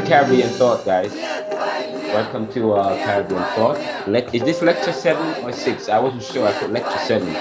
To 0.00 0.06
Caribbean 0.06 0.48
Thought, 0.48 0.86
guys. 0.86 1.12
Welcome 1.12 2.50
to 2.52 2.72
uh, 2.72 2.96
Caribbean 3.04 3.42
Thought. 3.54 4.08
Le- 4.08 4.30
is 4.32 4.42
this 4.44 4.62
lecture 4.62 4.94
seven 4.94 5.44
or 5.44 5.52
six? 5.52 5.90
I 5.90 5.98
wasn't 5.98 6.22
sure. 6.22 6.48
I 6.48 6.58
put 6.58 6.70
lecture 6.70 6.98
seven, 7.00 7.36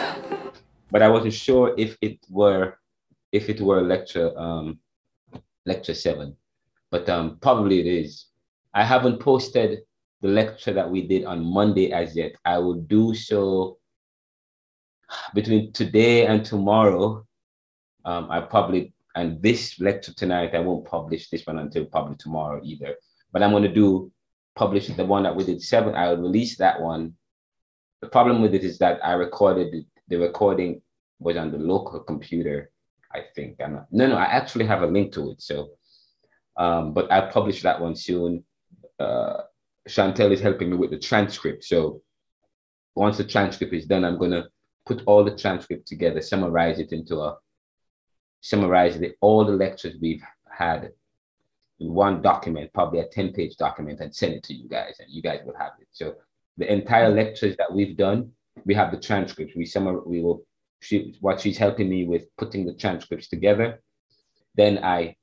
but 0.91 1.02
I 1.02 1.08
wasn't 1.08 1.34
sure 1.34 1.73
if 1.77 1.98
it 2.02 2.20
were 2.30 2.77
if 3.32 3.48
it 3.48 3.62
were 3.62 3.82
lecture 3.82 4.38
um, 4.38 4.77
lecture 5.66 5.94
seven. 5.94 6.35
But 6.91 7.08
um, 7.08 7.38
probably 7.41 7.80
it 7.80 7.88
is. 7.88 8.26
I 8.73 8.84
haven't 8.84 9.21
posted 9.21 9.80
the 10.21 10.27
lecture 10.27 10.74
that 10.74 10.91
we 10.91 11.07
did 11.07 11.24
on 11.24 11.46
Monday 11.46 11.93
as 11.93 12.13
yet. 12.13 12.34
I 12.43 12.57
will 12.57 12.82
do 12.82 13.15
so 13.15 13.77
between 15.34 15.71
today 15.71 16.26
and 16.26 16.43
tomorrow. 16.43 17.26
Um, 18.04 18.27
I 18.30 18.41
probably 18.41 18.91
and 19.15 19.41
this 19.41 19.79
lecture 19.79 20.13
tonight, 20.13 20.55
I 20.55 20.60
won't 20.60 20.85
publish 20.85 21.29
this 21.29 21.46
one 21.46 21.60
until 21.60 21.85
probably 21.85 22.15
tomorrow 22.18 22.62
either. 22.63 22.96
But 23.32 23.43
I'm 23.43 23.52
going 23.52 23.63
to 23.63 23.74
do 23.74 24.12
publish 24.55 24.88
the 24.88 25.05
one 25.05 25.24
that 25.24 25.35
we 25.35 25.46
did 25.46 25.62
seven. 25.62 25.96
I'll 25.96 26.18
release 26.18 26.57
that 26.57 26.82
one. 26.82 27.13
The 28.02 28.07
problem 28.07 28.41
with 28.41 28.54
it 28.54 28.63
is 28.63 28.77
that 28.80 28.99
I 29.04 29.13
recorded 29.13 29.74
it, 29.74 29.85
the 30.07 30.18
recording 30.18 30.82
was 31.20 31.37
on 31.37 31.52
the 31.52 31.57
local 31.57 31.99
computer. 31.99 32.71
I 33.12 33.21
think. 33.35 33.55
I'm 33.60 33.74
not, 33.74 33.87
no, 33.91 34.07
no, 34.07 34.15
I 34.15 34.26
actually 34.26 34.65
have 34.65 34.84
a 34.84 34.87
link 34.87 35.13
to 35.13 35.32
it. 35.32 35.41
So, 35.41 35.71
um, 36.57 36.93
but 36.93 37.12
I'll 37.12 37.32
publish 37.32 37.63
that 37.63 37.82
one 37.82 37.96
soon. 37.96 38.43
Uh, 38.99 39.41
Chantel 39.87 40.32
is 40.32 40.41
helping 40.41 40.70
me 40.70 40.77
with 40.77 40.91
the 40.91 40.99
transcript. 40.99 41.63
So 41.63 42.02
once 42.96 43.18
the 43.18 43.24
transcript 43.24 43.74
is 43.74 43.85
done, 43.85 44.05
I'm 44.05 44.20
gonna 44.20 44.48
put 44.85 45.02
all 45.05 45.24
the 45.24 45.35
transcript 45.35 45.87
together, 45.87 46.21
summarize 46.21 46.80
it 46.80 46.91
into 46.91 47.20
a 47.20 47.37
summarize 48.41 48.99
the, 48.99 49.13
all 49.21 49.45
the 49.45 49.51
lectures 49.51 49.95
we've 50.01 50.23
had 50.51 50.91
in 51.79 51.93
one 51.93 52.21
document, 52.21 52.73
probably 52.73 52.99
a 52.99 53.07
10 53.07 53.34
page 53.34 53.55
document, 53.57 53.99
and 53.99 54.13
send 54.13 54.34
it 54.34 54.43
to 54.43 54.54
you 54.54 54.68
guys, 54.68 54.96
and 54.99 55.09
you 55.09 55.21
guys 55.21 55.40
will 55.46 55.57
have 55.57 55.71
it. 55.79 55.87
So 55.91 56.15
the 56.57 56.71
entire 56.71 57.09
lectures 57.09 57.55
that 57.57 57.73
we've 57.73 57.96
done, 57.96 58.31
we 58.65 58.73
have 58.73 58.91
the 58.91 58.99
transcripts. 58.99 59.55
We 59.55 59.65
summar, 59.65 60.05
we 60.05 60.21
will 60.21 60.43
she 60.81 61.15
what 61.20 61.41
she's 61.41 61.57
helping 61.57 61.90
me 61.90 62.05
with 62.05 62.27
putting 62.37 62.65
the 62.65 62.73
transcripts 62.73 63.27
together. 63.27 63.81
Then 64.56 64.84
I 64.84 65.16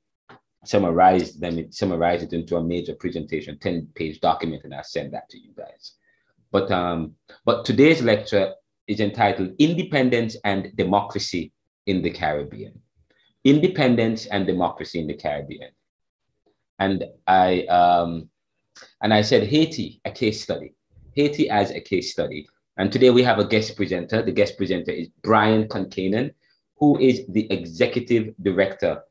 summarize 0.65 1.35
them, 1.35 1.71
summarize 1.71 2.23
it 2.23 2.33
into 2.33 2.57
a 2.57 2.63
major 2.63 2.95
presentation, 2.95 3.57
10 3.59 3.89
page 3.95 4.19
document, 4.19 4.63
and 4.63 4.73
I 4.73 4.81
send 4.81 5.13
that 5.13 5.29
to 5.29 5.37
you 5.39 5.51
guys. 5.55 5.93
But 6.51 6.71
um, 6.71 7.15
but 7.45 7.65
today's 7.65 8.01
lecture 8.01 8.53
is 8.87 8.99
entitled 8.99 9.51
Independence 9.59 10.37
and 10.43 10.75
Democracy 10.75 11.51
in 11.85 12.01
the 12.01 12.09
Caribbean 12.09 12.81
independence 13.47 14.25
and 14.25 14.45
democracy 14.45 14.99
in 14.99 15.07
the 15.07 15.13
Caribbean. 15.13 15.71
And 16.79 17.05
I 17.25 17.63
um, 17.63 18.29
and 19.01 19.13
I 19.13 19.21
said 19.21 19.43
Haiti, 19.47 20.01
a 20.05 20.11
case 20.11 20.43
study. 20.43 20.73
Haiti 21.15 21.49
as 21.49 21.71
a 21.71 21.79
case 21.79 22.11
study. 22.11 22.47
And 22.77 22.91
today 22.91 23.09
we 23.09 23.23
have 23.23 23.39
a 23.39 23.47
guest 23.47 23.75
presenter. 23.75 24.21
The 24.21 24.31
guest 24.31 24.57
presenter 24.57 24.91
is 24.91 25.07
Brian 25.23 25.67
Concannon, 25.67 26.31
who 26.75 26.99
is 26.99 27.25
the 27.29 27.51
executive 27.51 28.35
director 28.43 29.01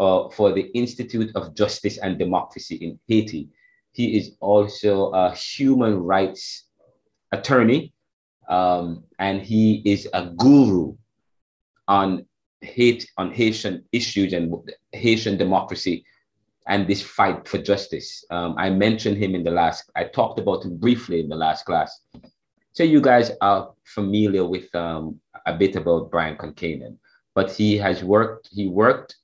uh, 0.00 0.28
for 0.30 0.52
the 0.52 0.66
Institute 0.82 1.30
of 1.36 1.54
Justice 1.54 1.98
and 1.98 2.18
Democracy 2.18 2.76
in 2.76 2.98
Haiti. 3.06 3.50
He 3.92 4.16
is 4.16 4.32
also 4.40 5.10
a 5.10 5.32
human 5.32 5.98
rights 5.98 6.64
attorney, 7.30 7.92
um, 8.48 9.04
and 9.20 9.40
he 9.42 9.82
is 9.84 10.08
a 10.12 10.30
guru 10.30 10.96
on 11.86 12.26
hate 12.64 13.08
on 13.16 13.32
Haitian 13.32 13.84
issues 13.92 14.32
and 14.32 14.52
Haitian 14.92 15.36
democracy 15.36 16.04
and 16.66 16.86
this 16.86 17.02
fight 17.02 17.46
for 17.46 17.58
justice. 17.58 18.24
Um, 18.30 18.54
I 18.56 18.70
mentioned 18.70 19.18
him 19.18 19.34
in 19.34 19.44
the 19.44 19.50
last, 19.50 19.90
I 19.94 20.04
talked 20.04 20.38
about 20.38 20.64
him 20.64 20.76
briefly 20.76 21.20
in 21.20 21.28
the 21.28 21.36
last 21.36 21.66
class. 21.66 22.00
So 22.72 22.82
you 22.82 23.00
guys 23.00 23.30
are 23.40 23.72
familiar 23.84 24.44
with 24.44 24.74
um, 24.74 25.20
a 25.46 25.54
bit 25.54 25.76
about 25.76 26.10
Brian 26.10 26.36
Concannon, 26.36 26.96
but 27.34 27.50
he 27.50 27.76
has 27.76 28.02
worked, 28.02 28.48
he 28.50 28.66
worked, 28.66 29.16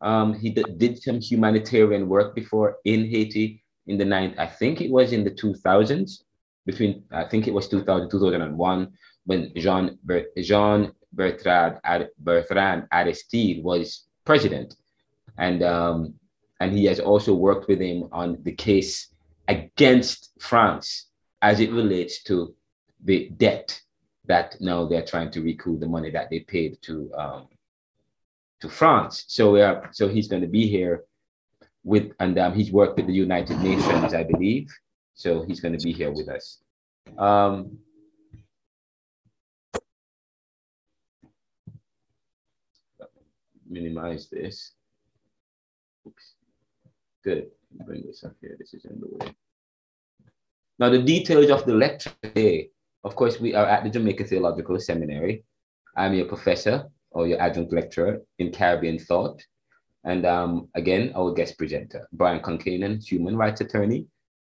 um, 0.00 0.34
he 0.34 0.50
did 0.50 1.02
some 1.02 1.20
humanitarian 1.20 2.08
work 2.08 2.34
before 2.34 2.76
in 2.84 3.08
Haiti 3.08 3.62
in 3.86 3.96
the 3.96 4.04
ninth, 4.04 4.34
I 4.38 4.46
think 4.46 4.80
it 4.80 4.90
was 4.90 5.12
in 5.12 5.24
the 5.24 5.30
2000s, 5.30 6.22
between, 6.66 7.02
I 7.10 7.24
think 7.24 7.48
it 7.48 7.54
was 7.54 7.68
2000, 7.68 8.10
2001, 8.10 8.92
when 9.24 9.52
Jean, 9.56 9.98
Jean 10.36 10.92
Bertrand, 11.12 11.78
Bertrand 12.18 12.86
Aristide 12.92 13.62
was 13.62 14.04
president. 14.24 14.76
And, 15.36 15.62
um, 15.62 16.14
and 16.60 16.72
he 16.76 16.84
has 16.86 17.00
also 17.00 17.34
worked 17.34 17.68
with 17.68 17.80
him 17.80 18.08
on 18.12 18.38
the 18.42 18.52
case 18.52 19.08
against 19.46 20.32
France 20.40 21.06
as 21.42 21.60
it 21.60 21.70
relates 21.72 22.22
to 22.24 22.54
the 23.04 23.30
debt 23.36 23.80
that 24.26 24.60
now 24.60 24.86
they're 24.86 25.04
trying 25.04 25.30
to 25.30 25.40
recoup 25.40 25.80
the 25.80 25.86
money 25.86 26.10
that 26.10 26.28
they 26.30 26.40
paid 26.40 26.76
to 26.82 27.10
um, 27.16 27.48
to 28.60 28.68
France. 28.68 29.24
So 29.28 29.56
are, 29.56 29.88
so 29.92 30.08
he's 30.08 30.28
going 30.28 30.42
to 30.42 30.48
be 30.48 30.66
here 30.66 31.04
with, 31.84 32.12
and 32.20 32.38
um, 32.38 32.54
he's 32.54 32.72
worked 32.72 32.96
with 32.96 33.06
the 33.06 33.12
United 33.12 33.58
Nations, 33.60 34.14
I 34.14 34.24
believe. 34.24 34.68
So 35.14 35.42
he's 35.42 35.60
going 35.60 35.76
to 35.76 35.84
be 35.84 35.92
here 35.92 36.10
with 36.12 36.28
us. 36.28 36.58
Um, 37.16 37.78
minimize 43.68 44.28
this. 44.30 44.72
Oops. 46.06 46.34
Good. 47.24 47.50
Bring 47.86 48.04
this 48.06 48.24
up 48.24 48.34
here. 48.40 48.56
This 48.58 48.74
is 48.74 48.84
in 48.84 49.00
the 49.00 49.08
way. 49.08 49.32
Now, 50.78 50.88
the 50.90 51.02
details 51.02 51.50
of 51.50 51.64
the 51.66 51.74
lecture 51.74 52.12
today. 52.22 52.70
Of 53.04 53.14
course, 53.16 53.40
we 53.40 53.54
are 53.54 53.66
at 53.66 53.84
the 53.84 53.90
Jamaica 53.90 54.24
Theological 54.24 54.78
Seminary. 54.78 55.44
I'm 55.96 56.14
your 56.14 56.26
professor 56.26 56.88
or 57.10 57.26
your 57.26 57.40
adjunct 57.40 57.72
lecturer 57.72 58.22
in 58.38 58.52
Caribbean 58.52 58.98
thought. 58.98 59.42
And 60.04 60.24
um, 60.24 60.68
again, 60.74 61.12
our 61.16 61.32
guest 61.32 61.58
presenter, 61.58 62.08
Brian 62.12 62.40
Concannon, 62.40 63.04
human 63.04 63.36
rights 63.36 63.60
attorney 63.60 64.06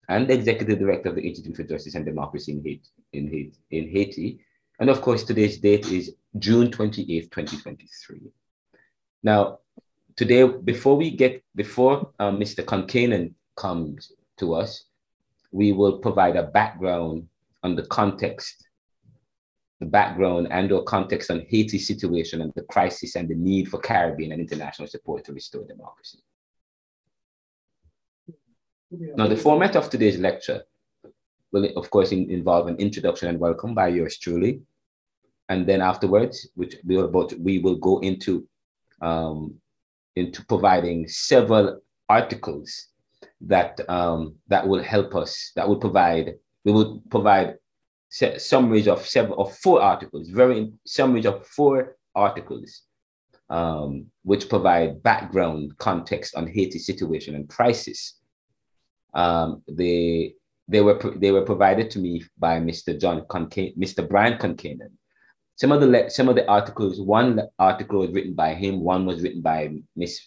and 0.09 0.29
executive 0.29 0.79
director 0.79 1.09
of 1.09 1.16
the 1.16 1.22
Institute 1.22 1.56
for 1.56 1.63
Justice 1.63 1.95
and 1.95 2.06
Democracy 2.06 2.51
in 2.51 2.63
Haiti. 2.63 2.89
In 3.13 3.27
Haiti, 3.27 3.59
in 3.72 3.89
Haiti. 3.89 4.39
And 4.79 4.89
of 4.89 5.01
course, 5.01 5.23
today's 5.23 5.57
date 5.57 5.88
is 5.91 6.13
June 6.38 6.69
28th, 6.69 7.31
2023. 7.31 8.22
Now, 9.27 9.59
today, 10.15 10.47
before 10.47 10.95
we 10.95 11.11
get, 11.11 11.43
before 11.53 12.12
uh, 12.18 12.31
Mr. 12.31 12.63
Concannon 12.63 13.33
comes 13.57 14.13
to 14.38 14.53
us, 14.53 14.85
we 15.51 15.74
will 15.74 15.97
provide 16.00 16.38
a 16.38 16.44
background 16.44 17.27
on 17.62 17.75
the 17.75 17.85
context, 17.88 18.69
the 19.81 19.85
background 19.85 20.47
and 20.50 20.71
or 20.71 20.81
context 20.85 21.29
on 21.29 21.45
Haiti's 21.50 21.85
situation 21.85 22.39
and 22.39 22.53
the 22.56 22.62
crisis 22.71 23.18
and 23.18 23.27
the 23.27 23.35
need 23.35 23.68
for 23.68 23.79
Caribbean 23.79 24.31
and 24.31 24.39
international 24.39 24.88
support 24.88 25.25
to 25.25 25.33
restore 25.33 25.65
democracy. 25.65 26.19
Now, 28.89 29.27
the 29.27 29.35
format 29.35 29.75
of 29.75 29.89
today's 29.89 30.19
lecture 30.19 30.63
will, 31.51 31.65
of 31.75 31.89
course, 31.89 32.13
in, 32.13 32.31
involve 32.31 32.68
an 32.68 32.77
introduction 32.77 33.27
and 33.27 33.41
welcome 33.41 33.75
by 33.75 33.89
yours 33.89 34.18
truly. 34.19 34.62
And 35.50 35.68
then 35.68 35.81
afterwards, 35.81 36.47
which 36.56 36.77
we 36.85 36.95
will, 36.95 37.09
both, 37.09 37.33
we 37.33 37.59
will 37.59 37.75
go 37.75 38.00
into 38.00 38.47
um, 39.01 39.55
into 40.15 40.45
providing 40.45 41.07
several 41.07 41.79
articles 42.09 42.88
that 43.41 43.79
um, 43.89 44.35
that 44.47 44.67
will 44.67 44.81
help 44.81 45.15
us. 45.15 45.51
That 45.55 45.67
will 45.67 45.77
provide. 45.77 46.35
We 46.65 46.71
will 46.71 47.01
provide 47.09 47.55
summaries 48.09 48.88
of 48.88 49.05
several 49.05 49.39
of 49.39 49.55
four 49.57 49.81
articles. 49.81 50.29
Very 50.29 50.71
summaries 50.85 51.25
of 51.25 51.45
four 51.47 51.97
articles, 52.15 52.81
um, 53.49 54.07
which 54.23 54.49
provide 54.49 55.03
background 55.03 55.77
context 55.77 56.35
on 56.35 56.47
Haiti 56.47 56.79
situation 56.79 57.35
and 57.35 57.47
crisis. 57.47 58.19
Um, 59.13 59.63
they 59.67 60.33
they 60.67 60.81
were 60.81 60.99
they 61.15 61.31
were 61.31 61.45
provided 61.45 61.89
to 61.91 61.99
me 61.99 62.23
by 62.38 62.59
Mr. 62.59 62.99
John 62.99 63.21
Concan- 63.21 63.77
Mr. 63.77 64.07
Brian 64.07 64.38
Concannon, 64.38 64.91
some 65.57 65.71
of 65.71 65.81
the 65.81 66.09
some 66.09 66.30
of 66.30 66.36
the 66.36 66.48
articles. 66.48 67.01
One 67.01 67.42
article 67.57 68.00
was 68.00 68.12
written 68.12 68.33
by 68.33 68.54
him. 68.54 68.80
One 68.80 69.06
was 69.06 69.21
written 69.21 69.42
by 69.42 69.74
Miss 69.95 70.21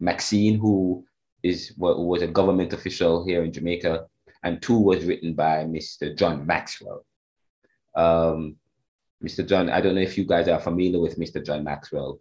Maxine, 0.00 0.58
who 0.58 1.04
is 1.42 1.74
was 1.76 2.22
a 2.22 2.28
government 2.28 2.72
official 2.72 3.26
here 3.26 3.42
in 3.42 3.52
Jamaica, 3.52 4.06
and 4.44 4.62
two 4.62 4.78
was 4.78 5.04
written 5.04 5.34
by 5.34 5.64
Mr. 5.64 6.16
John 6.16 6.46
Maxwell. 6.46 7.04
Um, 7.96 8.56
Mr. 9.22 9.46
John, 9.46 9.68
I 9.68 9.80
don't 9.80 9.96
know 9.96 10.00
if 10.00 10.16
you 10.16 10.24
guys 10.24 10.48
are 10.48 10.60
familiar 10.60 11.00
with 11.00 11.18
Mr. 11.18 11.44
John 11.44 11.62
Maxwell, 11.64 12.20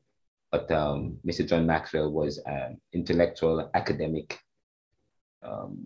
but 0.52 0.70
um, 0.72 1.18
Mr. 1.26 1.48
John 1.48 1.66
Maxwell 1.66 2.12
was 2.12 2.40
an 2.46 2.80
intellectual, 2.94 3.70
academic, 3.74 4.40
um, 5.42 5.78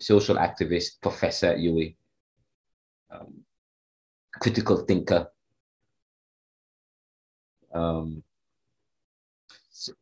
social 0.00 0.36
activist, 0.36 1.00
professor 1.00 1.48
at 1.48 1.58
UWI, 1.58 1.94
um, 3.12 3.44
critical 4.40 4.78
thinker, 4.78 5.28
um, 7.74 8.22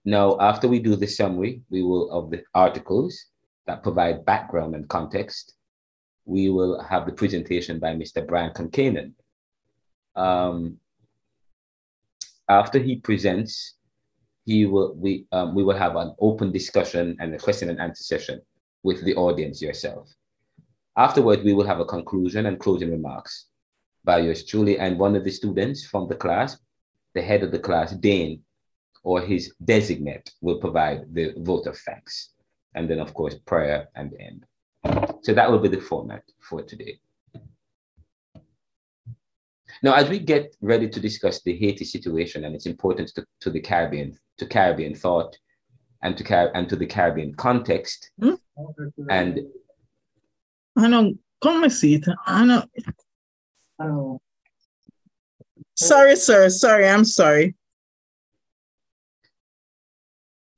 now, 0.04 0.38
after 0.40 0.68
we 0.68 0.78
do 0.78 0.96
the 0.96 1.06
summary, 1.06 1.62
we 1.70 1.82
will 1.82 2.10
of 2.10 2.30
the 2.30 2.42
articles, 2.54 3.26
that 3.66 3.82
provide 3.82 4.24
background 4.24 4.74
and 4.74 4.88
context. 4.88 5.54
We 6.24 6.50
will 6.50 6.82
have 6.82 7.06
the 7.06 7.12
presentation 7.12 7.78
by 7.78 7.94
Mr. 7.94 8.26
Brian 8.26 8.52
Concannon. 8.52 9.12
Um, 10.16 10.78
after 12.48 12.78
he 12.78 12.96
presents, 12.96 13.76
he 14.44 14.66
will 14.66 14.94
we 14.94 15.26
um, 15.32 15.54
we 15.54 15.62
will 15.62 15.76
have 15.76 15.96
an 15.96 16.14
open 16.18 16.50
discussion 16.50 17.16
and 17.20 17.34
a 17.34 17.38
question 17.38 17.70
and 17.70 17.80
answer 17.80 18.02
session 18.02 18.40
with 18.82 19.04
the 19.04 19.14
audience 19.14 19.62
yourself. 19.62 20.12
Afterward, 20.96 21.44
we 21.44 21.52
will 21.52 21.66
have 21.66 21.80
a 21.80 21.84
conclusion 21.84 22.46
and 22.46 22.58
closing 22.58 22.90
remarks 22.90 23.46
by 24.04 24.18
yours 24.18 24.44
truly 24.44 24.78
and 24.78 24.98
one 24.98 25.14
of 25.14 25.24
the 25.24 25.30
students 25.30 25.86
from 25.86 26.08
the 26.08 26.16
class, 26.16 26.58
the 27.14 27.22
head 27.22 27.42
of 27.42 27.52
the 27.52 27.58
class, 27.58 27.92
Dane, 27.92 28.42
or 29.02 29.20
his 29.20 29.54
designate 29.64 30.32
will 30.40 30.58
provide 30.58 31.14
the 31.14 31.34
vote 31.38 31.66
of 31.66 31.78
thanks. 31.78 32.30
And 32.74 32.88
then, 32.88 33.00
of 33.00 33.14
course, 33.14 33.34
prayer 33.34 33.88
and 33.94 34.10
the 34.10 34.20
end. 34.20 34.46
So 35.22 35.34
that 35.34 35.50
will 35.50 35.58
be 35.58 35.68
the 35.68 35.80
format 35.80 36.22
for 36.40 36.62
today. 36.62 37.00
Now, 39.82 39.94
as 39.94 40.08
we 40.08 40.18
get 40.18 40.54
ready 40.60 40.88
to 40.88 41.00
discuss 41.00 41.42
the 41.42 41.56
Haiti 41.56 41.84
situation 41.84 42.44
and 42.44 42.54
its 42.54 42.66
importance 42.66 43.12
to, 43.14 43.24
to 43.40 43.50
the 43.50 43.60
Caribbean, 43.60 44.18
to 44.38 44.46
Caribbean 44.46 44.94
thought, 44.94 45.36
and 46.02 46.16
to 46.16 46.24
Car- 46.24 46.50
and 46.54 46.68
to 46.68 46.76
the 46.76 46.86
Caribbean 46.86 47.34
context, 47.34 48.10
hmm? 48.20 48.34
and 49.08 49.40
I 50.76 50.88
know, 50.88 51.14
come 51.42 51.68
see 51.68 51.94
it. 51.94 52.06
I 52.26 52.44
know. 52.44 52.64
Oh. 53.78 54.20
Sorry, 55.80 56.14
sir. 56.14 56.50
Sorry, 56.50 56.86
I'm 56.86 57.06
sorry. 57.06 57.54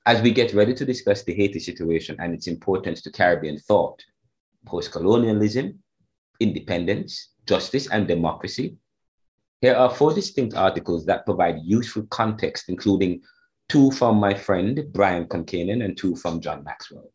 As 0.05 0.21
we 0.21 0.33
get 0.33 0.53
ready 0.53 0.75
to 0.75 0.85
discuss 0.85 1.23
the 1.23 1.33
Haiti 1.33 1.61
situation 1.61 2.17
and 2.19 2.35
its 2.35 2.49
importance 2.49 3.03
to 3.03 3.13
Caribbean 3.13 3.57
thought, 3.57 4.03
post 4.67 4.91
colonialism, 4.91 5.79
independence, 6.41 7.35
justice, 7.47 7.89
and 7.89 8.09
democracy, 8.09 8.77
here 9.61 9.77
are 9.77 9.95
four 9.95 10.13
distinct 10.13 10.57
articles 10.57 11.07
that 11.07 11.25
provide 11.25 11.61
useful 11.63 12.03
context, 12.11 12.65
including 12.69 13.23
two 13.69 13.93
from 13.93 14.17
my 14.17 14.35
friend 14.35 14.87
Brian 14.93 15.27
Concannon 15.27 15.85
and 15.85 15.97
two 15.97 16.17
from 16.17 16.41
John 16.41 16.65
Maxwell. 16.65 17.13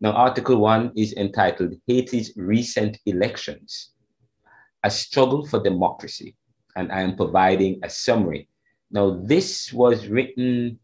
Now, 0.00 0.12
Article 0.12 0.58
1 0.58 0.92
is 0.94 1.12
entitled 1.14 1.74
Haiti's 1.88 2.32
Recent 2.36 2.98
Elections, 3.06 3.94
a 4.86 4.90
Struggle 4.90 5.44
for 5.44 5.60
Democracy, 5.60 6.36
and 6.76 6.92
I 6.92 7.00
am 7.00 7.16
providing 7.16 7.80
a 7.82 7.90
summary. 7.90 8.48
Now, 8.92 9.20
this 9.32 9.72
was 9.72 10.06
written 10.06 10.78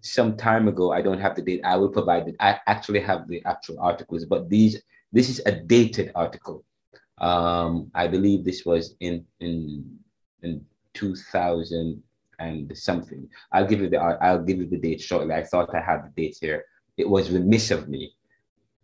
some 0.00 0.38
time 0.38 0.68
ago. 0.68 0.90
I 0.90 1.02
don't 1.02 1.20
have 1.20 1.36
the 1.36 1.42
date. 1.42 1.60
I 1.62 1.76
will 1.76 1.90
provide 1.90 2.28
it. 2.28 2.36
I 2.40 2.58
actually 2.66 3.00
have 3.00 3.28
the 3.28 3.42
actual 3.44 3.78
articles, 3.78 4.24
but 4.24 4.48
these 4.48 4.80
this 5.12 5.28
is 5.28 5.40
a 5.44 5.52
dated 5.52 6.12
article. 6.14 6.64
Um, 7.18 7.90
I 7.94 8.08
believe 8.08 8.40
this 8.42 8.64
was 8.64 8.94
in 9.00 9.26
in 9.40 9.98
in 10.42 10.64
2000 10.94 12.02
and 12.38 12.76
something. 12.76 13.28
I'll 13.52 13.66
give 13.66 13.80
you 13.82 13.90
the 13.90 13.98
I'll 13.98 14.46
give 14.48 14.58
you 14.58 14.68
the 14.74 14.78
date 14.88 15.02
shortly. 15.02 15.34
I 15.34 15.44
thought 15.44 15.74
I 15.74 15.82
had 15.90 16.00
the 16.06 16.12
date 16.22 16.38
here. 16.40 16.64
It 16.96 17.08
was 17.08 17.30
remiss 17.30 17.70
of 17.70 17.86
me 17.88 18.14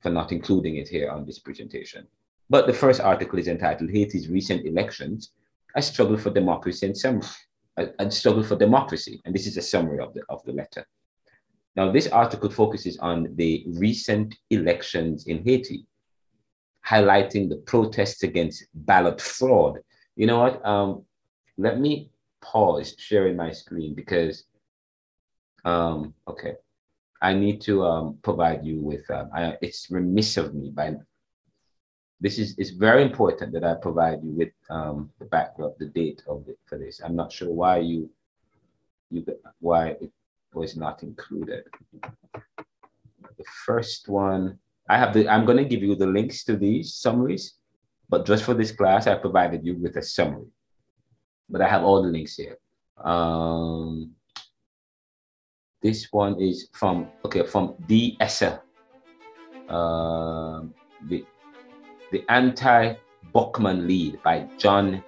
for 0.02 0.10
not 0.10 0.30
including 0.30 0.76
it 0.76 0.88
here 0.88 1.10
on 1.10 1.24
this 1.24 1.38
presentation. 1.38 2.06
But 2.50 2.66
the 2.66 2.72
first 2.72 3.00
article 3.00 3.38
is 3.38 3.48
entitled 3.48 3.90
Haiti's 3.90 4.28
Recent 4.28 4.66
Elections, 4.66 5.30
a 5.74 5.82
Struggle 5.82 6.18
for 6.18 6.30
Democracy 6.30 6.86
and 6.86 7.24
a, 7.76 7.88
a 7.98 8.10
struggle 8.10 8.42
for 8.42 8.56
democracy. 8.56 9.20
And 9.24 9.34
this 9.34 9.46
is 9.46 9.56
a 9.56 9.62
summary 9.62 10.00
of 10.00 10.12
the, 10.14 10.22
of 10.28 10.44
the 10.44 10.52
letter. 10.52 10.86
Now, 11.74 11.90
this 11.90 12.08
article 12.08 12.50
focuses 12.50 12.98
on 12.98 13.34
the 13.36 13.64
recent 13.66 14.36
elections 14.50 15.26
in 15.26 15.42
Haiti 15.42 15.86
highlighting 16.86 17.48
the 17.48 17.56
protests 17.56 18.22
against 18.22 18.64
ballot 18.74 19.20
fraud. 19.20 19.78
You 20.16 20.26
know 20.26 20.40
what? 20.40 20.64
Um, 20.66 21.04
let 21.56 21.78
me 21.78 22.10
pause 22.42 22.94
sharing 22.98 23.36
my 23.36 23.52
screen 23.52 23.94
because, 23.94 24.44
um, 25.64 26.12
okay, 26.28 26.54
I 27.22 27.34
need 27.34 27.60
to 27.62 27.84
um, 27.84 28.18
provide 28.22 28.64
you 28.64 28.80
with. 28.80 29.08
Um, 29.10 29.30
I, 29.34 29.56
it's 29.62 29.90
remiss 29.90 30.36
of 30.36 30.54
me 30.54 30.70
by. 30.70 30.96
This 32.24 32.38
is 32.38 32.54
it's 32.56 32.70
very 32.70 33.02
important 33.02 33.52
that 33.54 33.64
I 33.64 33.74
provide 33.74 34.20
you 34.22 34.32
with 34.40 34.54
um, 34.70 35.10
the 35.18 35.26
background, 35.36 35.74
the 35.78 35.90
date 36.00 36.22
of 36.28 36.48
it 36.48 36.58
for 36.66 36.78
this. 36.78 37.00
I'm 37.04 37.16
not 37.16 37.32
sure 37.32 37.50
why 37.50 37.78
you, 37.78 38.08
you 39.10 39.26
why 39.58 39.82
it 40.04 40.12
was 40.54 40.76
not 40.76 41.02
included. 41.02 41.64
The 43.40 43.44
first 43.66 44.08
one 44.08 44.58
I 44.88 44.98
have 44.98 45.14
the, 45.14 45.28
I'm 45.28 45.44
going 45.44 45.58
to 45.58 45.64
give 45.64 45.82
you 45.82 45.94
the 45.94 46.06
links 46.06 46.44
to 46.44 46.56
these 46.56 46.94
summaries, 46.94 47.54
but 48.08 48.26
just 48.26 48.44
for 48.44 48.54
this 48.54 48.72
class, 48.72 49.06
I 49.06 49.14
provided 49.14 49.64
you 49.64 49.74
with 49.76 49.96
a 49.96 50.02
summary. 50.02 50.50
But 51.48 51.60
I 51.62 51.68
have 51.68 51.84
all 51.84 52.02
the 52.02 52.08
links 52.08 52.36
here. 52.36 52.58
Um, 53.02 54.12
this 55.80 56.08
one 56.12 56.40
is 56.40 56.68
from, 56.72 57.08
okay, 57.24 57.46
from 57.46 57.74
D. 57.86 58.16
Esser. 58.20 58.60
Uh, 59.68 60.62
the, 61.08 61.24
the 62.12 62.24
Anti-Buckman 62.28 63.88
Lead 63.88 64.22
by 64.22 64.46
John 64.58 65.02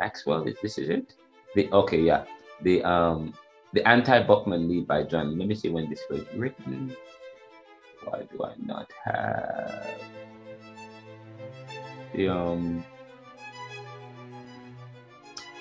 Maxwell. 0.00 0.46
Is 0.46 0.56
this 0.62 0.78
is 0.78 0.88
it? 0.88 1.14
The, 1.56 1.68
okay, 1.72 2.00
yeah. 2.00 2.24
The, 2.62 2.84
um, 2.84 3.34
the 3.72 3.86
Anti-Buckman 3.88 4.68
Lead 4.68 4.86
by 4.86 5.02
John. 5.02 5.36
Let 5.38 5.48
me 5.48 5.54
see 5.56 5.70
when 5.70 5.90
this 5.90 6.02
was 6.08 6.22
written. 6.36 6.94
Why 8.04 8.22
do 8.30 8.44
I 8.44 8.52
not 8.64 8.92
have 9.04 9.98
the 12.14 12.28
um 12.28 12.84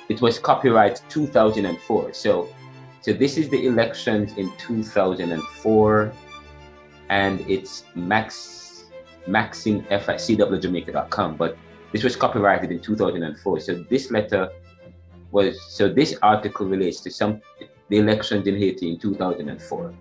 it 0.09 0.21
was 0.21 0.39
copyright 0.39 1.01
2004 1.09 2.13
so 2.13 2.47
so 3.01 3.11
this 3.11 3.37
is 3.37 3.49
the 3.49 3.65
elections 3.65 4.37
in 4.37 4.51
2004 4.57 6.13
and 7.09 7.41
it's 7.41 7.83
max 7.95 8.62
maxing 9.27 9.85
f 9.89 10.09
at 10.09 11.37
but 11.37 11.57
this 11.91 12.03
was 12.03 12.15
copyrighted 12.15 12.71
in 12.71 12.79
2004 12.79 13.59
so 13.59 13.85
this 13.89 14.11
letter 14.11 14.49
was 15.31 15.59
so 15.71 15.87
this 15.87 16.15
article 16.21 16.65
relates 16.65 16.99
to 17.01 17.09
some 17.09 17.41
the 17.89 17.97
elections 17.97 18.47
in 18.47 18.57
haiti 18.57 18.89
in 18.89 18.99
2004 18.99 19.93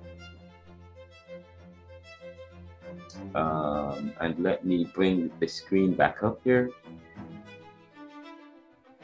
Um, 3.34 4.12
and 4.20 4.38
let 4.38 4.64
me 4.64 4.84
bring 4.92 5.30
the 5.40 5.48
screen 5.48 5.94
back 5.94 6.22
up 6.22 6.40
here. 6.44 6.70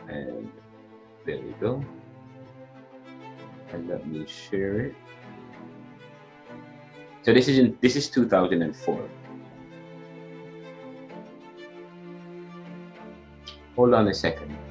And 0.06 0.50
there 1.24 1.40
we 1.40 1.52
go. 1.60 1.84
And 3.72 3.88
let 3.88 4.06
me 4.06 4.26
share 4.26 4.80
it. 4.80 4.94
So 7.22 7.32
this 7.32 7.48
is 7.48 7.58
in, 7.58 7.78
this 7.80 7.96
is 7.96 8.08
2004. 8.10 9.08
Hold 13.78 13.94
on 13.94 14.08
a 14.08 14.12
second. 14.12 14.67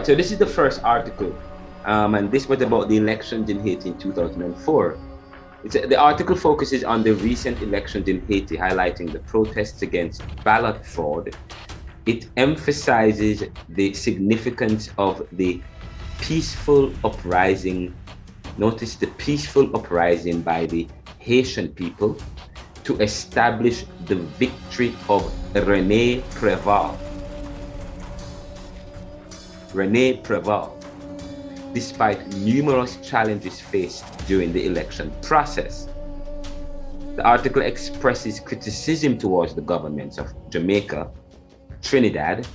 Right, 0.00 0.06
so 0.06 0.14
this 0.14 0.32
is 0.32 0.38
the 0.38 0.46
first 0.46 0.82
article, 0.82 1.34
um, 1.84 2.14
and 2.14 2.30
this 2.30 2.48
was 2.48 2.62
about 2.62 2.88
the 2.88 2.96
elections 2.96 3.50
in 3.50 3.60
Haiti 3.60 3.90
in 3.90 3.98
2004. 3.98 4.98
It's, 5.62 5.74
the 5.74 5.96
article 5.96 6.36
focuses 6.36 6.84
on 6.84 7.02
the 7.02 7.12
recent 7.12 7.60
elections 7.60 8.08
in 8.08 8.26
Haiti, 8.26 8.56
highlighting 8.56 9.12
the 9.12 9.18
protests 9.18 9.82
against 9.82 10.22
ballot 10.42 10.86
fraud. 10.86 11.36
It 12.06 12.28
emphasizes 12.38 13.44
the 13.68 13.92
significance 13.92 14.88
of 14.96 15.26
the 15.32 15.60
peaceful 16.20 16.92
uprising. 17.04 17.94
Notice 18.56 18.94
the 18.96 19.08
peaceful 19.18 19.76
uprising 19.76 20.40
by 20.40 20.64
the 20.64 20.88
Haitian 21.18 21.68
people 21.68 22.16
to 22.84 22.98
establish 23.00 23.84
the 24.06 24.16
victory 24.16 24.94
of 25.10 25.30
Rene 25.54 26.22
Preval 26.32 27.09
Rene 29.74 30.20
Preval, 30.22 30.72
despite 31.72 32.26
numerous 32.34 32.96
challenges 32.96 33.60
faced 33.60 34.04
during 34.26 34.52
the 34.52 34.66
election 34.66 35.12
process. 35.22 35.88
The 37.16 37.22
article 37.22 37.62
expresses 37.62 38.40
criticism 38.40 39.16
towards 39.16 39.54
the 39.54 39.60
governments 39.60 40.18
of 40.18 40.32
Jamaica, 40.50 41.10
Trinidad, 41.82 42.46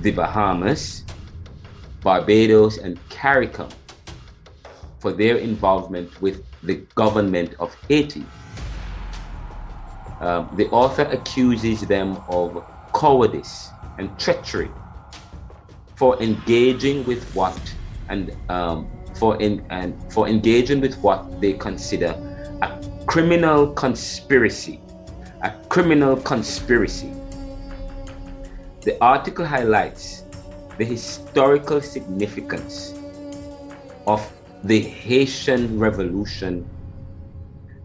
the 0.00 0.12
Bahamas, 0.12 1.04
Barbados, 2.02 2.78
and 2.78 2.98
CARICOM 3.10 3.70
for 5.00 5.12
their 5.12 5.36
involvement 5.36 6.20
with 6.22 6.44
the 6.62 6.76
government 6.94 7.54
of 7.58 7.74
Haiti. 7.88 8.24
Um, 10.20 10.50
the 10.56 10.68
author 10.70 11.02
accuses 11.02 11.82
them 11.82 12.16
of 12.28 12.64
cowardice 12.92 13.70
and 13.98 14.16
treachery 14.18 14.70
for 15.98 16.20
engaging 16.22 17.04
with 17.04 17.24
what 17.34 17.58
and 18.08 18.34
um, 18.48 18.88
for 19.16 19.36
in 19.42 19.66
and 19.70 19.94
for 20.12 20.28
engaging 20.28 20.80
with 20.80 20.96
what 20.98 21.40
they 21.40 21.52
consider 21.52 22.14
a 22.62 23.04
criminal 23.06 23.72
conspiracy, 23.72 24.80
a 25.42 25.50
criminal 25.68 26.16
conspiracy. 26.16 27.12
The 28.82 28.96
article 29.00 29.44
highlights 29.44 30.22
the 30.78 30.84
historical 30.84 31.80
significance 31.80 32.94
of 34.06 34.20
the 34.62 34.80
Haitian 34.80 35.80
Revolution 35.80 36.64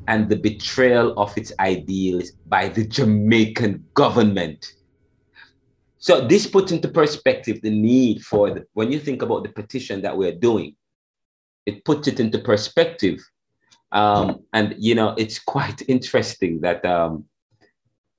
and 0.07 0.29
the 0.29 0.35
betrayal 0.35 1.17
of 1.17 1.35
its 1.35 1.51
ideals 1.59 2.31
by 2.45 2.69
the 2.69 2.85
Jamaican 2.85 3.83
government. 3.95 4.73
So 6.03 6.19
this 6.19 6.45
puts 6.45 6.73
into 6.73 6.89
perspective 6.89 7.61
the 7.61 7.69
need 7.69 8.25
for 8.25 8.51
the, 8.51 8.65
when 8.73 8.91
you 8.91 8.99
think 8.99 9.21
about 9.21 9.43
the 9.43 9.49
petition 9.53 10.01
that 10.01 10.17
we're 10.17 10.35
doing, 10.35 10.75
it 11.65 11.85
puts 11.85 12.09
it 12.09 12.19
into 12.19 12.39
perspective. 12.39 13.21
Um, 13.93 14.43
and 14.51 14.75
you 14.77 14.95
know, 14.95 15.15
it's 15.17 15.39
quite 15.39 15.81
interesting 15.87 16.59
that 16.59 16.83
um, 16.83 17.23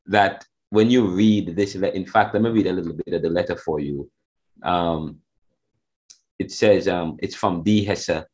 that 0.07 0.47
when 0.71 0.91
you 0.91 1.09
read 1.09 1.57
this, 1.57 1.75
in 1.75 2.07
fact, 2.07 2.33
let 2.33 2.43
me 2.43 2.49
read 2.49 2.69
a 2.69 2.73
little 2.73 2.95
bit 2.95 3.13
of 3.13 3.21
the 3.21 3.29
letter 3.29 3.55
for 3.55 3.81
you. 3.81 4.11
Um, 4.63 5.19
it 6.39 6.51
says 6.53 6.89
um, 6.89 7.19
it's 7.21 7.35
from 7.35 7.63
D. 7.65 7.85
Hesse, 7.85 8.25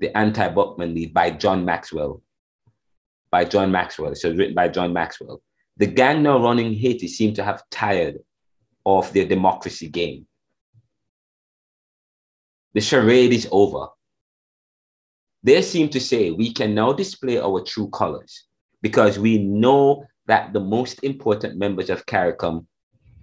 the 0.00 0.16
Anti-Buckman 0.16 0.94
League 0.94 1.12
by 1.12 1.30
John 1.32 1.62
Maxwell. 1.62 2.22
By 3.30 3.44
John 3.44 3.70
Maxwell. 3.70 4.14
So 4.14 4.32
written 4.32 4.54
by 4.54 4.68
John 4.68 4.94
Maxwell. 4.94 5.42
The 5.76 5.86
gang 5.86 6.22
now 6.22 6.42
running 6.42 6.72
Haiti 6.72 7.06
seem 7.06 7.34
to 7.34 7.44
have 7.44 7.62
tired 7.70 8.20
of 8.96 9.12
their 9.12 9.26
democracy 9.26 9.88
game. 9.88 10.26
The 12.74 12.80
charade 12.80 13.32
is 13.32 13.48
over. 13.50 13.88
They 15.42 15.60
seem 15.62 15.88
to 15.90 16.00
say 16.00 16.30
we 16.30 16.52
can 16.52 16.74
now 16.74 16.92
display 16.92 17.38
our 17.38 17.62
true 17.62 17.88
colors 17.90 18.46
because 18.82 19.18
we 19.18 19.38
know 19.38 20.04
that 20.26 20.52
the 20.52 20.60
most 20.60 21.02
important 21.04 21.58
members 21.58 21.90
of 21.90 22.06
CARICOM 22.06 22.66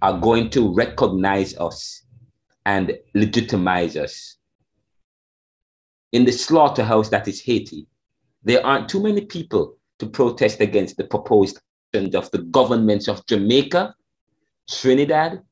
are 0.02 0.18
going 0.20 0.50
to 0.50 0.74
recognize 0.74 1.56
us 1.56 2.04
and 2.64 2.96
legitimize 3.14 3.96
us. 3.96 4.36
In 6.12 6.24
the 6.24 6.32
slaughterhouse 6.32 7.08
that 7.10 7.28
is 7.28 7.40
Haiti, 7.40 7.86
there 8.42 8.64
aren't 8.64 8.88
too 8.88 9.02
many 9.02 9.24
people 9.24 9.76
to 9.98 10.06
protest 10.06 10.60
against 10.60 10.96
the 10.96 11.04
proposed 11.04 11.58
actions 11.94 12.14
of 12.14 12.30
the 12.30 12.38
governments 12.38 13.08
of 13.08 13.24
Jamaica, 13.26 13.94
Trinidad, 14.68 15.42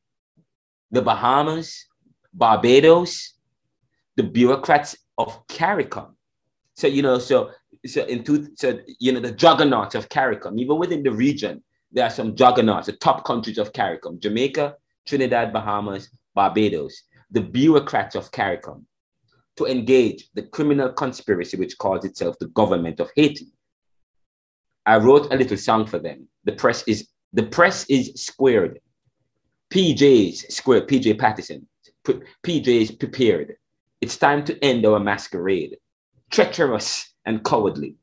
the 0.95 1.03
Bahamas, 1.03 1.87
Barbados, 2.33 3.35
the 4.17 4.23
bureaucrats 4.23 4.97
of 5.19 5.47
CARICOM. 5.49 6.15
So, 6.75 6.87
you 6.87 7.03
know, 7.03 7.19
so 7.19 7.51
so 7.87 8.05
in 8.05 8.25
two, 8.25 8.49
so 8.57 8.79
you 8.99 9.13
know, 9.13 9.21
the 9.21 9.33
juggernauts 9.33 9.95
of 9.95 10.09
CARICOM, 10.09 10.59
even 10.59 10.79
within 10.79 11.03
the 11.03 11.13
region, 11.13 11.63
there 11.93 12.05
are 12.05 12.11
some 12.11 12.35
juggernauts, 12.35 12.87
the 12.87 12.93
top 12.93 13.25
countries 13.25 13.59
of 13.59 13.73
CARICOM, 13.73 14.21
Jamaica, 14.21 14.77
Trinidad, 15.07 15.53
Bahamas, 15.53 16.11
Barbados, 16.35 17.03
the 17.31 17.41
bureaucrats 17.41 18.17
of 18.17 18.31
CARICOM, 18.33 18.83
to 19.57 19.67
engage 19.67 20.31
the 20.35 20.43
criminal 20.43 20.93
conspiracy 20.93 21.57
which 21.57 21.79
calls 21.79 22.05
itself 22.05 22.37
the 22.39 22.49
government 22.49 23.01
of 23.01 23.11
Haiti. 23.15 23.53
I 24.87 24.97
wrote 24.99 25.33
a 25.33 25.37
little 25.37 25.57
song 25.57 25.87
for 25.87 25.99
them. 25.99 26.29
The 26.45 26.53
press 26.53 26.83
is 26.87 27.09
the 27.33 27.45
press 27.45 27.85
is 27.89 28.13
squared. 28.15 28.81
PJ's 29.71 30.55
square, 30.55 30.83
PJ 30.83 31.19
Patterson. 31.19 31.67
PJ's 32.45 32.91
prepared. 32.93 33.57
It's 34.01 34.17
time 34.17 34.45
to 34.45 34.65
end 34.65 34.85
our 34.85 35.01
masquerade. 35.01 35.79
Treacherous 36.31 37.15
and 37.25 37.43
cowardly. 37.45 37.97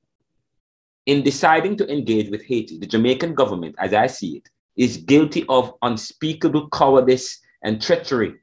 In 1.05 1.23
deciding 1.23 1.77
to 1.77 1.91
engage 1.91 2.29
with 2.29 2.43
Haiti, 2.43 2.77
the 2.77 2.85
Jamaican 2.85 3.33
government, 3.35 3.75
as 3.79 3.93
I 3.93 4.07
see 4.07 4.37
it, 4.37 4.49
is 4.75 4.97
guilty 4.97 5.45
of 5.49 5.73
unspeakable 5.81 6.69
cowardice 6.69 7.39
and 7.63 7.81
treachery. 7.81 8.35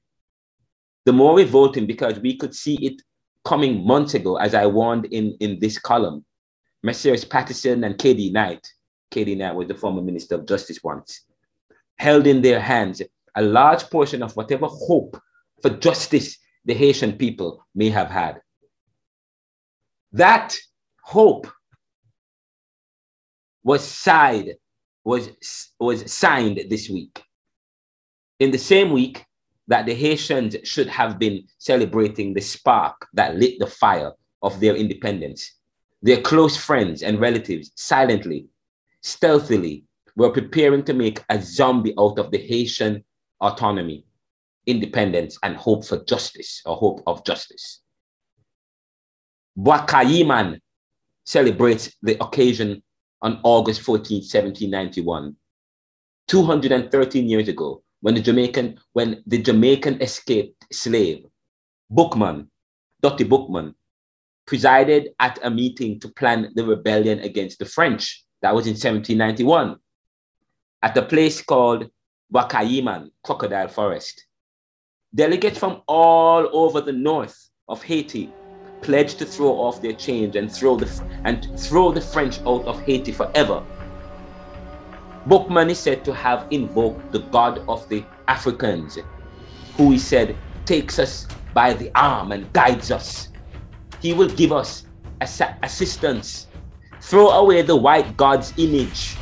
The 1.04 1.12
more 1.12 1.36
revolting 1.36 1.86
because 1.86 2.20
we 2.20 2.36
could 2.36 2.54
see 2.54 2.74
it 2.84 3.00
coming 3.44 3.86
months 3.86 4.14
ago, 4.14 4.36
as 4.36 4.54
I 4.54 4.66
warned 4.66 5.06
in, 5.06 5.36
in 5.40 5.58
this 5.58 5.78
column. 5.78 6.24
Messrs. 6.82 7.24
Patterson 7.24 7.82
and 7.84 7.96
KD 7.96 8.32
Knight, 8.32 8.66
KD 9.12 9.36
Knight 9.36 9.54
was 9.54 9.68
the 9.68 9.74
former 9.74 10.02
Minister 10.02 10.36
of 10.36 10.46
Justice 10.46 10.80
once, 10.84 11.24
held 11.98 12.26
in 12.26 12.42
their 12.42 12.60
hands 12.60 13.02
a 13.34 13.42
large 13.42 13.88
portion 13.90 14.22
of 14.22 14.34
whatever 14.36 14.66
hope 14.66 15.20
for 15.62 15.70
justice 15.70 16.38
the 16.64 16.74
Haitian 16.74 17.12
people 17.12 17.64
may 17.74 17.90
have 17.90 18.10
had. 18.10 18.40
That 20.12 20.56
hope 21.02 21.46
was 23.62 23.84
signed, 23.84 24.54
was, 25.04 25.30
was 25.78 26.10
signed 26.12 26.60
this 26.68 26.88
week. 26.88 27.22
In 28.38 28.50
the 28.50 28.58
same 28.58 28.92
week 28.92 29.24
that 29.66 29.86
the 29.86 29.94
Haitians 29.94 30.56
should 30.64 30.88
have 30.88 31.18
been 31.18 31.44
celebrating 31.58 32.32
the 32.32 32.40
spark 32.40 33.06
that 33.14 33.36
lit 33.36 33.58
the 33.58 33.66
fire 33.66 34.12
of 34.42 34.58
their 34.60 34.74
independence, 34.74 35.58
their 36.02 36.20
close 36.20 36.56
friends 36.56 37.02
and 37.02 37.20
relatives 37.20 37.72
silently, 37.74 38.46
stealthily 39.02 39.84
were 40.18 40.30
preparing 40.30 40.82
to 40.82 40.92
make 40.92 41.24
a 41.28 41.40
zombie 41.40 41.94
out 41.96 42.18
of 42.18 42.32
the 42.32 42.38
Haitian 42.38 43.04
autonomy, 43.40 44.04
independence, 44.66 45.38
and 45.44 45.56
hope 45.56 45.86
for 45.86 46.04
justice 46.04 46.60
or 46.66 46.76
hope 46.76 47.00
of 47.06 47.24
justice. 47.24 47.80
Bois 49.56 49.86
celebrates 51.24 51.94
the 52.02 52.20
occasion 52.20 52.82
on 53.22 53.38
August 53.44 53.82
14, 53.82 54.18
1791. 54.18 55.36
213 56.26 57.28
years 57.28 57.46
ago, 57.46 57.82
when 58.00 58.14
the 58.14 58.20
Jamaican, 58.20 58.76
when 58.94 59.22
the 59.24 59.38
Jamaican 59.40 60.02
escaped 60.02 60.66
slave, 60.72 61.24
Bookman, 61.90 62.50
Dutty 63.00 63.24
Bookman, 63.24 63.72
presided 64.46 65.10
at 65.20 65.38
a 65.44 65.50
meeting 65.50 66.00
to 66.00 66.08
plan 66.08 66.50
the 66.56 66.64
rebellion 66.64 67.20
against 67.20 67.60
the 67.60 67.66
French. 67.66 68.24
That 68.42 68.54
was 68.54 68.66
in 68.66 68.72
1791 68.72 69.78
at 70.82 70.96
a 70.96 71.02
place 71.02 71.42
called 71.42 71.90
Caiman, 72.32 73.10
Crocodile 73.24 73.68
Forest. 73.68 74.26
Delegates 75.14 75.58
from 75.58 75.82
all 75.86 76.48
over 76.52 76.80
the 76.80 76.92
north 76.92 77.50
of 77.68 77.82
Haiti 77.82 78.32
pledged 78.82 79.18
to 79.18 79.26
throw 79.26 79.50
off 79.50 79.82
their 79.82 79.92
chains 79.92 80.36
and 80.36 80.52
throw 80.52 80.76
the 80.76 80.88
and 81.24 81.48
throw 81.58 81.90
the 81.90 82.00
French 82.00 82.38
out 82.40 82.64
of 82.66 82.80
Haiti 82.82 83.12
forever. 83.12 83.64
Bookman 85.26 85.70
is 85.70 85.78
said 85.78 86.04
to 86.04 86.14
have 86.14 86.46
invoked 86.50 87.12
the 87.12 87.18
god 87.18 87.62
of 87.68 87.88
the 87.88 88.04
Africans, 88.28 88.98
who 89.76 89.90
he 89.90 89.98
said 89.98 90.36
takes 90.64 90.98
us 90.98 91.26
by 91.54 91.72
the 91.74 91.90
arm 91.94 92.32
and 92.32 92.50
guides 92.52 92.90
us. 92.90 93.28
He 94.00 94.12
will 94.12 94.28
give 94.28 94.52
us 94.52 94.86
ass- 95.20 95.56
assistance. 95.62 96.46
Throw 97.00 97.30
away 97.30 97.62
the 97.62 97.76
white 97.76 98.16
god's 98.16 98.52
image, 98.56 99.16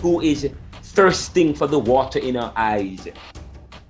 who 0.00 0.20
is 0.20 0.50
thirsting 0.94 1.52
for 1.52 1.66
the 1.66 1.78
water 1.78 2.20
in 2.20 2.36
our 2.36 2.52
eyes. 2.54 3.08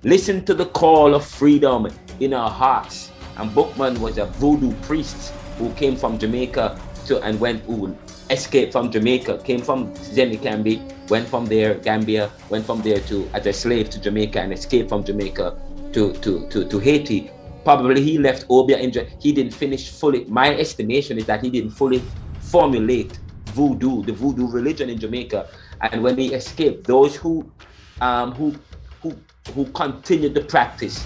Listen 0.01 0.43
to 0.45 0.55
the 0.55 0.65
call 0.65 1.13
of 1.13 1.23
freedom 1.23 1.87
in 2.19 2.33
our 2.33 2.49
hearts 2.49 3.11
and 3.37 3.53
Bookman 3.53 4.01
was 4.01 4.17
a 4.17 4.25
voodoo 4.25 4.73
priest 4.81 5.31
who 5.59 5.71
came 5.73 5.95
from 5.95 6.17
Jamaica 6.17 6.79
to 7.05 7.21
and 7.21 7.39
went 7.39 7.63
who 7.65 7.95
escaped 8.31 8.71
from 8.71 8.91
Jamaica, 8.91 9.37
came 9.43 9.61
from 9.61 9.93
Senegambia, 9.95 10.81
went 11.09 11.27
from 11.27 11.45
there, 11.45 11.75
Gambia, 11.75 12.31
went 12.49 12.65
from 12.65 12.81
there 12.81 12.99
to 13.01 13.29
as 13.35 13.45
a 13.45 13.53
slave 13.53 13.91
to 13.91 14.01
Jamaica 14.01 14.41
and 14.41 14.51
escaped 14.51 14.89
from 14.89 15.03
Jamaica 15.03 15.55
to, 15.93 16.11
to, 16.13 16.49
to, 16.49 16.67
to 16.67 16.79
Haiti. 16.79 17.29
Probably 17.63 18.01
he 18.01 18.17
left 18.17 18.45
Obeah 18.49 18.79
in 18.79 18.91
he 19.19 19.31
didn't 19.31 19.53
finish 19.53 19.91
fully. 19.91 20.25
My 20.25 20.55
estimation 20.57 21.19
is 21.19 21.25
that 21.27 21.43
he 21.43 21.51
didn't 21.51 21.71
fully 21.71 22.01
formulate 22.39 23.19
voodoo, 23.53 24.03
the 24.03 24.11
voodoo 24.11 24.47
religion 24.47 24.89
in 24.89 24.99
Jamaica. 24.99 25.47
And 25.81 26.03
when 26.03 26.17
he 26.17 26.33
escaped, 26.33 26.87
those 26.87 27.15
who 27.15 27.49
um, 28.01 28.33
who 28.33 28.55
who 29.01 29.15
who 29.53 29.65
continued 29.71 30.33
the 30.35 30.41
practice 30.43 31.05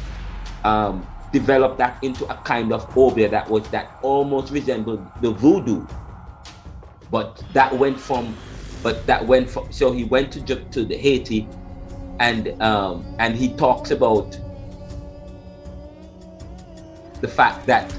um, 0.64 1.08
developed 1.34 1.78
that 1.80 2.04
into 2.04 2.26
a 2.28 2.36
kind 2.44 2.74
of 2.74 2.98
obeah 2.98 3.30
that 3.30 3.50
was 3.50 3.68
that 3.70 4.00
almost 4.04 4.52
resembled 4.52 5.06
the 5.22 5.32
voodoo. 5.32 5.86
but 7.12 7.44
that 7.54 7.74
went 7.78 8.00
from, 8.00 8.36
but 8.84 9.06
that 9.08 9.26
went 9.26 9.50
from. 9.50 9.72
So 9.72 9.92
he 9.92 10.04
went 10.06 10.32
to 10.34 10.42
to 10.42 10.86
the 10.86 10.98
Haiti, 10.98 11.48
and 12.20 12.62
um, 12.62 13.06
and 13.20 13.36
he 13.36 13.50
talks 13.56 13.92
about 13.92 14.38
the 17.22 17.28
fact 17.28 17.66
that 17.68 17.94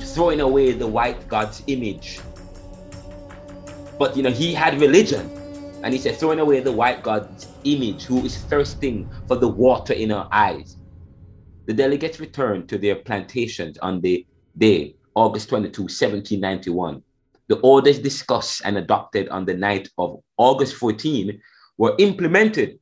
throwing 0.00 0.40
away 0.40 0.72
the 0.72 0.86
white 0.86 1.28
God's 1.28 1.62
image. 1.66 2.20
But 3.98 4.16
you 4.16 4.22
know, 4.22 4.30
he 4.32 4.54
had 4.54 4.80
religion. 4.80 5.30
And 5.86 5.94
he 5.94 6.00
said, 6.00 6.18
throwing 6.18 6.40
away 6.40 6.58
the 6.58 6.72
white 6.72 7.04
God's 7.04 7.48
image, 7.62 8.06
who 8.06 8.24
is 8.24 8.36
thirsting 8.36 9.08
for 9.28 9.36
the 9.36 9.46
water 9.46 9.92
in 9.92 10.10
our 10.10 10.28
eyes. 10.32 10.78
The 11.68 11.74
delegates 11.74 12.18
returned 12.18 12.68
to 12.70 12.76
their 12.76 12.96
plantations 12.96 13.78
on 13.78 14.00
the 14.00 14.26
day, 14.58 14.96
August 15.14 15.48
22, 15.48 15.82
1791. 15.82 17.04
The 17.46 17.60
orders 17.60 18.00
discussed 18.00 18.62
and 18.64 18.78
adopted 18.78 19.28
on 19.28 19.44
the 19.44 19.54
night 19.54 19.88
of 19.96 20.18
August 20.36 20.74
14 20.74 21.40
were 21.78 21.94
implemented 22.00 22.80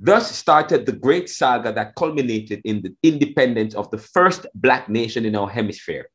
Thus 0.00 0.34
started 0.34 0.86
the 0.86 0.92
great 0.92 1.28
saga 1.28 1.74
that 1.74 1.94
culminated 1.94 2.62
in 2.64 2.80
the 2.80 2.96
independence 3.02 3.74
of 3.74 3.90
the 3.90 3.98
first 3.98 4.46
Black 4.54 4.88
nation 4.88 5.26
in 5.26 5.36
our 5.36 5.48
hemisphere. 5.48 6.08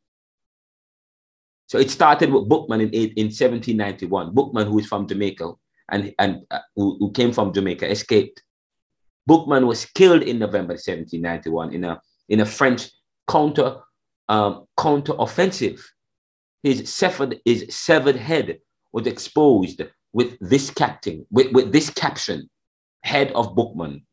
So 1.67 1.77
it 1.77 1.91
started 1.91 2.33
with 2.33 2.49
Bookman 2.49 2.81
in, 2.81 2.89
in 2.89 3.27
1791. 3.27 4.33
Bookman, 4.33 4.67
who 4.67 4.79
is 4.79 4.87
from 4.87 5.07
Jamaica 5.07 5.53
and, 5.89 6.13
and 6.19 6.41
uh, 6.51 6.59
who, 6.75 6.97
who 6.99 7.11
came 7.11 7.31
from 7.31 7.53
Jamaica, 7.53 7.89
escaped. 7.89 8.41
Bookman 9.25 9.67
was 9.67 9.85
killed 9.85 10.23
in 10.23 10.39
November 10.39 10.73
1791 10.73 11.73
in 11.73 11.83
a, 11.83 12.01
in 12.29 12.39
a 12.39 12.45
French 12.45 12.89
counter, 13.29 13.77
um, 14.29 14.65
counter 14.79 15.13
offensive. 15.19 15.85
His 16.63 16.93
severed, 16.93 17.39
his 17.45 17.65
severed 17.69 18.15
head 18.15 18.59
was 18.93 19.07
exposed 19.07 19.81
with 20.13 20.37
this 20.39 20.69
captain, 20.69 21.25
with, 21.29 21.51
with 21.51 21.71
this 21.71 21.89
caption 21.89 22.49
head 23.01 23.31
of 23.33 23.55
Bookman, 23.55 24.05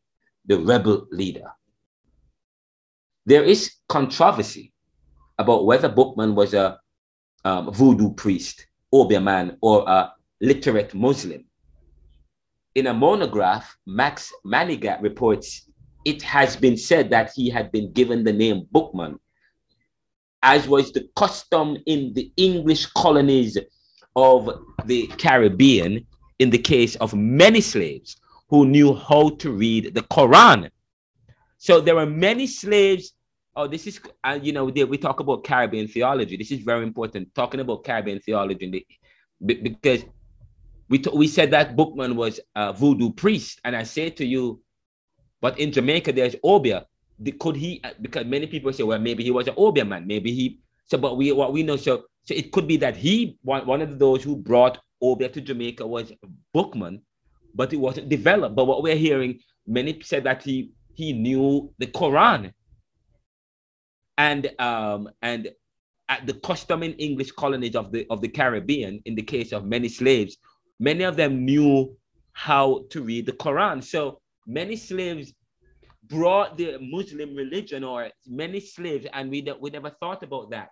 the 0.45 0.59
rebel 0.59 1.07
leader. 1.11 1.51
There 3.25 3.43
is 3.43 3.73
controversy 3.89 4.73
about 5.37 5.65
whether 5.65 5.89
Bookman 5.89 6.35
was 6.35 6.53
a 6.53 6.79
um, 7.43 7.71
voodoo 7.71 8.13
priest, 8.13 8.67
Obeah 8.93 9.21
man, 9.21 9.57
or 9.61 9.87
a 9.87 10.13
literate 10.41 10.93
Muslim. 10.93 11.45
In 12.75 12.87
a 12.87 12.93
monograph, 12.93 13.77
Max 13.85 14.33
Manigat 14.45 15.01
reports 15.01 15.69
it 16.03 16.21
has 16.21 16.55
been 16.57 16.77
said 16.77 17.09
that 17.09 17.31
he 17.33 17.49
had 17.49 17.71
been 17.71 17.91
given 17.93 18.23
the 18.23 18.33
name 18.33 18.67
Bookman, 18.71 19.17
as 20.43 20.67
was 20.67 20.91
the 20.91 21.09
custom 21.15 21.77
in 21.87 22.13
the 22.13 22.31
English 22.37 22.85
colonies 22.87 23.57
of 24.15 24.49
the 24.85 25.07
Caribbean 25.17 26.05
in 26.39 26.49
the 26.49 26.57
case 26.57 26.95
of 26.97 27.13
many 27.13 27.61
slaves 27.61 28.17
who 28.49 28.65
knew 28.65 28.93
how 28.93 29.29
to 29.29 29.51
read 29.51 29.95
the 29.95 30.01
Quran. 30.03 30.69
So 31.57 31.81
there 31.81 31.95
were 31.95 32.05
many 32.05 32.45
slaves. 32.45 33.13
Oh, 33.55 33.67
this 33.67 33.87
is, 33.87 33.99
uh, 34.23 34.37
you 34.41 34.51
know, 34.51 34.65
we 34.65 34.97
talk 34.97 35.21
about 35.21 35.43
Caribbean 35.45 35.87
theology. 35.87 36.37
This 36.37 36.51
is 36.51 36.59
very 36.59 36.83
important, 36.83 37.33
talking 37.33 37.61
about 37.61 37.83
Caribbean 37.85 38.19
theology 38.19 38.85
because 39.43 40.03
we, 40.89 40.99
t- 40.99 41.11
we 41.13 41.27
said 41.27 41.51
that 41.51 41.75
Bookman 41.75 42.15
was 42.15 42.39
a 42.55 42.73
voodoo 42.73 43.11
priest. 43.11 43.59
And 43.63 43.75
I 43.75 43.83
say 43.83 44.09
to 44.11 44.25
you, 44.25 44.61
but 45.41 45.59
in 45.59 45.71
Jamaica, 45.71 46.13
there's 46.13 46.35
Obeah. 46.43 46.85
Could 47.39 47.55
he, 47.55 47.81
uh, 47.83 47.91
because 48.01 48.25
many 48.25 48.47
people 48.47 48.73
say, 48.73 48.83
well, 48.83 48.99
maybe 48.99 49.23
he 49.23 49.31
was 49.31 49.47
an 49.47 49.55
Obeah 49.57 49.85
man. 49.85 50.05
Maybe 50.05 50.33
he, 50.33 50.59
so, 50.87 50.97
but 50.97 51.17
we, 51.17 51.31
what 51.31 51.53
we 51.53 51.63
know, 51.63 51.75
so, 51.77 52.03
so 52.23 52.33
it 52.33 52.51
could 52.51 52.67
be 52.67 52.77
that 52.77 52.95
he, 52.95 53.37
one, 53.41 53.65
one 53.65 53.81
of 53.81 53.99
those 53.99 54.23
who 54.23 54.35
brought 54.35 54.79
Obeah 55.01 55.29
to 55.29 55.41
Jamaica 55.41 55.85
was 55.85 56.11
Bookman 56.53 57.01
but 57.55 57.73
it 57.73 57.77
wasn't 57.77 58.09
developed. 58.09 58.55
But 58.55 58.65
what 58.65 58.83
we're 58.83 58.97
hearing, 58.97 59.39
many 59.65 59.99
said 60.01 60.25
that 60.25 60.43
he 60.43 60.71
he 60.93 61.13
knew 61.13 61.73
the 61.79 61.87
Quran. 61.87 62.51
And 64.17 64.51
um 64.59 65.09
and 65.21 65.49
at 66.07 66.27
the 66.27 66.33
custom 66.33 66.83
in 66.83 66.93
English 66.93 67.31
colonies 67.31 67.75
of 67.75 67.91
the 67.91 68.05
of 68.09 68.21
the 68.21 68.27
Caribbean, 68.27 69.01
in 69.05 69.15
the 69.15 69.23
case 69.23 69.53
of 69.53 69.65
many 69.65 69.89
slaves, 69.89 70.37
many 70.79 71.03
of 71.03 71.15
them 71.15 71.45
knew 71.45 71.95
how 72.33 72.83
to 72.89 73.01
read 73.01 73.25
the 73.25 73.31
Quran. 73.31 73.83
So 73.83 74.19
many 74.45 74.75
slaves 74.75 75.33
brought 76.07 76.57
the 76.57 76.77
Muslim 76.79 77.35
religion, 77.35 77.83
or 77.83 78.09
many 78.27 78.59
slaves, 78.59 79.07
and 79.13 79.29
we 79.29 79.47
we 79.59 79.69
never 79.69 79.89
thought 79.89 80.23
about 80.23 80.51
that. 80.51 80.69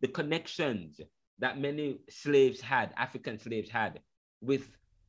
The 0.00 0.08
connections 0.08 1.00
that 1.38 1.58
many 1.58 1.98
slaves 2.08 2.60
had, 2.60 2.92
African 2.96 3.38
slaves 3.38 3.70
had, 3.70 4.00
with 4.40 4.68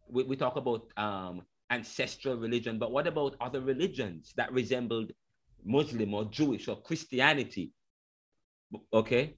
we, 0.09 0.23
we 0.23 0.35
talk 0.35 0.55
about 0.55 0.87
um, 0.97 1.41
ancestral 1.71 2.37
religion, 2.37 2.77
but 2.77 2.91
what 2.91 3.07
about 3.07 3.35
other 3.41 3.61
religions 3.61 4.33
that 4.37 4.51
resembled 4.51 5.11
Muslim 5.63 6.13
or 6.13 6.25
Jewish 6.25 6.67
or 6.67 6.81
Christianity? 6.81 7.71
Okay. 8.93 9.35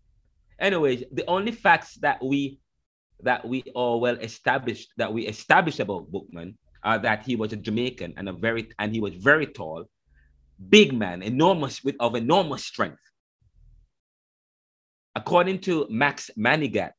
Anyways, 0.59 1.03
the 1.11 1.25
only 1.27 1.51
facts 1.51 1.95
that 1.95 2.23
we 2.23 2.59
that 3.21 3.47
we 3.47 3.63
are 3.75 3.97
well 3.97 4.15
established 4.15 4.89
that 4.97 5.11
we 5.11 5.27
established 5.27 5.79
about 5.79 6.11
Bookman 6.11 6.57
are 6.83 6.99
that 6.99 7.25
he 7.25 7.35
was 7.35 7.53
a 7.53 7.57
Jamaican 7.57 8.13
and 8.17 8.29
a 8.29 8.33
very 8.33 8.69
and 8.79 8.93
he 8.93 9.01
was 9.01 9.13
very 9.15 9.47
tall, 9.47 9.85
big 10.69 10.93
man, 10.93 11.21
enormous 11.21 11.83
with 11.83 11.95
of 11.99 12.15
enormous 12.15 12.65
strength. 12.65 13.01
According 15.15 15.61
to 15.61 15.87
Max 15.89 16.29
Manigat, 16.37 16.93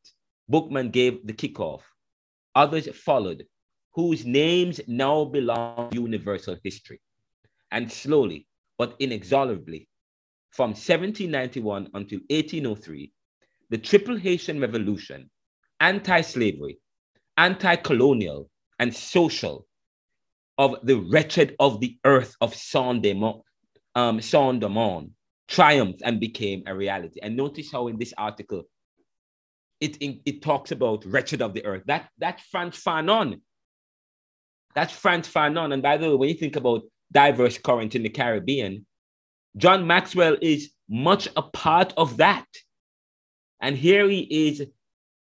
Bookman 0.48 0.90
gave 0.90 1.24
the 1.26 1.32
kickoff. 1.32 1.82
Others 2.54 2.88
followed, 2.96 3.44
whose 3.92 4.24
names 4.24 4.80
now 4.88 5.24
belong 5.24 5.90
to 5.90 6.00
universal 6.00 6.56
history. 6.64 7.00
And 7.70 7.90
slowly, 7.92 8.48
but 8.76 8.96
inexorably, 8.98 9.88
from 10.50 10.70
1791 10.70 11.90
until 11.94 12.18
1803, 12.30 13.12
the 13.70 13.78
Triple 13.78 14.16
Haitian 14.16 14.60
Revolution, 14.60 15.30
anti 15.80 16.20
slavery, 16.20 16.78
anti 17.36 17.76
colonial, 17.76 18.50
and 18.78 18.94
social 18.94 19.66
of 20.56 20.76
the 20.82 20.96
wretched 20.96 21.54
of 21.60 21.80
the 21.80 21.96
earth 22.04 22.34
of 22.40 22.54
Saint-Domingue 22.54 23.42
um, 23.94 24.20
Saint 24.20 24.64
triumphed 25.46 26.02
and 26.04 26.20
became 26.20 26.62
a 26.66 26.74
reality. 26.74 27.20
And 27.22 27.36
notice 27.36 27.70
how 27.70 27.88
in 27.88 27.98
this 27.98 28.12
article, 28.18 28.64
it, 29.80 29.96
it, 30.00 30.20
it 30.26 30.42
talks 30.42 30.72
about 30.72 31.04
wretched 31.06 31.40
of 31.40 31.54
the 31.54 31.64
earth. 31.64 31.84
That, 31.86 32.08
that 32.18 32.40
Frantz 32.50 32.82
Fanon 32.82 33.40
that's 34.78 34.92
Frantz 34.94 35.28
Fanon. 35.28 35.72
And 35.72 35.82
by 35.82 35.96
the 35.96 36.10
way, 36.10 36.14
when 36.14 36.28
you 36.28 36.34
think 36.36 36.56
about 36.56 36.82
diverse 37.12 37.58
current 37.58 37.94
in 37.94 38.02
the 38.02 38.08
Caribbean, 38.08 38.86
John 39.56 39.86
Maxwell 39.86 40.36
is 40.40 40.70
much 40.88 41.28
a 41.36 41.42
part 41.42 41.92
of 41.96 42.18
that. 42.18 42.46
And 43.60 43.76
here 43.76 44.08
he 44.08 44.20
is 44.48 44.64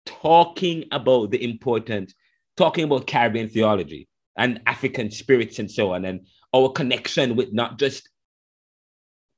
talking 0.07 0.85
about 0.91 1.31
the 1.31 1.43
important, 1.43 2.13
talking 2.55 2.85
about 2.85 3.07
Caribbean 3.07 3.49
theology 3.49 4.07
and 4.37 4.61
African 4.65 5.11
spirits 5.11 5.59
and 5.59 5.69
so 5.69 5.93
on, 5.93 6.05
and 6.05 6.25
our 6.55 6.69
connection 6.69 7.35
with 7.35 7.53
not 7.53 7.77
just 7.77 8.09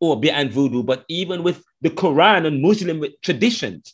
Obeah 0.02 0.34
and 0.34 0.52
Voodoo, 0.52 0.84
but 0.84 1.06
even 1.10 1.44
with 1.44 1.64
the 1.82 1.90
Quran 1.90 2.46
and 2.46 2.62
Muslim 2.62 3.04
traditions, 3.22 3.94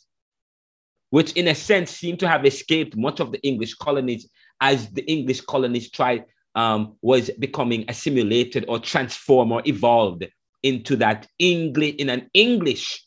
which 1.10 1.32
in 1.32 1.48
a 1.48 1.54
sense 1.54 1.90
seem 1.90 2.16
to 2.18 2.28
have 2.28 2.44
escaped 2.44 2.96
much 2.96 3.20
of 3.20 3.32
the 3.32 3.42
English 3.42 3.74
colonies 3.74 4.28
as 4.60 4.90
the 4.90 5.02
English 5.10 5.40
colonies 5.42 5.90
tried 5.90 6.24
um, 6.54 6.96
was 7.02 7.30
becoming 7.38 7.84
assimilated 7.88 8.64
or 8.68 8.78
transformed 8.78 9.52
or 9.52 9.62
evolved 9.66 10.26
into 10.62 10.96
that 10.96 11.26
English 11.38 11.96
in 11.96 12.08
an 12.08 12.30
English 12.32 13.04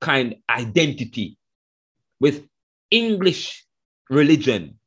kind 0.00 0.34
identity 0.50 1.38
with 2.20 2.46
English 2.92 3.66
religion, 4.10 4.78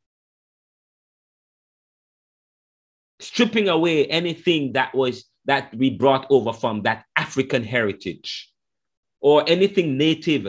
stripping 3.20 3.68
away 3.68 4.06
anything 4.06 4.74
that 4.74 4.94
was 4.96 5.26
that 5.46 5.74
we 5.76 5.90
brought 5.90 6.26
over 6.30 6.54
from 6.54 6.84
that 6.84 7.06
African 7.16 7.64
heritage 7.64 8.52
or 9.20 9.44
anything 9.48 9.98
native 9.98 10.48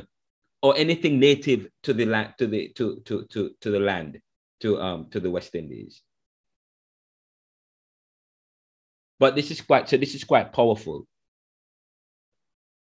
or 0.63 0.77
anything 0.77 1.19
native 1.19 1.69
to 1.83 1.95
the 1.95 2.05
land 2.05 2.35
to 2.39 2.47
the 2.47 2.69
to 2.77 3.01
to 3.07 3.25
to, 3.27 3.51
to 3.61 3.71
the 3.71 3.81
land 3.81 4.21
to 4.61 4.81
um 4.81 5.09
to 5.11 5.21
the 5.21 5.31
West 5.31 5.55
Indies. 5.55 6.03
But 9.19 9.35
this 9.35 9.51
is 9.51 9.63
quite 9.63 9.89
so 9.89 9.97
this 9.97 10.15
is 10.15 10.25
quite 10.25 10.53
powerful. 10.53 11.07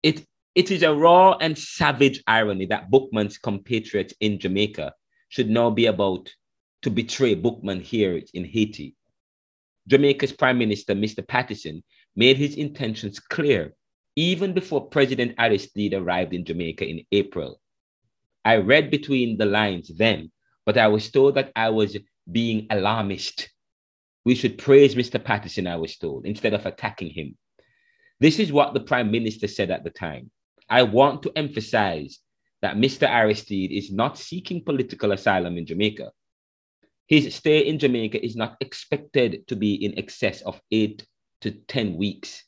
It 0.03 0.27
it 0.55 0.71
is 0.71 0.83
a 0.83 0.95
raw 0.95 1.37
and 1.41 1.59
savage 1.59 2.23
irony 2.27 2.67
that 2.67 2.91
Bookman's 2.91 3.39
compatriots 3.39 4.15
in 4.21 4.39
Jamaica 4.39 4.95
should 5.29 5.51
now 5.51 5.71
be 5.71 5.87
about 5.87 6.33
to 6.83 6.91
betray 6.91 7.35
Bookman 7.35 7.81
here 7.81 8.21
in 8.35 8.45
Haiti. 8.45 8.95
Jamaica's 9.89 10.33
Prime 10.33 10.59
Minister, 10.59 10.95
Mr. 10.95 11.27
Patterson, 11.27 11.83
made 12.15 12.37
his 12.37 12.55
intentions 12.55 13.19
clear 13.19 13.75
even 14.17 14.53
before 14.53 14.89
President 14.89 15.35
Aristide 15.39 15.95
arrived 15.95 16.33
in 16.33 16.45
Jamaica 16.45 16.87
in 16.87 17.05
April. 17.11 17.61
I 18.45 18.57
read 18.59 18.91
between 18.91 19.39
the 19.39 19.47
lines 19.47 19.91
then, 19.97 20.31
but 20.65 20.79
I 20.79 20.87
was 20.89 21.11
told 21.11 21.35
that 21.35 21.51
I 21.57 21.71
was 21.71 21.97
being 22.31 22.69
alarmist. 22.71 23.51
We 24.25 24.37
should 24.37 24.59
praise 24.59 24.95
Mr. 24.95 25.23
Patterson, 25.23 25.67
I 25.67 25.77
was 25.77 25.97
told, 25.97 26.27
instead 26.27 26.55
of 26.55 26.65
attacking 26.65 27.11
him. 27.11 27.37
This 28.21 28.39
is 28.39 28.53
what 28.53 28.73
the 28.73 28.81
prime 28.81 29.11
minister 29.11 29.49
said 29.49 29.71
at 29.71 29.83
the 29.83 29.91
time. 29.91 30.31
I 30.75 30.83
want 30.83 31.23
to 31.23 31.33
emphasize 31.37 32.19
that 32.61 32.77
Mr. 32.77 33.09
Aristide 33.09 33.71
is 33.71 33.93
not 33.93 34.19
seeking 34.19 34.65
political 34.65 35.13
asylum 35.13 35.57
in 35.57 35.67
Jamaica. 35.67 36.11
His 37.07 37.33
stay 37.33 37.61
in 37.61 37.79
Jamaica 37.79 38.19
is 38.19 38.35
not 38.35 38.57
expected 38.61 39.47
to 39.47 39.55
be 39.55 39.75
in 39.85 39.97
excess 39.97 40.43
of 40.43 40.61
eight 40.73 41.07
to 41.43 41.53
10 41.53 41.97
weeks. 41.97 42.43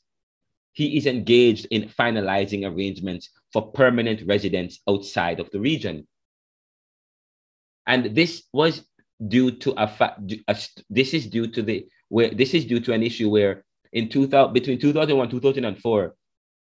He 0.73 0.97
is 0.97 1.05
engaged 1.05 1.67
in 1.71 1.87
finalizing 1.87 2.69
arrangements 2.69 3.29
for 3.53 3.71
permanent 3.71 4.27
residence 4.27 4.81
outside 4.89 5.39
of 5.39 5.49
the 5.51 5.61
region. 5.61 6.05
And 7.85 8.13
this 8.13 8.43
was 8.51 8.85
due 9.25 9.51
to 9.51 9.71
a 9.81 9.87
fact, 9.87 10.19
this 10.89 11.13
is 11.13 11.27
due 11.27 11.47
to 11.47 11.61
the, 11.61 11.87
where 12.09 12.31
this 12.31 12.53
is 12.53 12.65
due 12.65 12.81
to 12.81 12.91
an 12.91 13.03
issue 13.03 13.29
where 13.29 13.63
in 13.93 14.09
2000, 14.09 14.51
between 14.51 14.79
2001 14.79 15.29
2004, 15.29 16.13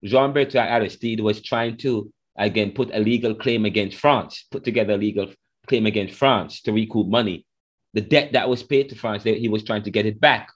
Jean 0.04 0.32
Bertrand 0.32 0.70
Aristide 0.70 1.20
was 1.20 1.40
trying 1.40 1.76
to 1.78 2.12
again 2.36 2.72
put 2.72 2.90
a 2.92 2.98
legal 2.98 3.34
claim 3.34 3.64
against 3.64 3.96
France, 3.96 4.44
put 4.50 4.64
together 4.64 4.94
a 4.94 4.98
legal 4.98 5.32
claim 5.66 5.86
against 5.86 6.14
France 6.14 6.60
to 6.62 6.72
recoup 6.72 7.06
money. 7.06 7.46
The 7.94 8.00
debt 8.00 8.32
that 8.32 8.48
was 8.48 8.62
paid 8.62 8.88
to 8.90 8.96
France, 8.96 9.22
he 9.22 9.48
was 9.48 9.64
trying 9.64 9.84
to 9.84 9.90
get 9.90 10.04
it 10.04 10.20
back. 10.20 10.48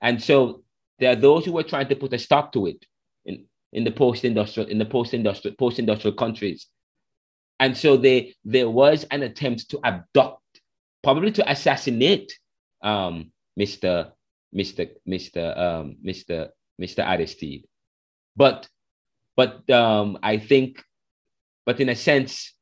And 0.00 0.22
so 0.22 0.62
there 0.98 1.12
are 1.12 1.16
those 1.16 1.44
who 1.44 1.52
were 1.52 1.62
trying 1.62 1.88
to 1.88 1.96
put 1.96 2.12
a 2.12 2.18
stop 2.18 2.52
to 2.52 2.66
it 2.66 2.84
in, 3.24 3.44
in 3.72 3.84
the 3.84 3.90
post-industrial, 3.90 4.68
in 4.68 4.78
the 4.78 4.84
post-industrial, 4.84 5.56
post-industrial 5.56 6.16
countries. 6.16 6.66
And 7.60 7.76
so 7.76 7.96
they, 7.96 8.34
there 8.44 8.68
was 8.68 9.04
an 9.04 9.22
attempt 9.22 9.70
to 9.70 9.80
abduct, 9.84 10.42
probably 11.02 11.32
to 11.32 11.50
assassinate 11.50 12.36
um, 12.82 13.32
Mr. 13.58 14.12
Mr. 14.54 14.88
Mr. 15.06 15.58
Um, 15.58 15.96
Mr. 16.04 16.48
Mr. 16.80 17.04
Aristide. 17.04 17.64
But 18.38 18.68
but 19.36 19.68
um, 19.70 20.18
I 20.22 20.38
think, 20.38 20.82
but 21.66 21.80
in 21.80 21.88
a 21.88 21.96
sense, 21.96 22.54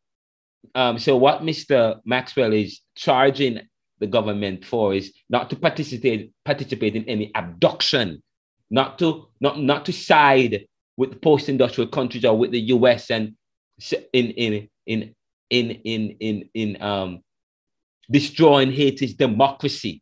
um, 0.74 0.98
so 0.98 1.16
what 1.16 1.42
Mr. 1.42 2.00
Maxwell 2.04 2.52
is 2.52 2.80
charging 2.96 3.60
the 3.98 4.06
government 4.06 4.64
for 4.64 4.94
is 4.94 5.12
not 5.28 5.50
to 5.50 5.56
participate 5.56 6.32
participate 6.44 6.96
in 6.96 7.04
any 7.04 7.30
abduction, 7.34 8.22
not 8.70 8.98
to 9.00 9.28
not 9.40 9.60
not 9.60 9.84
to 9.86 9.92
side 9.92 10.66
with 10.96 11.20
post-industrial 11.20 11.90
countries 11.90 12.24
or 12.24 12.36
with 12.36 12.52
the 12.52 12.60
U.S. 12.76 13.10
and 13.10 13.34
in 14.14 14.30
in 14.30 14.68
in 14.86 15.14
in 15.50 15.70
in 15.70 16.16
in 16.20 16.48
in 16.54 16.82
um 16.82 17.20
destroying 18.10 18.72
Haiti's 18.72 19.14
democracy. 19.14 20.00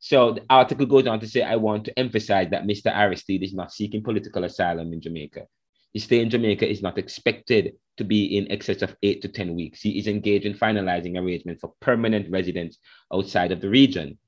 So 0.00 0.32
the 0.32 0.44
article 0.48 0.86
goes 0.86 1.06
on 1.06 1.20
to 1.20 1.28
say, 1.28 1.42
I 1.42 1.56
want 1.56 1.84
to 1.86 1.98
emphasize 1.98 2.50
that 2.50 2.64
Mr. 2.64 2.94
Aristide 2.94 3.42
is 3.42 3.54
not 3.54 3.72
seeking 3.72 4.02
political 4.02 4.44
asylum 4.44 4.92
in 4.92 5.00
Jamaica. 5.00 5.46
His 5.92 6.04
stay 6.04 6.20
in 6.20 6.30
Jamaica 6.30 6.68
is 6.68 6.82
not 6.82 6.98
expected 6.98 7.72
to 7.96 8.04
be 8.04 8.36
in 8.36 8.50
excess 8.50 8.82
of 8.82 8.94
eight 9.02 9.22
to 9.22 9.28
10 9.28 9.54
weeks. 9.54 9.80
He 9.80 9.98
is 9.98 10.06
engaged 10.06 10.46
in 10.46 10.54
finalizing 10.54 11.18
arrangements 11.18 11.60
for 11.60 11.74
permanent 11.80 12.30
residence 12.30 12.78
outside 13.12 13.50
of 13.50 13.60
the 13.60 13.68
region. 13.68 14.18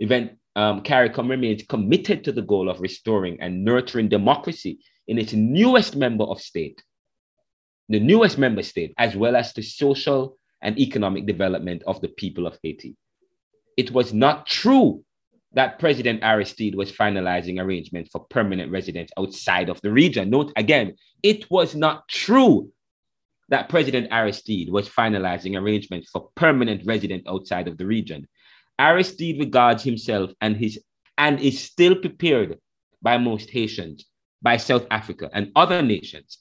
Event 0.00 0.38
um, 0.56 0.82
CARICOM 0.82 1.28
remains 1.28 1.62
committed 1.64 2.24
to 2.24 2.32
the 2.32 2.42
goal 2.42 2.70
of 2.70 2.80
restoring 2.80 3.38
and 3.40 3.64
nurturing 3.64 4.08
democracy 4.08 4.78
in 5.06 5.18
its 5.18 5.32
newest 5.32 5.96
member 5.96 6.24
of 6.24 6.40
state, 6.40 6.82
the 7.88 8.00
newest 8.00 8.38
member 8.38 8.62
state, 8.62 8.94
as 8.96 9.16
well 9.16 9.36
as 9.36 9.52
the 9.52 9.62
social 9.62 10.38
and 10.62 10.78
economic 10.78 11.26
development 11.26 11.82
of 11.86 12.00
the 12.00 12.08
people 12.08 12.46
of 12.46 12.58
Haiti 12.62 12.96
it 13.76 13.90
was 13.90 14.12
not 14.12 14.46
true 14.46 15.04
that 15.54 15.78
President 15.78 16.22
Aristide 16.22 16.74
was 16.74 16.90
finalizing 16.90 17.60
arrangements 17.60 18.10
for 18.10 18.24
permanent 18.30 18.70
residents 18.70 19.12
outside 19.18 19.68
of 19.68 19.80
the 19.82 19.90
region. 19.90 20.30
Note 20.30 20.52
again, 20.56 20.94
it 21.22 21.50
was 21.50 21.74
not 21.74 22.08
true 22.08 22.70
that 23.48 23.68
President 23.68 24.08
Aristide 24.10 24.70
was 24.70 24.88
finalizing 24.88 25.60
arrangements 25.60 26.08
for 26.10 26.30
permanent 26.36 26.82
residents 26.86 27.28
outside 27.28 27.68
of 27.68 27.76
the 27.76 27.86
region. 27.86 28.26
Aristide 28.78 29.38
regards 29.38 29.82
himself 29.82 30.30
and 30.40 30.56
his 30.56 30.82
and 31.18 31.38
is 31.40 31.62
still 31.62 31.94
prepared 31.94 32.58
by 33.02 33.18
most 33.18 33.50
Haitians, 33.50 34.06
by 34.40 34.56
South 34.56 34.86
Africa 34.90 35.28
and 35.34 35.52
other 35.54 35.82
nations 35.82 36.38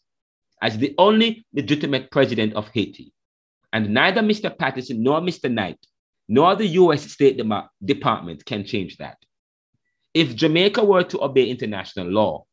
as 0.61 0.77
the 0.77 0.95
only 0.97 1.45
legitimate 1.53 2.09
president 2.11 2.53
of 2.53 2.69
Haiti. 2.69 3.11
And 3.73 3.93
neither 3.93 4.21
Mr. 4.21 4.55
Patterson 4.55 5.03
nor 5.03 5.19
Mr. 5.21 5.51
Knight 5.51 5.79
nor 6.31 6.55
the 6.55 6.67
US 6.81 7.11
State 7.11 7.35
De- 7.35 7.69
Department 7.83 8.45
can 8.45 8.63
change 8.63 8.95
that. 8.97 9.17
If 10.13 10.33
Jamaica 10.33 10.81
were 10.81 11.03
to 11.03 11.21
obey 11.21 11.49
international 11.49 12.07
law, 12.07 12.45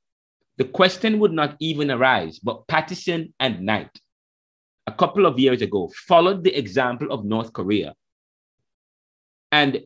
the 0.57 0.65
question 0.65 1.21
would 1.21 1.33
not 1.33 1.55
even 1.61 1.89
arise. 1.93 2.41
But 2.41 2.67
Patterson 2.67 3.33
and 3.39 3.61
Knight, 3.61 3.91
a 4.89 4.93
couple 4.93 5.27
of 5.27 5.39
years 5.39 5.63
ago, 5.63 5.93
followed 6.09 6.43
the 6.43 6.59
example 6.59 7.13
of 7.13 7.25
North 7.25 7.53
Korea 7.53 7.95
and, 9.53 9.81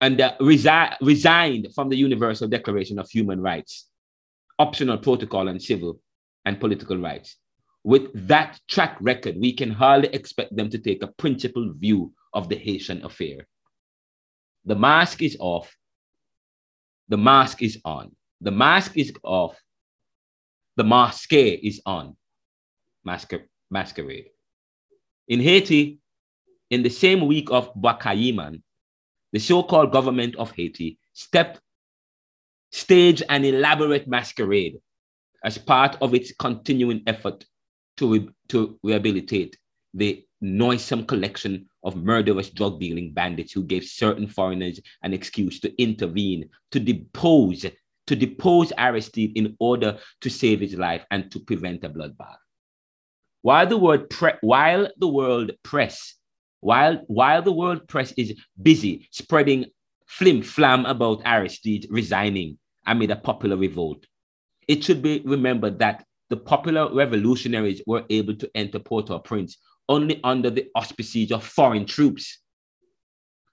and 0.00 0.20
uh, 0.20 0.36
resi- 0.40 0.96
resigned 1.02 1.74
from 1.74 1.88
the 1.88 1.96
Universal 1.96 2.46
Declaration 2.46 3.00
of 3.00 3.10
Human 3.10 3.40
Rights, 3.40 3.88
optional 4.60 4.98
protocol 4.98 5.48
on 5.48 5.58
civil 5.58 5.98
and 6.44 6.60
political 6.60 6.98
rights 6.98 7.36
with 7.86 8.10
that 8.26 8.58
track 8.66 8.96
record, 9.00 9.36
we 9.38 9.52
can 9.52 9.70
hardly 9.70 10.08
expect 10.08 10.56
them 10.56 10.68
to 10.68 10.76
take 10.76 11.04
a 11.04 11.12
principled 11.22 11.76
view 11.76 12.12
of 12.32 12.48
the 12.48 12.56
Haitian 12.56 13.04
affair. 13.04 13.46
The 14.64 14.74
mask 14.74 15.22
is 15.22 15.36
off. 15.38 15.72
The 17.08 17.16
mask 17.16 17.62
is 17.62 17.78
on. 17.84 18.10
The 18.40 18.50
mask 18.50 18.98
is 18.98 19.12
off. 19.22 19.56
The 20.74 20.82
masque 20.82 21.32
is 21.32 21.80
on. 21.86 22.16
Masquer- 23.06 23.46
masquerade. 23.70 24.30
In 25.28 25.38
Haiti, 25.38 26.00
in 26.70 26.82
the 26.82 26.90
same 26.90 27.24
week 27.28 27.52
of 27.52 27.72
Bois-Caiman, 27.76 28.64
the 29.32 29.38
so-called 29.38 29.92
government 29.92 30.34
of 30.34 30.50
Haiti 30.50 30.98
stepped, 31.12 31.60
staged 32.72 33.22
an 33.28 33.44
elaborate 33.44 34.08
masquerade 34.08 34.78
as 35.44 35.56
part 35.56 35.96
of 36.00 36.14
its 36.14 36.32
continuing 36.36 37.04
effort 37.06 37.44
to, 37.96 38.12
re- 38.12 38.28
to 38.48 38.78
rehabilitate 38.82 39.56
the 39.94 40.24
noisome 40.40 41.04
collection 41.06 41.68
of 41.82 41.96
murderous 41.96 42.50
drug 42.50 42.78
dealing 42.78 43.12
bandits 43.12 43.52
who 43.52 43.64
gave 43.64 43.84
certain 43.84 44.26
foreigners 44.26 44.80
an 45.02 45.14
excuse 45.14 45.60
to 45.60 45.82
intervene, 45.82 46.48
to 46.70 46.80
depose, 46.80 47.64
to 48.06 48.16
depose 48.16 48.72
Aristide 48.76 49.32
in 49.36 49.56
order 49.58 49.98
to 50.20 50.30
save 50.30 50.60
his 50.60 50.74
life 50.74 51.04
and 51.10 51.30
to 51.30 51.40
prevent 51.40 51.84
a 51.84 51.88
bloodbath. 51.88 52.36
While 53.42 53.66
the 53.66 53.78
word 53.78 54.10
pre- 54.10 54.40
while 54.40 54.88
the 54.98 55.08
world 55.08 55.52
press, 55.62 56.14
while 56.60 57.00
while 57.06 57.42
the 57.42 57.52
world 57.52 57.86
press 57.86 58.12
is 58.16 58.34
busy 58.60 59.08
spreading 59.12 59.66
flim 60.06 60.42
flam 60.42 60.84
about 60.86 61.22
Aristide 61.24 61.86
resigning 61.90 62.58
amid 62.86 63.10
a 63.10 63.16
popular 63.16 63.56
revolt, 63.56 64.04
it 64.66 64.82
should 64.82 65.00
be 65.00 65.22
remembered 65.24 65.78
that 65.78 66.04
the 66.28 66.36
popular 66.36 66.92
revolutionaries 66.92 67.82
were 67.86 68.04
able 68.10 68.34
to 68.34 68.50
enter 68.54 68.78
Port-au-Prince 68.78 69.58
only 69.88 70.20
under 70.24 70.50
the 70.50 70.68
auspices 70.74 71.30
of 71.30 71.44
foreign 71.44 71.86
troops. 71.86 72.40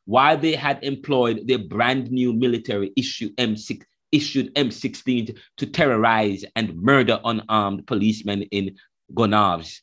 While 0.06 0.38
they 0.38 0.56
had 0.56 0.84
employed 0.84 1.48
their 1.48 1.60
brand 1.60 2.12
new 2.12 2.34
military 2.34 2.92
issue 2.98 3.34
M6, 3.36 3.84
issued 4.12 4.54
M16 4.56 5.38
to 5.58 5.66
terrorize 5.66 6.46
and 6.56 6.76
murder 6.76 7.20
unarmed 7.24 7.88
policemen 7.88 8.44
in 8.44 8.76
Gonaives. 9.14 9.80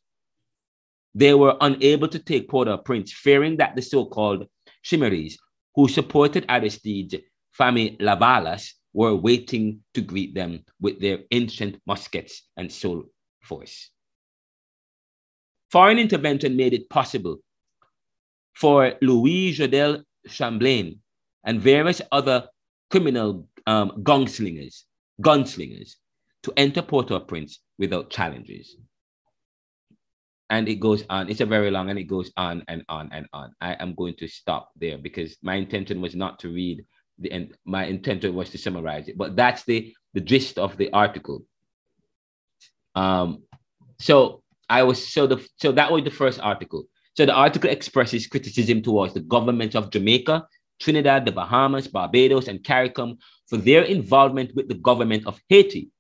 They 1.15 1.35
were 1.35 1.57
unable 1.61 2.09
to 2.09 2.19
take 2.19 2.49
Port-au-Prince, 2.49 3.13
fearing 3.13 3.57
that 3.57 3.75
the 3.75 3.83
so-called 3.83 4.47
Chimeries, 4.85 5.37
who 5.75 5.89
supported 5.89 6.47
Aristide's 6.49 7.17
Fanmi 7.59 7.99
Lavalas, 7.99 8.73
were 8.93 9.15
waiting 9.15 9.81
to 9.95 10.01
greet 10.01 10.35
them 10.35 10.65
with 10.81 11.01
their 11.01 11.19
ancient 11.31 11.81
muskets 11.87 12.43
and 12.57 12.71
soul 12.71 13.05
force. 13.43 13.91
Foreign 15.71 15.99
intervention 15.99 16.57
made 16.57 16.75
it 16.75 16.91
possible 16.91 17.39
for 18.55 18.95
Louis 19.01 19.55
Jodel 19.55 20.03
Chamblain 20.27 20.99
and 21.45 21.61
various 21.61 22.03
other 22.11 22.49
criminal 22.91 23.47
um, 23.67 23.93
gunslingers, 24.03 24.83
gunslingers 25.23 25.95
to 26.43 26.53
enter 26.57 26.83
Port-au-Prince 26.83 27.61
without 27.79 28.11
challenges. 28.11 28.77
And 30.51 30.69
it 30.69 30.81
goes 30.81 31.05
on, 31.09 31.31
it's 31.31 31.41
a 31.41 31.47
very 31.47 31.71
long 31.71 31.91
and 31.91 31.99
it 31.99 32.05
goes 32.05 32.33
on 32.37 32.65
and 32.67 32.85
on 32.89 33.09
and 33.13 33.27
on. 33.33 33.53
I 33.61 33.75
am 33.75 33.95
going 33.95 34.17
to 34.17 34.27
stop 34.27 34.71
there 34.77 34.99
because 34.99 35.37
my 35.43 35.55
intention 35.55 36.01
was 36.01 36.17
not 36.17 36.41
to 36.41 36.49
read 36.49 36.85
the 37.21 37.31
and 37.33 37.55
my 37.65 37.85
intention 37.85 38.35
was 38.35 38.51
to 38.51 38.59
summarize 38.59 39.09
it, 39.09 39.17
but 39.17 39.37
that's 39.37 39.65
the 39.65 39.95
the 40.15 40.21
gist 40.21 40.59
of 40.59 40.77
the 40.77 40.91
article. 40.93 41.45
Um, 42.95 43.45
so 43.99 44.43
I 44.69 44.83
was 44.83 45.07
so 45.07 45.27
the 45.27 45.47
so 45.57 45.73
that 45.73 45.93
was 45.93 46.05
the 46.05 46.11
first 46.11 46.41
article. 46.41 46.85
So 47.17 47.27
the 47.27 47.35
article 47.35 47.71
expresses 47.71 48.27
criticism 48.27 48.83
towards 48.83 49.15
the 49.15 49.21
government 49.21 49.75
of 49.75 49.91
Jamaica, 49.91 50.47
Trinidad, 50.81 51.27
the 51.27 51.33
Bahamas, 51.33 51.89
Barbados, 51.89 52.49
and 52.49 52.63
CARICOM 52.63 53.19
for 53.49 53.59
their 53.59 53.83
involvement 53.83 54.55
with 54.55 54.69
the 54.69 54.75
government 54.75 55.27
of 55.27 55.41
Haiti. 55.49 55.91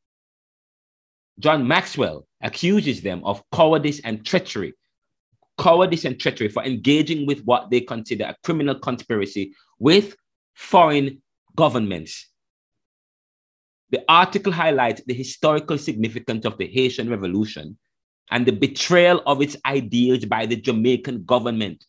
John 1.40 1.66
Maxwell 1.66 2.26
accuses 2.42 3.02
them 3.02 3.22
of 3.24 3.42
cowardice 3.52 4.00
and 4.00 4.24
treachery. 4.24 4.74
Cowardice 5.58 6.04
and 6.04 6.18
treachery 6.18 6.48
for 6.48 6.64
engaging 6.64 7.26
with 7.26 7.40
what 7.44 7.70
they 7.70 7.80
consider 7.80 8.24
a 8.24 8.36
criminal 8.44 8.78
conspiracy 8.78 9.52
with 9.78 10.16
foreign 10.60 11.22
governments. 11.56 12.28
The 13.90 14.04
article 14.08 14.52
highlights 14.52 15.02
the 15.04 15.14
historical 15.14 15.78
significance 15.78 16.44
of 16.44 16.58
the 16.58 16.66
Haitian 16.66 17.08
Revolution 17.08 17.78
and 18.30 18.46
the 18.46 18.52
betrayal 18.52 19.22
of 19.26 19.40
its 19.40 19.56
ideals 19.64 20.26
by 20.26 20.46
the 20.46 20.56
Jamaican 20.56 21.24
government. 21.24 21.84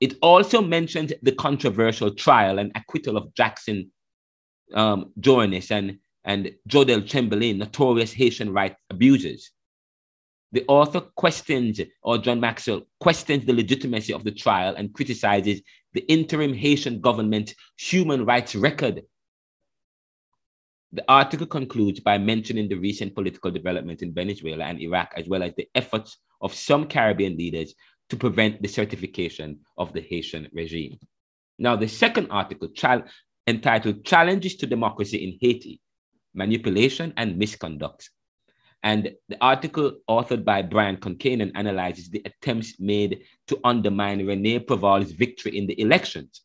It 0.00 0.14
also 0.20 0.62
mentions 0.62 1.12
the 1.22 1.32
controversial 1.32 2.10
trial 2.10 2.58
and 2.58 2.72
acquittal 2.74 3.16
of 3.16 3.32
Jackson 3.34 3.92
um, 4.74 5.12
and, 5.24 5.98
and 6.24 6.52
Jodel 6.68 7.02
Chamblain, 7.02 7.58
notorious 7.58 8.12
Haitian 8.12 8.52
rights 8.52 8.80
abusers. 8.90 9.50
The 10.52 10.64
author 10.66 11.00
questions, 11.00 11.80
or 12.02 12.18
John 12.18 12.40
Maxwell 12.40 12.82
questions 13.00 13.44
the 13.44 13.52
legitimacy 13.52 14.12
of 14.12 14.24
the 14.24 14.32
trial 14.32 14.74
and 14.76 14.92
criticizes 14.94 15.60
the 15.96 16.12
interim 16.12 16.52
Haitian 16.52 17.00
government 17.00 17.54
human 17.78 18.26
rights 18.26 18.54
record. 18.54 19.02
The 20.92 21.04
article 21.08 21.46
concludes 21.46 22.00
by 22.00 22.18
mentioning 22.18 22.68
the 22.68 22.76
recent 22.76 23.14
political 23.14 23.50
developments 23.50 24.02
in 24.02 24.12
Venezuela 24.12 24.64
and 24.64 24.78
Iraq, 24.78 25.14
as 25.16 25.26
well 25.26 25.42
as 25.42 25.54
the 25.56 25.68
efforts 25.74 26.18
of 26.42 26.54
some 26.54 26.86
Caribbean 26.86 27.36
leaders 27.36 27.74
to 28.10 28.16
prevent 28.16 28.60
the 28.60 28.68
certification 28.68 29.60
of 29.78 29.92
the 29.94 30.02
Haitian 30.02 30.48
regime. 30.52 30.98
Now, 31.58 31.76
the 31.76 31.88
second 31.88 32.28
article, 32.30 32.68
entitled 33.46 34.04
Challenges 34.04 34.56
to 34.56 34.66
Democracy 34.66 35.24
in 35.24 35.38
Haiti 35.40 35.80
Manipulation 36.34 37.14
and 37.16 37.38
Misconduct. 37.38 38.10
And 38.82 39.12
the 39.28 39.36
article 39.40 39.98
authored 40.08 40.44
by 40.44 40.62
Brian 40.62 40.96
Concannon 40.96 41.52
analyzes 41.54 42.08
the 42.08 42.22
attempts 42.24 42.78
made 42.78 43.24
to 43.48 43.58
undermine 43.64 44.26
Rene 44.26 44.60
Preval's 44.60 45.12
victory 45.12 45.58
in 45.58 45.66
the 45.66 45.80
elections. 45.80 46.42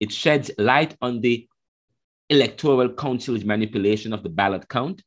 It 0.00 0.10
sheds 0.12 0.50
light 0.58 0.96
on 1.02 1.20
the 1.20 1.46
Electoral 2.30 2.88
Council's 2.94 3.44
manipulation 3.44 4.12
of 4.12 4.22
the 4.22 4.28
ballot 4.28 4.68
count 4.68 5.02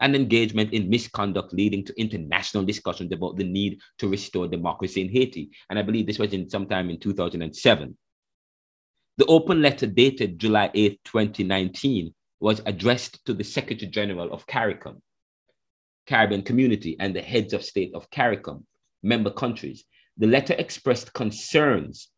and 0.00 0.14
engagement 0.14 0.72
in 0.72 0.90
misconduct 0.90 1.52
leading 1.52 1.84
to 1.84 2.00
international 2.00 2.64
discussions 2.64 3.12
about 3.12 3.36
the 3.36 3.44
need 3.44 3.78
to 3.98 4.08
restore 4.08 4.48
democracy 4.48 5.00
in 5.00 5.08
Haiti. 5.08 5.50
And 5.70 5.78
I 5.78 5.82
believe 5.82 6.06
this 6.06 6.18
was 6.18 6.32
in 6.32 6.50
sometime 6.50 6.90
in 6.90 6.98
2007. 6.98 7.96
The 9.18 9.26
open 9.26 9.62
letter 9.62 9.86
dated 9.86 10.38
July 10.38 10.70
8, 10.74 11.00
2019, 11.04 12.14
was 12.40 12.60
addressed 12.66 13.24
to 13.24 13.32
the 13.32 13.44
Secretary 13.44 13.90
General 13.90 14.30
of 14.32 14.46
CARICOM, 14.46 15.00
Caribbean 16.06 16.42
Community, 16.42 16.96
and 17.00 17.14
the 17.14 17.22
heads 17.22 17.52
of 17.52 17.64
state 17.64 17.92
of 17.94 18.10
CARICOM, 18.10 18.64
member 19.02 19.30
countries. 19.30 19.84
The 20.18 20.26
letter 20.26 20.54
expressed 20.58 21.12
concerns 21.12 22.08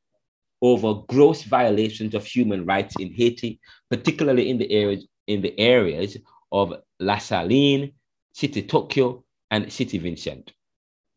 over 0.61 1.03
gross 1.09 1.43
violations 1.43 2.15
of 2.15 2.25
human 2.25 2.65
rights 2.65 2.95
in 2.99 3.13
Haiti, 3.13 3.61
particularly 3.91 4.51
in 4.51 4.59
the 4.59 4.71
areas, 4.71 5.07
in 5.27 5.43
the 5.43 5.59
areas 5.59 6.17
of 6.53 6.75
La 7.01 7.19
Saline, 7.19 7.93
City 8.33 8.63
Tokyo, 8.63 9.25
and 9.51 9.73
City 9.73 9.99
Vincent. 9.99 10.53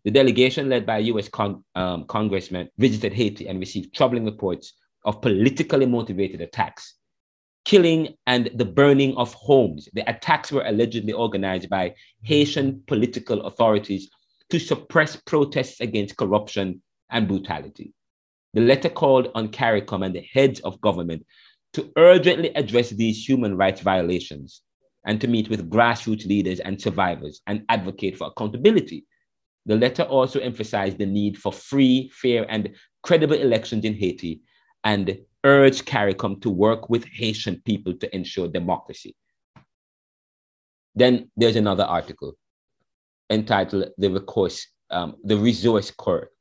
The 0.04 0.12
delegation 0.12 0.70
led 0.70 0.86
by 0.86 0.98
a 0.98 1.02
US 1.02 1.30
Con- 1.30 1.64
um, 1.76 2.06
congressman 2.06 2.70
visited 2.78 3.14
Haiti 3.14 3.48
and 3.48 3.60
received 3.60 3.94
troubling 3.94 4.26
reports 4.26 4.74
of 5.06 5.22
politically 5.22 5.86
motivated 5.86 6.42
attacks, 6.42 6.96
killing 7.66 8.16
and 8.28 8.50
the 8.56 8.66
burning 8.66 9.16
of 9.18 9.34
homes. 9.34 9.88
The 9.94 10.10
attacks 10.10 10.52
were 10.52 10.66
allegedly 10.66 11.14
organized 11.14 11.70
by 11.70 11.96
Haitian 12.24 12.84
political 12.88 13.46
authorities 13.46 14.10
to 14.50 14.60
suppress 14.60 15.16
protests 15.16 15.80
against 15.80 16.18
corruption 16.18 16.82
and 17.10 17.28
brutality. 17.28 17.94
The 18.54 18.62
letter 18.62 18.90
called 18.90 19.30
on 19.34 19.50
CARICOM 19.50 20.06
and 20.06 20.16
the 20.16 20.28
heads 20.34 20.60
of 20.62 20.82
government 20.82 21.26
to 21.74 21.90
urgently 21.98 22.54
address 22.56 22.90
these 22.90 23.28
human 23.28 23.56
rights 23.56 23.82
violations 23.82 24.62
and 25.06 25.22
to 25.22 25.28
meet 25.28 25.50
with 25.50 25.70
grassroots 25.70 26.26
leaders 26.26 26.60
and 26.60 26.80
survivors 26.82 27.42
and 27.48 27.64
advocate 27.70 28.18
for 28.18 28.28
accountability. 28.28 29.06
The 29.66 29.78
letter 29.78 30.04
also 30.04 30.40
emphasized 30.40 30.98
the 30.98 31.06
need 31.06 31.38
for 31.38 31.54
free, 31.54 32.12
fair, 32.14 32.46
and 32.50 32.76
credible 33.04 33.36
elections 33.36 33.86
in 33.86 33.94
Haiti 33.94 34.42
and 34.84 35.18
urged 35.44 35.86
CARICOM 35.86 36.42
to 36.42 36.50
work 36.50 36.90
with 36.90 37.06
Haitian 37.06 37.62
people 37.66 37.94
to 37.96 38.16
ensure 38.16 38.48
democracy. 38.48 39.16
Then 40.96 41.32
there's 41.38 41.56
another 41.56 41.84
article 41.84 42.34
entitled 43.30 43.86
The 43.98 44.10
Recourse, 44.10 44.68
um, 44.90 45.16
The 45.24 45.38
Resource 45.38 45.92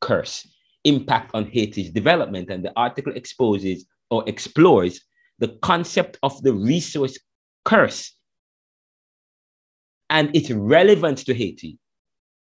Curse, 0.00 0.48
Impact 0.84 1.30
on 1.34 1.46
Haiti's 1.46 1.90
Development. 1.90 2.50
And 2.50 2.64
the 2.64 2.72
article 2.76 3.14
exposes 3.14 3.86
or 4.10 4.28
explores 4.28 5.00
the 5.38 5.56
concept 5.62 6.18
of 6.22 6.42
the 6.42 6.52
resource 6.52 7.18
curse 7.64 8.14
and 10.10 10.34
its 10.34 10.50
relevance 10.50 11.24
to 11.24 11.34
Haiti. 11.34 11.78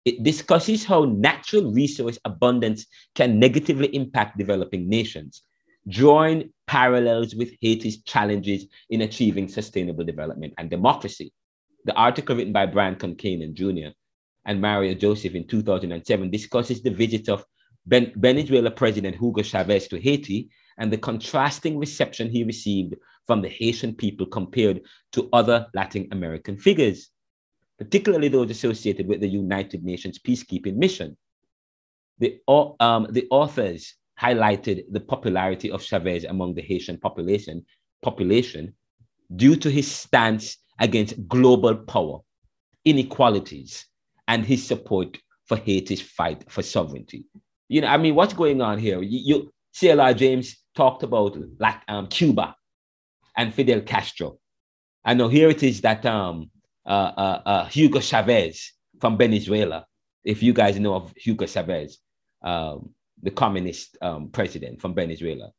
It 0.04 0.22
discusses 0.22 0.84
how 0.84 1.06
natural 1.06 1.72
resource 1.72 2.20
abundance 2.26 2.86
can 3.16 3.40
negatively 3.40 3.88
impact 3.96 4.38
developing 4.38 4.88
nations 4.88 5.42
drawing 5.88 6.52
parallels 6.68 7.36
with 7.36 7.54
Haiti's 7.62 8.02
challenges 8.04 8.66
in 8.90 9.02
achieving 9.02 9.48
sustainable 9.48 10.04
development 10.04 10.54
and 10.58 10.70
democracy. 10.70 11.32
The 11.86 11.94
article 11.94 12.36
written 12.36 12.54
by 12.54 12.66
Brian 12.66 12.96
Concannon 12.96 13.54
Jr. 13.54 13.94
and 14.46 14.60
Mario 14.60 14.96
Joseph 14.96 15.36
in 15.36 15.48
2007 15.48 16.32
discusses 16.32 16.82
the 16.82 16.90
visit 16.90 17.30
of 17.30 17.46
ben- 17.86 18.14
Venezuela 18.16 18.72
President 18.72 19.16
Hugo 19.16 19.44
Chavez 19.44 19.88
to 19.90 20.00
Haiti 20.00 20.50
and 20.78 20.92
the 20.92 20.98
contrasting 20.98 21.78
reception 21.78 22.30
he 22.30 22.44
received 22.44 22.96
from 23.28 23.42
the 23.42 23.50
Haitian 23.50 23.96
people 23.96 24.26
compared 24.26 24.82
to 25.14 25.30
other 25.32 25.68
Latin 25.74 26.08
American 26.12 26.58
figures, 26.58 27.10
particularly 27.78 28.28
those 28.28 28.50
associated 28.50 29.08
with 29.08 29.22
the 29.22 29.28
United 29.28 29.84
Nations 29.84 30.20
peacekeeping 30.20 30.76
mission. 30.76 31.16
The, 32.20 32.40
um, 32.48 33.08
the 33.10 33.28
authors 33.30 33.96
highlighted 34.22 34.84
the 34.92 35.00
popularity 35.00 35.70
of 35.72 35.84
Chavez 35.84 36.24
among 36.24 36.56
the 36.56 36.62
Haitian 36.62 36.98
population, 36.98 37.66
population 38.02 38.74
due 39.36 39.56
to 39.56 39.70
his 39.70 39.92
stance 39.92 40.58
against 40.80 41.28
global 41.28 41.76
power, 41.76 42.20
inequalities, 42.86 43.86
and 44.28 44.46
his 44.46 44.66
support 44.66 45.18
for 45.46 45.58
Haiti's 45.58 46.02
fight 46.02 46.50
for 46.50 46.62
sovereignty. 46.62 47.26
You 47.68 47.82
know, 47.82 47.88
I 47.88 47.98
mean, 47.98 48.16
what's 48.16 48.34
going 48.34 48.62
on 48.62 48.78
here? 48.78 49.02
You, 49.02 49.20
you 49.20 49.54
CLR 49.76 50.16
James 50.16 50.58
talked 50.76 51.04
about 51.04 51.38
like 51.60 51.82
um, 51.88 52.08
Cuba 52.08 52.56
and 53.36 53.54
Fidel 53.54 53.82
Castro. 53.82 54.38
I 55.04 55.14
know 55.14 55.28
here 55.28 55.50
it 55.50 55.62
is 55.64 55.82
that 55.82 56.06
um, 56.06 56.50
uh, 56.86 57.12
uh, 57.18 57.42
uh, 57.46 57.66
Hugo 57.66 58.00
Chavez 58.00 58.74
from 59.00 59.18
Venezuela, 59.18 59.86
if 60.24 60.42
you 60.42 60.54
guys 60.54 60.80
know 60.80 60.96
of 60.96 61.14
Hugo 61.18 61.46
Chavez, 61.46 62.00
um, 62.42 62.95
the 63.26 63.32
communist 63.32 63.98
um, 64.02 64.30
president 64.30 64.80
from 64.80 64.94
Venezuela, 64.94 65.52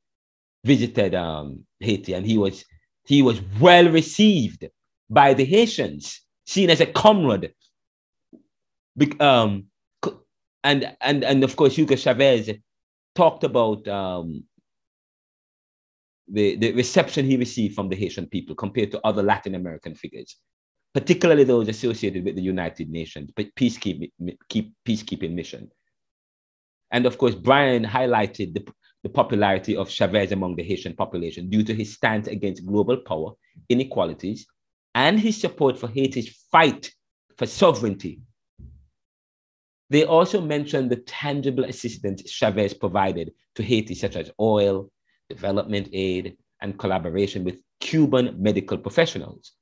visited 0.64 1.14
um, 1.14 1.64
Haiti, 1.80 2.14
and 2.14 2.24
he 2.24 2.38
was 2.38 2.64
he 3.06 3.22
was 3.22 3.40
well 3.60 3.88
received 3.90 4.66
by 5.10 5.34
the 5.34 5.44
Haitians, 5.44 6.22
seen 6.46 6.70
as 6.70 6.80
a 6.80 6.86
comrade. 6.86 7.52
Um, 9.20 9.66
and 10.64 10.96
and 11.00 11.24
and 11.24 11.44
of 11.44 11.56
course, 11.56 11.76
Hugo 11.76 11.96
Chavez 11.96 12.50
talked 13.14 13.44
about 13.44 13.86
um, 13.88 14.44
the, 16.28 16.56
the 16.56 16.72
reception 16.72 17.26
he 17.26 17.36
received 17.36 17.74
from 17.74 17.88
the 17.88 17.96
Haitian 17.96 18.26
people 18.26 18.54
compared 18.54 18.90
to 18.92 19.00
other 19.04 19.22
Latin 19.22 19.54
American 19.54 19.94
figures, 19.94 20.36
particularly 20.94 21.44
those 21.44 21.68
associated 21.68 22.24
with 22.24 22.36
the 22.36 22.42
United 22.42 22.90
Nations 22.90 23.30
peacekeeping, 23.36 24.10
peacekeeping 24.86 25.32
mission. 25.32 25.70
And 26.90 27.06
of 27.06 27.18
course, 27.18 27.34
Brian 27.34 27.84
highlighted 27.84 28.54
the, 28.54 28.72
the 29.02 29.08
popularity 29.08 29.76
of 29.76 29.90
Chavez 29.90 30.32
among 30.32 30.56
the 30.56 30.62
Haitian 30.62 30.94
population 30.94 31.50
due 31.50 31.62
to 31.64 31.74
his 31.74 31.94
stance 31.94 32.28
against 32.28 32.66
global 32.66 32.96
power, 32.96 33.32
inequalities, 33.68 34.46
and 34.94 35.18
his 35.20 35.40
support 35.40 35.78
for 35.78 35.88
Haiti's 35.88 36.46
fight 36.50 36.92
for 37.36 37.46
sovereignty. 37.46 38.20
They 39.90 40.04
also 40.04 40.40
mentioned 40.40 40.90
the 40.90 40.96
tangible 40.96 41.64
assistance 41.64 42.28
Chavez 42.30 42.74
provided 42.74 43.32
to 43.54 43.62
Haiti, 43.62 43.94
such 43.94 44.16
as 44.16 44.30
oil, 44.40 44.90
development 45.28 45.88
aid, 45.92 46.36
and 46.60 46.78
collaboration 46.78 47.44
with 47.44 47.60
Cuban 47.80 48.36
medical 48.42 48.78
professionals. 48.78 49.52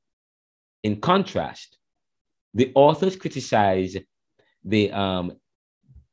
In 0.83 1.01
contrast, 1.01 1.79
The 2.55 2.71
authors 2.77 3.17
criticize 3.17 3.97
the 4.63 4.93
um, 4.93 5.33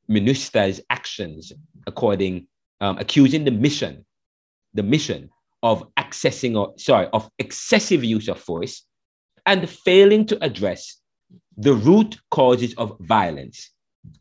MINUSTAH's 0.09 0.81
actions, 0.89 1.51
according 1.87 2.47
um, 2.81 2.97
accusing 2.97 3.43
the 3.43 3.51
mission, 3.51 4.05
the 4.73 4.83
mission 4.83 5.29
of 5.63 5.83
accessing 5.95 6.57
or 6.57 6.73
sorry 6.77 7.07
of 7.13 7.29
excessive 7.37 8.03
use 8.03 8.27
of 8.27 8.39
force, 8.39 8.85
and 9.45 9.69
failing 9.69 10.25
to 10.25 10.43
address 10.43 10.97
the 11.57 11.73
root 11.73 12.17
causes 12.31 12.73
of 12.75 12.97
violence 12.99 13.69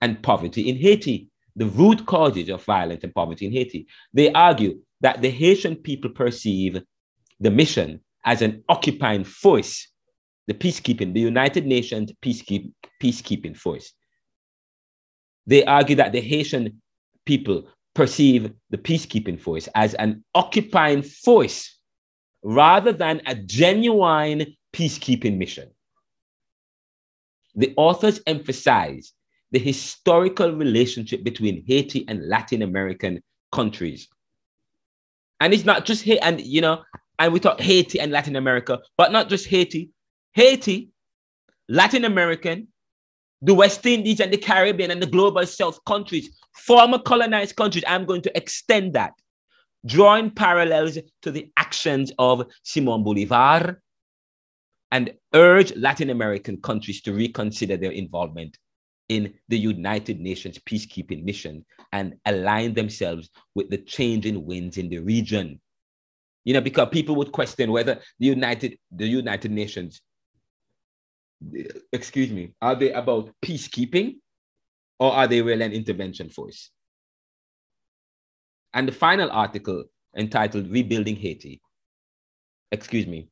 and 0.00 0.22
poverty 0.22 0.68
in 0.68 0.76
Haiti. 0.76 1.28
The 1.56 1.66
root 1.66 2.06
causes 2.06 2.48
of 2.48 2.64
violence 2.64 3.02
and 3.02 3.14
poverty 3.14 3.46
in 3.46 3.52
Haiti. 3.52 3.86
They 4.12 4.32
argue 4.32 4.80
that 5.00 5.20
the 5.20 5.30
Haitian 5.30 5.76
people 5.76 6.10
perceive 6.10 6.80
the 7.40 7.50
mission 7.50 8.00
as 8.24 8.42
an 8.42 8.62
occupying 8.68 9.24
force, 9.24 9.88
the 10.46 10.54
peacekeeping, 10.54 11.14
the 11.14 11.20
United 11.20 11.66
Nations 11.66 12.12
peacekeep, 12.22 12.70
peacekeeping 13.02 13.56
force. 13.56 13.92
They 15.46 15.64
argue 15.64 15.96
that 15.96 16.12
the 16.12 16.20
Haitian 16.20 16.80
people 17.26 17.68
perceive 17.94 18.52
the 18.70 18.78
peacekeeping 18.78 19.40
force 19.40 19.68
as 19.74 19.94
an 19.94 20.24
occupying 20.34 21.02
force 21.02 21.78
rather 22.42 22.92
than 22.92 23.20
a 23.26 23.34
genuine 23.34 24.56
peacekeeping 24.72 25.36
mission. 25.36 25.70
The 27.54 27.74
authors 27.76 28.20
emphasize 28.26 29.12
the 29.50 29.58
historical 29.58 30.52
relationship 30.52 31.24
between 31.24 31.64
Haiti 31.66 32.04
and 32.08 32.28
Latin 32.28 32.62
American 32.62 33.20
countries. 33.52 34.08
And 35.40 35.52
it's 35.52 35.64
not 35.64 35.84
just 35.84 36.04
Haiti, 36.04 36.20
and 36.20 36.40
you 36.40 36.60
know, 36.60 36.82
and 37.18 37.32
we 37.32 37.40
talk 37.40 37.60
Haiti 37.60 37.98
and 37.98 38.12
Latin 38.12 38.36
America, 38.36 38.78
but 38.96 39.12
not 39.12 39.28
just 39.28 39.46
Haiti. 39.46 39.90
Haiti, 40.32 40.90
Latin 41.68 42.04
American, 42.04 42.68
the 43.42 43.54
West 43.54 43.84
Indies 43.86 44.20
and 44.20 44.32
the 44.32 44.36
Caribbean 44.36 44.90
and 44.90 45.02
the 45.02 45.06
global 45.06 45.46
South 45.46 45.82
countries, 45.84 46.36
former 46.54 46.98
colonized 46.98 47.56
countries. 47.56 47.84
I'm 47.86 48.04
going 48.04 48.22
to 48.22 48.36
extend 48.36 48.94
that, 48.94 49.12
drawing 49.86 50.30
parallels 50.30 50.98
to 51.22 51.30
the 51.30 51.50
actions 51.56 52.12
of 52.18 52.46
Simon 52.62 53.02
Bolivar 53.02 53.80
and 54.92 55.12
urge 55.34 55.74
Latin 55.76 56.10
American 56.10 56.60
countries 56.60 57.00
to 57.02 57.12
reconsider 57.12 57.76
their 57.76 57.92
involvement 57.92 58.58
in 59.08 59.34
the 59.48 59.58
United 59.58 60.20
Nations 60.20 60.58
peacekeeping 60.58 61.24
mission 61.24 61.64
and 61.92 62.14
align 62.26 62.74
themselves 62.74 63.30
with 63.54 63.70
the 63.70 63.78
changing 63.78 64.44
winds 64.44 64.78
in 64.78 64.88
the 64.88 64.98
region. 64.98 65.60
You 66.44 66.54
know, 66.54 66.60
because 66.60 66.88
people 66.90 67.16
would 67.16 67.32
question 67.32 67.72
whether 67.72 68.00
the 68.18 68.26
United, 68.26 68.78
the 68.92 69.06
United 69.06 69.50
Nations 69.50 70.00
excuse 71.92 72.30
me, 72.30 72.54
are 72.60 72.74
they 72.74 72.92
about 72.92 73.30
peacekeeping 73.42 74.16
or 74.98 75.12
are 75.12 75.26
they 75.26 75.42
really 75.42 75.64
an 75.64 75.72
intervention 75.72 76.28
force? 76.28 76.70
And 78.72 78.86
the 78.86 78.92
final 78.92 79.30
article 79.30 79.84
entitled 80.16 80.70
Rebuilding 80.70 81.16
Haiti, 81.16 81.60
excuse 82.70 83.06
me, 83.06 83.28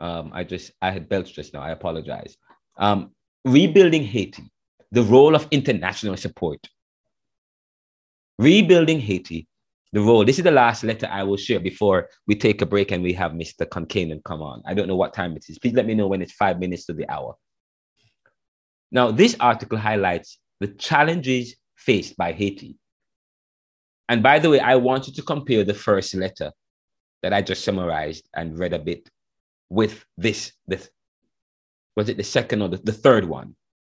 um, 0.00 0.30
I 0.34 0.44
just, 0.44 0.72
I 0.82 0.90
had 0.90 1.08
belched 1.08 1.34
just 1.34 1.54
now, 1.54 1.60
I 1.60 1.70
apologize. 1.70 2.36
Um, 2.76 3.12
rebuilding 3.44 4.04
Haiti, 4.04 4.50
the 4.90 5.02
role 5.02 5.34
of 5.34 5.46
international 5.50 6.16
support. 6.16 6.58
Rebuilding 8.38 9.00
Haiti, 9.00 9.46
the 9.94 10.00
role. 10.00 10.24
This 10.24 10.38
is 10.38 10.44
the 10.44 10.50
last 10.50 10.82
letter 10.82 11.08
I 11.08 11.22
will 11.22 11.36
share 11.36 11.60
before 11.60 12.08
we 12.26 12.34
take 12.34 12.60
a 12.60 12.66
break 12.66 12.90
and 12.90 13.00
we 13.00 13.12
have 13.12 13.30
Mr. 13.30 13.64
Concannon 13.64 14.24
come 14.24 14.42
on. 14.42 14.60
I 14.66 14.74
don't 14.74 14.88
know 14.88 14.96
what 14.96 15.14
time 15.14 15.36
it 15.36 15.44
is. 15.48 15.56
Please 15.56 15.74
let 15.74 15.86
me 15.86 15.94
know 15.94 16.08
when 16.08 16.20
it's 16.20 16.32
five 16.32 16.58
minutes 16.58 16.84
to 16.86 16.92
the 16.92 17.08
hour. 17.08 17.36
Now, 18.90 19.12
this 19.12 19.36
article 19.38 19.78
highlights 19.78 20.38
the 20.58 20.66
challenges 20.66 21.54
faced 21.76 22.16
by 22.16 22.32
Haiti. 22.32 22.76
And 24.08 24.20
by 24.20 24.40
the 24.40 24.50
way, 24.50 24.58
I 24.58 24.74
want 24.74 25.06
you 25.06 25.12
to 25.14 25.22
compare 25.22 25.62
the 25.62 25.74
first 25.74 26.12
letter 26.16 26.50
that 27.22 27.32
I 27.32 27.40
just 27.40 27.64
summarized 27.64 28.28
and 28.34 28.58
read 28.58 28.72
a 28.72 28.80
bit 28.80 29.08
with 29.70 30.04
this. 30.18 30.52
this 30.66 30.90
was 31.96 32.08
it 32.08 32.16
the 32.16 32.24
second 32.24 32.62
or 32.62 32.68
the, 32.68 32.78
the 32.78 32.92
third 32.92 33.26
one? 33.26 33.54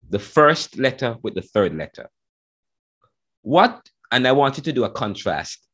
The 0.08 0.20
first 0.20 0.78
letter 0.78 1.18
with 1.24 1.34
the 1.34 1.42
third 1.42 1.76
letter. 1.76 2.08
What, 3.42 3.90
and 4.12 4.28
I 4.28 4.34
wanted 4.34 4.64
to 4.66 4.74
do 4.74 4.84
a 4.84 4.92
contrast 4.92 5.67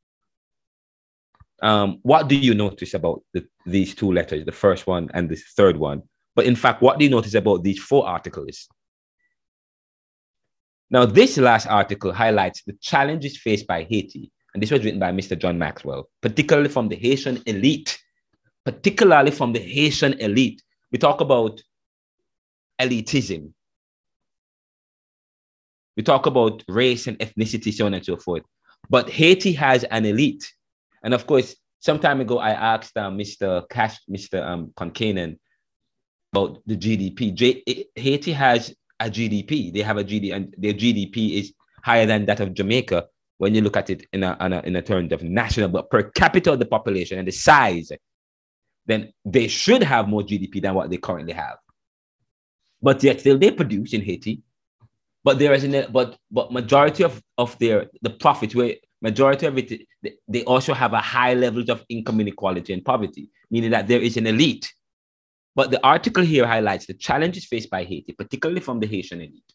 um, 1.63 1.99
what 2.03 2.27
do 2.27 2.35
you 2.35 2.53
notice 2.53 2.93
about 2.93 3.23
the, 3.33 3.45
these 3.65 3.95
two 3.95 4.11
letters, 4.11 4.45
the 4.45 4.51
first 4.51 4.85
one 4.85 5.09
and 5.13 5.29
the 5.29 5.37
third 5.55 5.77
one? 5.77 6.03
But 6.35 6.45
in 6.45 6.57
fact, 6.57 6.81
what 6.81 6.99
do 6.99 7.05
you 7.05 7.09
notice 7.09 7.35
about 7.35 7.63
these 7.63 7.79
four 7.79 8.05
articles? 8.05 8.67
Now, 10.91 11.05
this 11.05 11.37
last 11.37 11.65
article 11.67 12.11
highlights 12.11 12.63
the 12.63 12.73
challenges 12.81 13.37
faced 13.37 13.65
by 13.65 13.83
Haiti, 13.83 14.29
and 14.53 14.61
this 14.61 14.71
was 14.71 14.83
written 14.83 14.99
by 14.99 15.13
Mr. 15.13 15.39
John 15.39 15.57
Maxwell, 15.57 16.09
particularly 16.21 16.69
from 16.69 16.89
the 16.89 16.97
Haitian 16.97 17.41
elite, 17.45 17.97
particularly 18.65 19.31
from 19.31 19.53
the 19.53 19.59
Haitian 19.59 20.13
elite. 20.19 20.61
We 20.91 20.99
talk 20.99 21.21
about 21.21 21.63
elitism. 22.79 23.53
We 25.95 26.03
talk 26.03 26.25
about 26.25 26.61
race 26.67 27.07
and 27.07 27.17
ethnicity, 27.19 27.71
so 27.71 27.85
on 27.85 27.93
and 27.93 28.05
so 28.05 28.17
forth. 28.17 28.43
But 28.89 29.09
Haiti 29.09 29.53
has 29.53 29.85
an 29.85 30.05
elite 30.05 30.43
and 31.03 31.13
of 31.13 31.27
course, 31.27 31.55
some 31.79 31.99
time 31.99 32.21
ago, 32.21 32.39
I 32.39 32.51
asked 32.51 32.95
uh, 32.95 33.09
Mr. 33.09 33.67
Cash, 33.69 33.99
Mr. 34.09 34.41
Um, 34.41 34.73
about 36.33 36.61
the 36.65 36.77
GDP. 36.77 37.33
J- 37.33 37.87
Haiti 37.95 38.31
has 38.31 38.73
a 38.99 39.09
GDP. 39.09 39.73
They 39.73 39.81
have 39.81 39.97
a 39.97 40.03
GDP, 40.03 40.33
and 40.33 40.55
their 40.57 40.73
GDP 40.73 41.39
is 41.39 41.53
higher 41.83 42.05
than 42.05 42.25
that 42.25 42.39
of 42.39 42.53
Jamaica 42.53 43.05
when 43.37 43.53
you 43.53 43.61
look 43.61 43.75
at 43.75 43.89
it 43.89 44.07
in 44.13 44.23
a, 44.23 44.37
in 44.39 44.53
a, 44.53 44.61
in 44.61 44.75
a 44.77 44.81
terms 44.81 45.11
of 45.11 45.21
national, 45.23 45.67
but 45.67 45.89
per 45.89 46.03
capita 46.03 46.53
of 46.53 46.59
the 46.59 46.65
population 46.65 47.19
and 47.19 47.27
the 47.27 47.31
size, 47.31 47.91
then 48.85 49.11
they 49.25 49.47
should 49.47 49.83
have 49.83 50.07
more 50.07 50.21
GDP 50.21 50.61
than 50.61 50.73
what 50.73 50.89
they 50.89 50.97
currently 50.97 51.33
have. 51.33 51.57
But 52.81 53.03
yet 53.03 53.19
still 53.19 53.37
they 53.37 53.51
produce 53.51 53.93
in 53.93 54.01
Haiti. 54.01 54.41
But 55.25 55.39
there 55.39 55.53
is 55.53 55.63
a 55.63 55.87
but 55.89 56.17
but 56.31 56.51
majority 56.51 57.03
of, 57.03 57.21
of 57.37 57.57
their 57.59 57.87
the 58.01 58.09
profits 58.09 58.55
where 58.55 58.75
majority 59.03 59.45
of 59.45 59.57
it, 59.57 59.85
they 60.27 60.43
also 60.45 60.73
have 60.73 60.93
a 60.93 60.99
high 60.99 61.33
levels 61.33 61.69
of 61.69 61.83
income 61.89 62.21
inequality 62.21 62.73
and 62.73 62.83
poverty, 62.83 63.29
meaning 63.51 63.71
that 63.71 63.87
there 63.87 64.01
is 64.01 64.17
an 64.17 64.25
elite. 64.25 64.73
But 65.55 65.69
the 65.69 65.85
article 65.85 66.23
here 66.23 66.47
highlights 66.47 66.87
the 66.87 66.95
challenges 66.95 67.45
faced 67.45 67.69
by 67.69 67.83
Haiti, 67.83 68.13
particularly 68.13 68.61
from 68.61 68.79
the 68.79 68.87
Haitian 68.87 69.19
elite, 69.19 69.53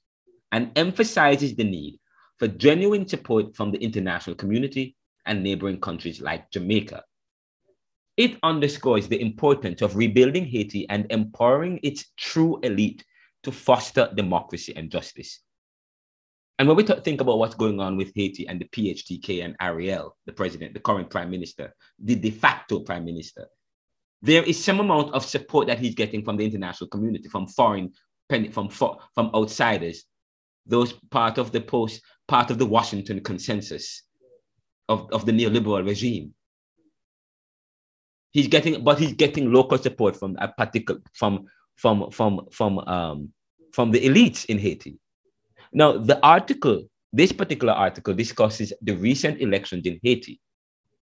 and 0.53 0.71
emphasizes 0.77 1.57
the 1.57 1.65
need 1.65 1.99
for 2.39 2.47
genuine 2.47 3.09
support 3.09 3.57
from 3.57 3.73
the 3.73 3.79
international 3.79 4.37
community 4.37 4.95
and 5.27 5.43
neighboring 5.43 5.81
countries 5.81 6.21
like 6.21 6.51
Jamaica. 6.51 7.03
It 8.17 8.37
underscores 8.43 9.09
the 9.09 9.21
importance 9.21 9.81
of 9.81 9.97
rebuilding 9.97 10.45
Haiti 10.45 10.89
and 10.89 11.07
empowering 11.11 11.81
its 11.83 12.13
true 12.17 12.61
elite 12.63 13.05
to 13.45 13.53
foster 13.53 14.11
democracy 14.15 14.75
and 14.77 14.91
justice. 14.91 15.41
And 16.59 16.67
when 16.67 16.77
we 16.77 16.83
t- 16.83 16.95
think 17.05 17.21
about 17.21 17.39
what's 17.39 17.55
going 17.55 17.81
on 17.81 17.97
with 17.97 18.13
Haiti 18.15 18.49
and 18.49 18.61
the 18.61 18.65
PHTK 18.67 19.45
and 19.45 19.55
Ariel, 19.61 20.17
the 20.27 20.33
president, 20.33 20.75
the 20.75 20.81
current 20.81 21.09
prime 21.09 21.31
minister, 21.31 21.73
the 22.03 22.17
de 22.17 22.31
facto 22.31 22.81
prime 22.81 23.05
minister, 23.05 23.47
there 24.23 24.43
is 24.43 24.63
some 24.63 24.81
amount 24.81 25.15
of 25.15 25.25
support 25.25 25.69
that 25.69 25.79
he's 25.79 25.95
getting 25.95 26.25
from 26.25 26.37
the 26.37 26.45
international 26.45 26.89
community, 26.89 27.29
from 27.29 27.47
foreign, 27.47 27.93
from 28.51 28.69
from 28.69 29.31
outsiders, 29.35 30.05
those 30.67 30.93
part 31.11 31.39
of 31.39 31.53
the 31.53 31.61
post, 31.61 32.03
part 32.27 32.51
of 32.51 32.59
the 32.59 32.67
Washington 32.67 33.21
consensus 33.21 34.03
of, 34.89 35.09
of 35.13 35.25
the 35.25 35.33
neoliberal 35.33 35.87
regime. 35.87 36.35
He's 38.33 38.49
getting, 38.49 38.83
but 38.83 38.99
he's 38.99 39.13
getting 39.13 39.53
local 39.53 39.79
support 39.79 40.17
from 40.17 40.37
a 40.41 40.49
particular 40.49 41.01
from 41.15 41.47
from 41.77 42.11
from 42.11 42.49
from 42.51 42.81
um 42.81 43.33
from 43.73 43.93
the 43.93 44.01
elites 44.01 44.45
in 44.47 44.59
Haiti 44.59 44.99
now, 45.73 45.99
the 45.99 46.25
article, 46.25 46.85
this 47.13 47.33
particular 47.33 47.73
article 47.73 48.15
discusses 48.15 48.73
the 48.83 48.97
recent 48.97 49.41
elections 49.41 49.87
in 49.87 49.99
Haiti. 50.03 50.41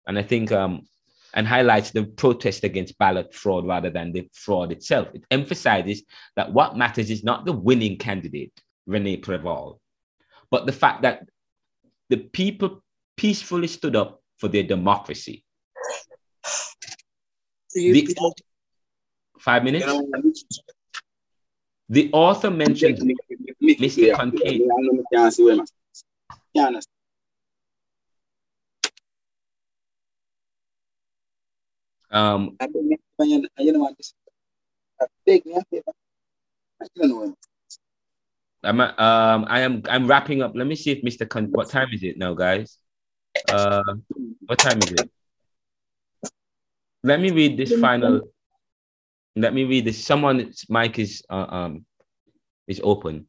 And 0.07 0.19
I 0.19 0.23
think, 0.23 0.53
um, 0.53 0.83
and 1.35 1.47
highlights 1.47 1.91
the 1.91 2.05
protest 2.05 2.65
against 2.65 2.99
ballot 2.99 3.35
fraud 3.35 3.67
rather 3.67 3.91
than 3.91 4.13
the 4.13 4.29
fraud 4.35 4.73
itself. 4.73 5.09
It 5.15 5.25
emphasizes 5.31 6.03
that 6.37 6.53
what 6.53 6.77
matters 6.77 7.11
is 7.11 7.25
not 7.25 7.47
the 7.47 7.53
winning 7.53 7.97
candidate, 7.97 8.53
Rene 8.87 9.19
Preval, 9.19 9.79
but 10.51 10.67
the 10.67 10.73
fact 10.73 11.03
that 11.03 11.27
the 12.11 12.19
people 12.19 12.83
peacefully 13.17 13.69
stood 13.69 13.97
up 13.97 14.23
for 14.39 14.49
their 14.49 14.63
democracy. 14.63 15.45
The, 17.75 18.15
five 19.39 19.65
minutes? 19.65 19.87
The 21.93 22.09
author 22.15 22.51
mentioned 22.51 22.97
Mr. 23.61 24.17
Concannon. 24.17 25.67
Um, 32.11 32.57
I'm 38.65 38.81
um 38.81 39.45
I 39.49 39.61
am 39.61 39.83
I'm 39.87 40.07
wrapping 40.07 40.41
up. 40.41 40.53
Let 40.55 40.67
me 40.67 40.77
see 40.77 40.93
if 40.93 41.03
Mr. 41.03 41.29
Con- 41.29 41.53
what 41.53 41.69
time 41.69 41.89
is 41.93 42.03
it 42.03 42.17
now, 42.17 42.33
guys? 42.33 42.79
Uh, 43.47 43.83
what 44.47 44.59
time 44.59 44.79
is 44.79 44.93
it? 44.93 45.11
Let 47.03 47.21
me 47.21 47.33
read 47.33 47.59
this 47.59 47.79
final. 47.79 48.33
Let 49.37 49.55
me 49.55 49.65
read 49.65 49.85
this. 49.85 50.05
Someone's 50.05 50.65
mic 50.69 50.99
is 50.99 51.23
uh, 51.31 51.47
um 51.49 51.87
is 52.69 52.81
open. 52.85 53.27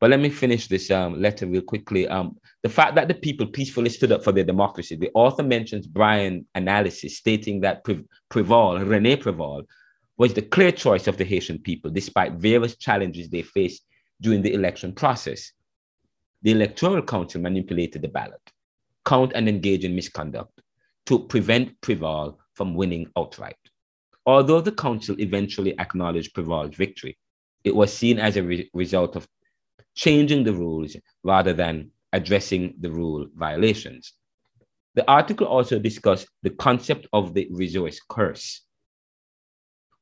But 0.00 0.10
let 0.10 0.20
me 0.20 0.28
finish 0.28 0.66
this 0.66 0.90
um, 0.90 1.20
letter 1.20 1.46
real 1.46 1.62
quickly. 1.62 2.06
Um, 2.08 2.36
the 2.62 2.68
fact 2.68 2.94
that 2.96 3.08
the 3.08 3.14
people 3.14 3.46
peacefully 3.46 3.88
stood 3.88 4.12
up 4.12 4.22
for 4.22 4.32
their 4.32 4.44
democracy. 4.44 4.96
The 4.96 5.10
author 5.14 5.42
mentions 5.42 5.86
Brian 5.86 6.46
analysis 6.54 7.16
stating 7.16 7.60
that 7.60 7.84
Pre- 7.84 8.04
Preval, 8.30 8.86
Rene 8.86 9.16
Preval, 9.16 9.64
was 10.18 10.34
the 10.34 10.42
clear 10.42 10.72
choice 10.72 11.06
of 11.06 11.16
the 11.16 11.24
Haitian 11.24 11.58
people 11.58 11.90
despite 11.90 12.34
various 12.34 12.76
challenges 12.76 13.30
they 13.30 13.42
faced 13.42 13.86
during 14.20 14.42
the 14.42 14.52
election 14.52 14.92
process. 14.92 15.52
The 16.42 16.52
Electoral 16.52 17.02
Council 17.02 17.40
manipulated 17.40 18.02
the 18.02 18.08
ballot, 18.08 18.42
count 19.06 19.32
and 19.34 19.48
engage 19.48 19.84
in 19.84 19.94
misconduct 19.94 20.60
to 21.06 21.18
prevent 21.18 21.80
Preval 21.80 22.36
from 22.52 22.74
winning 22.74 23.10
outright. 23.16 23.56
Although 24.26 24.62
the 24.62 24.72
council 24.72 25.16
eventually 25.18 25.78
acknowledged 25.78 26.34
Preval's 26.34 26.74
victory, 26.74 27.18
it 27.62 27.74
was 27.74 27.92
seen 27.92 28.18
as 28.18 28.36
a 28.36 28.42
re- 28.42 28.70
result 28.72 29.16
of 29.16 29.28
changing 29.94 30.44
the 30.44 30.52
rules 30.52 30.96
rather 31.22 31.52
than 31.52 31.90
addressing 32.12 32.74
the 32.80 32.90
rule 32.90 33.26
violations. 33.34 34.12
The 34.94 35.08
article 35.10 35.46
also 35.46 35.78
discussed 35.78 36.28
the 36.42 36.50
concept 36.50 37.06
of 37.12 37.34
the 37.34 37.48
resource 37.50 38.00
curse, 38.08 38.62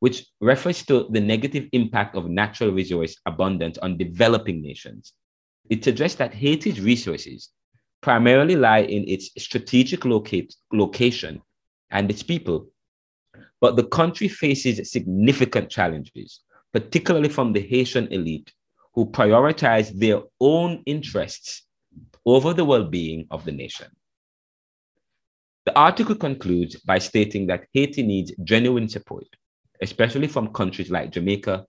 which 0.01 0.27
refers 0.41 0.85
to 0.87 1.09
the 1.11 1.20
negative 1.20 1.68
impact 1.73 2.14
of 2.14 2.29
natural 2.29 2.70
resource 2.70 3.16
abundance 3.27 3.79
on 3.79 3.97
developing 3.97 4.61
nations. 4.62 5.14
It 5.70 5.83
suggests 5.83 6.18
that 6.18 6.35
Haiti's 6.35 6.81
resources 6.81 7.51
primarily 8.03 8.57
lie 8.57 8.83
in 8.83 9.09
its 9.09 9.31
strategic 9.39 10.05
locate, 10.05 10.55
location 10.73 11.41
and 11.91 12.11
its 12.11 12.23
people, 12.23 12.68
but 13.63 13.77
the 13.77 13.85
country 13.85 14.27
faces 14.27 14.91
significant 14.91 15.71
challenges, 15.71 16.41
particularly 16.73 17.29
from 17.29 17.53
the 17.53 17.61
Haitian 17.61 18.09
elite 18.09 18.53
who 18.93 19.07
prioritize 19.07 19.89
their 19.99 20.21
own 20.41 20.83
interests 20.85 21.63
over 22.27 22.53
the 22.53 22.65
well 22.65 22.85
being 22.85 23.25
of 23.31 23.45
the 23.45 23.53
nation. 23.53 23.87
The 25.65 25.79
article 25.79 26.17
concludes 26.17 26.75
by 26.81 26.99
stating 26.99 27.47
that 27.47 27.67
Haiti 27.73 28.03
needs 28.03 28.33
genuine 28.43 28.89
support, 28.89 29.29
especially 29.81 30.27
from 30.27 30.53
countries 30.53 30.91
like 30.91 31.13
Jamaica, 31.13 31.65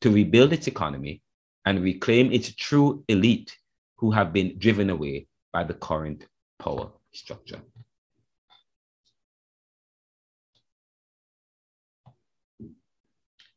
to 0.00 0.10
rebuild 0.10 0.54
its 0.54 0.68
economy 0.68 1.20
and 1.66 1.82
reclaim 1.82 2.32
its 2.32 2.54
true 2.54 3.04
elite 3.08 3.54
who 3.96 4.10
have 4.10 4.32
been 4.32 4.58
driven 4.58 4.88
away 4.88 5.26
by 5.52 5.64
the 5.64 5.74
current 5.74 6.26
power 6.58 6.90
structure. 7.12 7.60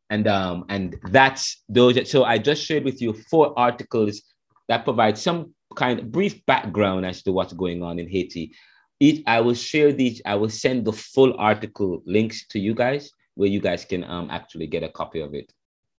And 0.10 0.28
um 0.28 0.66
and 0.70 0.98
that's 1.12 1.64
those 1.70 2.10
so 2.10 2.24
i 2.24 2.38
just 2.38 2.64
shared 2.64 2.84
with 2.84 3.02
you 3.02 3.14
four 3.14 3.58
articles 3.58 4.22
that 4.68 4.84
provide 4.84 5.18
some 5.18 5.54
kind 5.76 6.00
of 6.00 6.12
brief 6.12 6.46
background 6.46 7.06
as 7.06 7.22
to 7.24 7.32
what's 7.32 7.54
going 7.54 7.84
on 7.84 8.00
in 8.00 8.08
haiti. 8.08 8.54
Each 9.00 9.24
i 9.28 9.40
will 9.40 9.54
share 9.54 9.94
these 9.94 10.22
i 10.26 10.36
will 10.36 10.50
send 10.50 10.86
the 10.86 10.94
full 10.94 11.36
article 11.38 12.02
links 12.06 12.48
to 12.48 12.60
you 12.60 12.74
guys 12.74 13.12
where 13.36 13.48
you 13.48 13.62
guys 13.62 13.86
can 13.86 14.04
um, 14.04 14.28
actually 14.30 14.68
get 14.68 14.84
a 14.84 14.90
copy 14.90 15.22
of 15.22 15.34
it. 15.34 15.54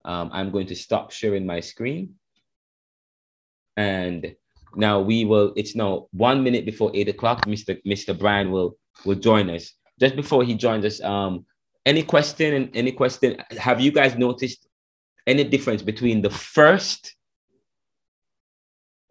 Um, 0.05 0.31
i'm 0.33 0.51
going 0.51 0.67
to 0.67 0.77
stop 0.77 1.11
sharing 1.11 1.47
my 1.47 1.61
screen. 1.61 2.15
And 3.77 4.35
now 4.75 5.01
we 5.01 5.25
will 5.25 5.53
it's 5.57 5.75
now 5.75 6.09
one 6.13 6.43
minute 6.45 6.67
before 6.67 6.91
eight 6.95 7.09
o'clock. 7.09 7.47
Mr 7.47 7.81
mr 7.87 8.19
brian 8.19 8.51
will 8.51 8.77
will 9.05 9.17
join 9.17 9.49
us. 9.49 9.73
Just 9.99 10.17
before 10.17 10.45
he 10.45 10.55
joins 10.55 10.85
us 10.85 11.01
um 11.01 11.47
any 11.87 12.03
question 12.03 12.71
any 12.75 12.93
question 12.93 13.37
have 13.59 13.81
you 13.81 13.91
guys 13.91 14.17
noticed 14.17 14.69
any 15.27 15.45
difference 15.45 15.83
between 15.83 16.23
the 16.23 16.31
first 16.31 17.15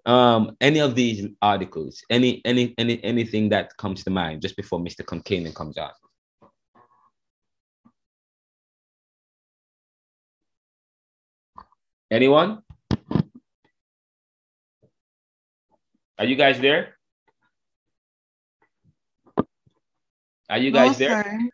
um 0.06 0.56
any 0.62 0.80
of 0.80 0.96
these 0.96 1.28
articles? 1.42 2.02
Any 2.10 2.42
any 2.46 2.74
any 2.78 3.04
anything 3.04 3.50
that 3.50 3.76
comes 3.78 4.04
to 4.04 4.10
mind 4.10 4.42
just 4.42 4.56
before 4.56 4.80
mr 4.80 5.04
Concannon 5.04 5.54
comes 5.54 5.78
out? 5.78 5.94
Anyone? 12.12 12.64
Are 16.18 16.26
you 16.26 16.36
guys 16.36 16.60
there? 16.60 16.96
Are 20.50 20.58
you 20.58 20.72
guys 20.72 21.00
no, 21.00 21.06
there? 21.06 21.24
sir. 21.24 21.50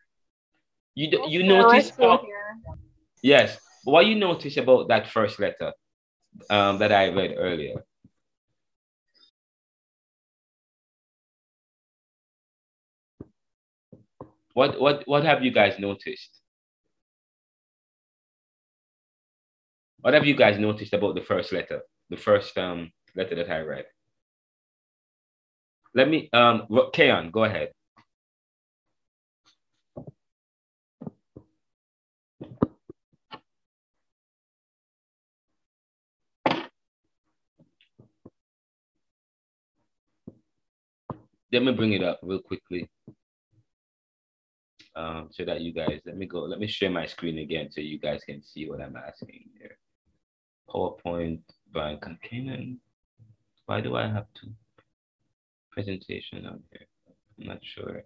You 0.96 1.26
you 1.28 1.44
notice 1.44 1.92
how, 2.00 2.22
yes. 3.22 3.60
What 3.84 4.06
you 4.08 4.16
notice 4.16 4.58
about 4.58 4.88
that 4.88 5.12
first 5.12 5.40
letter 5.40 5.74
um, 6.50 6.80
that 6.80 6.92
I 6.92 7.10
read 7.10 7.36
earlier? 7.38 7.84
What 14.54 14.80
what 14.80 15.04
what 15.06 15.26
have 15.26 15.44
you 15.44 15.52
guys 15.52 15.78
noticed? 15.78 16.42
What 20.00 20.14
have 20.14 20.26
you 20.26 20.36
guys 20.36 20.58
noticed 20.58 20.94
about 20.94 21.16
the 21.16 21.22
first 21.22 21.52
letter, 21.52 21.82
the 22.10 22.18
first 22.18 22.58
um, 22.58 22.92
letter 23.16 23.36
that 23.36 23.52
I 23.52 23.60
read? 23.60 23.86
Let 25.94 26.08
me 26.08 26.30
um, 26.32 26.68
Kayon, 26.94 27.32
go 27.32 27.44
ahead. 27.44 27.72
Let 41.56 41.64
me 41.64 41.72
bring 41.72 41.94
it 41.94 42.04
up 42.04 42.20
real 42.22 42.42
quickly 42.42 42.90
um, 44.94 45.30
so 45.32 45.46
that 45.46 45.62
you 45.62 45.72
guys, 45.72 46.02
let 46.06 46.18
me 46.18 46.26
go, 46.26 46.42
let 46.42 46.60
me 46.60 46.68
share 46.68 46.90
my 46.90 47.06
screen 47.06 47.38
again 47.38 47.72
so 47.72 47.80
you 47.80 47.98
guys 47.98 48.26
can 48.26 48.44
see 48.44 48.70
what 48.70 48.82
I'm 48.82 48.98
asking 48.98 49.46
here. 49.58 49.78
PowerPoint 50.70 51.40
by 51.74 51.96
Concannon. 51.96 52.80
Why 53.68 53.80
do 53.80 53.96
I 53.96 54.06
have 54.06 54.26
two 54.34 54.52
presentation 55.72 56.46
on 56.46 56.62
here? 56.74 56.88
I'm 57.40 57.48
not 57.48 57.60
sure. 57.64 58.04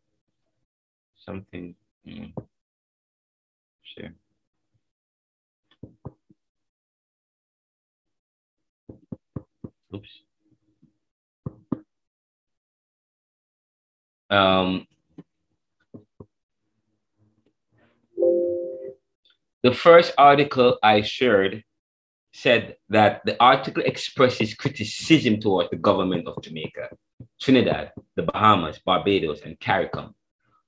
Something, 1.26 1.74
mm. 2.08 2.32
sure. 3.82 4.14
Oops. 9.96 10.22
Um, 14.30 14.86
the 19.64 19.74
first 19.74 20.14
article 20.18 20.78
I 20.84 21.02
shared 21.02 21.64
said 22.32 22.78
that 22.90 23.22
the 23.26 23.42
article 23.42 23.84
expresses 23.84 24.54
criticism 24.54 25.40
towards 25.40 25.70
the 25.72 25.78
government 25.78 26.28
of 26.28 26.42
Jamaica, 26.44 26.90
Trinidad, 27.42 27.92
the 28.16 28.24
Bahamas, 28.24 28.80
Barbados, 28.86 29.42
and 29.42 29.60
CARICOM 29.60 30.14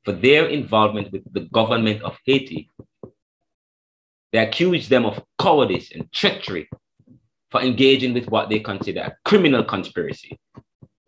for 0.03 0.13
their 0.13 0.47
involvement 0.47 1.11
with 1.11 1.31
the 1.31 1.41
government 1.41 2.01
of 2.01 2.17
Haiti. 2.25 2.67
They 4.31 4.39
accuse 4.39 4.89
them 4.89 5.05
of 5.05 5.23
cowardice 5.39 5.91
and 5.91 6.11
treachery 6.11 6.67
for 7.51 7.61
engaging 7.61 8.13
with 8.13 8.27
what 8.27 8.49
they 8.49 8.59
consider 8.59 9.01
a 9.01 9.17
criminal 9.23 9.63
conspiracy 9.63 10.39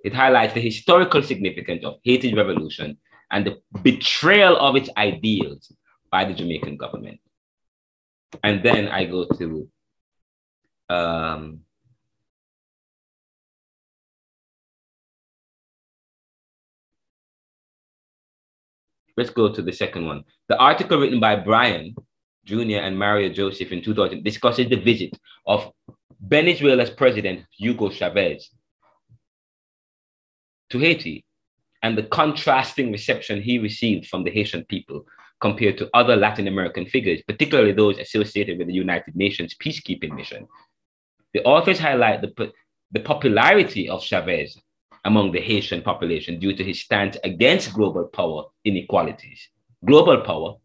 it 0.04 0.14
highlights 0.14 0.54
the 0.54 0.62
historical 0.62 1.24
significance 1.24 1.84
of 1.86 1.96
Haiti's 2.04 2.34
revolution 2.34 2.98
and 3.32 3.46
the 3.46 3.62
betrayal 3.82 4.58
of 4.58 4.76
its 4.76 4.90
ideals 4.98 5.72
by 6.12 6.26
the 6.26 6.34
Jamaican 6.34 6.78
government. 6.78 7.20
And 8.44 8.64
then 8.64 8.88
I 8.90 9.06
go 9.06 9.26
to 9.26 9.70
um, 10.90 11.62
let's 19.18 19.30
go 19.30 19.54
to 19.54 19.62
the 19.62 19.72
second 19.72 20.06
one. 20.06 20.24
The 20.50 20.58
article 20.58 21.00
written 21.00 21.20
by 21.20 21.36
Brian 21.38 21.96
Jr. 22.46 22.82
and 22.82 22.98
Mario 22.98 23.30
Joseph 23.30 23.72
in 23.72 23.82
2000 23.82 24.24
discusses 24.24 24.70
the 24.70 24.76
visit 24.76 25.18
of 25.48 25.72
Venezuela's 26.20 26.90
president 26.90 27.46
Hugo 27.52 27.90
Chavez 27.90 28.50
to 30.74 30.80
Haiti 30.80 31.24
and 31.84 31.96
the 31.96 32.04
contrasting 32.04 32.92
reception 32.92 33.42
he 33.42 33.60
received 33.60 34.08
from 34.08 34.24
the 34.24 34.32
Haitian 34.32 34.66
people 34.66 35.06
compared 35.40 35.78
to 35.78 35.90
other 35.94 36.16
Latin 36.16 36.48
American 36.48 36.86
figures, 36.88 37.22
particularly 37.28 37.74
those 37.74 38.00
associated 38.00 38.58
with 38.58 38.68
the 38.68 38.74
United 38.74 39.16
Nations 39.16 39.56
peacekeeping 39.64 40.16
mission. 40.16 40.48
The 41.34 41.44
authors 41.44 41.78
highlight 41.78 42.22
the, 42.22 42.52
the 42.92 43.02
popularity 43.02 43.88
of 43.88 44.04
Chavez 44.04 44.58
among 45.06 45.32
the 45.32 45.42
Haitian 45.42 45.82
population 45.84 46.40
due 46.40 46.56
to 46.56 46.64
his 46.64 46.82
stance 46.82 47.18
against 47.24 47.74
global 47.74 48.06
power 48.06 48.46
inequalities, 48.66 49.50
global 49.86 50.22
power 50.22 50.56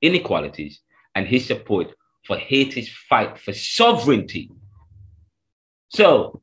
inequalities, 0.00 0.80
and 1.14 1.26
his 1.26 1.46
support 1.46 1.94
for 2.26 2.36
Haiti's 2.36 2.90
fight 3.08 3.38
for 3.38 3.52
sovereignty. 3.52 4.50
So, 5.90 6.40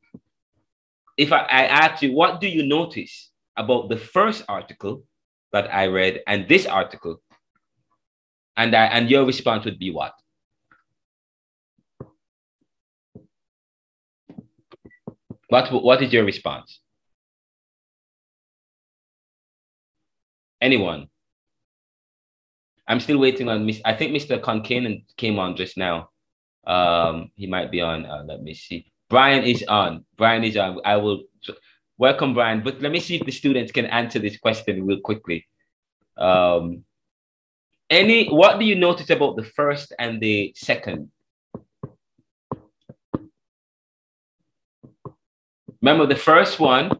if 1.20 1.34
I, 1.34 1.40
I 1.40 1.62
ask 1.66 2.02
you, 2.02 2.14
what 2.14 2.40
do 2.40 2.48
you 2.48 2.64
notice 2.64 3.30
about 3.54 3.90
the 3.90 3.96
first 3.98 4.42
article 4.48 5.04
that 5.52 5.72
I 5.72 5.88
read 5.88 6.22
and 6.26 6.48
this 6.48 6.64
article? 6.64 7.20
And, 8.56 8.74
I, 8.74 8.86
and 8.86 9.10
your 9.10 9.26
response 9.26 9.66
would 9.66 9.78
be 9.78 9.90
what? 9.90 10.14
What, 15.48 15.70
what 15.84 16.02
is 16.02 16.10
your 16.10 16.24
response? 16.24 16.80
Anyone? 20.62 21.08
I'm 22.88 23.00
still 23.00 23.18
waiting 23.18 23.50
on 23.50 23.66
Miss. 23.66 23.80
I 23.84 23.92
think 23.92 24.12
Mr. 24.12 24.40
Concannon 24.40 25.04
came 25.18 25.38
on 25.38 25.54
just 25.54 25.76
now. 25.76 26.08
Um, 26.66 27.30
he 27.34 27.46
might 27.46 27.70
be 27.70 27.82
on. 27.82 28.06
Uh, 28.06 28.24
let 28.26 28.42
me 28.42 28.54
see. 28.54 28.90
Brian 29.10 29.42
is 29.42 29.64
on. 29.64 30.04
Brian 30.16 30.44
is 30.44 30.56
on. 30.56 30.80
I 30.84 30.96
will 30.96 31.24
welcome 31.98 32.32
Brian. 32.32 32.62
But 32.62 32.80
let 32.80 32.92
me 32.92 33.00
see 33.00 33.16
if 33.16 33.26
the 33.26 33.32
students 33.32 33.72
can 33.72 33.86
answer 33.86 34.20
this 34.20 34.38
question 34.38 34.86
real 34.86 35.00
quickly. 35.00 35.46
Um, 36.16 36.84
any 37.90 38.28
what 38.28 38.60
do 38.60 38.64
you 38.64 38.76
notice 38.76 39.10
about 39.10 39.36
the 39.36 39.42
first 39.42 39.92
and 39.98 40.20
the 40.20 40.54
second? 40.56 41.10
Remember 45.82 46.06
the 46.06 46.14
first 46.14 46.60
one, 46.60 46.92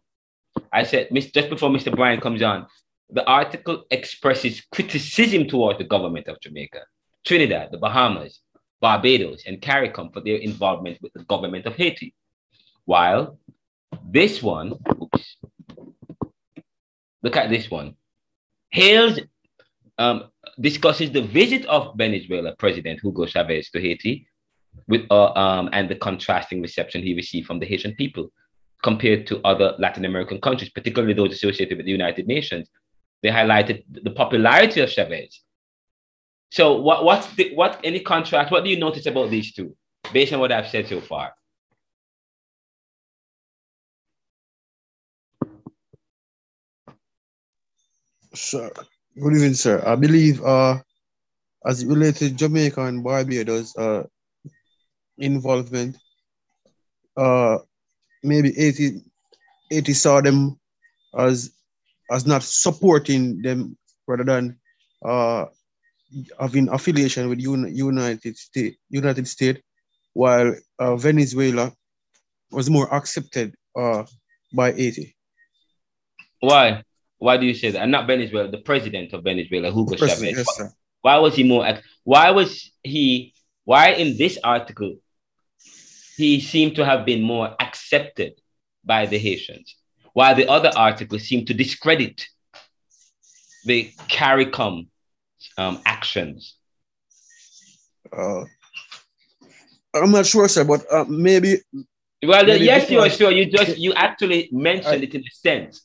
I 0.73 0.83
said 0.83 1.09
just 1.13 1.49
before 1.49 1.69
Mr. 1.69 1.95
Brian 1.95 2.19
comes 2.19 2.41
on, 2.41 2.67
the 3.09 3.23
article 3.25 3.83
expresses 3.89 4.63
criticism 4.71 5.47
towards 5.47 5.77
the 5.77 5.85
government 5.85 6.27
of 6.27 6.41
Jamaica, 6.41 6.81
Trinidad, 7.23 7.69
the 7.71 7.77
Bahamas, 7.77 8.41
Barbados, 8.81 9.43
and 9.45 9.61
CARICOM 9.61 10.11
for 10.13 10.21
their 10.21 10.37
involvement 10.37 10.97
with 11.01 11.13
the 11.13 11.23
government 11.23 11.65
of 11.65 11.75
Haiti. 11.75 12.13
While 12.85 13.37
this 14.09 14.41
one, 14.41 14.73
oops, 15.01 15.37
look 17.21 17.37
at 17.37 17.49
this 17.49 17.69
one, 17.69 17.95
hails, 18.69 19.19
um, 19.97 20.29
discusses 20.59 21.11
the 21.11 21.21
visit 21.21 21.65
of 21.67 21.95
Venezuela 21.95 22.55
President 22.57 22.99
Hugo 23.01 23.25
Chavez 23.25 23.69
to 23.69 23.79
Haiti 23.79 24.27
with, 24.87 25.05
uh, 25.11 25.31
um, 25.33 25.69
and 25.73 25.87
the 25.87 25.95
contrasting 25.95 26.61
reception 26.61 27.03
he 27.03 27.13
received 27.13 27.45
from 27.45 27.59
the 27.59 27.65
Haitian 27.65 27.95
people 27.95 28.31
compared 28.81 29.27
to 29.27 29.39
other 29.43 29.75
Latin 29.77 30.05
American 30.05 30.41
countries, 30.41 30.71
particularly 30.71 31.13
those 31.13 31.33
associated 31.33 31.77
with 31.77 31.85
the 31.85 31.91
United 31.91 32.25
Nations. 32.25 32.67
They 33.21 33.29
highlighted 33.29 33.83
the 33.87 34.09
popularity 34.09 34.81
of 34.81 34.89
Chavez. 34.89 35.41
So 36.51 36.75
what 36.75 37.05
what's 37.05 37.33
the, 37.35 37.55
what 37.55 37.79
any 37.83 38.01
contrast? 38.01 38.51
What 38.51 38.63
do 38.63 38.69
you 38.69 38.77
notice 38.77 39.05
about 39.05 39.29
these 39.29 39.53
two, 39.53 39.75
based 40.11 40.33
on 40.33 40.39
what 40.39 40.51
I've 40.51 40.67
said 40.67 40.87
so 40.87 40.99
far? 40.99 41.33
Sir, 48.33 48.71
Good 49.19 49.33
evening, 49.33 49.55
sir. 49.55 49.83
I 49.85 49.95
believe 49.95 50.41
uh, 50.41 50.77
as 51.65 51.83
it 51.83 51.87
relates 51.87 52.19
to 52.19 52.29
Jamaica 52.29 52.85
and 52.85 53.03
Barbados 53.03 53.75
uh, 53.75 54.03
involvement, 55.17 55.97
uh, 57.17 57.57
maybe 58.23 58.53
Haiti, 58.53 59.01
Haiti 59.69 59.91
saw 59.91 60.21
them 60.21 60.57
as 61.17 61.51
as 62.09 62.25
not 62.25 62.41
supporting 62.43 63.41
them 63.41 63.77
rather 64.07 64.23
than 64.23 64.57
uh, 65.03 65.45
having 66.39 66.69
affiliation 66.69 67.29
with 67.29 67.39
United 67.39 68.37
States, 68.37 68.77
United 68.89 69.27
States, 69.27 69.61
while 70.13 70.53
uh, 70.79 70.95
Venezuela 70.95 71.71
was 72.51 72.69
more 72.69 72.93
accepted 72.93 73.55
uh, 73.75 74.03
by 74.53 74.71
Haiti. 74.71 75.15
Why? 76.39 76.83
Why 77.17 77.37
do 77.37 77.45
you 77.45 77.53
say 77.53 77.71
that? 77.71 77.81
And 77.81 77.91
not 77.91 78.07
Venezuela, 78.07 78.49
the 78.49 78.57
president 78.57 79.13
of 79.13 79.23
Venezuela, 79.23 79.71
Hugo 79.71 79.95
Chavez. 79.95 80.21
Yes, 80.21 80.61
why 81.01 81.17
was 81.17 81.35
he 81.35 81.43
more? 81.43 81.65
Why 82.03 82.31
was 82.31 82.71
he? 82.83 83.33
Why 83.63 83.91
in 83.91 84.17
this 84.17 84.37
article 84.43 84.95
he 86.17 86.41
seemed 86.41 86.75
to 86.75 86.85
have 86.85 87.05
been 87.05 87.21
more 87.21 87.55
accepted 87.59 88.33
by 88.83 89.05
the 89.05 89.17
Haitians, 89.17 89.75
while 90.13 90.35
the 90.35 90.47
other 90.49 90.71
articles 90.75 91.23
seemed 91.23 91.47
to 91.47 91.53
discredit 91.53 92.27
the 93.65 93.91
CARICOM 94.09 94.87
um, 95.57 95.81
actions? 95.85 96.55
Uh, 98.11 98.43
I'm 99.93 100.11
not 100.11 100.25
sure, 100.25 100.47
sir, 100.47 100.63
but 100.63 100.85
uh, 100.91 101.05
maybe. 101.07 101.57
Well, 102.23 102.45
maybe 102.45 102.65
yes, 102.65 102.89
you 102.89 102.99
are 102.99 103.09
sure. 103.09 103.31
You 103.31 103.45
just 103.49 103.77
you 103.77 103.93
actually 103.93 104.49
mentioned 104.51 105.01
I, 105.01 105.05
it 105.05 105.13
in 105.13 105.21
a 105.21 105.31
sense. 105.31 105.81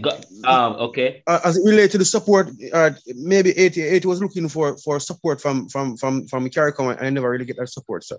Got, 0.00 0.24
um, 0.44 0.72
okay. 0.88 1.22
Uh, 1.26 1.40
as 1.44 1.56
it 1.56 1.62
relates 1.64 1.92
to 1.92 1.98
the 1.98 2.04
support, 2.04 2.50
uh, 2.72 2.90
maybe 3.14 3.52
Haiti, 3.52 3.82
Haiti 3.82 4.08
was 4.08 4.20
looking 4.20 4.48
for 4.48 4.76
for 4.78 4.98
support 4.98 5.40
from 5.40 5.68
from 5.68 5.96
from 5.96 6.26
from 6.26 6.48
CARICOM, 6.48 6.96
and 6.96 7.06
I 7.06 7.10
never 7.10 7.30
really 7.30 7.44
get 7.44 7.58
that 7.58 7.68
support, 7.68 8.02
sir. 8.02 8.18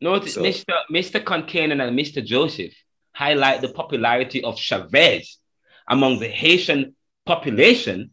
Notice 0.00 0.34
so. 0.34 0.42
Mr. 0.42 0.74
Mr. 0.90 1.22
Concannon 1.22 1.86
and 1.86 1.98
Mr. 1.98 2.24
Joseph 2.24 2.72
highlight 3.12 3.60
the 3.60 3.68
popularity 3.68 4.44
of 4.44 4.58
Chavez 4.58 5.38
among 5.88 6.20
the 6.20 6.28
Haitian 6.28 6.94
population 7.24 8.10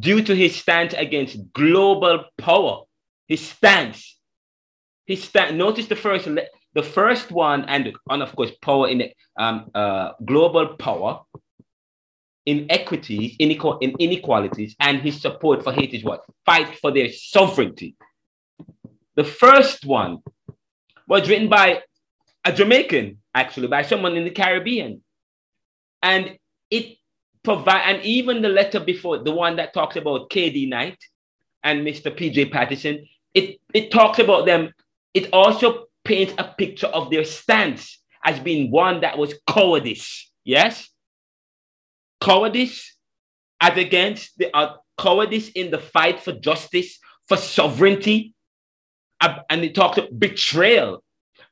due 0.00 0.22
to 0.22 0.34
his 0.34 0.56
stance 0.56 0.94
against 0.94 1.52
global 1.52 2.24
power. 2.38 2.82
His 3.28 3.46
stance. 3.46 4.18
His 5.06 5.22
stance. 5.22 5.52
Notice 5.52 5.86
the 5.86 5.96
first 5.96 6.28
the 6.72 6.82
first 6.82 7.32
one, 7.32 7.64
and, 7.64 7.92
and 8.08 8.22
of 8.22 8.34
course, 8.36 8.52
power 8.62 8.88
in 8.88 9.10
um, 9.36 9.70
uh, 9.74 10.12
global 10.24 10.76
power, 10.76 11.20
inequities, 12.46 13.34
inequal, 13.38 13.78
in 13.78 13.94
inequalities, 13.98 14.76
and 14.78 15.00
his 15.00 15.20
support 15.20 15.64
for 15.64 15.72
Haiti's 15.72 16.04
what? 16.04 16.22
Fight 16.46 16.78
for 16.80 16.92
their 16.92 17.10
sovereignty. 17.10 17.96
The 19.16 19.24
first 19.24 19.84
one 19.84 20.18
was 21.08 21.28
written 21.28 21.48
by 21.48 21.82
a 22.44 22.52
Jamaican, 22.52 23.18
actually, 23.34 23.66
by 23.66 23.82
someone 23.82 24.16
in 24.16 24.24
the 24.24 24.30
Caribbean. 24.30 25.02
And 26.02 26.38
it 26.70 26.98
provide 27.42 27.82
and 27.82 28.04
even 28.04 28.42
the 28.42 28.48
letter 28.48 28.80
before, 28.80 29.18
the 29.18 29.32
one 29.32 29.56
that 29.56 29.74
talks 29.74 29.96
about 29.96 30.30
KD 30.30 30.68
Knight 30.68 30.98
and 31.62 31.86
Mr. 31.86 32.14
PJ 32.14 32.50
Patterson, 32.50 33.06
it, 33.34 33.60
it 33.72 33.90
talks 33.90 34.18
about 34.18 34.46
them. 34.46 34.72
It 35.14 35.28
also 35.32 35.86
paints 36.04 36.34
a 36.38 36.44
picture 36.44 36.86
of 36.86 37.10
their 37.10 37.24
stance 37.24 38.00
as 38.24 38.38
being 38.40 38.70
one 38.70 39.00
that 39.00 39.18
was 39.18 39.34
cowardice. 39.48 40.30
Yes? 40.44 40.88
Cowardice 42.20 42.96
as 43.60 43.76
against 43.76 44.36
the 44.38 44.54
uh, 44.56 44.76
cowardice 44.98 45.50
in 45.50 45.70
the 45.70 45.78
fight 45.78 46.20
for 46.20 46.32
justice, 46.32 46.98
for 47.28 47.36
sovereignty, 47.36 48.34
and 49.20 49.64
it 49.64 49.74
talks 49.74 49.98
of 49.98 50.18
betrayal. 50.18 51.02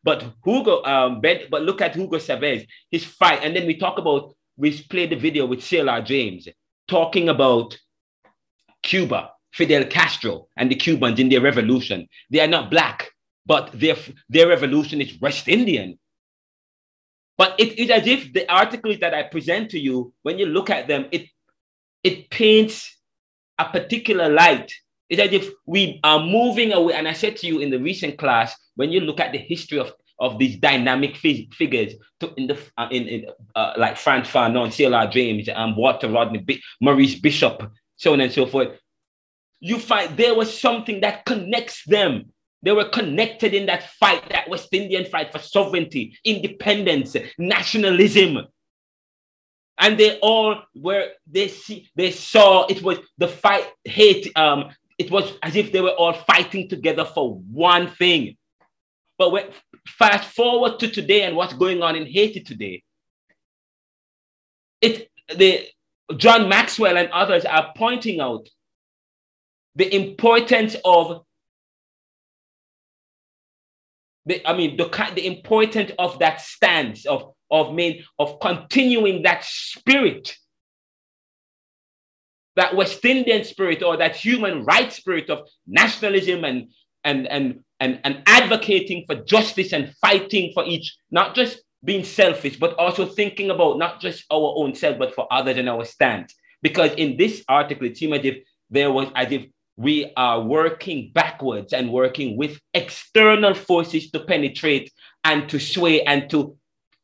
But 0.03 0.24
Hugo, 0.45 0.82
um, 0.84 1.20
but 1.20 1.62
look 1.62 1.80
at 1.80 1.95
Hugo 1.95 2.18
Chavez, 2.18 2.64
his 2.91 3.05
fight, 3.05 3.41
and 3.43 3.55
then 3.55 3.66
we 3.66 3.76
talk 3.76 3.99
about 3.99 4.34
we 4.59 4.82
played 4.82 5.11
the 5.11 5.16
video 5.16 5.46
with 5.46 5.62
C.L.R. 5.62 6.02
James 6.02 6.48
talking 6.88 7.28
about 7.28 7.78
Cuba, 8.82 9.30
Fidel 9.52 9.84
Castro, 9.84 10.48
and 10.56 10.70
the 10.70 10.74
Cubans 10.74 11.18
in 11.18 11.28
their 11.28 11.40
revolution. 11.40 12.06
They 12.30 12.40
are 12.40 12.46
not 12.46 12.70
black, 12.70 13.11
but 13.46 13.70
their 13.72 13.96
their 14.28 14.48
revolution 14.48 15.00
is 15.00 15.18
West 15.20 15.48
Indian. 15.48 15.98
But 17.38 17.54
it 17.59 17.78
is 17.78 17.88
as 17.88 18.06
if 18.06 18.32
the 18.32 18.52
articles 18.52 18.98
that 18.98 19.14
I 19.14 19.22
present 19.22 19.70
to 19.70 19.78
you, 19.78 20.12
when 20.22 20.38
you 20.38 20.46
look 20.46 20.68
at 20.68 20.88
them, 20.88 21.06
it 21.12 21.26
it 22.02 22.28
paints 22.28 22.96
a 23.59 23.64
particular 23.64 24.28
light 24.28 24.70
it's 25.09 25.22
as 25.22 25.32
if 25.32 25.50
we 25.66 26.00
are 26.04 26.20
moving 26.20 26.72
away. 26.72 26.94
And 26.94 27.09
I 27.09 27.12
said 27.12 27.36
to 27.38 27.46
you 27.46 27.61
in 27.61 27.70
the 27.70 27.78
recent 27.78 28.18
class, 28.18 28.54
when 28.76 28.90
you 28.90 29.00
look 29.00 29.20
at 29.20 29.32
the 29.32 29.38
history 29.38 29.78
of, 29.78 29.92
of 30.20 30.38
these 30.38 30.56
dynamic 30.56 31.16
figures 31.16 31.94
to, 32.20 32.32
in 32.36 32.48
the 32.48 32.58
uh, 32.76 32.88
in, 32.90 33.06
in 33.06 33.26
uh, 33.54 33.74
like 33.76 33.96
Frantz 33.96 34.30
Fanon, 34.30 34.72
C.L.R. 34.72 35.06
James, 35.06 35.48
um, 35.54 35.76
Walter 35.76 36.08
Rodney, 36.08 36.38
B- 36.38 36.62
Maurice 36.80 37.18
Bishop, 37.18 37.70
so 37.96 38.12
on 38.12 38.20
and 38.20 38.32
so 38.32 38.46
forth, 38.46 38.78
you 39.60 39.78
find 39.78 40.16
there 40.16 40.34
was 40.34 40.58
something 40.58 41.00
that 41.00 41.24
connects 41.24 41.84
them. 41.84 42.32
They 42.62 42.72
were 42.72 42.88
connected 42.88 43.54
in 43.54 43.66
that 43.66 43.90
fight, 43.90 44.28
that 44.30 44.48
West 44.48 44.68
Indian 44.72 45.04
fight 45.04 45.30
for 45.30 45.38
sovereignty, 45.38 46.18
independence, 46.24 47.14
nationalism. 47.38 48.38
And 49.78 49.96
they 49.96 50.18
all 50.18 50.62
were, 50.74 51.10
they 51.30 51.46
see, 51.46 51.88
they 51.94 52.10
saw 52.10 52.66
it 52.66 52.82
was 52.82 52.98
the 53.18 53.28
fight, 53.28 53.64
hate, 53.84 54.32
um, 54.36 54.70
it 54.98 55.10
was 55.12 55.32
as 55.42 55.54
if 55.54 55.70
they 55.70 55.80
were 55.80 55.90
all 55.90 56.12
fighting 56.12 56.68
together 56.68 57.04
for 57.04 57.36
one 57.36 57.86
thing. 57.86 58.36
But 59.18 59.30
when, 59.30 59.46
fast 59.89 60.28
forward 60.30 60.78
to 60.80 60.89
today 60.89 61.22
and 61.22 61.36
what's 61.36 61.55
going 61.55 61.82
on 61.82 61.97
in 61.97 62.07
Haiti 62.07 62.41
today, 62.41 62.82
it 64.80 65.11
the 65.36 65.66
John 66.16 66.49
Maxwell 66.49 66.97
and 66.97 67.11
others 67.11 67.45
are 67.45 67.72
pointing 67.76 68.20
out 68.20 68.49
the 69.74 69.95
importance 69.95 70.76
of 70.84 71.22
the, 74.26 74.47
I 74.47 74.55
mean, 74.55 74.76
the, 74.76 74.89
the 75.14 75.26
importance 75.26 75.91
of 75.99 76.18
that 76.18 76.41
stance 76.41 77.07
of, 77.07 77.32
of, 77.51 77.74
main, 77.74 78.05
of 78.18 78.41
continuing 78.41 79.22
that 79.22 79.45
spirit, 79.45 80.36
that 82.57 82.76
West 82.76 83.03
Indian 83.05 83.45
spirit 83.45 83.82
or 83.82 83.97
that 83.97 84.16
human 84.16 84.64
rights 84.64 84.97
spirit 84.97 85.30
of 85.30 85.49
nationalism 85.66 86.45
and, 86.45 86.70
and, 87.05 87.26
and, 87.26 87.64
and, 87.80 88.00
and 88.04 88.22
advocating 88.26 89.04
for 89.06 89.16
justice 89.16 89.72
and 89.72 89.94
fighting 90.00 90.52
for 90.52 90.64
each, 90.64 90.96
not 91.10 91.34
just 91.34 91.60
being 91.84 92.04
selfish, 92.04 92.56
but 92.58 92.74
also 92.74 93.06
thinking 93.06 93.50
about 93.50 93.78
not 93.78 94.00
just 94.00 94.24
our 94.30 94.54
own 94.56 94.74
self, 94.74 94.98
but 94.98 95.14
for 95.14 95.26
others 95.32 95.56
and 95.56 95.68
our 95.68 95.84
stance. 95.84 96.34
Because 96.62 96.92
in 96.94 97.16
this 97.16 97.44
article, 97.48 97.86
it 97.86 97.96
seemed 97.96 98.14
as 98.14 98.24
if 98.24 98.38
there 98.70 98.90
was 98.90 99.08
as 99.14 99.30
if 99.30 99.46
we 99.76 100.12
are 100.16 100.40
working 100.40 101.12
backwards 101.14 101.72
and 101.72 101.92
working 101.92 102.36
with 102.36 102.60
external 102.74 103.54
forces 103.54 104.10
to 104.10 104.18
penetrate 104.18 104.92
and 105.22 105.48
to 105.48 105.60
sway 105.60 106.02
and 106.02 106.28
to, 106.30 106.56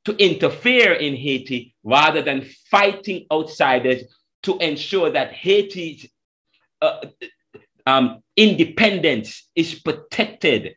to 0.04 0.16
interfere 0.16 0.92
in 0.92 1.14
Haiti 1.14 1.72
rather 1.84 2.20
than 2.20 2.50
fighting 2.72 3.26
outsiders 3.32 4.02
to 4.42 4.58
ensure 4.58 5.08
that 5.10 5.32
Haiti's 5.32 6.08
uh, 6.82 7.06
um, 7.86 8.23
independence 8.37 9.49
is 9.55 9.74
protected. 9.74 10.76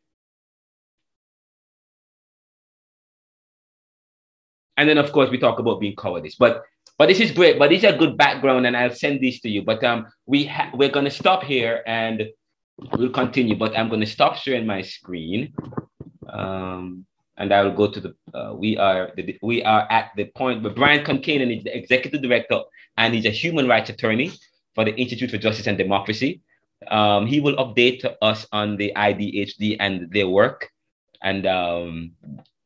And 4.75 4.87
then, 4.87 4.97
of 4.97 5.11
course, 5.11 5.29
we 5.31 5.39
talk 5.39 5.59
about 5.59 5.79
being 5.79 5.95
cowardice. 5.95 6.35
But 6.35 6.63
but 6.97 7.09
this 7.09 7.19
is 7.19 7.31
great. 7.31 7.59
But 7.59 7.69
these 7.69 7.83
are 7.83 7.93
good 7.93 8.17
background, 8.17 8.65
and 8.65 8.75
I'll 8.75 8.93
send 8.93 9.21
these 9.21 9.39
to 9.41 9.49
you. 9.49 9.63
But 9.63 9.83
um, 9.83 10.07
we 10.25 10.45
ha- 10.45 10.71
we're 10.73 10.89
gonna 10.89 11.11
stop 11.11 11.43
here 11.43 11.83
and 11.85 12.23
we'll 12.93 13.09
continue. 13.09 13.55
But 13.55 13.77
I'm 13.77 13.89
gonna 13.89 14.05
stop 14.05 14.35
sharing 14.35 14.65
my 14.65 14.81
screen. 14.81 15.53
Um, 16.29 17.05
and 17.37 17.53
I 17.53 17.63
will 17.63 17.73
go 17.73 17.87
to 17.89 17.99
the. 17.99 18.15
Uh, 18.33 18.53
we 18.53 18.77
are 18.77 19.11
the, 19.15 19.37
we 19.41 19.63
are 19.63 19.87
at 19.91 20.11
the 20.15 20.25
point 20.25 20.63
where 20.63 20.73
Brian 20.73 21.03
Concannon 21.03 21.55
is 21.55 21.63
the 21.63 21.75
executive 21.75 22.21
director 22.21 22.61
and 22.97 23.13
he's 23.13 23.25
a 23.25 23.31
human 23.31 23.67
rights 23.67 23.89
attorney 23.89 24.31
for 24.75 24.83
the 24.83 24.95
Institute 24.95 25.31
for 25.31 25.37
Justice 25.37 25.67
and 25.67 25.77
Democracy. 25.77 26.41
Um, 26.91 27.25
he 27.25 27.39
will 27.39 27.55
update 27.55 28.05
us 28.21 28.45
on 28.51 28.77
the 28.77 28.93
IDHD 28.95 29.77
and 29.79 30.11
their 30.11 30.27
work 30.27 30.69
and 31.21 31.45
um, 31.45 32.11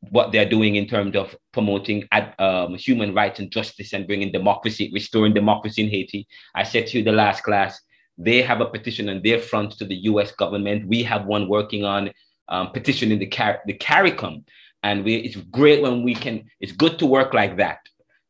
what 0.10 0.32
they're 0.32 0.50
doing 0.50 0.76
in 0.76 0.88
terms 0.88 1.16
of 1.16 1.36
promoting 1.52 2.08
um, 2.40 2.76
human 2.76 3.14
rights 3.14 3.40
and 3.40 3.52
justice 3.52 3.94
and 3.94 4.08
bringing 4.08 4.32
democracy, 4.32 4.92
restoring 4.94 5.34
democracy 5.34 5.84
in 5.84 5.90
Haiti. 5.90 6.28
I 6.56 6.64
said 6.64 6.88
to 6.88 6.98
you 6.98 7.04
the 7.04 7.12
last 7.12 7.44
class, 7.44 7.80
they 8.18 8.42
have 8.42 8.62
a 8.62 8.66
petition 8.66 9.10
on 9.10 9.22
their 9.24 9.40
front 9.40 9.72
to 9.78 9.86
the 9.86 9.96
US 9.96 10.32
government. 10.32 10.88
We 10.88 11.04
have 11.04 11.26
one 11.26 11.48
working 11.48 11.84
on 11.84 12.12
um, 12.50 12.72
petitioning 12.72 13.20
the, 13.20 13.28
CAR- 13.28 13.62
the 13.66 13.74
CARICOM. 13.74 14.44
And 14.84 15.06
we, 15.06 15.16
it's 15.18 15.36
great 15.36 15.82
when 15.82 16.04
we 16.04 16.16
can, 16.16 16.46
it's 16.60 16.72
good 16.72 16.98
to 17.00 17.06
work 17.06 17.34
like 17.34 17.58
that. 17.58 17.80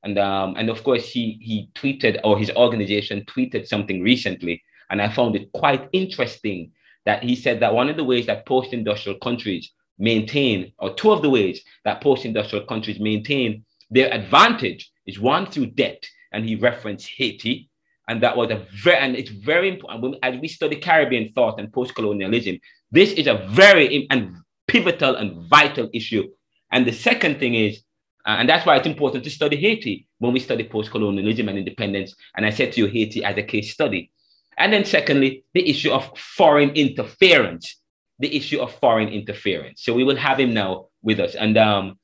And, 0.03 0.17
um, 0.17 0.55
and 0.57 0.69
of 0.69 0.83
course, 0.83 1.07
he, 1.07 1.37
he 1.41 1.69
tweeted, 1.75 2.19
or 2.23 2.37
his 2.37 2.51
organization 2.51 3.23
tweeted 3.25 3.67
something 3.67 4.01
recently. 4.01 4.63
And 4.91 5.01
I 5.01 5.09
found 5.11 5.35
it 5.35 5.51
quite 5.53 5.89
interesting 5.91 6.71
that 7.05 7.23
he 7.23 7.35
said 7.35 7.61
that 7.61 7.73
one 7.73 7.89
of 7.89 7.97
the 7.97 8.03
ways 8.03 8.27
that 8.27 8.45
post 8.45 8.73
industrial 8.73 9.17
countries 9.17 9.71
maintain, 10.01 10.73
or 10.79 10.93
two 10.93 11.11
of 11.11 11.21
the 11.21 11.29
ways 11.29 11.61
that 11.85 12.01
post-industrial 12.01 12.65
countries 12.65 12.99
maintain 12.99 13.63
their 13.89 14.11
advantage 14.13 14.91
is 15.05 15.19
one 15.19 15.45
through 15.45 15.67
debt, 15.67 16.03
and 16.33 16.43
he 16.43 16.55
referenced 16.55 17.07
Haiti, 17.17 17.69
and 18.07 18.21
that 18.23 18.35
was 18.35 18.49
a 18.51 18.65
very, 18.83 18.97
and 18.97 19.15
it's 19.15 19.29
very 19.29 19.69
important 19.69 20.15
as 20.23 20.39
we 20.41 20.47
study 20.47 20.75
Caribbean 20.75 21.31
thought 21.33 21.59
and 21.59 21.71
post-colonialism. 21.71 22.59
This 22.91 23.11
is 23.13 23.27
a 23.27 23.45
very 23.51 24.07
and 24.09 24.35
pivotal 24.67 25.15
and 25.15 25.47
vital 25.47 25.89
issue. 25.93 26.27
And 26.71 26.85
the 26.85 26.93
second 26.93 27.39
thing 27.39 27.53
is, 27.53 27.83
uh, 28.25 28.37
and 28.39 28.49
that's 28.49 28.65
why 28.65 28.77
it's 28.77 28.87
important 28.87 29.23
to 29.25 29.29
study 29.29 29.57
Haiti 29.57 30.07
when 30.19 30.33
we 30.33 30.39
study 30.39 30.63
post-colonialism 30.63 31.47
and 31.49 31.57
independence. 31.57 32.15
And 32.35 32.45
I 32.45 32.49
said 32.49 32.71
to 32.73 32.81
you, 32.81 32.87
Haiti 32.87 33.23
as 33.23 33.37
a 33.37 33.43
case 33.43 33.71
study. 33.71 34.11
And 34.57 34.71
then 34.73 34.85
secondly, 34.85 35.43
the 35.53 35.69
issue 35.69 35.91
of 35.91 36.17
foreign 36.17 36.71
interference 36.71 37.81
the 38.21 38.37
issue 38.37 38.59
of 38.59 38.71
foreign 38.75 39.09
interference. 39.09 39.81
So 39.83 39.93
we 39.93 40.03
will 40.03 40.15
have 40.15 40.39
him 40.39 40.53
now 40.53 40.89
with 41.01 41.19
us. 41.19 41.33
And 41.35 41.57
um, 41.57 41.97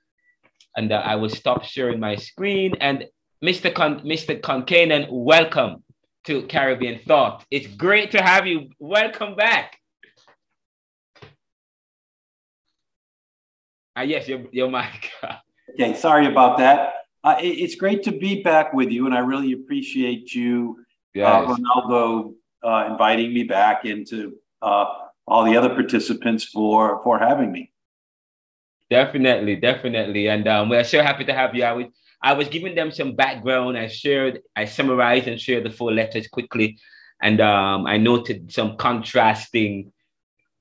and 0.75 0.91
uh, 0.91 0.95
I 0.95 1.15
will 1.15 1.29
stop 1.29 1.63
sharing 1.63 1.99
my 1.99 2.15
screen. 2.15 2.73
And 2.81 3.05
Mr. 3.43 3.73
Con- 3.73 4.01
Mr. 4.01 4.39
Concannon, 4.41 5.07
welcome 5.11 5.83
to 6.25 6.41
Caribbean 6.43 6.99
Thought. 7.07 7.45
It's 7.51 7.67
great 7.67 8.11
to 8.11 8.21
have 8.21 8.47
you. 8.47 8.69
Welcome 8.79 9.35
back. 9.35 9.77
Ah, 13.95 14.01
yes, 14.01 14.27
your, 14.27 14.41
your 14.51 14.69
mic. 14.69 15.11
okay, 15.73 15.95
sorry 15.95 16.25
about 16.27 16.57
that. 16.57 16.93
Uh, 17.23 17.37
it, 17.41 17.47
it's 17.47 17.75
great 17.75 18.03
to 18.03 18.11
be 18.11 18.43
back 18.43 18.73
with 18.73 18.91
you, 18.91 19.05
and 19.05 19.15
I 19.15 19.19
really 19.19 19.53
appreciate 19.53 20.33
you, 20.35 20.77
uh, 20.79 20.83
yes. 21.17 21.49
uh, 21.49 21.53
Renaldo, 21.53 22.33
uh, 22.63 22.87
inviting 22.91 23.33
me 23.33 23.43
back 23.43 23.85
into 23.85 24.37
uh, 24.61 24.85
all 25.27 25.43
the 25.43 25.57
other 25.57 25.69
participants 25.69 26.43
for 26.43 27.01
for 27.03 27.19
having 27.19 27.51
me. 27.51 27.71
Definitely, 28.89 29.57
definitely, 29.57 30.29
and 30.29 30.47
um, 30.47 30.69
we're 30.69 30.83
so 30.83 31.01
happy 31.03 31.25
to 31.25 31.33
have 31.33 31.53
you. 31.53 31.63
I 31.63 31.73
was 31.73 31.87
I 32.21 32.33
was 32.33 32.47
giving 32.47 32.75
them 32.75 32.91
some 32.91 33.15
background. 33.15 33.77
I 33.77 33.87
shared, 33.87 34.41
I 34.55 34.65
summarized 34.65 35.27
and 35.27 35.39
shared 35.39 35.65
the 35.65 35.69
four 35.69 35.91
letters 35.91 36.27
quickly, 36.27 36.79
and 37.21 37.39
um, 37.41 37.85
I 37.85 37.97
noted 37.97 38.51
some 38.51 38.77
contrasting 38.77 39.91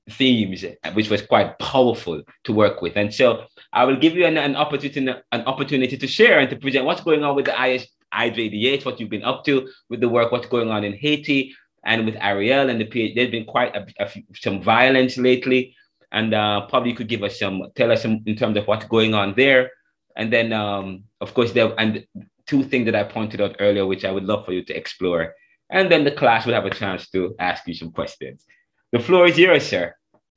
themes, 0.09 0.63
which 0.93 1.09
was 1.09 1.21
quite 1.21 1.57
powerful 1.59 2.21
to 2.45 2.53
work 2.53 2.81
with. 2.81 2.95
And 2.95 3.13
so 3.13 3.45
I 3.73 3.85
will 3.85 3.97
give 3.97 4.15
you 4.15 4.25
an, 4.25 4.37
an 4.37 4.55
opportunity 4.55 5.19
an 5.31 5.41
opportunity 5.41 5.97
to 5.97 6.07
share 6.07 6.39
and 6.39 6.49
to 6.49 6.55
present 6.55 6.85
what's 6.85 7.01
going 7.01 7.23
on 7.23 7.35
with 7.35 7.45
the 7.45 7.65
IS, 7.65 7.87
IJDH, 8.17 8.85
what 8.85 8.99
you've 8.99 9.09
been 9.09 9.23
up 9.23 9.45
to 9.45 9.69
with 9.89 10.01
the 10.01 10.09
work, 10.09 10.31
what's 10.31 10.47
going 10.47 10.69
on 10.69 10.83
in 10.83 10.93
Haiti, 10.93 11.53
and 11.85 12.05
with 12.05 12.15
Ariel 12.19 12.69
and 12.69 12.81
the 12.81 12.85
PH, 12.85 13.15
there's 13.15 13.31
been 13.31 13.45
quite 13.45 13.75
a, 13.75 13.85
a, 13.99 14.09
some 14.35 14.61
violence 14.61 15.17
lately. 15.17 15.75
And 16.11 16.33
uh, 16.33 16.67
probably 16.67 16.91
you 16.91 16.95
could 16.95 17.07
give 17.07 17.23
us 17.23 17.39
some, 17.39 17.63
tell 17.75 17.91
us 17.91 18.01
some 18.01 18.23
in 18.25 18.35
terms 18.35 18.57
of 18.57 18.67
what's 18.67 18.85
going 18.85 19.13
on 19.13 19.33
there. 19.35 19.71
And 20.15 20.31
then, 20.31 20.51
um, 20.51 21.03
of 21.21 21.33
course, 21.33 21.51
there 21.51 21.73
and 21.79 22.05
two 22.47 22.63
things 22.63 22.85
that 22.85 22.95
I 22.95 23.03
pointed 23.03 23.41
out 23.41 23.57
earlier, 23.59 23.85
which 23.85 24.05
I 24.05 24.11
would 24.11 24.23
love 24.23 24.45
for 24.45 24.53
you 24.53 24.63
to 24.65 24.75
explore. 24.75 25.33
And 25.69 25.91
then 25.91 26.03
the 26.03 26.11
class 26.11 26.45
will 26.45 26.53
have 26.53 26.65
a 26.65 26.69
chance 26.69 27.09
to 27.09 27.35
ask 27.39 27.67
you 27.67 27.73
some 27.73 27.91
questions. 27.91 28.45
The 28.91 28.99
floor 28.99 29.27
is 29.27 29.37
yours, 29.37 29.67
sir. 29.67 29.95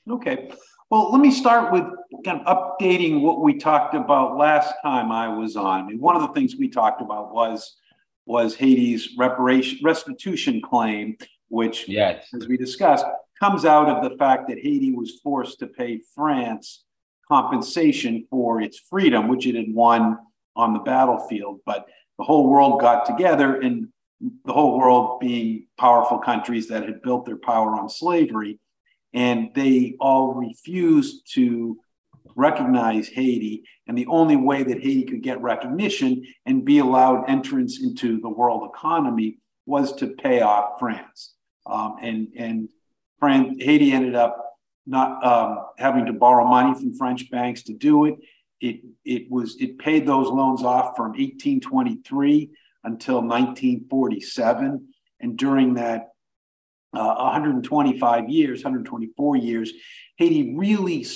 Okay. 0.09 0.51
Well, 0.91 1.13
let 1.13 1.21
me 1.21 1.31
start 1.31 1.73
with 1.73 1.85
kind 2.25 2.41
of 2.45 2.47
updating 2.47 3.21
what 3.21 3.41
we 3.41 3.55
talked 3.55 3.95
about 3.95 4.37
last 4.37 4.75
time 4.83 5.13
I 5.13 5.29
was 5.29 5.57
on. 5.57 5.81
I 5.81 5.87
mean, 5.87 6.01
one 6.01 6.17
of 6.17 6.23
the 6.23 6.33
things 6.35 6.57
we 6.57 6.69
talked 6.69 7.01
about 7.01 7.33
was 7.33 7.77
was 8.27 8.55
Haiti's 8.55 9.17
reparation 9.17 9.79
restitution 9.83 10.61
claim 10.61 11.17
which, 11.51 11.89
yes. 11.89 12.29
as 12.35 12.49
we 12.49 12.57
discussed, 12.57 13.05
comes 13.39 13.65
out 13.65 13.89
of 13.89 14.09
the 14.09 14.17
fact 14.17 14.49
that 14.49 14.59
Haiti 14.59 14.93
was 14.93 15.21
forced 15.23 15.59
to 15.59 15.67
pay 15.67 16.01
France 16.15 16.85
compensation 17.29 18.27
for 18.31 18.61
its 18.61 18.79
freedom, 18.79 19.29
which 19.29 19.47
it 19.47 19.55
had 19.55 19.75
won 19.75 20.19
on 20.57 20.73
the 20.73 20.79
battlefield. 20.79 21.61
But 21.67 21.87
the 22.19 22.25
whole 22.25 22.49
world 22.49 22.81
got 22.81 23.05
together, 23.05 23.61
and 23.61 23.89
the 24.45 24.53
whole 24.53 24.79
world 24.79 25.21
being 25.21 25.67
powerful 25.79 26.19
countries 26.19 26.69
that 26.69 26.85
had 26.85 27.03
built 27.03 27.27
their 27.27 27.37
power 27.39 27.77
on 27.77 27.89
slavery, 27.89 28.61
and 29.13 29.51
they 29.55 29.97
all 30.01 30.35
refused 30.35 31.33
to 31.35 31.79
recognize 32.37 33.09
Haiti. 33.09 33.65
And 33.87 33.97
the 33.97 34.07
only 34.07 34.37
way 34.37 34.63
that 34.63 34.83
Haiti 34.83 35.05
could 35.05 35.23
get 35.23 35.43
recognition 35.43 36.25
and 36.47 36.65
be 36.65 36.79
allowed 36.79 37.29
entrance 37.29 37.83
into 37.83 38.21
the 38.21 38.29
world 38.29 38.71
economy 38.75 39.39
was 39.67 39.95
to 39.97 40.09
pay 40.09 40.41
off 40.41 40.79
France. 40.79 41.35
Um, 41.67 41.97
and 42.01 42.29
and 42.37 42.69
France, 43.19 43.57
Haiti 43.61 43.93
ended 43.93 44.15
up 44.15 44.51
not 44.87 45.25
um, 45.25 45.67
having 45.79 46.07
to 46.07 46.13
borrow 46.13 46.47
money 46.47 46.75
from 46.75 46.95
French 46.95 47.31
banks 47.31 47.63
to 47.65 47.75
do 47.75 48.07
it. 48.07 48.17
It 48.61 48.81
it 49.05 49.31
was 49.31 49.57
it 49.61 49.79
paid 49.79 50.07
those 50.07 50.29
loans 50.29 50.63
off 50.63 50.97
from 50.97 51.11
1823 51.11 52.51
until 52.85 53.17
1947, 53.17 54.89
and 55.21 55.37
during 55.37 55.75
that 55.75 56.09
uh, 56.95 57.15
125 57.17 58.29
years, 58.29 58.63
124 58.63 59.37
years, 59.37 59.73
Haiti 60.17 60.55
really 60.57 61.07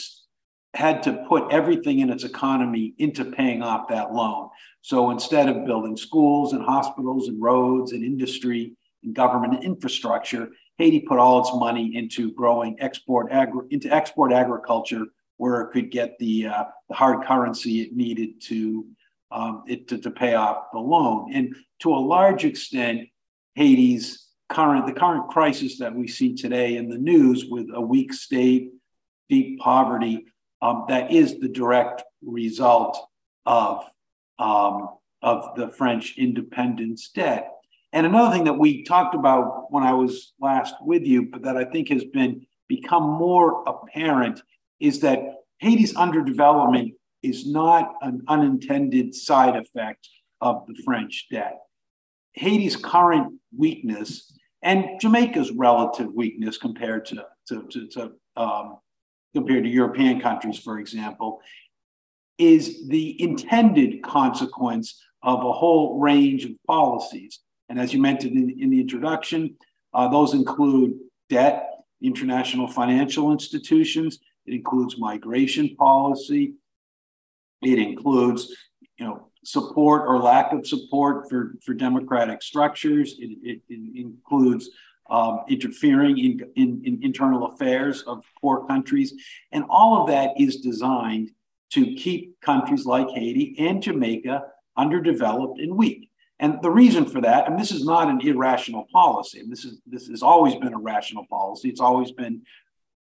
had 0.74 1.02
to 1.04 1.24
put 1.28 1.52
everything 1.52 2.00
in 2.00 2.10
its 2.10 2.24
economy 2.24 2.94
into 2.98 3.24
paying 3.24 3.62
off 3.62 3.88
that 3.88 4.12
loan. 4.12 4.48
So 4.82 5.10
instead 5.10 5.48
of 5.48 5.64
building 5.64 5.96
schools 5.96 6.52
and 6.52 6.64
hospitals 6.64 7.28
and 7.28 7.40
roads 7.40 7.92
and 7.92 8.02
industry, 8.02 8.76
and 9.04 9.14
government 9.14 9.62
infrastructure. 9.62 10.48
Haiti 10.78 11.00
put 11.00 11.18
all 11.18 11.40
its 11.40 11.54
money 11.54 11.94
into 11.94 12.32
growing 12.32 12.76
export 12.80 13.30
agri- 13.30 13.66
into 13.70 13.92
export 13.92 14.32
agriculture 14.32 15.04
where 15.36 15.60
it 15.60 15.72
could 15.72 15.90
get 15.90 16.18
the, 16.18 16.46
uh, 16.46 16.64
the 16.88 16.94
hard 16.94 17.24
currency 17.26 17.82
it 17.82 17.94
needed 17.94 18.40
to, 18.40 18.86
um, 19.30 19.62
it, 19.68 19.88
to, 19.88 19.98
to 19.98 20.10
pay 20.10 20.34
off 20.34 20.66
the 20.72 20.78
loan. 20.78 21.32
And 21.32 21.54
to 21.80 21.94
a 21.94 21.96
large 21.96 22.44
extent, 22.44 23.08
Haiti's 23.54 24.23
current, 24.48 24.86
the 24.86 24.92
current 24.92 25.28
crisis 25.28 25.78
that 25.78 25.94
we 25.94 26.06
see 26.06 26.34
today 26.34 26.76
in 26.76 26.88
the 26.88 26.98
news 26.98 27.46
with 27.46 27.68
a 27.74 27.80
weak 27.80 28.12
state, 28.12 28.70
deep 29.28 29.58
poverty, 29.60 30.26
um, 30.62 30.84
that 30.88 31.12
is 31.12 31.38
the 31.38 31.48
direct 31.48 32.02
result 32.22 32.98
of, 33.46 33.84
um, 34.38 34.88
of 35.22 35.54
the 35.56 35.68
French 35.68 36.16
independence 36.18 37.08
debt. 37.08 37.50
And 37.92 38.06
another 38.06 38.34
thing 38.34 38.44
that 38.44 38.58
we 38.58 38.82
talked 38.82 39.14
about 39.14 39.70
when 39.70 39.84
I 39.84 39.92
was 39.92 40.32
last 40.40 40.74
with 40.80 41.04
you, 41.04 41.30
but 41.30 41.42
that 41.42 41.56
I 41.56 41.64
think 41.64 41.88
has 41.90 42.04
been 42.04 42.46
become 42.68 43.04
more 43.04 43.62
apparent 43.68 44.42
is 44.80 45.00
that 45.00 45.20
Haiti's 45.58 45.94
underdevelopment 45.94 46.94
is 47.22 47.46
not 47.46 47.94
an 48.02 48.22
unintended 48.28 49.14
side 49.14 49.56
effect 49.56 50.08
of 50.40 50.66
the 50.66 50.74
French 50.84 51.26
debt. 51.30 51.58
Haiti's 52.34 52.76
current 52.76 53.38
weakness 53.56 54.33
and 54.64 54.98
Jamaica's 55.00 55.52
relative 55.52 56.12
weakness 56.12 56.56
compared 56.56 57.04
to, 57.06 57.26
to, 57.48 57.62
to, 57.70 57.86
to 57.88 58.12
um, 58.36 58.78
compared 59.34 59.64
to 59.64 59.70
European 59.70 60.20
countries, 60.20 60.58
for 60.58 60.78
example, 60.78 61.40
is 62.38 62.88
the 62.88 63.20
intended 63.22 64.02
consequence 64.02 65.00
of 65.22 65.44
a 65.44 65.52
whole 65.52 65.98
range 66.00 66.44
of 66.44 66.52
policies. 66.66 67.40
And 67.68 67.78
as 67.78 67.92
you 67.92 68.00
mentioned 68.00 68.36
in, 68.36 68.58
in 68.60 68.70
the 68.70 68.80
introduction, 68.80 69.56
uh, 69.92 70.08
those 70.08 70.34
include 70.34 70.94
debt, 71.28 71.70
international 72.02 72.66
financial 72.66 73.32
institutions, 73.32 74.18
it 74.46 74.54
includes 74.54 74.98
migration 74.98 75.74
policy, 75.76 76.54
it 77.62 77.78
includes, 77.78 78.54
you 78.98 79.06
know, 79.06 79.30
support 79.44 80.02
or 80.08 80.18
lack 80.18 80.52
of 80.52 80.66
support 80.66 81.28
for, 81.28 81.54
for 81.64 81.74
democratic 81.74 82.42
structures. 82.42 83.16
It, 83.18 83.38
it, 83.42 83.60
it 83.68 84.00
includes 84.00 84.70
um, 85.10 85.40
interfering 85.48 86.18
in, 86.18 86.40
in, 86.56 86.82
in, 86.84 87.00
internal 87.02 87.46
affairs 87.46 88.02
of 88.02 88.24
poor 88.40 88.66
countries. 88.66 89.14
And 89.52 89.64
all 89.68 90.00
of 90.00 90.08
that 90.08 90.30
is 90.38 90.56
designed 90.58 91.30
to 91.70 91.94
keep 91.94 92.40
countries 92.40 92.86
like 92.86 93.08
Haiti 93.10 93.54
and 93.58 93.82
Jamaica 93.82 94.44
underdeveloped 94.76 95.60
and 95.60 95.76
weak. 95.76 96.10
And 96.40 96.60
the 96.62 96.70
reason 96.70 97.04
for 97.04 97.20
that, 97.20 97.48
and 97.48 97.58
this 97.58 97.70
is 97.70 97.84
not 97.84 98.08
an 98.08 98.20
irrational 98.26 98.86
policy, 98.92 99.42
this 99.48 99.64
is 99.64 99.80
this 99.86 100.08
has 100.08 100.22
always 100.22 100.54
been 100.56 100.74
a 100.74 100.78
rational 100.78 101.26
policy. 101.26 101.68
It's 101.68 101.80
always 101.80 102.10
been 102.10 102.42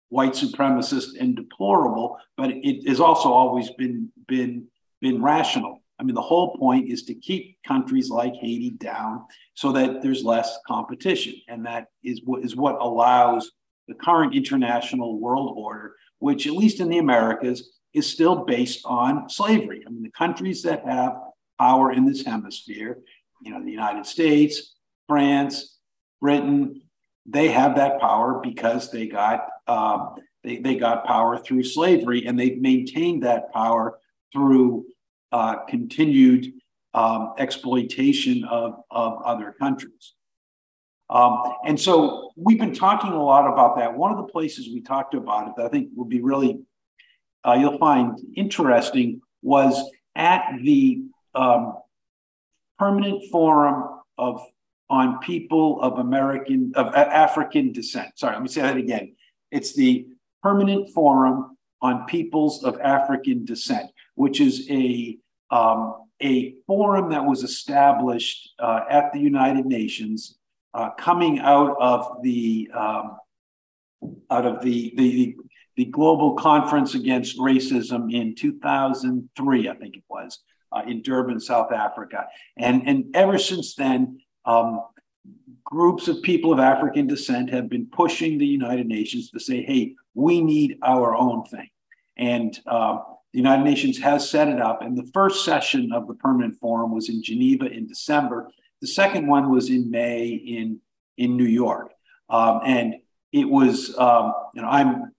white 0.10 0.32
supremacist 0.32 1.20
and 1.20 1.36
deplorable, 1.36 2.18
but 2.38 2.52
it 2.52 2.88
has 2.88 3.02
also 3.02 3.32
always 3.32 3.70
been 3.72 4.12
been 4.28 4.68
been 5.02 5.22
rational. 5.22 5.84
I 6.00 6.04
mean, 6.04 6.16
the 6.16 6.22
whole 6.22 6.56
point 6.58 6.92
is 6.92 7.04
to 7.04 7.16
keep 7.16 7.58
countries 7.66 8.10
like 8.10 8.34
Haiti 8.36 8.72
down 8.72 9.26
so 9.56 9.72
that 9.72 10.02
there's 10.02 10.24
less 10.24 10.58
competition. 10.68 11.34
And 11.48 11.66
that 11.66 11.88
is 12.04 12.22
what 12.24 12.44
is 12.44 12.56
what 12.56 12.78
allows 12.80 13.52
the 13.88 13.96
current 13.96 14.36
international 14.36 15.20
world 15.20 15.56
order, 15.58 15.96
which 16.20 16.46
at 16.46 16.54
least 16.54 16.80
in 16.80 16.90
the 16.90 17.00
Americas 17.00 17.72
is 17.94 18.06
still 18.06 18.46
based 18.46 18.82
on 18.86 19.30
slavery. 19.30 19.84
I 19.86 19.90
mean, 19.90 20.04
the 20.04 20.12
countries 20.12 20.62
that 20.64 20.86
have 20.86 21.14
power 21.58 21.92
in 21.92 22.06
this 22.06 22.24
hemisphere, 22.24 23.00
you 23.42 23.52
know, 23.52 23.64
the 23.64 23.72
United 23.72 24.06
States, 24.06 24.76
France, 25.08 25.80
Britain, 26.22 26.82
they 27.26 27.50
have 27.50 27.76
that 27.76 28.00
power 28.00 28.40
because 28.44 28.92
they 28.92 29.08
got 29.08 29.48
um, 29.68 30.16
they, 30.44 30.58
they 30.58 30.76
got 30.76 31.06
power 31.06 31.38
through 31.38 31.64
slavery 31.64 32.26
and 32.26 32.40
they've 32.40 32.62
maintained 32.62 33.24
that 33.24 33.52
power 33.52 34.00
through 34.32 34.86
uh, 35.32 35.58
continued 35.66 36.54
um, 36.94 37.34
exploitation 37.38 38.44
of, 38.46 38.84
of 38.90 39.22
other 39.24 39.56
countries. 39.60 40.14
Um, 41.10 41.42
and 41.66 41.80
so 41.80 42.32
we've 42.36 42.60
been 42.60 42.74
talking 42.74 43.12
a 43.12 43.24
lot 43.24 43.52
about 43.52 43.78
that. 43.78 43.94
One 43.94 44.12
of 44.12 44.18
the 44.18 44.32
places 44.32 44.68
we 44.68 44.82
talked 44.82 45.14
about 45.14 45.48
it 45.48 45.54
that 45.58 45.66
I 45.66 45.70
think 45.70 45.90
would 45.96 46.10
be 46.10 46.22
really, 46.22 46.60
uh, 47.46 47.54
you'll 47.54 47.78
find 47.78 48.18
interesting, 48.36 49.22
was 49.42 49.82
at 50.16 50.44
the 50.62 51.04
um, 51.36 51.76
Permanent 52.78 53.24
Forum 53.32 54.02
of 54.18 54.42
on 54.90 55.20
People 55.20 55.82
of 55.82 56.00
American 56.00 56.72
of 56.76 56.94
African 56.96 57.72
Descent. 57.72 58.18
Sorry, 58.18 58.34
let 58.34 58.42
me 58.42 58.50
say 58.50 58.62
that 58.62 58.78
again. 58.78 59.16
It's 59.52 59.76
the 59.76 60.08
Permanent 60.42 60.90
Forum 60.94 61.58
on 61.82 62.06
Peoples 62.06 62.64
of 62.64 62.80
African 62.82 63.46
Descent 63.46 63.90
which 64.18 64.42
is 64.42 64.68
a 64.70 65.18
um, 65.52 66.08
a 66.22 66.56
forum 66.66 67.12
that 67.12 67.24
was 67.24 67.44
established 67.44 68.50
uh, 68.60 68.82
at 68.90 69.14
the 69.14 69.20
United 69.20 69.66
Nations, 69.66 70.38
uh, 70.74 70.90
coming 70.92 71.40
out 71.40 71.78
of 71.80 72.22
the 72.24 72.70
um, 72.74 73.18
out 74.30 74.46
of 74.46 74.62
the, 74.62 74.94
the 74.98 75.36
the 75.76 75.86
global 75.86 76.34
conference 76.34 76.96
against 76.96 77.38
racism 77.38 78.12
in 78.12 78.34
2003, 78.34 79.70
I 79.70 79.76
think 79.76 79.96
it 79.98 80.04
was, 80.10 80.40
uh, 80.72 80.82
in 80.88 81.04
Durban, 81.04 81.40
South 81.40 81.72
Africa, 81.72 82.26
and 82.58 82.88
and 82.88 83.06
ever 83.16 83.38
since 83.38 83.76
then. 83.76 84.20
Um, 84.46 84.82
groups 85.66 86.08
of 86.08 86.22
people 86.22 86.54
of 86.54 86.60
African 86.60 87.08
descent 87.08 87.50
have 87.50 87.68
been 87.68 87.88
pushing 87.88 88.38
the 88.38 88.46
United 88.46 88.88
Nations 88.88 89.30
to 89.32 89.40
say, 89.40 89.62
hey, 89.62 89.96
we 90.14 90.40
need 90.40 90.78
our 90.82 91.14
own 91.14 91.44
thing. 91.44 91.68
And 92.16 92.58
uh, 92.66 93.00
the 93.38 93.44
United 93.44 93.66
Nations 93.66 94.00
has 94.00 94.28
set 94.28 94.48
it 94.48 94.60
up, 94.60 94.82
and 94.82 94.98
the 94.98 95.08
first 95.14 95.46
session 95.46 95.92
of 95.92 96.08
the 96.08 96.16
permanent 96.16 96.56
forum 96.56 96.92
was 96.92 97.08
in 97.08 97.22
Geneva 97.22 97.68
in 97.68 97.86
December. 97.86 98.50
The 98.82 98.88
second 98.88 99.28
one 99.28 99.52
was 99.52 99.70
in 99.70 99.92
May 99.92 100.30
in, 100.30 100.80
in 101.20 101.38
New 101.38 101.46
York. 101.46 101.92
Um, 102.32 102.62
and 102.66 102.96
it 103.32 103.48
was, 103.48 103.96
um, 103.96 104.34
you 104.56 104.64
know, 104.64 104.68
I'm, 104.68 105.12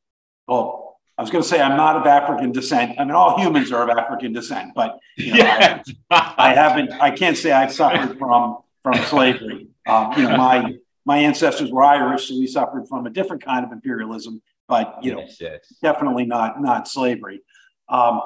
well, 0.49 0.99
I 1.17 1.23
was 1.23 1.31
going 1.31 1.45
to 1.45 1.49
say 1.49 1.61
I'm 1.61 1.77
not 1.77 1.95
of 1.95 2.09
African 2.09 2.51
descent. 2.51 2.99
I 2.99 3.05
mean, 3.05 3.15
all 3.15 3.39
humans 3.39 3.71
are 3.71 3.89
of 3.89 3.97
African 3.97 4.33
descent, 4.33 4.73
but 4.75 4.99
you 5.17 5.35
know, 5.35 5.39
yeah. 5.39 5.83
I, 6.11 6.35
I, 6.39 6.55
haven't, 6.55 6.91
I 6.95 7.13
can't 7.13 7.37
say 7.37 7.53
I've 7.53 7.73
suffered 7.73 8.19
from, 8.19 8.59
from 8.83 8.95
slavery. 9.05 9.69
Um, 9.87 10.13
you 10.17 10.25
know, 10.25 10.37
my, 10.37 10.75
my 11.05 11.19
ancestors 11.19 11.71
were 11.71 11.85
Irish, 11.85 12.27
so 12.27 12.35
we 12.37 12.49
suffered 12.49 12.89
from 12.89 13.07
a 13.07 13.11
different 13.11 13.45
kind 13.45 13.65
of 13.65 13.71
imperialism, 13.71 14.43
but 14.67 14.99
you 15.03 15.13
know, 15.13 15.21
yes, 15.21 15.41
yes. 15.41 15.75
definitely 15.81 16.27
not 16.27 16.61
not 16.61 16.89
slavery. 16.89 17.43
Um, 17.89 18.21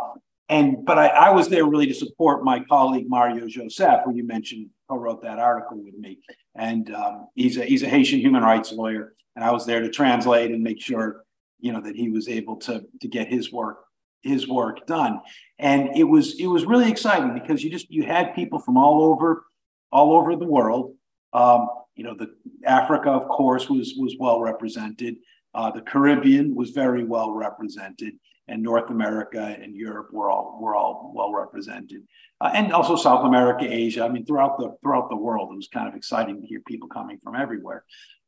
and 0.49 0.85
but 0.85 0.99
I, 0.99 1.07
I, 1.07 1.31
was 1.31 1.49
there 1.49 1.65
really 1.65 1.87
to 1.87 1.95
support 1.95 2.45
my 2.45 2.61
colleague 2.61 3.09
Mario 3.09 3.47
Joseph, 3.47 4.01
who 4.05 4.15
you 4.15 4.25
mentioned, 4.25 4.69
who 4.89 4.97
wrote 4.97 5.23
that 5.23 5.39
article 5.39 5.83
with 5.83 5.95
me. 5.95 6.19
And 6.55 6.93
um, 6.95 7.29
he's 7.35 7.57
a 7.57 7.65
he's 7.65 7.83
a 7.83 7.89
Haitian 7.89 8.21
human 8.21 8.43
rights 8.43 8.73
lawyer, 8.73 9.15
and 9.35 9.45
I 9.45 9.53
was 9.53 9.65
there 9.65 9.81
to 9.81 9.89
translate 9.89 10.51
and 10.51 10.63
make 10.63 10.81
sure 10.81 11.25
you 11.61 11.73
know 11.73 11.81
that 11.81 11.97
he 11.97 12.11
was 12.11 12.29
able 12.29 12.57
to 12.57 12.85
to 13.01 13.09
get 13.09 13.29
his 13.29 13.53
work 13.53 13.85
his 14.23 14.49
work 14.49 14.87
done. 14.87 15.21
And 15.59 15.97
it 15.97 16.05
was 16.05 16.39
it 16.39 16.47
was 16.47 16.65
really 16.65 16.91
exciting 16.91 17.35
because 17.35 17.63
you 17.63 17.71
just 17.71 17.91
you 17.91 18.05
had 18.05 18.35
people 18.35 18.59
from 18.59 18.77
all 18.77 19.03
over 19.05 19.45
all 19.91 20.13
over 20.13 20.37
the 20.37 20.47
world. 20.47 20.95
Um, 21.33 21.69
you 21.95 22.05
know, 22.05 22.15
the 22.15 22.35
Africa, 22.65 23.11
of 23.11 23.29
course, 23.29 23.69
was 23.69 23.95
was 23.97 24.17
well 24.19 24.41
represented. 24.41 25.17
Uh, 25.55 25.71
the 25.71 25.83
Caribbean 25.83 26.55
was 26.55 26.71
very 26.71 27.05
well 27.05 27.33
represented 27.33 28.15
and 28.49 28.63
North 28.63 28.91
America 28.91 29.57
and 29.61 29.75
Europe 29.75 30.13
were 30.13 30.31
all 30.31 30.59
were 30.61 30.75
all 30.75 31.13
well 31.15 31.33
represented, 31.33 32.03
uh, 32.41 32.51
and 32.55 32.73
also 32.73 32.97
South 32.97 33.25
America, 33.25 33.65
Asia. 33.69 34.05
I 34.05 34.09
mean, 34.09 34.27
throughout 34.27 34.59
the 34.59 34.77
throughout 34.83 35.09
the 35.09 35.17
world, 35.17 35.53
it 35.53 35.57
was 35.57 35.69
kind 35.69 35.89
of 35.89 35.95
exciting 35.95 36.41
to 36.41 36.47
hear 36.47 36.61
people 36.61 36.89
coming 36.89 37.19
from 37.19 37.37
everywhere. 37.37 37.85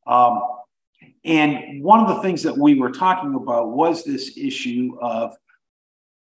Um, 0.07 0.41
and 1.23 1.83
one 1.83 1.99
of 1.99 2.07
the 2.07 2.21
things 2.21 2.43
that 2.43 2.57
we 2.57 2.79
were 2.79 2.91
talking 2.91 3.35
about 3.35 3.71
was 3.71 4.03
this 4.03 4.37
issue 4.37 4.97
of 5.01 5.35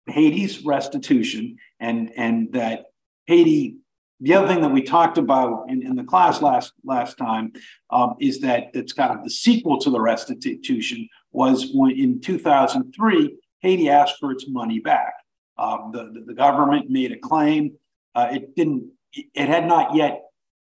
Haiti's 0.07 0.65
restitution, 0.65 1.57
and 1.79 2.13
and 2.17 2.53
that 2.53 2.87
Haiti. 3.27 3.77
The 4.21 4.35
other 4.35 4.49
thing 4.49 4.61
that 4.61 4.71
we 4.71 4.83
talked 4.83 5.17
about 5.17 5.71
in, 5.71 5.83
in 5.83 5.97
the 5.97 6.05
class 6.05 6.43
last 6.43 6.73
last 6.85 7.17
time 7.17 7.53
um, 7.91 8.17
is 8.21 8.41
that 8.41 8.71
it's 8.75 8.93
kind 8.93 9.17
of 9.17 9.25
the 9.25 9.31
sequel 9.31 9.79
to 9.79 9.91
the 9.91 10.01
restitution 10.01 11.09
was 11.33 11.71
when 11.73 11.93
in 11.93 12.21
2003 12.21 13.37
Haiti 13.61 13.89
asked 13.89 14.17
for 14.21 14.31
its 14.33 14.47
money 14.49 14.79
back. 14.79 15.15
Um, 15.57 15.91
the, 15.93 16.05
the, 16.05 16.25
the, 16.29 16.35
government 16.35 16.91
made 16.91 17.13
a 17.13 17.19
claim. 17.19 17.73
Uh, 18.15 18.29
it 18.33 18.57
didn't, 18.57 18.91
it 19.13 19.49
had 19.49 19.67
not 19.67 19.95
yet 19.95 20.23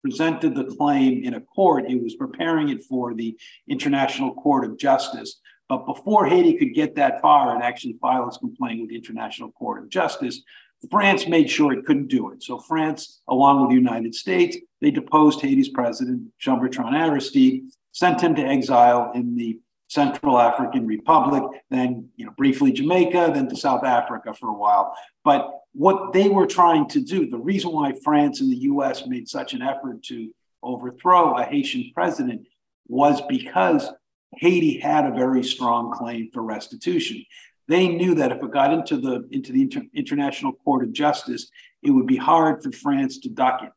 presented 0.01 0.55
the 0.55 0.65
claim 0.75 1.23
in 1.23 1.35
a 1.35 1.41
court. 1.41 1.85
It 1.89 2.01
was 2.01 2.15
preparing 2.15 2.69
it 2.69 2.83
for 2.83 3.13
the 3.13 3.37
International 3.67 4.33
Court 4.33 4.65
of 4.65 4.77
Justice. 4.77 5.39
But 5.69 5.85
before 5.85 6.25
Haiti 6.25 6.57
could 6.57 6.73
get 6.73 6.95
that 6.95 7.21
far 7.21 7.53
and 7.53 7.63
actually 7.63 7.97
file 8.01 8.27
its 8.27 8.37
complaint 8.37 8.81
with 8.81 8.89
the 8.89 8.95
International 8.95 9.51
Court 9.51 9.83
of 9.83 9.89
Justice, 9.89 10.41
France 10.89 11.27
made 11.27 11.49
sure 11.49 11.73
it 11.73 11.85
couldn't 11.85 12.07
do 12.07 12.31
it. 12.31 12.43
So 12.43 12.57
France, 12.57 13.21
along 13.27 13.61
with 13.61 13.69
the 13.69 13.75
United 13.75 14.15
States, 14.15 14.57
they 14.79 14.91
deposed 14.91 15.41
Haiti's 15.41 15.69
president, 15.69 16.31
Jean-Bertrand 16.39 16.95
Aristide, 16.95 17.63
sent 17.91 18.21
him 18.21 18.35
to 18.35 18.41
exile 18.41 19.11
in 19.13 19.35
the 19.35 19.59
Central 19.89 20.39
African 20.39 20.87
Republic, 20.87 21.43
then 21.69 22.07
you 22.15 22.25
know 22.25 22.31
briefly 22.37 22.71
Jamaica, 22.71 23.31
then 23.33 23.49
to 23.49 23.57
South 23.57 23.83
Africa 23.83 24.33
for 24.33 24.47
a 24.47 24.53
while. 24.53 24.95
But 25.25 25.51
what 25.73 26.13
they 26.13 26.29
were 26.29 26.47
trying 26.47 26.87
to 26.89 27.01
do, 27.01 27.29
the 27.29 27.37
reason 27.37 27.73
why 27.73 27.91
France 28.01 28.39
and 28.39 28.49
the 28.49 28.61
U.S. 28.71 29.05
made 29.05 29.27
such 29.27 29.53
an 29.53 29.61
effort 29.61 30.01
to 30.03 30.31
overthrow 30.63 31.37
a 31.37 31.43
Haitian 31.43 31.91
president 31.93 32.47
was 32.87 33.21
because 33.27 33.89
Haiti 34.37 34.79
had 34.79 35.05
a 35.05 35.11
very 35.11 35.43
strong 35.43 35.91
claim 35.91 36.29
for 36.33 36.41
restitution. 36.41 37.25
They 37.67 37.87
knew 37.87 38.15
that 38.15 38.31
if 38.31 38.43
it 38.43 38.51
got 38.51 38.73
into 38.73 38.97
the 38.97 39.27
into 39.31 39.51
the 39.51 39.61
Inter- 39.61 39.87
International 39.93 40.53
Court 40.53 40.83
of 40.83 40.93
Justice, 40.93 41.49
it 41.83 41.91
would 41.91 42.07
be 42.07 42.17
hard 42.17 42.63
for 42.63 42.71
France 42.71 43.19
to 43.19 43.29
duck 43.29 43.61
it. 43.63 43.71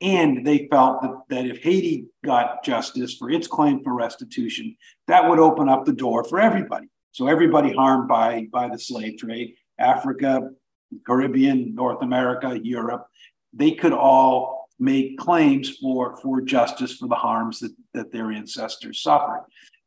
And 0.00 0.46
they 0.46 0.68
felt 0.70 1.02
that, 1.02 1.22
that 1.30 1.46
if 1.46 1.62
Haiti 1.62 2.06
got 2.24 2.64
justice 2.64 3.16
for 3.16 3.30
its 3.30 3.46
claim 3.46 3.82
for 3.82 3.94
restitution, 3.94 4.76
that 5.06 5.28
would 5.28 5.38
open 5.38 5.68
up 5.68 5.84
the 5.84 5.92
door 5.92 6.24
for 6.24 6.40
everybody. 6.40 6.88
So 7.12 7.28
everybody 7.28 7.72
harmed 7.72 8.08
by, 8.08 8.48
by 8.52 8.68
the 8.68 8.78
slave 8.78 9.18
trade, 9.18 9.54
Africa, 9.78 10.50
Caribbean, 11.06 11.74
North 11.74 12.02
America, 12.02 12.58
Europe, 12.60 13.06
they 13.52 13.70
could 13.70 13.92
all 13.92 14.68
make 14.78 15.16
claims 15.16 15.76
for, 15.78 16.16
for 16.16 16.40
justice 16.40 16.96
for 16.96 17.08
the 17.08 17.14
harms 17.14 17.60
that, 17.60 17.72
that 17.94 18.12
their 18.12 18.32
ancestors 18.32 19.00
suffered. 19.00 19.44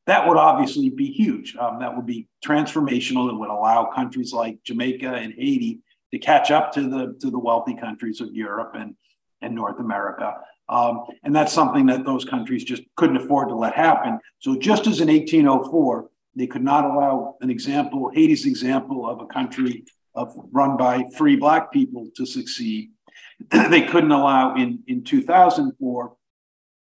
That 0.07 0.27
would 0.27 0.37
obviously 0.37 0.89
be 0.89 1.11
huge. 1.11 1.55
Um, 1.57 1.79
that 1.79 1.95
would 1.95 2.05
be 2.05 2.27
transformational. 2.43 3.29
It 3.29 3.35
would 3.35 3.49
allow 3.49 3.91
countries 3.93 4.33
like 4.33 4.63
Jamaica 4.63 5.13
and 5.13 5.33
Haiti 5.33 5.81
to 6.11 6.17
catch 6.17 6.49
up 6.49 6.71
to 6.73 6.81
the 6.89 7.17
to 7.21 7.29
the 7.29 7.39
wealthy 7.39 7.75
countries 7.75 8.21
of 8.21 8.33
Europe 8.33 8.71
and 8.75 8.95
and 9.41 9.53
North 9.53 9.79
America. 9.79 10.33
Um, 10.69 11.05
and 11.23 11.35
that's 11.35 11.53
something 11.53 11.85
that 11.87 12.05
those 12.05 12.25
countries 12.25 12.63
just 12.63 12.83
couldn't 12.95 13.17
afford 13.17 13.49
to 13.49 13.55
let 13.55 13.73
happen. 13.73 14.19
So 14.39 14.57
just 14.57 14.87
as 14.87 14.99
in 14.99 15.07
1804, 15.07 16.09
they 16.35 16.47
could 16.47 16.63
not 16.63 16.85
allow 16.85 17.35
an 17.41 17.49
example, 17.49 18.11
Haiti's 18.13 18.45
example 18.45 19.09
of 19.09 19.21
a 19.21 19.25
country 19.27 19.85
of 20.13 20.35
run 20.51 20.75
by 20.77 21.05
free 21.15 21.35
black 21.35 21.71
people 21.71 22.09
to 22.15 22.25
succeed. 22.25 22.91
they 23.51 23.83
couldn't 23.83 24.11
allow 24.11 24.55
in, 24.55 24.83
in 24.87 25.03
2004, 25.03 26.15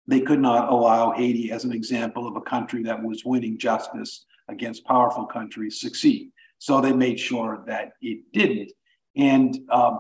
they 0.08 0.22
could 0.22 0.39
not 0.39 0.70
allow 0.70 1.12
Haiti 1.12 1.51
as 1.51 1.66
an 1.66 1.74
example 1.74 2.28
of 2.28 2.36
a 2.36 2.41
country 2.41 2.84
that 2.84 3.03
was 3.03 3.26
winning 3.26 3.58
justice 3.58 4.26
against 4.47 4.86
powerful 4.86 5.26
countries 5.26 5.80
succeed. 5.80 6.32
So 6.60 6.82
they 6.82 6.93
made 6.93 7.20
sure 7.20 7.64
that 7.68 7.93
it 8.01 8.32
didn't. 8.32 8.72
And 9.16 9.58
um, 9.70 9.99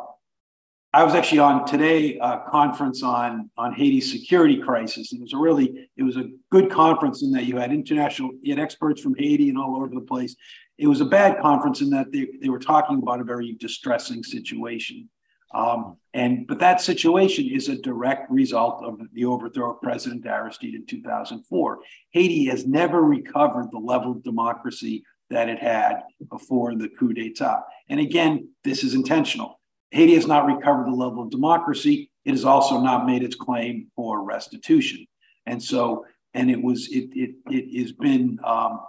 I 0.93 1.03
was 1.03 1.13
actually 1.13 1.39
on 1.39 1.65
today 1.65 2.17
a 2.19 2.41
conference 2.49 3.03
on 3.03 3.49
on 3.57 3.73
Haiti's 3.73 4.11
security 4.11 4.57
crisis. 4.57 5.11
and 5.11 5.19
It 5.19 5.23
was 5.23 5.33
a 5.33 5.37
really 5.37 5.89
it 5.97 6.03
was 6.03 6.15
a 6.17 6.29
good 6.49 6.71
conference 6.71 7.21
in 7.23 7.31
that 7.31 7.45
you 7.45 7.57
had 7.57 7.71
international 7.71 8.31
you 8.41 8.55
had 8.55 8.63
experts 8.63 9.01
from 9.01 9.13
Haiti 9.15 9.49
and 9.49 9.57
all 9.57 9.75
over 9.75 9.89
the 9.89 10.01
place. 10.01 10.35
It 10.77 10.87
was 10.87 11.01
a 11.01 11.05
bad 11.05 11.39
conference 11.41 11.81
in 11.81 11.89
that 11.89 12.11
they, 12.11 12.27
they 12.41 12.49
were 12.49 12.59
talking 12.59 12.99
about 12.99 13.19
a 13.19 13.23
very 13.23 13.53
distressing 13.59 14.23
situation. 14.23 15.09
Um, 15.53 15.97
and 16.13 16.45
but 16.47 16.59
that 16.59 16.81
situation 16.81 17.47
is 17.49 17.69
a 17.69 17.81
direct 17.81 18.29
result 18.29 18.83
of 18.83 18.99
the 19.13 19.25
overthrow 19.25 19.73
of 19.73 19.81
President 19.81 20.25
Aristide 20.25 20.75
in 20.75 20.85
2004. 20.85 21.79
Haiti 22.11 22.45
has 22.45 22.65
never 22.65 23.01
recovered 23.01 23.69
the 23.71 23.79
level 23.79 24.11
of 24.11 24.23
democracy 24.23 25.03
that 25.29 25.49
it 25.49 25.59
had 25.59 26.03
before 26.29 26.75
the 26.75 26.89
coup 26.89 27.13
d'etat. 27.13 27.61
And 27.89 27.99
again, 27.99 28.49
this 28.63 28.83
is 28.83 28.93
intentional. 28.93 29.59
Haiti 29.91 30.15
has 30.15 30.27
not 30.27 30.45
recovered 30.45 30.87
the 30.87 30.95
level 30.95 31.23
of 31.23 31.29
democracy. 31.29 32.09
It 32.25 32.31
has 32.31 32.45
also 32.45 32.79
not 32.81 33.05
made 33.05 33.23
its 33.23 33.35
claim 33.35 33.89
for 33.95 34.23
restitution. 34.23 35.05
And 35.45 35.61
so, 35.61 36.05
and 36.33 36.51
it 36.51 36.61
was, 36.61 36.87
it, 36.89 37.09
it, 37.13 37.35
it 37.49 37.81
has 37.81 37.93
been, 37.93 38.37
um, 38.43 38.81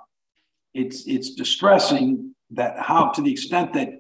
it's, 0.75 1.07
it's 1.07 1.35
distressing 1.35 2.35
that 2.51 2.79
how, 2.79 3.11
to 3.11 3.23
the 3.23 3.31
extent 3.31 3.75
that, 3.75 3.91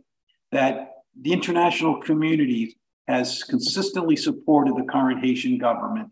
that 0.52 0.87
the 1.20 1.32
international 1.32 2.00
community 2.00 2.76
has 3.08 3.42
consistently 3.42 4.16
supported 4.16 4.76
the 4.76 4.84
current 4.84 5.24
Haitian 5.24 5.58
government, 5.58 6.10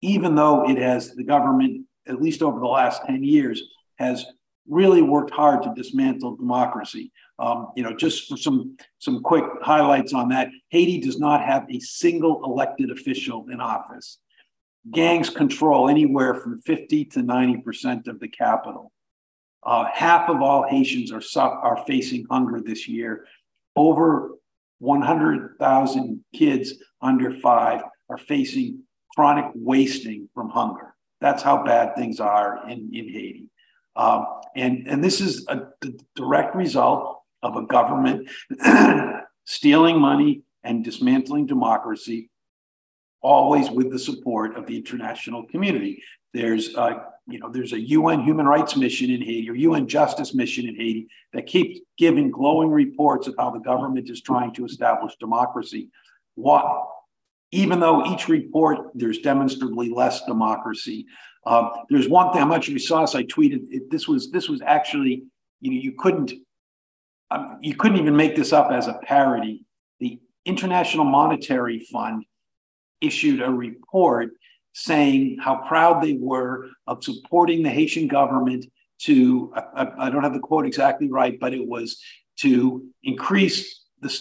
even 0.00 0.34
though 0.34 0.68
it 0.68 0.78
has, 0.78 1.14
the 1.14 1.24
government, 1.24 1.86
at 2.08 2.20
least 2.20 2.42
over 2.42 2.58
the 2.58 2.66
last 2.66 3.02
10 3.06 3.22
years, 3.22 3.62
has 3.98 4.24
really 4.68 5.02
worked 5.02 5.30
hard 5.30 5.62
to 5.62 5.72
dismantle 5.74 6.36
democracy. 6.36 7.12
Um, 7.38 7.68
you 7.76 7.82
know, 7.82 7.94
just 7.94 8.28
for 8.28 8.36
some 8.36 8.76
some 8.98 9.22
quick 9.22 9.44
highlights 9.62 10.12
on 10.12 10.28
that, 10.28 10.48
Haiti 10.68 11.00
does 11.00 11.18
not 11.18 11.42
have 11.42 11.66
a 11.70 11.80
single 11.80 12.42
elected 12.44 12.90
official 12.90 13.46
in 13.50 13.60
office. 13.60 14.18
Gangs 14.90 15.30
control 15.30 15.88
anywhere 15.88 16.34
from 16.34 16.60
50 16.60 17.04
to 17.06 17.22
90 17.22 17.58
percent 17.58 18.08
of 18.08 18.20
the 18.20 18.28
capital. 18.28 18.92
Uh, 19.62 19.86
half 19.92 20.28
of 20.28 20.40
all 20.40 20.66
Haitians 20.68 21.12
are 21.12 21.22
are 21.36 21.84
facing 21.86 22.26
hunger 22.30 22.60
this 22.60 22.88
year. 22.88 23.26
Over 23.76 24.32
100,000 24.80 26.24
kids 26.34 26.74
under 27.00 27.38
five 27.40 27.82
are 28.08 28.18
facing 28.18 28.82
chronic 29.14 29.46
wasting 29.54 30.28
from 30.34 30.50
hunger. 30.50 30.94
That's 31.20 31.42
how 31.42 31.62
bad 31.64 31.94
things 31.94 32.18
are 32.18 32.68
in, 32.68 32.90
in 32.92 33.08
Haiti. 33.08 33.46
Um, 33.96 34.26
and, 34.56 34.86
and 34.88 35.04
this 35.04 35.20
is 35.20 35.46
a 35.48 35.62
d- 35.80 35.98
direct 36.16 36.54
result 36.56 37.20
of 37.42 37.56
a 37.56 37.66
government 37.66 38.28
stealing 39.44 39.98
money 39.98 40.42
and 40.64 40.84
dismantling 40.84 41.46
democracy, 41.46 42.30
always 43.20 43.70
with 43.70 43.90
the 43.90 43.98
support 43.98 44.56
of 44.56 44.66
the 44.66 44.76
international 44.76 45.46
community. 45.46 46.02
There's 46.32 46.74
a, 46.74 47.04
you 47.26 47.38
know, 47.38 47.48
there's 47.48 47.72
a 47.72 47.80
UN 47.80 48.22
human 48.22 48.46
rights 48.46 48.76
mission 48.76 49.10
in 49.10 49.22
Haiti 49.22 49.48
or 49.48 49.54
UN 49.54 49.86
justice 49.86 50.34
mission 50.34 50.68
in 50.68 50.74
Haiti 50.74 51.08
that 51.32 51.46
keeps 51.46 51.80
giving 51.96 52.30
glowing 52.30 52.70
reports 52.70 53.26
of 53.28 53.34
how 53.38 53.50
the 53.50 53.60
government 53.60 54.10
is 54.10 54.20
trying 54.20 54.52
to 54.54 54.64
establish 54.64 55.14
democracy. 55.20 55.88
What, 56.34 56.64
even 57.52 57.80
though 57.80 58.06
each 58.06 58.28
report 58.28 58.90
there's 58.94 59.18
demonstrably 59.18 59.90
less 59.90 60.24
democracy, 60.24 61.06
um, 61.46 61.70
there's 61.88 62.08
one 62.08 62.32
thing 62.32 62.46
not 62.48 62.64
sure 62.64 62.72
you 62.72 62.78
saw 62.78 63.02
this. 63.02 63.14
I 63.14 63.24
tweeted 63.24 63.66
it, 63.70 63.90
this 63.90 64.06
was 64.06 64.30
this 64.30 64.48
was 64.48 64.60
actually 64.62 65.24
you 65.60 65.70
know 65.70 65.80
you 65.80 65.92
couldn't 65.92 66.32
um, 67.30 67.58
you 67.60 67.74
couldn't 67.76 67.98
even 67.98 68.16
make 68.16 68.36
this 68.36 68.52
up 68.52 68.70
as 68.70 68.88
a 68.88 68.94
parody. 69.02 69.64
The 70.00 70.18
International 70.44 71.04
Monetary 71.04 71.80
Fund 71.80 72.24
issued 73.00 73.40
a 73.40 73.50
report 73.50 74.32
saying 74.72 75.38
how 75.40 75.56
proud 75.66 76.02
they 76.02 76.14
were 76.14 76.68
of 76.86 77.02
supporting 77.02 77.62
the 77.62 77.70
Haitian 77.70 78.08
government 78.08 78.66
to 79.00 79.52
I, 79.54 79.88
I 79.98 80.10
don't 80.10 80.22
have 80.22 80.34
the 80.34 80.40
quote 80.40 80.66
exactly 80.66 81.10
right, 81.10 81.38
but 81.40 81.54
it 81.54 81.66
was 81.66 82.00
to 82.38 82.86
increase 83.02 83.84
the, 84.00 84.14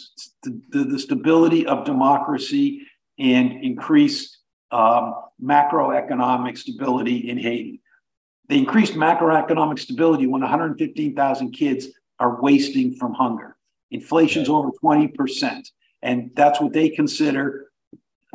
the, 0.43 0.83
the 0.83 0.99
stability 0.99 1.65
of 1.65 1.85
democracy 1.85 2.81
and 3.17 3.63
increase 3.63 4.37
um, 4.71 5.15
macroeconomic 5.43 6.57
stability 6.57 7.29
in 7.29 7.37
Haiti. 7.37 7.81
They 8.47 8.57
increased 8.57 8.93
macroeconomic 8.93 9.79
stability 9.79 10.27
when 10.27 10.41
115,000 10.41 11.51
kids 11.51 11.87
are 12.19 12.41
wasting 12.41 12.95
from 12.95 13.13
hunger. 13.13 13.55
Inflation's 13.91 14.49
over 14.49 14.69
20%. 14.83 15.67
And 16.01 16.31
that's 16.35 16.59
what 16.59 16.73
they 16.73 16.89
consider 16.89 17.71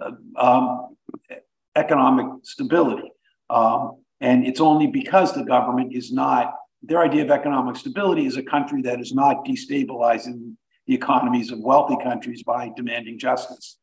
uh, 0.01 0.13
um, 0.37 0.97
economic 1.77 2.27
stability. 2.43 3.11
Um, 3.51 4.03
and 4.21 4.47
it's 4.47 4.61
only 4.61 4.87
because 4.87 5.35
the 5.35 5.45
government 5.45 5.95
is 5.95 6.13
not, 6.13 6.55
their 6.83 7.01
idea 7.01 7.25
of 7.25 7.31
economic 7.31 7.77
stability 7.77 8.27
is 8.27 8.37
a 8.37 8.43
country 8.43 8.83
that 8.83 9.01
is 9.01 9.13
not 9.13 9.45
destabilizing 9.45 10.55
the 10.87 10.95
economies 10.95 11.51
of 11.51 11.61
wealthy 11.61 11.97
countries 12.03 12.43
by 12.43 12.71
demanding 12.77 13.19
justice. 13.19 13.79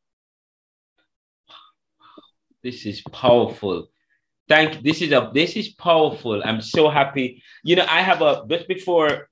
This 2.64 2.86
is 2.86 3.02
powerful. 3.12 3.88
Thank 4.48 4.84
this 4.84 5.02
is 5.02 5.12
a 5.12 5.32
this 5.34 5.56
is 5.56 5.70
powerful. 5.70 6.42
I'm 6.44 6.62
so 6.62 6.90
happy. 6.90 7.42
You 7.64 7.76
know, 7.78 7.86
I 7.88 8.02
have 8.02 8.22
a 8.22 8.44
just 8.48 8.68
before. 8.68 9.30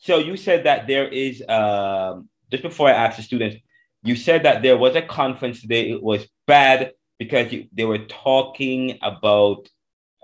So 0.00 0.18
you 0.18 0.36
said 0.36 0.64
that 0.64 0.86
there 0.86 1.06
is 1.06 1.42
um 1.48 2.28
just 2.50 2.62
before 2.62 2.88
I 2.88 2.92
asked 2.92 3.18
the 3.18 3.22
students, 3.22 3.56
you 4.02 4.16
said 4.16 4.42
that 4.44 4.62
there 4.62 4.76
was 4.76 4.96
a 4.96 5.02
conference 5.02 5.60
today. 5.60 5.90
It 5.90 6.02
was 6.02 6.26
bad 6.46 6.92
because 7.18 7.52
they 7.72 7.84
were 7.84 7.98
talking 7.98 8.98
about 9.02 9.68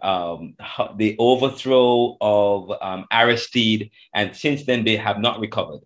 um, 0.03 0.55
the 0.97 1.17
overthrow 1.19 2.17
of 2.21 2.71
um, 2.81 3.07
Aristide, 3.11 3.91
and 4.15 4.35
since 4.37 4.65
then 4.65 4.85
they 4.85 4.97
have 4.97 5.19
not 5.19 5.41
recovered. 5.41 5.81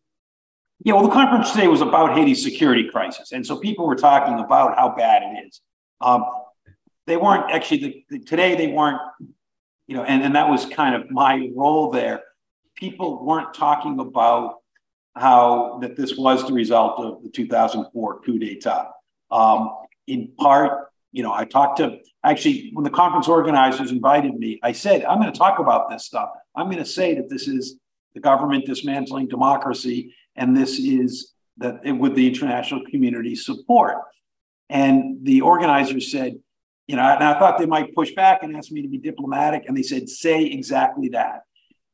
Yeah, 0.84 0.94
well, 0.94 1.04
the 1.04 1.12
conference 1.12 1.50
today 1.52 1.66
was 1.66 1.80
about 1.80 2.16
Haiti's 2.16 2.42
security 2.42 2.88
crisis, 2.88 3.32
and 3.32 3.44
so 3.44 3.59
people 3.59 3.86
were 3.86 3.96
talking 3.96 4.38
about 4.38 4.76
how 4.76 4.94
bad 4.94 5.22
it 5.22 5.46
is. 5.46 5.61
Um, 6.00 6.24
they 7.06 7.16
weren't 7.16 7.50
actually 7.50 7.78
the, 7.78 8.04
the, 8.11 8.18
today. 8.24 8.54
They 8.54 8.68
weren't, 8.68 9.00
you 9.86 9.96
know, 9.96 10.04
and, 10.04 10.22
and 10.22 10.36
that 10.36 10.48
was 10.48 10.66
kind 10.66 10.94
of 10.94 11.11
my 11.11 11.50
role 11.54 11.90
there. 11.90 12.22
People 12.76 13.24
weren't 13.24 13.54
talking 13.54 13.98
about 13.98 14.56
how 15.16 15.78
that 15.80 15.96
this 15.96 16.16
was 16.16 16.46
the 16.46 16.52
result 16.52 17.00
of 17.00 17.22
the 17.24 17.30
2004 17.30 18.20
coup 18.20 18.38
d'état. 18.38 18.90
Um, 19.30 19.74
in 20.06 20.28
part, 20.38 20.88
you 21.12 21.22
know, 21.22 21.32
I 21.32 21.44
talked 21.44 21.78
to 21.78 21.98
actually 22.22 22.70
when 22.74 22.84
the 22.84 22.90
conference 22.90 23.28
organizers 23.28 23.90
invited 23.90 24.34
me, 24.34 24.61
I 24.62 24.72
said, 24.72 25.04
I'm 25.04 25.20
going 25.20 25.32
to 25.32 25.38
talk 25.38 25.59
about 25.59 25.90
this 25.90 26.04
stuff. 26.04 26.30
I'm 26.54 26.66
going 26.66 26.78
to 26.78 26.84
say 26.84 27.14
that 27.14 27.28
this 27.28 27.48
is 27.48 27.78
the 28.14 28.20
government 28.20 28.66
dismantling 28.66 29.28
democracy, 29.28 30.14
and 30.36 30.56
this 30.56 30.78
is 30.78 31.32
that 31.59 31.80
with 31.98 32.14
the 32.14 32.26
international 32.26 32.82
community 32.90 33.34
support. 33.34 33.96
And 34.68 35.24
the 35.24 35.40
organizers 35.40 36.11
said, 36.12 36.38
you 36.86 36.96
know, 36.96 37.02
and 37.02 37.24
I 37.24 37.38
thought 37.38 37.59
they 37.59 37.66
might 37.66 37.94
push 37.94 38.12
back 38.12 38.42
and 38.42 38.56
ask 38.56 38.70
me 38.70 38.82
to 38.82 38.88
be 38.88 38.98
diplomatic, 38.98 39.64
and 39.66 39.76
they 39.76 39.82
said, 39.82 40.09
say 40.09 40.44
exactly 40.44 41.11
that. 41.11 41.42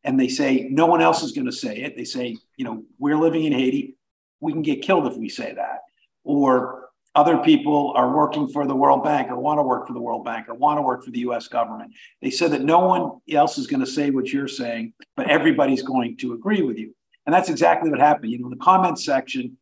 And 0.03 0.21
they 0.21 0.29
say, 0.29 0.69
no 0.71 0.87
one 0.87 1.01
else 1.01 1.23
is 1.23 1.33
going 1.33 1.47
to 1.47 1.53
say 1.53 1.79
it. 1.79 1.97
They 1.97 2.05
say, 2.05 2.37
you 2.57 2.65
know, 2.65 2.85
we're 2.99 3.17
living 3.17 3.45
in 3.45 3.53
Haiti. 3.53 3.97
We 4.41 4.53
can 4.53 4.63
get 4.63 4.83
killed 4.83 5.07
if 5.07 5.17
we 5.17 5.29
say 5.31 5.55
that. 5.55 5.81
Or 6.25 6.84
other 7.15 7.39
people 7.39 7.93
are 7.95 8.15
working 8.15 8.49
for 8.49 8.67
the 8.67 8.75
World 8.75 9.05
Bank 9.05 9.31
or 9.31 9.39
want 9.39 9.59
to 9.59 9.63
work 9.63 9.87
for 9.87 9.93
the 9.93 10.01
World 10.01 10.25
Bank 10.25 10.49
or 10.49 10.55
want 10.55 10.79
to 10.79 10.83
work 10.83 11.05
for 11.05 11.11
the 11.11 11.21
US 11.21 11.47
government. 11.47 11.93
They 12.21 12.31
said 12.31 12.51
that 12.51 12.63
no 12.63 12.81
one 12.81 13.21
else 13.31 13.57
is 13.57 13.67
going 13.67 13.81
to 13.81 13.87
say 13.87 14.11
what 14.11 14.33
you're 14.33 14.49
saying, 14.49 14.95
but 15.17 15.31
everybody's 15.31 15.83
going 15.83 16.17
to 16.19 16.33
agree 16.33 16.63
with 16.63 16.77
you. 16.77 16.95
And 17.27 17.35
that's 17.35 17.49
exactly 17.49 17.91
what 17.91 18.01
happened. 18.01 18.33
You 18.33 18.41
know, 18.41 18.47
in 18.47 18.51
the 18.51 18.65
comments 18.65 19.05
section, 19.05 19.57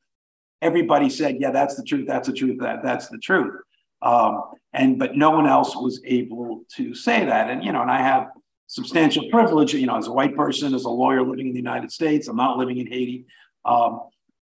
everybody 0.63 1.11
said, 1.11 1.37
yeah, 1.41 1.51
that's 1.51 1.77
the 1.77 1.85
truth, 1.85 2.07
that's 2.09 2.29
the 2.29 2.35
truth, 2.35 2.59
that, 2.61 2.83
that's 2.83 3.09
the 3.09 3.19
truth. 3.19 3.55
Um, 4.01 4.43
and 4.73 4.99
but 4.99 5.17
no 5.17 5.31
one 5.31 5.47
else 5.47 5.77
was 5.77 6.01
able 6.05 6.65
to 6.77 6.95
say 6.95 7.25
that. 7.25 7.51
And 7.51 7.63
you 7.63 7.73
know, 7.73 7.83
and 7.83 7.91
I 7.91 8.03
have 8.03 8.29
substantial 8.67 9.29
privilege, 9.31 9.75
you 9.75 9.87
know, 9.87 9.97
as 9.97 10.07
a 10.07 10.13
white 10.13 10.35
person, 10.35 10.75
as 10.75 10.85
a 10.85 10.91
lawyer 10.91 11.23
living 11.23 11.47
in 11.47 11.53
the 11.53 11.59
United 11.59 11.93
States. 11.93 12.27
I'm 12.27 12.37
not 12.37 12.57
living 12.57 12.79
in 12.79 12.87
Haiti. 12.87 13.27
Um, 13.65 14.01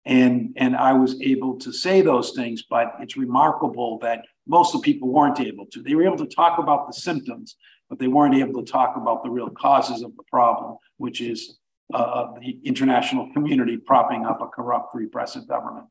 and 0.05 0.53
and 0.57 0.77
I 0.77 0.93
was 0.93 1.21
able 1.23 1.59
to 1.59 1.73
say 1.73 2.01
those 2.01 2.33
things, 2.33 2.65
but 2.69 2.95
it's 3.01 3.17
remarkable 3.17 3.99
that 4.01 4.25
most 4.47 4.75
of 4.75 4.83
the 4.83 4.85
people 4.85 5.09
weren't 5.09 5.41
able 5.41 5.67
to. 5.67 5.83
They 5.83 5.95
were 5.95 6.05
able 6.05 6.19
to 6.19 6.27
talk 6.27 6.59
about 6.59 6.87
the 6.87 6.93
symptoms, 6.93 7.57
but 7.89 7.99
they 7.99 8.09
weren't 8.09 8.35
able 8.35 8.63
to 8.63 8.71
talk 8.71 8.97
about 8.97 9.23
the 9.23 9.31
real 9.31 9.51
causes 9.51 10.03
of 10.03 10.17
the 10.17 10.25
problem, 10.25 10.77
which 10.97 11.21
is 11.21 11.59
uh, 11.95 12.33
the 12.41 12.59
international 12.65 13.33
community 13.33 13.77
propping 13.77 14.25
up 14.27 14.41
a 14.41 14.47
corrupt, 14.47 14.95
repressive 14.95 15.47
government. 15.47 15.87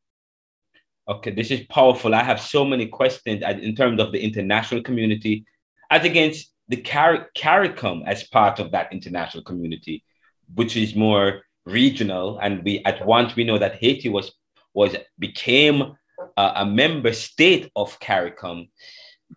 Okay, 1.07 1.31
this 1.31 1.51
is 1.51 1.61
powerful. 1.69 2.13
I 2.13 2.23
have 2.23 2.39
so 2.41 2.65
many 2.65 2.87
questions 2.87 3.43
in 3.43 3.75
terms 3.75 4.01
of 4.01 4.11
the 4.11 4.19
international 4.19 4.81
community 4.83 5.45
as 5.89 6.05
against 6.05 6.53
the 6.69 6.77
CARICOM 6.77 8.03
as 8.07 8.23
part 8.23 8.59
of 8.59 8.71
that 8.71 8.93
international 8.93 9.43
community, 9.43 10.03
which 10.53 10.77
is 10.77 10.95
more 10.95 11.41
regional, 11.65 12.39
and 12.39 12.63
we 12.63 12.79
at 12.85 13.05
once 13.05 13.35
we 13.35 13.43
know 13.43 13.57
that 13.57 13.75
Haiti 13.75 14.09
was 14.09 14.31
was 14.73 14.95
became 15.19 15.95
uh, 16.37 16.53
a 16.55 16.65
member 16.65 17.13
state 17.13 17.71
of 17.75 17.99
CARICOM. 17.99 18.69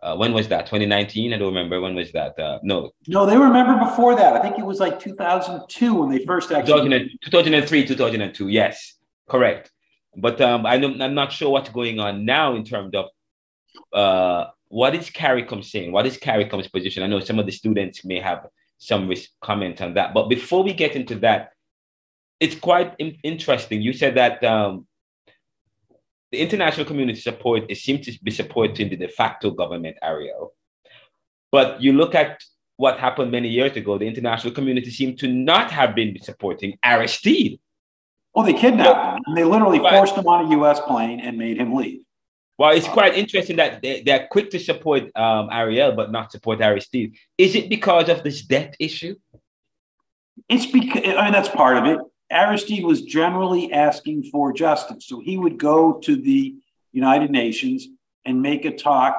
Uh, 0.03 0.17
when 0.17 0.33
was 0.33 0.49
that? 0.49 0.67
2019? 0.67 1.33
I 1.33 1.39
don't 1.39 1.55
remember. 1.55 1.81
When 1.81 1.95
was 1.95 2.11
that? 2.13 2.37
Uh, 2.39 2.59
no. 2.63 2.91
No, 3.07 3.27
they 3.27 3.37
were 3.37 3.49
member 3.49 3.79
before 3.85 4.17
that. 4.17 4.35
I 4.35 4.41
think 4.41 4.59
it 4.59 4.65
was 4.65 4.81
like 4.81 4.99
2002 4.99 5.95
when 5.95 6.11
they 6.11 6.25
first 6.25 6.51
actually. 6.51 7.17
2003, 7.23 7.87
2002. 7.87 8.49
Yes, 8.49 8.95
correct. 9.29 9.71
But 10.17 10.41
um, 10.41 10.67
I 10.67 10.79
don't, 10.79 11.01
I'm 11.01 11.15
not 11.15 11.33
sure 11.33 11.51
what's 11.51 11.71
going 11.71 12.01
on 12.01 12.25
now 12.25 12.55
in 12.57 12.65
terms 12.65 12.95
of 12.95 13.07
uh, 13.93 14.51
what 14.69 14.95
is 14.95 15.11
CARICOM 15.11 15.65
saying? 15.65 15.93
What 15.93 16.07
is 16.07 16.19
CARICOM's 16.19 16.69
position? 16.69 17.03
I 17.03 17.07
know 17.07 17.21
some 17.21 17.39
of 17.39 17.47
the 17.47 17.53
students 17.53 18.05
may 18.05 18.21
have 18.21 18.47
some 18.79 19.13
comment 19.41 19.81
on 19.81 19.95
that. 19.95 20.13
But 20.13 20.29
before 20.29 20.63
we 20.63 20.73
get 20.73 20.97
into 20.97 21.15
that, 21.21 21.54
it's 22.41 22.55
quite 22.55 22.95
in- 22.99 23.19
interesting. 23.23 23.83
You 23.83 23.93
said 23.93 24.17
that 24.17 24.43
um, 24.45 24.87
the 26.33 26.41
international 26.41 26.87
community 26.87 27.21
support 27.21 27.65
it 27.69 27.77
seems 27.77 28.07
to 28.07 28.19
be 28.23 28.31
supporting 28.31 28.89
the 28.89 28.97
de 28.97 29.09
facto 29.09 29.51
government 29.51 29.97
Ariel. 30.03 30.53
But 31.53 31.81
you 31.81 31.93
look 31.93 32.15
at 32.15 32.43
what 32.77 32.99
happened 32.99 33.31
many 33.31 33.49
years 33.49 33.77
ago, 33.77 33.99
the 33.99 34.07
international 34.07 34.53
community 34.53 34.91
seemed 34.91 35.19
to 35.21 35.29
not 35.29 35.71
have 35.71 35.95
been 35.95 36.17
supporting 36.21 36.77
Aristide. 36.85 37.61
Well, 38.35 38.45
they 38.45 38.53
kidnapped 38.53 39.19
him. 39.19 39.23
And 39.27 39.37
they 39.37 39.45
literally 39.45 39.79
forced 39.79 40.17
him 40.17 40.27
on 40.27 40.47
a 40.47 40.51
U.S. 40.57 40.81
plane 40.81 41.21
and 41.21 41.39
made 41.39 41.59
him 41.59 41.73
leave. 41.73 42.01
Well, 42.59 42.71
it's 42.77 42.89
quite 42.89 43.15
interesting 43.17 43.57
that 43.57 43.83
they, 43.83 44.03
they're 44.03 44.29
quick 44.31 44.51
to 44.51 44.59
support 44.59 45.05
um, 45.17 45.49
Ariel, 45.53 45.93
but 45.93 46.11
not 46.11 46.33
support 46.33 46.61
Aristide. 46.61 47.15
Is 47.39 47.55
it 47.55 47.69
because 47.69 48.09
of 48.09 48.23
this 48.23 48.43
debt 48.43 48.77
issue? 48.79 49.15
It's 50.49 50.67
because, 50.67 51.03
I 51.05 51.25
mean, 51.25 51.33
that's 51.33 51.49
part 51.49 51.77
of 51.77 51.85
it. 51.87 52.01
Aristide 52.35 52.85
was 52.85 53.03
generally 53.03 53.73
asking 53.73 54.25
for 54.25 54.53
justice. 54.53 55.07
So 55.07 55.21
he 55.21 55.37
would 55.37 55.59
go 55.59 55.95
to 56.01 56.17
the 56.17 56.57
United 56.93 57.31
Nations 57.31 57.89
and 58.25 58.43
make 58.43 58.65
a 58.65 58.75
talk 58.75 59.17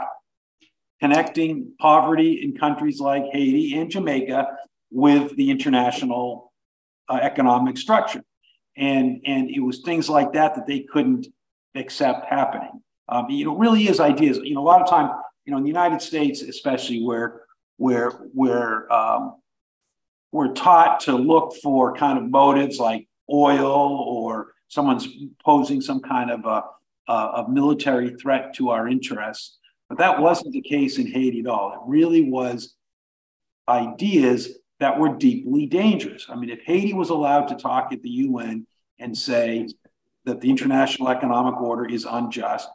connecting 1.00 1.74
poverty 1.80 2.42
in 2.44 2.58
countries 2.58 3.00
like 3.00 3.24
Haiti 3.32 3.78
and 3.78 3.90
Jamaica 3.90 4.48
with 4.92 5.36
the 5.36 5.52
international 5.52 6.52
uh, 7.10 7.20
economic 7.22 7.78
structure 7.78 8.24
and 8.78 9.22
and 9.26 9.50
it 9.50 9.60
was 9.60 9.82
things 9.82 10.10
like 10.10 10.34
that 10.34 10.56
that 10.56 10.68
they 10.68 10.82
couldn't 10.82 11.28
accept 11.76 12.26
happening. 12.26 12.82
Um, 13.08 13.30
you 13.30 13.46
know, 13.46 13.56
really 13.56 13.88
is 13.88 14.00
ideas. 14.00 14.38
You 14.38 14.56
know, 14.56 14.62
a 14.62 14.64
lot 14.64 14.82
of 14.82 14.90
time, 14.90 15.12
you 15.46 15.52
know, 15.52 15.58
in 15.58 15.64
the 15.64 15.70
United 15.70 16.02
States, 16.02 16.42
especially 16.42 17.04
where 17.04 17.42
where 17.78 18.12
where 18.34 18.92
um, 18.92 19.36
we're 20.36 20.52
taught 20.52 21.00
to 21.00 21.16
look 21.16 21.56
for 21.64 21.96
kind 21.96 22.18
of 22.18 22.30
motives 22.30 22.78
like 22.78 23.08
oil 23.32 24.06
or 24.06 24.52
someone's 24.68 25.08
posing 25.44 25.80
some 25.80 26.02
kind 26.02 26.30
of 26.30 26.46
a, 26.46 27.14
a, 27.14 27.46
military 27.50 28.10
threat 28.16 28.54
to 28.56 28.70
our 28.70 28.90
interests. 28.90 29.58
But 29.88 29.98
that 30.00 30.20
wasn't 30.20 30.52
the 30.52 30.62
case 30.62 30.98
in 30.98 31.08
Haiti 31.08 31.40
at 31.40 31.48
all. 31.48 31.72
It 31.72 31.80
really 31.88 32.30
was 32.30 32.76
ideas 33.70 34.58
that 34.82 35.00
were 35.00 35.16
deeply 35.16 35.68
dangerous. 35.68 36.26
I 36.28 36.36
mean, 36.36 36.50
if 36.50 36.60
Haiti 36.66 36.94
was 36.94 37.12
allowed 37.12 37.48
to 37.48 37.56
talk 37.56 37.94
at 37.94 38.02
the 38.02 38.10
UN 38.10 38.68
and 39.00 39.18
say 39.18 39.70
that 40.26 40.42
the 40.42 40.50
international 40.50 41.08
economic 41.08 41.62
order 41.62 41.86
is 41.86 42.06
unjust, 42.10 42.68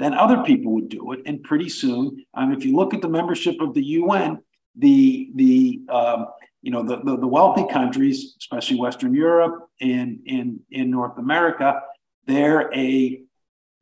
then 0.00 0.14
other 0.14 0.42
people 0.42 0.72
would 0.72 0.88
do 0.88 1.12
it. 1.12 1.20
And 1.26 1.44
pretty 1.44 1.68
soon, 1.68 2.24
if 2.36 2.64
you 2.64 2.74
look 2.74 2.92
at 2.92 3.02
the 3.02 3.08
membership 3.08 3.60
of 3.60 3.72
the 3.72 3.84
UN, 3.84 4.40
the 4.76 5.30
the 5.36 5.80
um, 5.88 6.26
you 6.64 6.70
know 6.70 6.82
the, 6.82 6.96
the, 7.04 7.18
the 7.18 7.26
wealthy 7.26 7.66
countries, 7.70 8.34
especially 8.38 8.78
Western 8.78 9.14
Europe 9.14 9.68
and 9.80 10.20
in 10.26 10.60
in 10.70 10.90
North 10.90 11.18
America, 11.18 11.80
they're 12.26 12.72
a 12.74 13.20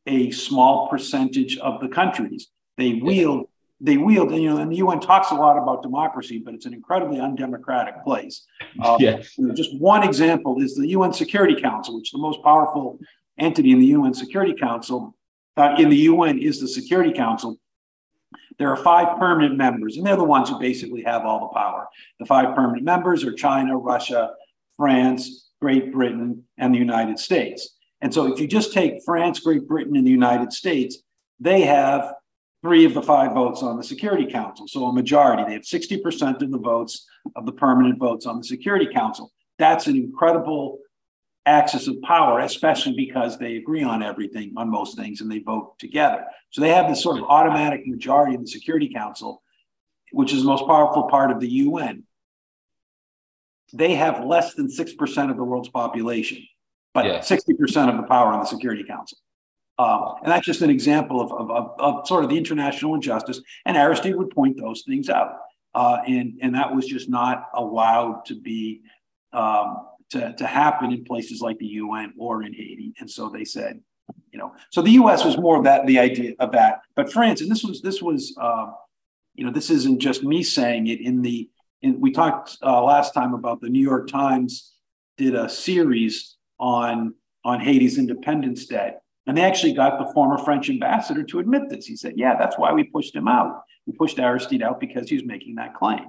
a 0.06 0.30
small 0.32 0.88
percentage 0.88 1.58
of 1.58 1.80
the 1.80 1.88
countries. 1.88 2.48
They 2.76 2.94
wield 2.94 3.46
they 3.84 3.96
wield, 3.96 4.30
and, 4.30 4.40
you 4.40 4.48
know, 4.48 4.58
and 4.58 4.70
the 4.70 4.76
UN 4.76 5.00
talks 5.00 5.32
a 5.32 5.34
lot 5.34 5.58
about 5.58 5.82
democracy, 5.82 6.38
but 6.38 6.54
it's 6.54 6.66
an 6.66 6.72
incredibly 6.72 7.18
undemocratic 7.18 8.04
place. 8.04 8.46
Um, 8.82 8.96
yes. 9.00 9.36
You 9.36 9.48
know, 9.48 9.54
just 9.54 9.76
one 9.76 10.04
example 10.04 10.62
is 10.62 10.76
the 10.76 10.86
UN 10.90 11.12
Security 11.12 11.60
Council, 11.60 11.96
which 11.96 12.08
is 12.08 12.12
the 12.12 12.18
most 12.18 12.42
powerful 12.44 13.00
entity 13.38 13.72
in 13.72 13.80
the 13.80 13.86
UN 13.86 14.14
Security 14.14 14.54
Council. 14.54 15.16
Uh, 15.56 15.74
in 15.78 15.90
the 15.90 15.96
UN 15.96 16.38
is 16.38 16.60
the 16.60 16.68
Security 16.68 17.12
Council. 17.12 17.58
There 18.62 18.70
are 18.70 18.76
five 18.76 19.18
permanent 19.18 19.56
members, 19.56 19.96
and 19.96 20.06
they're 20.06 20.14
the 20.14 20.22
ones 20.22 20.48
who 20.48 20.56
basically 20.56 21.02
have 21.02 21.24
all 21.24 21.40
the 21.40 21.58
power. 21.58 21.88
The 22.20 22.26
five 22.26 22.54
permanent 22.54 22.84
members 22.84 23.24
are 23.24 23.32
China, 23.32 23.76
Russia, 23.76 24.34
France, 24.76 25.48
Great 25.60 25.92
Britain, 25.92 26.44
and 26.58 26.72
the 26.72 26.78
United 26.78 27.18
States. 27.18 27.74
And 28.02 28.14
so 28.14 28.32
if 28.32 28.38
you 28.38 28.46
just 28.46 28.72
take 28.72 29.02
France, 29.04 29.40
Great 29.40 29.66
Britain, 29.66 29.96
and 29.96 30.06
the 30.06 30.12
United 30.12 30.52
States, 30.52 30.98
they 31.40 31.62
have 31.62 32.14
three 32.62 32.84
of 32.84 32.94
the 32.94 33.02
five 33.02 33.32
votes 33.32 33.64
on 33.64 33.76
the 33.76 33.82
Security 33.82 34.26
Council. 34.30 34.68
So 34.68 34.84
a 34.84 34.92
majority, 34.92 35.42
they 35.42 35.54
have 35.54 35.62
60% 35.62 36.40
of 36.40 36.52
the 36.52 36.58
votes 36.58 37.04
of 37.34 37.44
the 37.44 37.52
permanent 37.52 37.98
votes 37.98 38.26
on 38.26 38.38
the 38.38 38.44
Security 38.44 38.86
Council. 38.86 39.32
That's 39.58 39.88
an 39.88 39.96
incredible 39.96 40.78
axis 41.46 41.88
of 41.88 42.00
power, 42.02 42.40
especially 42.40 42.94
because 42.94 43.38
they 43.38 43.56
agree 43.56 43.82
on 43.82 44.02
everything, 44.02 44.52
on 44.56 44.70
most 44.70 44.96
things, 44.96 45.20
and 45.20 45.30
they 45.30 45.40
vote 45.40 45.78
together. 45.78 46.24
So 46.50 46.60
they 46.60 46.70
have 46.70 46.88
this 46.88 47.02
sort 47.02 47.18
of 47.18 47.24
automatic 47.24 47.86
majority 47.86 48.34
in 48.34 48.42
the 48.42 48.46
Security 48.46 48.92
Council, 48.92 49.42
which 50.12 50.32
is 50.32 50.42
the 50.42 50.48
most 50.48 50.66
powerful 50.66 51.04
part 51.04 51.30
of 51.30 51.40
the 51.40 51.48
UN. 51.48 52.04
They 53.72 53.94
have 53.94 54.24
less 54.24 54.54
than 54.54 54.68
6% 54.68 55.30
of 55.30 55.36
the 55.36 55.44
world's 55.44 55.70
population, 55.70 56.46
but 56.94 57.06
yeah. 57.06 57.18
60% 57.18 57.88
of 57.88 57.96
the 57.96 58.06
power 58.06 58.32
on 58.32 58.40
the 58.40 58.46
Security 58.46 58.84
Council. 58.84 59.18
Um, 59.78 60.16
and 60.22 60.30
that's 60.30 60.46
just 60.46 60.62
an 60.62 60.70
example 60.70 61.20
of, 61.20 61.32
of, 61.32 61.50
of, 61.50 61.74
of, 61.78 62.06
sort 62.06 62.22
of 62.22 62.30
the 62.30 62.36
international 62.36 62.94
injustice. 62.94 63.40
And 63.64 63.76
Aristide 63.76 64.14
would 64.14 64.30
point 64.30 64.60
those 64.60 64.84
things 64.86 65.08
out. 65.08 65.32
Uh, 65.74 65.98
and, 66.06 66.38
and 66.42 66.54
that 66.54 66.74
was 66.74 66.86
just 66.86 67.08
not 67.08 67.46
allowed 67.54 68.26
to 68.26 68.38
be 68.38 68.82
um, 69.32 69.86
to, 70.12 70.34
to 70.34 70.46
happen 70.46 70.92
in 70.92 71.04
places 71.04 71.40
like 71.40 71.58
the 71.58 71.66
UN 71.66 72.12
or 72.18 72.42
in 72.42 72.52
Haiti. 72.52 72.94
And 73.00 73.10
so 73.10 73.28
they 73.28 73.44
said, 73.44 73.80
you 74.32 74.38
know, 74.38 74.54
so 74.70 74.82
the 74.82 74.92
US 74.92 75.24
was 75.24 75.36
more 75.36 75.56
of 75.56 75.64
that, 75.64 75.86
the 75.86 75.98
idea 75.98 76.32
of 76.38 76.52
that. 76.52 76.80
But 76.94 77.12
France, 77.12 77.40
and 77.40 77.50
this 77.50 77.64
was, 77.64 77.82
this 77.82 78.00
was, 78.00 78.34
uh, 78.40 78.68
you 79.34 79.44
know, 79.44 79.52
this 79.52 79.70
isn't 79.70 80.00
just 80.00 80.22
me 80.22 80.42
saying 80.42 80.86
it 80.86 81.00
in 81.00 81.22
the, 81.22 81.48
in, 81.82 82.00
we 82.00 82.12
talked 82.12 82.58
uh, 82.62 82.82
last 82.82 83.12
time 83.12 83.34
about 83.34 83.60
the 83.60 83.68
New 83.68 83.82
York 83.82 84.08
Times 84.08 84.72
did 85.16 85.34
a 85.34 85.48
series 85.48 86.36
on, 86.58 87.14
on 87.44 87.60
Haiti's 87.60 87.98
Independence 87.98 88.66
Day 88.66 88.94
and 89.26 89.36
they 89.36 89.42
actually 89.42 89.72
got 89.72 89.98
the 89.98 90.12
former 90.12 90.38
French 90.38 90.68
ambassador 90.68 91.22
to 91.22 91.38
admit 91.38 91.68
this. 91.68 91.86
He 91.86 91.96
said, 91.96 92.14
yeah, 92.16 92.36
that's 92.36 92.58
why 92.58 92.72
we 92.72 92.84
pushed 92.84 93.14
him 93.14 93.28
out. 93.28 93.62
We 93.86 93.92
pushed 93.92 94.18
Aristide 94.18 94.62
out 94.62 94.80
because 94.80 95.08
he 95.08 95.16
was 95.16 95.24
making 95.24 95.56
that 95.56 95.74
claim. 95.74 96.06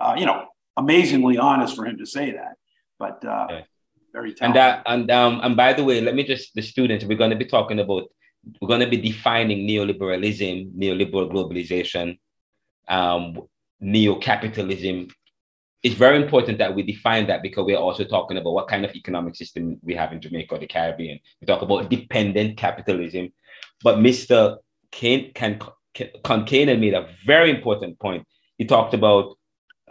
Uh, 0.00 0.14
you 0.18 0.26
know, 0.26 0.46
amazingly 0.76 1.38
honest 1.38 1.76
for 1.76 1.86
him 1.86 1.98
to 1.98 2.06
say 2.06 2.32
that. 2.32 2.54
But 2.98 3.24
uh, 3.24 3.62
very 4.12 4.32
talented. 4.32 4.42
and 4.42 4.54
that 4.56 4.82
and 4.86 5.10
um 5.10 5.40
and 5.42 5.56
by 5.56 5.72
the 5.72 5.84
way, 5.84 6.00
let 6.00 6.14
me 6.14 6.24
just 6.24 6.54
the 6.54 6.62
students 6.62 7.04
we're 7.04 7.18
going 7.18 7.30
to 7.30 7.36
be 7.36 7.44
talking 7.44 7.80
about 7.80 8.04
we're 8.60 8.68
going 8.68 8.80
to 8.80 8.86
be 8.86 8.96
defining 8.96 9.66
neoliberalism, 9.66 10.72
neoliberal 10.74 11.30
globalization, 11.32 12.18
um, 12.88 13.42
neo-capitalism. 13.80 15.08
It's 15.82 15.94
very 15.94 16.16
important 16.22 16.58
that 16.58 16.74
we 16.74 16.82
define 16.82 17.26
that 17.26 17.42
because 17.42 17.66
we're 17.66 17.76
also 17.76 18.04
talking 18.04 18.38
about 18.38 18.52
what 18.52 18.68
kind 18.68 18.84
of 18.84 18.94
economic 18.94 19.36
system 19.36 19.78
we 19.82 19.94
have 19.94 20.12
in 20.12 20.20
Jamaica 20.20 20.54
or 20.54 20.58
the 20.58 20.66
Caribbean. 20.66 21.18
We 21.40 21.46
talk 21.46 21.62
about 21.62 21.90
dependent 21.90 22.56
capitalism, 22.56 23.32
but 23.82 23.98
Mr. 23.98 24.58
Kane, 24.90 25.32
Can, 25.34 25.60
Concannon 25.94 26.80
made 26.80 26.94
a 26.94 27.08
very 27.26 27.50
important 27.50 27.98
point. 27.98 28.26
He 28.58 28.64
talked 28.64 28.94
about 28.94 29.36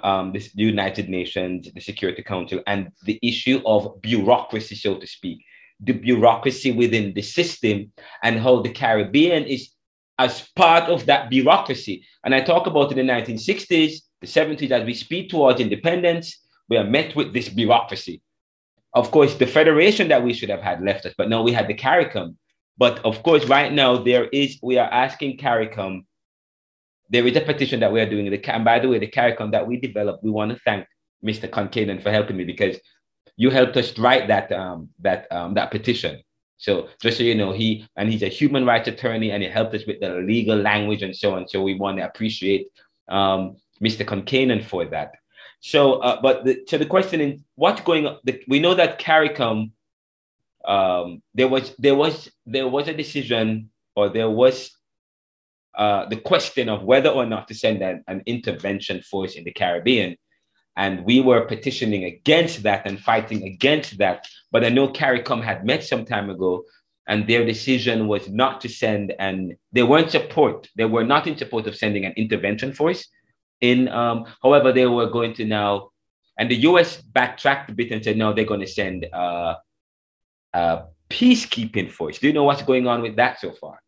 um, 0.06 0.32
the 0.32 0.41
United 0.53 1.10
Nations, 1.10 1.68
the 1.74 1.82
Security 1.82 2.22
Council, 2.22 2.62
and 2.68 2.91
the 3.03 3.20
issue 3.24 3.60
of 3.66 3.99
bureaucracy, 4.01 4.76
so 4.76 4.99
to 4.99 5.08
speak, 5.08 5.43
the 5.80 5.93
bureaucracy 5.93 6.72
within 6.72 7.12
the 7.16 7.24
system, 7.24 7.91
and 8.22 8.39
how 8.39 8.62
the 8.62 8.70
Caribbean 8.70 9.43
is 9.45 9.72
as 10.20 10.47
part 10.56 10.84
of 10.89 11.08
that 11.08 11.30
bureaucracy. 11.32 12.06
And 12.24 12.36
I 12.36 12.41
talk 12.41 12.68
about 12.68 12.91
in 12.91 12.97
the 12.97 13.14
1960s, 13.14 13.93
the 14.22 14.28
70s, 14.28 14.72
as 14.72 14.86
we 14.86 14.93
speed 14.93 15.30
towards 15.30 15.60
independence, 15.60 16.39
we 16.70 16.78
are 16.78 16.86
met 16.97 17.16
with 17.16 17.34
this 17.34 17.49
bureaucracy. 17.49 18.22
Of 18.93 19.10
course, 19.10 19.34
the 19.36 19.47
federation 19.47 20.08
that 20.10 20.24
we 20.24 20.34
should 20.34 20.49
have 20.49 20.62
had 20.62 20.84
left 20.84 21.08
us, 21.08 21.16
but 21.18 21.30
now 21.30 21.41
we 21.41 21.51
had 21.51 21.68
the 21.68 21.74
CARICOM. 21.74 22.36
But 22.78 23.03
of 23.03 23.24
course, 23.24 23.45
right 23.45 23.74
now 23.74 23.97
there 23.97 24.26
is, 24.26 24.60
we 24.62 24.78
are 24.78 24.89
asking 24.91 25.38
CARICOM, 25.39 26.06
there 27.10 27.26
is 27.28 27.36
a 27.36 27.41
petition 27.41 27.80
that 27.82 27.91
we 27.91 28.01
are 28.01 28.10
doing. 28.10 28.30
The, 28.30 28.43
and 28.53 28.66
by 28.66 28.80
the 28.80 28.89
way, 28.89 28.99
the 28.99 29.08
CARICOM 29.08 29.51
that 29.51 29.68
we 29.68 29.78
developed, 29.78 30.24
we 30.24 30.32
want 30.32 30.51
to 30.51 30.60
thank 30.66 30.88
Mr. 31.24 31.49
Concannon 31.49 32.01
for 32.01 32.12
helping 32.12 32.38
me 32.38 32.43
because 32.43 32.78
you 33.38 33.49
helped 33.49 33.78
us 33.78 33.97
write 33.97 34.28
that 34.28 34.51
um, 34.51 34.89
that 34.99 35.32
um, 35.32 35.53
that 35.56 35.72
petition. 35.72 36.22
So 36.58 36.88
just 37.01 37.18
so 37.18 37.24
you 37.24 37.36
know, 37.36 37.51
he 37.51 37.88
and 37.97 38.10
he's 38.10 38.24
a 38.24 38.28
human 38.28 38.66
rights 38.66 38.88
attorney, 38.88 39.32
and 39.32 39.43
he 39.43 39.49
helped 39.49 39.76
us 39.76 39.86
with 39.86 39.99
the 39.99 40.16
legal 40.16 40.58
language 40.58 41.03
and 41.03 41.16
so 41.16 41.36
on. 41.36 41.47
So 41.47 41.62
we 41.62 41.76
want 41.76 41.97
to 41.97 42.06
appreciate 42.06 42.68
um, 43.10 43.58
Mr. 43.84 44.06
Concannon 44.06 44.64
for 44.64 44.86
that. 44.86 45.12
So, 45.60 45.93
uh, 45.95 46.22
but 46.22 46.45
the, 46.45 46.64
so 46.68 46.78
the 46.78 46.86
question 46.86 47.22
is, 47.22 47.41
what's 47.56 47.82
going 47.82 48.08
on? 48.08 48.20
We 48.47 48.60
know 48.60 48.76
that 48.76 48.99
CARICOM, 48.99 49.72
um, 50.66 51.22
there 51.34 51.47
was 51.47 51.76
there 51.78 51.95
was 51.95 52.30
there 52.45 52.68
was 52.68 52.88
a 52.88 52.93
decision, 52.93 53.70
or 53.95 54.10
there 54.10 54.30
was 54.30 54.72
uh, 55.78 56.07
the 56.07 56.17
question 56.17 56.69
of 56.69 56.84
whether 56.84 57.09
or 57.09 57.26
not 57.26 57.47
to 57.47 57.53
send 57.53 57.82
an, 57.82 58.03
an 58.07 58.21
intervention 58.26 59.01
force 59.01 59.36
in 59.36 59.43
the 59.43 59.51
Caribbean. 59.51 60.15
And 60.78 61.05
we 61.05 61.21
were 61.21 61.45
petitioning 61.45 62.03
against 62.03 62.63
that 62.63 62.86
and 62.86 62.99
fighting 62.99 63.43
against 63.43 63.97
that. 63.97 64.28
But 64.51 64.65
I 64.65 64.69
know 64.69 64.89
CARICOM 64.89 65.41
had 65.43 65.65
met 65.65 65.84
some 65.84 66.05
time 66.05 66.30
ago, 66.30 66.63
and 67.07 67.28
their 67.28 67.45
decision 67.45 68.07
was 68.07 68.30
not 68.30 68.61
to 68.61 68.69
send, 68.69 69.13
and 69.19 69.55
they 69.71 69.84
weren't 69.84 70.11
support. 70.11 70.67
They 70.76 70.86
were 70.86 71.03
not 71.03 71.28
in 71.28 71.38
support 71.38 71.67
of 71.67 71.76
sending 71.76 72.03
an 72.05 72.13
intervention 72.17 72.73
force. 72.73 73.07
In, 73.61 73.88
um, 73.88 74.26
however, 74.43 74.73
they 74.73 74.86
were 74.86 75.07
going 75.07 75.34
to 75.36 75.45
now, 75.45 75.91
and 76.38 76.51
the 76.51 76.55
U.S. 76.69 77.01
backtracked 77.01 77.69
a 77.69 77.73
bit 77.73 77.91
and 77.91 78.03
said, 78.03 78.17
no, 78.17 78.34
they're 78.34 78.43
going 78.43 78.59
to 78.59 78.67
send 78.67 79.05
uh, 79.13 79.55
a 80.53 80.84
peacekeeping 81.09 81.89
force. 81.89 82.19
Do 82.19 82.28
you 82.28 82.34
know 82.34 82.43
what's 82.43 82.63
going 82.63 82.88
on 82.88 83.01
with 83.01 83.15
that 83.15 83.39
so 83.39 83.51
far? 83.51 83.80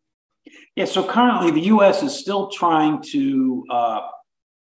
Yeah. 0.78 0.84
So 0.84 1.02
currently, 1.02 1.50
the 1.50 1.66
U.S. 1.74 2.04
is 2.04 2.16
still 2.16 2.50
trying 2.50 3.02
to 3.10 3.66
uh, 3.68 4.00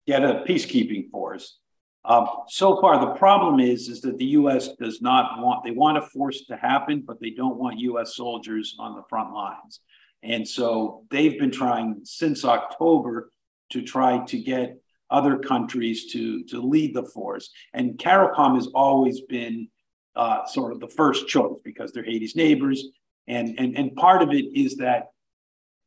get 0.05 0.24
a 0.24 0.43
peacekeeping 0.47 1.09
force. 1.09 1.57
Um, 2.05 2.28
so 2.47 2.80
far, 2.80 3.03
the 3.03 3.14
problem 3.14 3.59
is 3.59 3.89
is 3.89 4.01
that 4.01 4.20
the 4.20 4.26
U.S. 4.38 4.70
does 4.80 5.01
not 5.01 5.41
want. 5.41 5.64
They 5.64 5.72
want 5.72 5.97
a 5.97 6.03
force 6.03 6.45
to 6.45 6.55
happen, 6.55 7.03
but 7.03 7.20
they 7.20 7.32
don't 7.32 7.57
want 7.57 7.80
U.S. 7.80 8.16
soldiers 8.16 8.76
on 8.78 8.95
the 8.95 9.01
front 9.09 9.34
lines. 9.34 9.80
And 10.22 10.47
so 10.47 11.03
they've 11.09 11.39
been 11.39 11.49
trying 11.49 12.01
since 12.03 12.45
October 12.45 13.32
to 13.72 13.82
try 13.82 14.24
to 14.26 14.38
get 14.38 14.78
other 15.09 15.39
countries 15.39 16.11
to 16.11 16.43
to 16.43 16.61
lead 16.61 16.93
the 16.93 17.05
force. 17.05 17.49
And 17.74 17.97
CARICOM 17.97 18.53
has 18.53 18.68
always 18.76 19.22
been 19.22 19.68
uh, 20.16 20.45
sort 20.45 20.74
of 20.74 20.80
the 20.80 20.89
first 20.89 21.28
choice 21.28 21.57
because 21.64 21.91
they're 21.91 22.03
Haiti's 22.03 22.36
neighbors, 22.36 22.86
and 23.28 23.55
and 23.57 23.76
and 23.76 23.95
part 23.95 24.22
of 24.22 24.30
it 24.30 24.45
is 24.53 24.76
that 24.76 25.07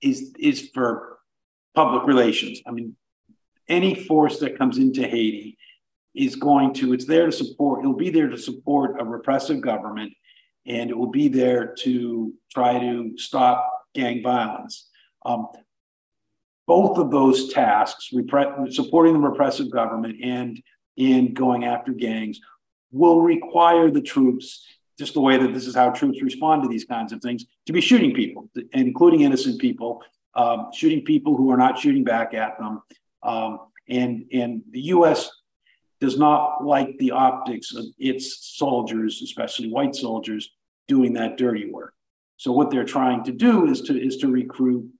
is 0.02 0.34
is 0.38 0.70
for 0.74 1.18
public 1.74 2.06
relations. 2.06 2.60
I 2.66 2.70
mean, 2.72 2.96
any 3.68 3.94
force 3.94 4.38
that 4.40 4.58
comes 4.58 4.78
into 4.78 5.06
Haiti 5.06 5.58
is 6.14 6.36
going 6.36 6.72
to, 6.74 6.92
it's 6.94 7.04
there 7.04 7.26
to 7.26 7.32
support, 7.32 7.80
it'll 7.80 7.94
be 7.94 8.10
there 8.10 8.28
to 8.28 8.38
support 8.38 9.00
a 9.00 9.04
repressive 9.04 9.60
government 9.60 10.12
and 10.66 10.90
it 10.90 10.96
will 10.96 11.10
be 11.10 11.28
there 11.28 11.74
to 11.80 12.32
try 12.52 12.78
to 12.78 13.12
stop 13.16 13.70
gang 13.94 14.22
violence. 14.22 14.88
Um, 15.24 15.48
both 16.66 16.98
of 16.98 17.10
those 17.10 17.52
tasks, 17.52 18.10
repre- 18.12 18.72
supporting 18.72 19.12
the 19.12 19.28
repressive 19.28 19.70
government 19.70 20.16
and 20.24 20.60
in 20.96 21.34
going 21.34 21.64
after 21.64 21.92
gangs, 21.92 22.40
will 22.90 23.20
require 23.20 23.90
the 23.90 24.00
troops, 24.00 24.66
just 24.98 25.14
the 25.14 25.20
way 25.20 25.36
that 25.36 25.52
this 25.52 25.66
is 25.66 25.74
how 25.74 25.90
troops 25.90 26.22
respond 26.22 26.62
to 26.62 26.68
these 26.68 26.84
kinds 26.84 27.12
of 27.12 27.20
things, 27.20 27.44
to 27.66 27.72
be 27.72 27.80
shooting 27.80 28.14
people, 28.14 28.48
including 28.72 29.22
innocent 29.22 29.60
people, 29.60 30.02
um, 30.34 30.68
shooting 30.72 31.04
people 31.04 31.36
who 31.36 31.50
are 31.50 31.56
not 31.56 31.78
shooting 31.78 32.04
back 32.04 32.34
at 32.34 32.58
them. 32.58 32.82
Um, 33.22 33.60
and, 33.88 34.24
and 34.32 34.62
the 34.70 34.80
US 34.80 35.30
does 36.00 36.18
not 36.18 36.64
like 36.64 36.96
the 36.98 37.10
optics 37.10 37.74
of 37.74 37.84
its 37.98 38.56
soldiers, 38.56 39.22
especially 39.22 39.70
white 39.70 39.94
soldiers, 39.94 40.50
doing 40.88 41.14
that 41.14 41.36
dirty 41.36 41.70
work. 41.70 41.94
So 42.36 42.52
what 42.52 42.70
they're 42.70 42.84
trying 42.84 43.24
to 43.24 43.32
do 43.32 43.66
is 43.66 43.80
to 43.82 43.98
is 43.98 44.18
to 44.18 44.28
recruit 44.28 44.90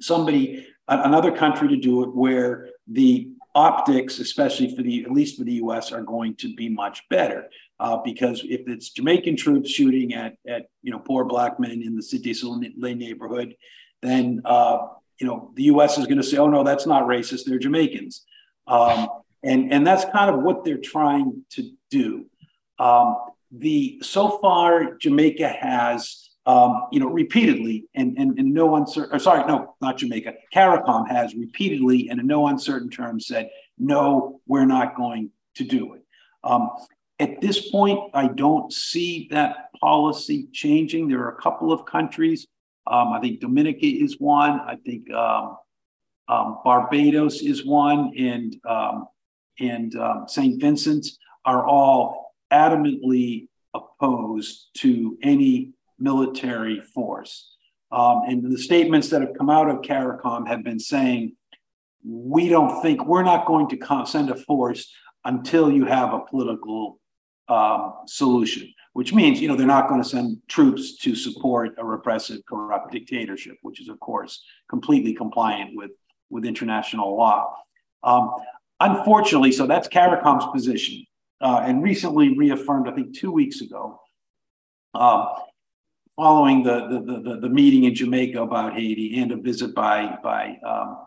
somebody, 0.00 0.66
another 0.88 1.30
country 1.30 1.68
to 1.68 1.76
do 1.76 2.02
it 2.02 2.14
where 2.14 2.70
the 2.88 3.30
optics, 3.54 4.18
especially 4.18 4.74
for 4.74 4.82
the 4.82 5.04
at 5.04 5.10
least 5.10 5.38
for 5.38 5.44
the 5.44 5.54
U.S., 5.54 5.92
are 5.92 6.02
going 6.02 6.34
to 6.36 6.54
be 6.54 6.68
much 6.68 7.08
better. 7.08 7.48
Uh, 7.78 7.96
because 8.04 8.42
if 8.44 8.68
it's 8.68 8.90
Jamaican 8.90 9.36
troops 9.36 9.70
shooting 9.70 10.14
at 10.14 10.36
at 10.46 10.66
you 10.82 10.92
know 10.92 10.98
poor 10.98 11.24
black 11.24 11.58
men 11.58 11.82
in 11.82 11.96
the 11.96 12.02
Cité 12.02 12.34
Soleil 12.34 12.70
neighborhood, 12.96 13.54
then 14.02 14.42
uh, 14.44 14.78
you 15.18 15.26
know 15.26 15.50
the 15.54 15.64
U.S. 15.64 15.98
is 15.98 16.06
going 16.06 16.18
to 16.18 16.22
say, 16.22 16.36
"Oh 16.36 16.48
no, 16.48 16.62
that's 16.62 16.86
not 16.86 17.04
racist. 17.04 17.44
They're 17.44 17.58
Jamaicans." 17.58 18.24
Um, 18.66 19.08
and 19.42 19.72
and 19.72 19.86
that's 19.86 20.04
kind 20.06 20.34
of 20.34 20.42
what 20.42 20.64
they're 20.64 20.78
trying 20.78 21.44
to 21.50 21.70
do. 21.90 22.26
Um, 22.78 23.16
the 23.50 24.00
so 24.02 24.38
far 24.38 24.94
Jamaica 24.94 25.48
has 25.48 26.29
um, 26.46 26.88
you 26.92 27.00
know 27.00 27.08
repeatedly 27.08 27.86
and 27.94 28.16
and, 28.18 28.38
and 28.38 28.52
no 28.52 28.76
uncertain 28.76 29.18
sorry 29.20 29.46
no 29.46 29.74
not 29.80 29.98
Jamaica 29.98 30.34
CARICOM 30.54 31.08
has 31.08 31.34
repeatedly 31.34 32.08
and 32.08 32.18
in 32.20 32.26
no 32.26 32.46
uncertain 32.46 32.90
terms 32.90 33.26
said 33.26 33.50
no 33.78 34.40
we're 34.46 34.66
not 34.66 34.96
going 34.96 35.30
to 35.56 35.64
do 35.64 35.94
it. 35.94 36.02
Um, 36.44 36.70
at 37.18 37.40
this 37.40 37.70
point, 37.70 38.00
I 38.14 38.28
don't 38.28 38.72
see 38.72 39.28
that 39.30 39.70
policy 39.78 40.48
changing. 40.52 41.08
There 41.08 41.20
are 41.20 41.36
a 41.36 41.42
couple 41.42 41.70
of 41.70 41.84
countries. 41.84 42.46
Um, 42.86 43.12
I 43.12 43.20
think 43.20 43.40
Dominica 43.40 43.86
is 43.86 44.18
one. 44.18 44.60
I 44.60 44.76
think 44.76 45.10
um, 45.12 45.56
um, 46.28 46.58
Barbados 46.64 47.42
is 47.42 47.64
one, 47.66 48.12
and 48.18 48.56
um, 48.66 49.06
and 49.58 49.94
um, 49.96 50.24
St. 50.28 50.58
Vincent 50.60 51.06
are 51.44 51.66
all 51.66 52.34
adamantly 52.50 53.48
opposed 53.74 54.68
to 54.78 55.18
any 55.22 55.72
military 56.00 56.80
force. 56.80 57.54
Um, 57.92 58.22
and 58.26 58.52
the 58.52 58.58
statements 58.58 59.08
that 59.10 59.20
have 59.20 59.34
come 59.36 59.50
out 59.50 59.68
of 59.68 59.82
CARICOM 59.82 60.48
have 60.48 60.62
been 60.64 60.78
saying, 60.78 61.36
we 62.04 62.48
don't 62.48 62.80
think 62.82 63.06
we're 63.06 63.22
not 63.22 63.46
going 63.46 63.68
to 63.68 64.06
send 64.06 64.30
a 64.30 64.36
force 64.36 64.92
until 65.24 65.70
you 65.70 65.84
have 65.84 66.14
a 66.14 66.20
political 66.20 66.98
um, 67.48 67.94
solution, 68.06 68.72
which 68.94 69.12
means, 69.12 69.40
you 69.40 69.48
know, 69.48 69.56
they're 69.56 69.66
not 69.66 69.88
going 69.88 70.02
to 70.02 70.08
send 70.08 70.38
troops 70.48 70.96
to 70.98 71.14
support 71.14 71.74
a 71.78 71.84
repressive, 71.84 72.40
corrupt 72.48 72.92
dictatorship, 72.92 73.56
which 73.62 73.80
is, 73.80 73.88
of 73.88 74.00
course, 74.00 74.42
completely 74.68 75.12
compliant 75.12 75.70
with, 75.74 75.90
with 76.30 76.44
international 76.44 77.16
law. 77.16 77.54
Um, 78.02 78.30
Unfortunately, 78.82 79.52
so 79.52 79.66
that's 79.66 79.88
CARICOM's 79.88 80.46
position, 80.54 81.04
uh, 81.42 81.60
and 81.66 81.82
recently 81.82 82.38
reaffirmed, 82.38 82.88
I 82.88 82.92
think, 82.92 83.14
two 83.14 83.30
weeks 83.30 83.60
ago, 83.60 84.00
um, 84.94 85.28
following 86.20 86.62
the, 86.62 86.86
the, 86.88 87.22
the, 87.22 87.40
the, 87.40 87.48
meeting 87.48 87.84
in 87.84 87.94
Jamaica 87.94 88.42
about 88.42 88.74
Haiti 88.74 89.18
and 89.22 89.32
a 89.32 89.36
visit 89.36 89.74
by, 89.74 90.18
by, 90.22 90.58
um, 90.66 90.98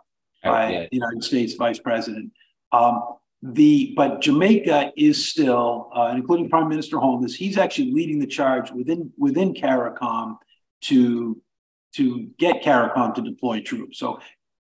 by 0.44 0.88
the 0.90 0.96
United 0.98 1.24
States 1.24 1.54
Vice 1.54 1.78
President. 1.78 2.32
Um, 2.72 3.04
the 3.44 3.94
but 3.96 4.22
Jamaica 4.22 4.92
is 4.98 5.30
still, 5.30 5.92
uh, 5.96 6.14
including 6.16 6.50
Prime 6.50 6.68
Minister 6.68 6.98
Holness, 6.98 7.36
he's 7.36 7.60
actually 7.60 7.92
leading 7.92 8.18
the 8.18 8.26
charge 8.26 8.72
within 8.72 9.12
within 9.18 9.54
CARICOM 9.54 10.38
to 10.84 11.42
to 11.96 12.30
get 12.40 12.64
CARICOM 12.64 13.14
to 13.16 13.22
deploy 13.22 13.62
troops. 13.62 14.00
So 14.00 14.20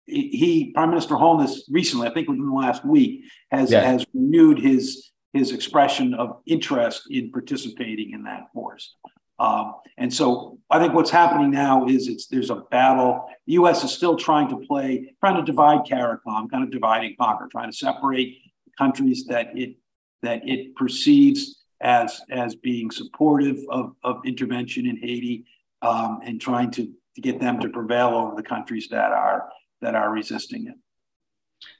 he, 0.06 0.72
Prime 0.74 0.90
Minister 0.90 1.14
Holness, 1.14 1.68
recently, 1.70 2.08
I 2.08 2.14
think 2.14 2.28
within 2.28 2.46
the 2.46 2.54
last 2.54 2.84
week, 2.84 3.24
has 3.52 3.70
yeah. 3.70 3.82
has 3.82 4.04
renewed 4.14 4.58
his 4.58 5.10
his 5.32 5.52
expression 5.52 6.14
of 6.14 6.40
interest 6.46 7.02
in 7.10 7.30
participating 7.30 8.12
in 8.12 8.24
that 8.24 8.48
force. 8.52 8.96
Um, 9.40 9.76
and 9.96 10.12
so 10.12 10.58
I 10.68 10.78
think 10.78 10.92
what's 10.92 11.10
happening 11.10 11.50
now 11.50 11.86
is 11.86 12.08
it's 12.08 12.26
there's 12.26 12.50
a 12.50 12.56
battle. 12.56 13.26
The 13.46 13.54
U.S. 13.54 13.82
is 13.82 13.90
still 13.90 14.16
trying 14.16 14.48
to 14.50 14.58
play, 14.58 15.14
trying 15.18 15.36
to 15.36 15.42
divide 15.42 15.80
CARICOM, 15.86 16.50
kind 16.50 16.62
of 16.62 16.70
divide 16.70 17.04
and 17.04 17.16
conquer, 17.16 17.48
trying 17.50 17.70
to 17.70 17.76
separate 17.76 18.36
countries 18.78 19.24
that 19.26 19.56
it 19.58 19.76
that 20.22 20.46
it 20.46 20.76
perceives 20.76 21.64
as 21.80 22.20
as 22.30 22.54
being 22.54 22.90
supportive 22.90 23.58
of, 23.70 23.96
of 24.04 24.20
intervention 24.26 24.86
in 24.86 24.98
Haiti, 24.98 25.46
um, 25.80 26.20
and 26.22 26.38
trying 26.38 26.70
to, 26.72 26.84
to 27.14 27.20
get 27.22 27.40
them 27.40 27.58
to 27.60 27.70
prevail 27.70 28.08
over 28.08 28.36
the 28.36 28.42
countries 28.42 28.88
that 28.90 29.10
are 29.10 29.48
that 29.80 29.94
are 29.94 30.10
resisting 30.12 30.66
it. 30.66 30.74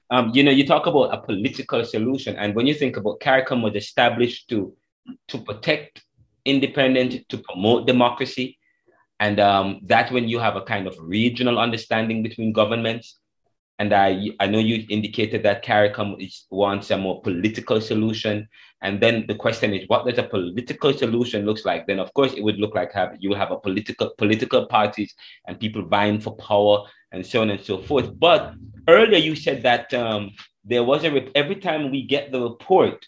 Um, 0.09 0.33
you 0.35 0.43
know, 0.43 0.51
you 0.51 0.67
talk 0.67 0.87
about 0.87 1.13
a 1.13 1.19
political 1.21 1.85
solution, 1.85 2.37
and 2.37 2.55
when 2.55 2.67
you 2.67 2.73
think 2.73 2.97
about 2.97 3.21
CARICOM 3.21 3.63
was 3.63 3.77
established 3.77 4.49
to 4.49 4.75
to 5.29 5.39
protect 5.39 6.03
independent 6.45 7.29
to 7.29 7.39
promote 7.39 7.87
democracy. 7.87 8.59
And 9.19 9.39
um, 9.39 9.81
that's 9.85 10.11
when 10.11 10.29
you 10.29 10.39
have 10.39 10.57
a 10.57 10.63
kind 10.63 10.87
of 10.87 10.97
regional 10.99 11.59
understanding 11.59 12.23
between 12.23 12.53
governments. 12.53 13.19
And 13.79 13.95
I, 13.95 14.31
I 14.41 14.47
know 14.47 14.59
you 14.59 14.85
indicated 14.91 15.43
that 15.43 15.65
CARICOM 15.65 16.23
is, 16.23 16.47
wants 16.51 16.91
a 16.91 16.99
more 16.99 17.23
political 17.23 17.81
solution. 17.81 18.49
And 18.83 19.01
then 19.01 19.27
the 19.27 19.35
question 19.35 19.75
is, 19.75 19.89
what 19.89 20.07
does 20.07 20.19
a 20.19 20.23
political 20.23 20.93
solution 20.93 21.45
looks 21.45 21.65
like? 21.65 21.87
Then, 21.87 21.99
of 21.99 22.13
course, 22.15 22.33
it 22.35 22.43
would 22.43 22.59
look 22.59 22.75
like 22.75 22.93
have 22.93 23.17
you 23.19 23.35
have 23.35 23.51
a 23.51 23.59
political 23.59 24.11
political 24.17 24.67
parties 24.67 25.15
and 25.47 25.61
people 25.61 25.83
vying 25.83 26.21
for 26.21 26.37
power 26.37 26.85
and 27.13 27.25
so 27.25 27.43
on 27.43 27.51
and 27.51 27.61
so 27.61 27.79
forth. 27.79 28.19
But 28.19 28.55
earlier 28.89 29.19
you 29.19 29.35
said 29.35 29.63
that 29.63 29.93
um, 29.95 30.31
there 30.65 30.85
was 30.85 31.05
a 31.05 31.37
every 31.37 31.57
time 31.57 31.91
we 31.91 32.07
get 32.07 32.33
the 32.33 32.41
report 32.41 33.07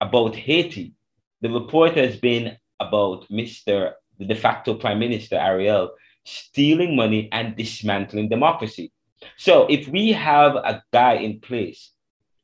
about 0.00 0.34
Haiti, 0.34 0.94
the 1.40 1.50
report 1.50 1.96
has 1.96 2.16
been 2.16 2.56
about 2.86 3.28
Mr. 3.28 3.92
the 4.18 4.26
de 4.26 4.34
facto 4.34 4.74
prime 4.74 4.98
minister, 4.98 5.36
Ariel, 5.36 5.90
stealing 6.24 6.94
money 6.96 7.28
and 7.32 7.56
dismantling 7.56 8.28
democracy. 8.28 8.92
So 9.36 9.66
if 9.66 9.88
we 9.88 10.12
have 10.12 10.56
a 10.56 10.82
guy 10.92 11.14
in 11.14 11.40
place, 11.40 11.90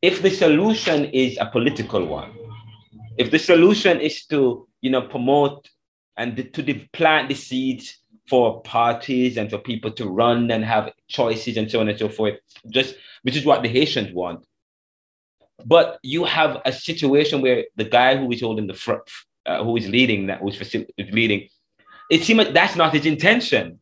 if 0.02 0.22
the 0.22 0.30
solution 0.30 1.06
is 1.06 1.38
a 1.40 1.46
political 1.46 2.04
one, 2.04 2.32
if 3.16 3.30
the 3.30 3.38
solution 3.38 4.00
is 4.00 4.24
to, 4.26 4.68
you 4.80 4.90
know, 4.90 5.02
promote 5.02 5.68
and 6.16 6.36
to 6.36 6.86
plant 6.92 7.28
the 7.28 7.34
seeds 7.34 7.98
for 8.28 8.62
parties 8.62 9.36
and 9.36 9.50
for 9.50 9.58
people 9.58 9.90
to 9.92 10.06
run 10.06 10.50
and 10.50 10.64
have 10.64 10.92
choices 11.08 11.56
and 11.56 11.70
so 11.70 11.80
on 11.80 11.88
and 11.88 11.98
so 11.98 12.08
forth, 12.08 12.34
just 12.70 12.94
which 13.22 13.36
is 13.36 13.44
what 13.44 13.62
the 13.62 13.68
Haitians 13.68 14.12
want. 14.12 14.44
But 15.64 15.98
you 16.02 16.24
have 16.24 16.60
a 16.64 16.72
situation 16.72 17.40
where 17.40 17.64
the 17.76 17.84
guy 17.84 18.16
who 18.16 18.30
is 18.30 18.40
holding 18.40 18.68
the 18.68 18.74
front, 18.74 19.02
uh, 19.48 19.64
who 19.64 19.76
is 19.76 19.88
leading 19.88 20.26
that, 20.26 20.40
who's 20.40 20.58
leading, 21.10 21.48
it 22.10 22.22
seems 22.22 22.38
like 22.38 22.52
that's 22.52 22.76
not 22.76 22.92
his 22.92 23.06
intention. 23.06 23.80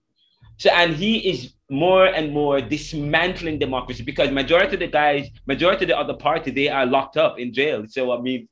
So, 0.59 0.71
and 0.71 0.95
he 0.95 1.19
is 1.31 1.53
more 1.69 2.07
and 2.07 2.33
more 2.33 2.61
dismantling 2.61 3.59
democracy 3.59 4.03
because 4.03 4.31
majority 4.31 4.75
of 4.75 4.81
the 4.81 4.87
guys, 4.87 5.29
majority 5.47 5.85
of 5.85 5.89
the 5.89 5.99
other 5.99 6.15
party, 6.15 6.51
they 6.51 6.69
are 6.69 6.87
locked 6.87 7.17
up 7.17 7.39
in 7.39 7.53
jail. 7.53 7.85
So, 7.89 8.17
I 8.17 8.21
mean, 8.21 8.49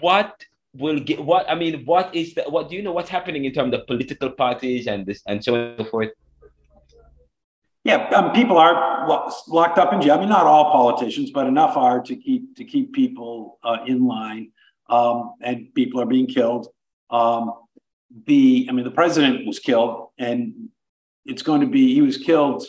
what 0.00 0.44
will 0.74 0.98
get 0.98 1.22
what? 1.22 1.48
I 1.48 1.54
mean, 1.54 1.84
what 1.84 2.14
is 2.14 2.34
the 2.34 2.42
what? 2.44 2.68
Do 2.68 2.76
you 2.76 2.82
know 2.82 2.92
what's 2.92 3.10
happening 3.10 3.44
in 3.44 3.52
terms 3.52 3.74
of 3.74 3.86
political 3.86 4.30
parties 4.30 4.86
and 4.86 5.06
this 5.06 5.22
and 5.28 5.44
so 5.44 5.54
on 5.54 5.60
and 5.60 5.78
so 5.78 5.84
forth? 5.84 6.10
Yeah, 7.84 8.08
um, 8.16 8.32
people 8.32 8.56
are 8.56 9.06
locked 9.48 9.78
up 9.78 9.92
in 9.92 10.00
jail. 10.00 10.14
I 10.14 10.20
mean, 10.20 10.30
not 10.30 10.46
all 10.46 10.72
politicians, 10.72 11.30
but 11.30 11.46
enough 11.46 11.76
are 11.76 12.00
to 12.02 12.16
keep 12.16 12.56
to 12.56 12.64
keep 12.64 12.92
people 12.94 13.58
uh, 13.62 13.78
in 13.86 14.06
line 14.06 14.50
um, 14.88 15.34
and 15.40 15.72
people 15.74 16.00
are 16.00 16.06
being 16.06 16.26
killed. 16.26 16.68
Um, 17.10 17.52
the, 18.26 18.66
I 18.68 18.72
mean, 18.72 18.84
the 18.84 18.90
president 18.90 19.46
was 19.46 19.58
killed, 19.58 20.08
and 20.18 20.68
it's 21.24 21.42
going 21.42 21.60
to 21.60 21.66
be, 21.66 21.94
he 21.94 22.02
was 22.02 22.16
killed. 22.16 22.64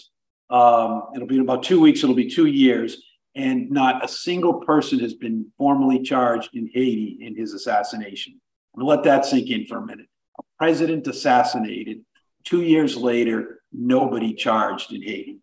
Um, 0.50 1.04
it'll 1.16 1.28
be 1.28 1.36
in 1.36 1.42
about 1.42 1.64
two 1.64 1.80
weeks, 1.80 2.04
it'll 2.04 2.16
be 2.16 2.30
two 2.30 2.46
years, 2.46 3.02
and 3.36 3.70
not 3.70 4.04
a 4.04 4.08
single 4.08 4.56
person 4.62 5.00
has 5.00 5.14
been 5.14 5.52
formally 5.58 6.02
charged 6.02 6.56
in 6.56 6.70
Haiti 6.74 7.18
in 7.22 7.36
his 7.36 7.54
assassination. 7.54 8.40
I'm 8.76 8.86
let 8.86 9.04
that 9.04 9.26
sink 9.26 9.50
in 9.50 9.66
for 9.66 9.78
a 9.78 9.86
minute. 9.86 10.08
A 10.40 10.44
president 10.58 11.08
assassinated, 11.08 12.02
two 12.44 12.62
years 12.62 12.96
later, 12.96 13.62
nobody 13.72 14.34
charged 14.34 14.94
in 14.94 15.02
Haiti. 15.02 15.38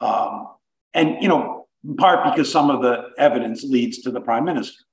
Um, 0.00 0.48
and, 0.92 1.22
you 1.22 1.28
know, 1.28 1.66
in 1.86 1.96
part 1.96 2.30
because 2.30 2.50
some 2.50 2.70
of 2.70 2.82
the 2.82 3.10
evidence 3.18 3.64
leads 3.64 3.98
to 4.02 4.10
the 4.10 4.20
prime 4.20 4.44
minister. 4.44 4.84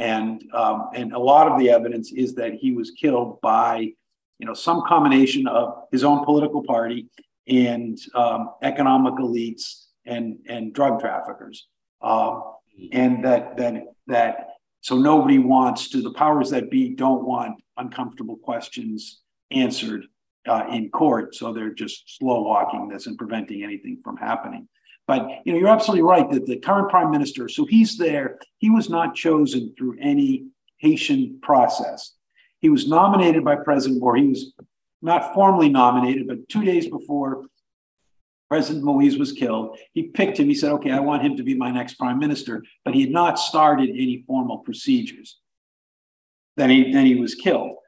And, 0.00 0.42
um, 0.54 0.88
and 0.94 1.12
a 1.12 1.18
lot 1.18 1.46
of 1.46 1.58
the 1.58 1.68
evidence 1.68 2.10
is 2.10 2.34
that 2.36 2.54
he 2.54 2.72
was 2.72 2.90
killed 2.92 3.38
by, 3.42 3.92
you 4.38 4.46
know, 4.46 4.54
some 4.54 4.82
combination 4.88 5.46
of 5.46 5.84
his 5.92 6.04
own 6.04 6.24
political 6.24 6.62
party 6.64 7.08
and 7.46 7.98
um, 8.14 8.50
economic 8.62 9.14
elites 9.14 9.88
and, 10.06 10.38
and 10.48 10.72
drug 10.72 11.00
traffickers. 11.00 11.68
Um, 12.00 12.42
and 12.92 13.22
that, 13.26 13.58
that, 13.58 13.74
that, 14.06 14.48
so 14.80 14.96
nobody 14.96 15.38
wants 15.38 15.90
to, 15.90 16.00
the 16.00 16.14
powers 16.14 16.48
that 16.50 16.70
be 16.70 16.94
don't 16.94 17.24
want 17.26 17.62
uncomfortable 17.76 18.38
questions 18.38 19.20
answered 19.50 20.06
uh, 20.48 20.64
in 20.72 20.88
court. 20.88 21.34
So 21.34 21.52
they're 21.52 21.74
just 21.74 22.16
slow 22.16 22.40
walking 22.40 22.88
this 22.88 23.06
and 23.06 23.18
preventing 23.18 23.62
anything 23.62 24.00
from 24.02 24.16
happening. 24.16 24.66
But 25.10 25.44
you 25.44 25.52
know, 25.52 25.58
you're 25.58 25.68
absolutely 25.68 26.04
right 26.04 26.30
that 26.30 26.46
the 26.46 26.60
current 26.60 26.88
prime 26.88 27.10
minister, 27.10 27.48
so 27.48 27.66
he's 27.66 27.98
there, 27.98 28.38
he 28.58 28.70
was 28.70 28.88
not 28.88 29.16
chosen 29.16 29.74
through 29.76 29.96
any 30.00 30.46
Haitian 30.76 31.40
process. 31.42 32.12
He 32.60 32.68
was 32.68 32.86
nominated 32.86 33.44
by 33.44 33.56
President 33.56 34.00
or 34.04 34.14
he 34.14 34.28
was 34.28 34.52
not 35.02 35.34
formally 35.34 35.68
nominated, 35.68 36.28
but 36.28 36.48
two 36.48 36.64
days 36.64 36.86
before 36.86 37.46
President 38.48 38.84
Moise 38.84 39.18
was 39.18 39.32
killed, 39.32 39.76
he 39.94 40.04
picked 40.04 40.38
him. 40.38 40.46
He 40.46 40.54
said, 40.54 40.70
okay, 40.74 40.92
I 40.92 41.00
want 41.00 41.24
him 41.24 41.36
to 41.38 41.42
be 41.42 41.54
my 41.54 41.72
next 41.72 41.94
prime 41.94 42.20
minister, 42.20 42.62
but 42.84 42.94
he 42.94 43.00
had 43.00 43.10
not 43.10 43.36
started 43.36 43.90
any 43.90 44.22
formal 44.28 44.58
procedures. 44.58 45.40
Then 46.56 46.70
he, 46.70 46.92
then 46.92 47.04
he 47.04 47.16
was 47.16 47.34
killed. 47.34 47.78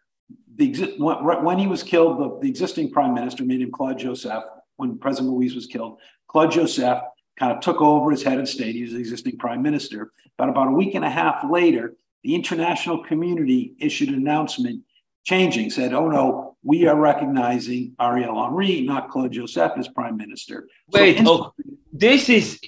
The, 0.57 0.97
when 0.99 1.61
he 1.61 1.69
was 1.69 1.85
killed, 1.85 2.19
the, 2.19 2.41
the 2.41 2.49
existing 2.49 2.91
prime 2.91 3.15
minister, 3.15 3.45
named 3.45 3.73
Claude 3.73 4.01
Joseph, 4.01 4.43
when 4.83 4.99
President 4.99 5.33
Moise 5.33 5.55
was 5.55 5.67
killed, 5.67 5.99
Claude 6.29 6.51
Joseph 6.51 7.01
kind 7.39 7.53
of 7.53 7.61
took 7.61 7.81
over 7.81 8.13
as 8.13 8.23
head 8.23 8.39
of 8.39 8.49
state. 8.49 8.75
He 8.75 8.83
was 8.83 8.93
the 8.93 8.99
existing 8.99 9.39
prime 9.39 9.63
minister. 9.63 10.13
But 10.37 10.49
about 10.49 10.69
a 10.69 10.73
week 10.73 10.95
and 10.95 11.05
a 11.05 11.11
half 11.11 11.45
later, 11.49 11.95
the 12.25 12.35
international 12.35 13.03
community 13.05 13.75
issued 13.79 14.11
an 14.11 14.17
announcement 14.17 14.83
changing, 15.25 15.71
said, 15.71 15.93
oh 15.93 16.09
no, 16.09 16.57
we 16.65 16.87
are 16.87 16.97
recognizing 16.97 17.95
Ariel 18.01 18.43
Henry, 18.45 18.83
not 18.83 19.09
Claude 19.09 19.33
Joseph, 19.33 19.73
as 19.77 19.89
prime 19.89 20.17
minister. 20.17 20.69
Wait, 20.93 21.19
so 21.19 21.25
oh, 21.27 21.55
this 21.93 22.29
is 22.29 22.61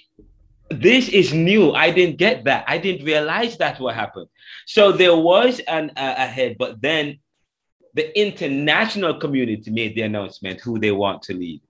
this 0.71 1.09
is 1.09 1.33
new. 1.33 1.73
I 1.73 1.91
didn't 1.91 2.17
get 2.17 2.45
that. 2.45 2.65
I 2.67 2.79
didn't 2.79 3.05
realize 3.05 3.57
that's 3.57 3.81
what 3.81 3.95
happened. 3.95 4.29
So 4.67 4.93
there 4.93 5.17
was 5.17 5.61
an 5.61 5.91
uh, 5.97 6.15
ahead, 6.17 6.57
but 6.59 6.81
then 6.81 7.19
the 7.95 8.07
international 8.19 9.15
community 9.21 9.71
made 9.71 9.95
the 9.95 10.03
announcement 10.03 10.61
who 10.61 10.79
they 10.79 10.91
want 10.91 11.23
to 11.23 11.35
lead. 11.35 11.61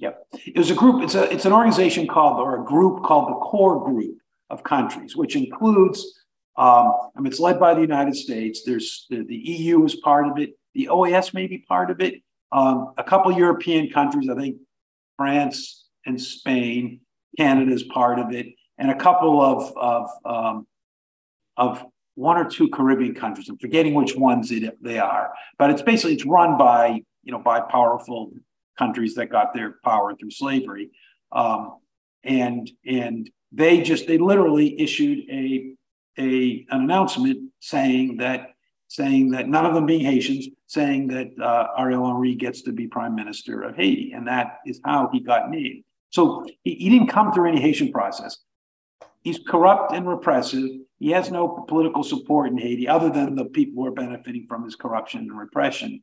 Yep. 0.00 0.26
It 0.46 0.56
was 0.56 0.70
a 0.70 0.74
group, 0.74 1.02
it's, 1.02 1.14
a, 1.14 1.30
it's 1.30 1.44
an 1.44 1.52
organization 1.52 2.06
called, 2.06 2.40
or 2.40 2.62
a 2.62 2.64
group 2.64 3.04
called 3.04 3.28
the 3.28 3.34
Core 3.34 3.84
Group 3.84 4.16
of 4.48 4.64
Countries, 4.64 5.14
which 5.14 5.36
includes, 5.36 6.24
um, 6.56 6.92
I 7.14 7.20
mean, 7.20 7.26
it's 7.26 7.38
led 7.38 7.60
by 7.60 7.74
the 7.74 7.82
United 7.82 8.16
States. 8.16 8.62
There's 8.64 9.06
the, 9.10 9.22
the 9.24 9.36
EU 9.36 9.84
is 9.84 9.96
part 9.96 10.26
of 10.26 10.38
it. 10.38 10.54
The 10.74 10.88
OAS 10.90 11.34
may 11.34 11.46
be 11.46 11.58
part 11.58 11.90
of 11.90 12.00
it. 12.00 12.22
Um, 12.50 12.94
a 12.96 13.04
couple 13.04 13.30
European 13.30 13.90
countries, 13.90 14.30
I 14.30 14.36
think 14.36 14.56
France 15.18 15.84
and 16.06 16.20
Spain, 16.20 17.00
Canada 17.36 17.70
is 17.70 17.82
part 17.82 18.18
of 18.18 18.32
it, 18.32 18.46
and 18.78 18.90
a 18.90 18.96
couple 18.96 19.42
of, 19.42 19.76
of, 19.76 20.10
um, 20.24 20.66
of 21.58 21.84
one 22.14 22.38
or 22.38 22.48
two 22.48 22.70
Caribbean 22.70 23.14
countries. 23.14 23.50
I'm 23.50 23.58
forgetting 23.58 23.92
which 23.92 24.16
ones 24.16 24.50
it, 24.50 24.82
they 24.82 24.98
are, 24.98 25.30
but 25.58 25.70
it's 25.70 25.82
basically, 25.82 26.14
it's 26.14 26.24
run 26.24 26.56
by, 26.56 27.02
you 27.22 27.32
know, 27.32 27.38
by 27.38 27.60
powerful 27.60 28.32
countries 28.80 29.14
that 29.16 29.26
got 29.36 29.48
their 29.54 29.70
power 29.84 30.08
through 30.16 30.34
slavery. 30.42 30.86
Um, 31.32 31.62
and 32.24 32.70
and 32.86 33.30
they 33.52 33.80
just 33.90 34.06
they 34.06 34.18
literally 34.18 34.68
issued 34.80 35.18
a 35.30 35.74
a 36.18 36.66
an 36.70 36.80
announcement 36.84 37.38
saying 37.60 38.18
that 38.18 38.40
saying 38.88 39.30
that 39.30 39.48
none 39.48 39.64
of 39.64 39.74
them 39.74 39.86
being 39.86 40.04
Haitians, 40.04 40.48
saying 40.66 41.06
that 41.08 41.28
uh, 41.40 41.68
Ariel 41.78 42.06
Henry 42.06 42.34
gets 42.34 42.62
to 42.62 42.72
be 42.72 42.88
prime 42.88 43.14
minister 43.14 43.62
of 43.62 43.76
Haiti, 43.76 44.12
and 44.12 44.26
that 44.26 44.58
is 44.66 44.80
how 44.84 45.08
he 45.12 45.20
got 45.20 45.48
named. 45.48 45.84
So 46.10 46.44
he, 46.64 46.74
he 46.74 46.90
didn't 46.90 47.06
come 47.06 47.32
through 47.32 47.48
any 47.50 47.60
Haitian 47.60 47.92
process. 47.92 48.38
He's 49.22 49.38
corrupt 49.46 49.92
and 49.92 50.08
repressive. 50.08 50.68
He 50.98 51.10
has 51.12 51.30
no 51.30 51.64
political 51.68 52.02
support 52.02 52.50
in 52.50 52.58
Haiti 52.58 52.88
other 52.88 53.10
than 53.10 53.36
the 53.36 53.44
people 53.44 53.82
who 53.82 53.88
are 53.88 53.92
benefiting 54.04 54.46
from 54.48 54.64
his 54.64 54.74
corruption 54.74 55.20
and 55.20 55.38
repression. 55.38 56.02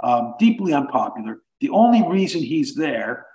Um, 0.00 0.34
deeply 0.38 0.72
unpopular. 0.72 1.42
The 1.60 1.70
only 1.70 2.06
reason 2.06 2.42
he's 2.42 2.74
there 2.74 3.26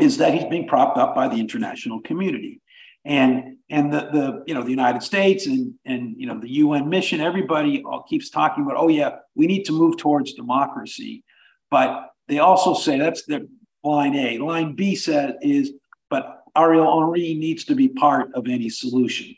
is 0.00 0.18
that 0.18 0.34
he's 0.34 0.44
being 0.44 0.68
propped 0.68 0.98
up 0.98 1.14
by 1.14 1.28
the 1.28 1.36
international 1.36 2.00
community. 2.00 2.60
And, 3.04 3.58
and 3.70 3.92
the, 3.92 4.00
the, 4.12 4.44
you 4.46 4.54
know, 4.54 4.62
the 4.62 4.70
United 4.70 5.02
States 5.02 5.46
and, 5.46 5.74
and, 5.84 6.16
you 6.18 6.26
know, 6.26 6.40
the 6.40 6.50
UN 6.50 6.88
mission, 6.88 7.20
everybody 7.20 7.82
keeps 8.08 8.30
talking 8.30 8.64
about, 8.64 8.76
oh 8.78 8.88
yeah, 8.88 9.16
we 9.34 9.46
need 9.46 9.64
to 9.66 9.72
move 9.72 9.96
towards 9.96 10.34
democracy. 10.34 11.22
But 11.70 12.10
they 12.28 12.40
also 12.40 12.74
say 12.74 12.98
that's 12.98 13.24
the 13.24 13.48
line 13.84 14.16
A. 14.16 14.38
Line 14.38 14.74
B 14.74 14.96
said 14.96 15.36
is, 15.40 15.72
but 16.10 16.42
Ariel 16.56 17.00
Henry 17.00 17.34
needs 17.34 17.64
to 17.66 17.74
be 17.74 17.88
part 17.88 18.32
of 18.34 18.48
any 18.48 18.68
solution. 18.68 19.36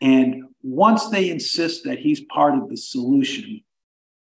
And 0.00 0.44
once 0.62 1.08
they 1.08 1.30
insist 1.30 1.84
that 1.84 1.98
he's 1.98 2.20
part 2.22 2.54
of 2.54 2.68
the 2.68 2.76
solution, 2.76 3.62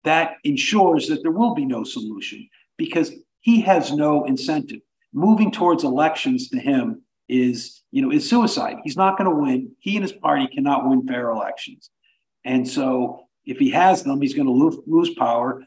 that 0.04 0.32
ensures 0.42 1.08
that 1.08 1.22
there 1.22 1.30
will 1.30 1.54
be 1.54 1.64
no 1.64 1.84
solution 1.84 2.48
because 2.78 3.12
he 3.40 3.60
has 3.62 3.92
no 3.92 4.24
incentive. 4.24 4.80
Moving 5.12 5.50
towards 5.50 5.84
elections 5.84 6.48
to 6.50 6.58
him 6.58 7.02
is, 7.28 7.82
you 7.90 8.00
know, 8.00 8.10
is 8.10 8.28
suicide. 8.28 8.76
He's 8.84 8.96
not 8.96 9.18
going 9.18 9.28
to 9.28 9.36
win. 9.36 9.72
He 9.80 9.96
and 9.96 10.02
his 10.02 10.12
party 10.12 10.46
cannot 10.46 10.88
win 10.88 11.06
fair 11.06 11.30
elections. 11.30 11.90
And 12.44 12.66
so 12.66 13.26
if 13.44 13.58
he 13.58 13.70
has 13.70 14.02
them, 14.02 14.22
he's 14.22 14.34
going 14.34 14.46
to 14.46 14.52
lose, 14.52 14.76
lose 14.86 15.10
power, 15.14 15.62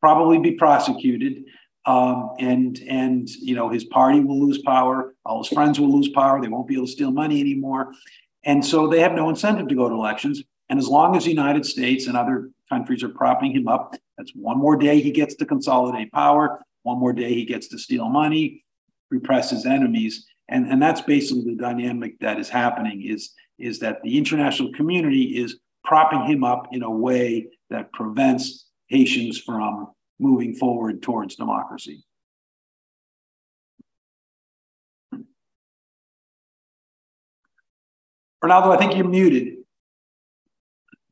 probably 0.00 0.38
be 0.38 0.52
prosecuted. 0.52 1.44
Um, 1.84 2.30
and 2.38 2.78
and 2.88 3.28
you 3.28 3.56
know 3.56 3.68
his 3.68 3.82
party 3.82 4.20
will 4.20 4.40
lose 4.40 4.62
power, 4.62 5.16
all 5.24 5.42
his 5.42 5.52
friends 5.52 5.80
will 5.80 5.92
lose 5.92 6.08
power. 6.10 6.40
They 6.40 6.46
won't 6.46 6.68
be 6.68 6.74
able 6.74 6.86
to 6.86 6.92
steal 6.92 7.10
money 7.10 7.40
anymore, 7.40 7.92
and 8.44 8.64
so 8.64 8.86
they 8.86 9.00
have 9.00 9.14
no 9.14 9.28
incentive 9.28 9.66
to 9.66 9.74
go 9.74 9.88
to 9.88 9.94
elections. 9.96 10.44
And 10.72 10.78
as 10.78 10.88
long 10.88 11.14
as 11.14 11.24
the 11.24 11.30
United 11.30 11.66
States 11.66 12.06
and 12.06 12.16
other 12.16 12.48
countries 12.70 13.02
are 13.02 13.10
propping 13.10 13.52
him 13.52 13.68
up, 13.68 13.94
that's 14.16 14.32
one 14.34 14.56
more 14.56 14.74
day 14.74 15.02
he 15.02 15.10
gets 15.10 15.34
to 15.34 15.44
consolidate 15.44 16.10
power. 16.12 16.64
One 16.82 16.98
more 16.98 17.12
day 17.12 17.34
he 17.34 17.44
gets 17.44 17.68
to 17.68 17.78
steal 17.78 18.08
money, 18.08 18.64
repress 19.10 19.50
his 19.50 19.66
enemies, 19.66 20.26
and 20.48 20.66
and 20.66 20.80
that's 20.80 21.02
basically 21.02 21.44
the 21.44 21.60
dynamic 21.60 22.18
that 22.20 22.38
is 22.40 22.48
happening. 22.48 23.02
Is 23.02 23.34
is 23.58 23.80
that 23.80 24.02
the 24.02 24.16
international 24.16 24.72
community 24.72 25.38
is 25.42 25.58
propping 25.84 26.24
him 26.24 26.42
up 26.42 26.68
in 26.72 26.82
a 26.82 26.90
way 26.90 27.48
that 27.68 27.92
prevents 27.92 28.70
Haitians 28.86 29.38
from 29.38 29.92
moving 30.18 30.54
forward 30.54 31.02
towards 31.02 31.36
democracy. 31.36 32.02
Renaldo, 38.40 38.72
I 38.72 38.78
think 38.78 38.96
you're 38.96 39.06
muted. 39.06 39.61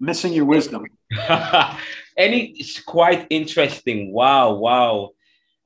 Missing 0.00 0.32
your 0.32 0.46
wisdom. 0.46 0.86
Any, 2.16 2.54
it's 2.56 2.80
quite 2.80 3.26
interesting. 3.30 4.12
Wow, 4.12 4.54
wow. 4.54 5.10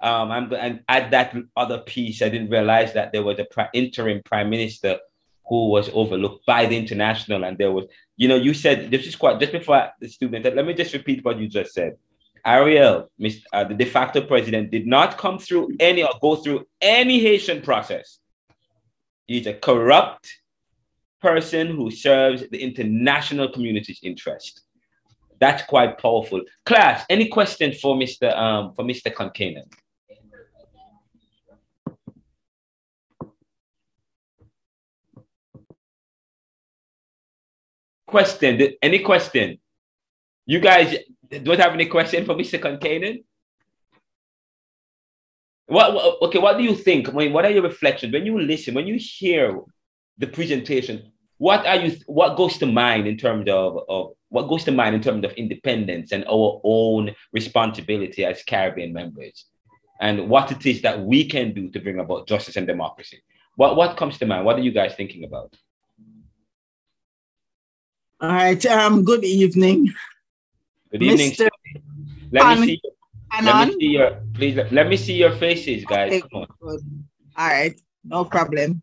Um, 0.01 0.31
I'm 0.31 0.51
to 0.51 0.81
add 0.89 1.13
that 1.13 1.35
other 1.57 1.79
piece. 1.79 2.21
I 2.21 2.29
didn't 2.29 2.51
realize 2.51 2.93
that 2.95 3.13
there 3.13 3.23
was 3.23 3.39
a 3.39 3.47
interim 3.73 4.23
prime 4.25 4.51
minister 4.51 4.99
who 5.47 5.69
was 5.69 5.89
overlooked 5.93 6.45
by 6.47 6.67
the 6.67 6.77
international, 6.77 7.45
and 7.45 7.57
there 7.57 7.71
was, 7.71 7.87
you 8.17 8.29
know, 8.29 8.37
you 8.37 8.55
said 8.55 8.91
this 8.91 9.07
is 9.07 9.15
quite 9.15 9.39
just 9.39 9.53
before 9.53 9.91
the 10.01 10.09
student. 10.09 10.45
Let 10.45 10.67
me 10.67 10.75
just 10.75 10.93
repeat 10.93 11.25
what 11.25 11.39
you 11.39 11.49
just 11.49 11.73
said. 11.73 11.97
Ariel, 12.45 13.11
uh, 13.53 13.65
the 13.65 13.75
de 13.75 13.85
facto 13.87 14.21
president, 14.21 14.71
did 14.71 14.87
not 14.87 15.17
come 15.17 15.39
through 15.39 15.71
any 15.81 16.03
or 16.03 16.11
go 16.21 16.37
through 16.37 16.67
any 16.81 17.21
Haitian 17.21 17.63
process. 17.63 18.19
He's 19.27 19.47
a 19.47 19.55
corrupt 19.55 20.31
person 21.25 21.69
who 21.69 21.91
serves 21.91 22.45
the 22.51 22.61
international 22.69 23.49
community's 23.49 24.01
interest. 24.03 24.61
That's 25.41 25.63
quite 25.65 25.97
powerful. 25.97 26.43
Class, 26.67 27.07
any 27.09 27.29
question 27.29 27.73
for 27.73 27.97
Mr. 27.97 28.27
Um, 28.37 28.75
for 28.75 28.85
Mr. 28.85 29.09
Concannon? 29.19 29.69
Question, 38.07 38.61
any 38.83 38.99
question? 38.99 39.59
You 40.45 40.61
guys, 40.61 40.95
don't 41.43 41.59
have 41.59 41.73
any 41.73 41.87
question 41.87 42.27
for 42.27 42.35
Mr. 42.35 42.61
Concannon? 42.61 43.25
What, 45.67 45.95
what, 45.95 46.23
okay, 46.25 46.39
what 46.39 46.59
do 46.59 46.63
you 46.63 46.75
think? 46.75 47.09
I 47.09 47.13
mean, 47.13 47.33
what 47.33 47.47
are 47.47 47.51
your 47.51 47.63
reflections 47.63 48.13
when 48.13 48.27
you 48.27 48.39
listen, 48.39 48.75
when 48.75 48.87
you 48.87 48.99
hear 49.01 49.59
the 50.19 50.27
presentation? 50.27 51.14
What 51.39 51.67
are 51.67 51.77
you 51.77 51.97
what 52.07 52.37
goes 52.37 52.59
to 52.59 52.67
mind 52.67 53.07
in 53.07 53.17
terms 53.17 53.49
of, 53.49 53.79
of 53.89 54.13
what 54.29 54.49
goes 54.49 54.65
to 54.65 54.73
mind 54.73 54.95
in 54.95 55.03
terms 55.03 55.25
of 55.25 55.33
independence 55.33 56.13
and 56.13 56.25
our 56.27 56.61
own 56.65 57.15
responsibility 57.33 58.25
as 58.25 58.43
Caribbean 58.43 58.93
members? 58.93 59.47
And 60.01 60.29
what 60.29 60.53
it 60.53 60.65
is 60.67 60.83
that 60.83 61.01
we 61.01 61.27
can 61.29 61.55
do 61.55 61.71
to 61.71 61.81
bring 61.81 61.99
about 61.99 62.29
justice 62.29 62.57
and 62.57 62.67
democracy. 62.67 63.23
What 63.57 63.77
what 63.77 63.97
comes 63.97 64.19
to 64.19 64.27
mind? 64.27 64.45
What 64.45 64.57
are 64.57 64.63
you 64.63 64.73
guys 64.73 64.95
thinking 64.95 65.25
about? 65.25 65.55
All 68.21 68.31
right. 68.31 68.65
Um, 68.67 69.05
good 69.05 69.25
evening. 69.25 69.93
Good 70.91 71.03
evening. 71.03 71.33
Mr. 71.33 71.49
Let 72.33 72.59
me 72.59 72.67
see. 72.67 72.81
let 73.43 73.69
me 73.69 73.75
see 73.79 73.87
your 73.87 74.23
please. 74.35 74.57
Let, 74.57 74.73
let 74.73 74.89
me 74.89 74.97
see 74.97 75.15
your 75.15 75.33
faces, 75.33 75.85
guys. 75.85 76.13
Okay, 76.13 76.21
Come 76.21 76.43
on. 76.43 77.05
All 77.37 77.49
right, 77.49 77.81
no 78.05 78.25
problem. 78.25 78.83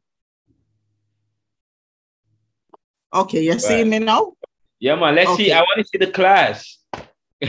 Okay, 3.13 3.43
you're 3.43 3.53
right. 3.53 3.61
seeing 3.61 3.89
me 3.89 3.99
now. 3.99 4.33
Yeah, 4.79 4.95
man. 4.95 5.15
Let's 5.15 5.29
okay. 5.31 5.45
see. 5.45 5.51
I 5.51 5.61
want 5.61 5.79
to 5.79 5.85
see 5.85 5.97
the 5.97 6.11
class. 6.11 6.77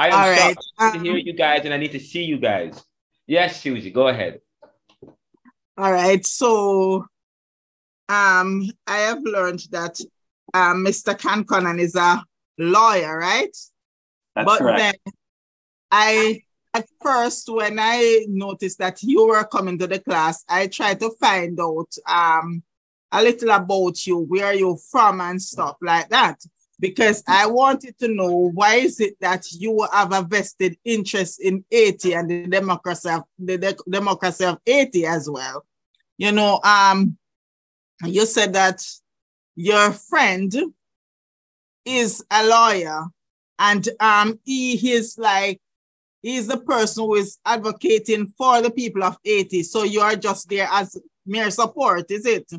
I 0.00 0.08
am 0.08 0.12
All 0.14 0.30
right. 0.30 0.56
Um, 0.78 0.92
to 0.92 0.98
hear 1.00 1.16
you 1.16 1.32
guys, 1.32 1.64
and 1.64 1.74
I 1.74 1.76
need 1.76 1.92
to 1.92 2.00
see 2.00 2.22
you 2.22 2.38
guys. 2.38 2.82
Yes, 3.26 3.60
Susie, 3.60 3.90
go 3.90 4.08
ahead. 4.08 4.40
All 5.76 5.92
right. 5.92 6.24
So, 6.24 7.06
um, 8.08 8.70
I 8.86 8.96
have 8.98 9.22
learned 9.22 9.66
that 9.70 10.00
um, 10.54 10.84
Mr. 10.84 11.14
Concannon 11.18 11.78
is 11.78 11.94
a 11.96 12.22
lawyer, 12.58 13.18
right? 13.18 13.56
That's 14.34 14.46
but 14.46 14.58
correct. 14.58 14.78
then 14.78 15.12
I 15.90 16.42
at 16.72 16.86
first 17.02 17.48
when 17.48 17.78
I 17.80 18.24
noticed 18.28 18.78
that 18.78 19.02
you 19.02 19.26
were 19.26 19.44
coming 19.44 19.78
to 19.78 19.86
the 19.86 19.98
class, 19.98 20.44
I 20.48 20.68
tried 20.68 21.00
to 21.00 21.10
find 21.20 21.58
out 21.60 21.92
um 22.08 22.62
a 23.12 23.22
little 23.22 23.50
about 23.50 24.06
you, 24.06 24.18
where 24.18 24.54
you're 24.54 24.78
from 24.90 25.20
and 25.20 25.40
stuff 25.40 25.76
like 25.82 26.08
that. 26.10 26.40
Because 26.78 27.22
I 27.28 27.46
wanted 27.46 27.98
to 27.98 28.08
know 28.08 28.50
why 28.54 28.76
is 28.76 29.00
it 29.00 29.14
that 29.20 29.44
you 29.52 29.86
have 29.92 30.12
a 30.12 30.22
vested 30.22 30.78
interest 30.84 31.40
in 31.40 31.62
Haiti 31.70 32.14
and 32.14 32.30
the 32.30 32.46
democracy 32.46 33.10
of 33.10 33.24
the 33.38 33.58
de- 33.58 33.76
democracy 33.88 34.46
of 34.46 34.58
Haiti 34.64 35.04
as 35.04 35.28
well. 35.28 35.66
You 36.16 36.32
know, 36.32 36.58
um, 36.64 37.18
you 38.04 38.24
said 38.24 38.54
that 38.54 38.82
your 39.56 39.92
friend 39.92 40.54
is 41.84 42.24
a 42.30 42.46
lawyer 42.46 43.04
and 43.58 43.88
um 44.00 44.38
he 44.44 44.92
is 44.92 45.16
like 45.18 45.60
he's 46.22 46.46
the 46.46 46.58
person 46.58 47.04
who 47.04 47.14
is 47.14 47.38
advocating 47.44 48.26
for 48.38 48.62
the 48.62 48.70
people 48.70 49.02
of 49.02 49.16
Haiti. 49.24 49.62
So 49.62 49.84
you 49.84 50.00
are 50.00 50.16
just 50.16 50.48
there 50.48 50.68
as 50.70 50.96
mere 51.26 51.50
support, 51.50 52.10
is 52.10 52.26
it? 52.26 52.50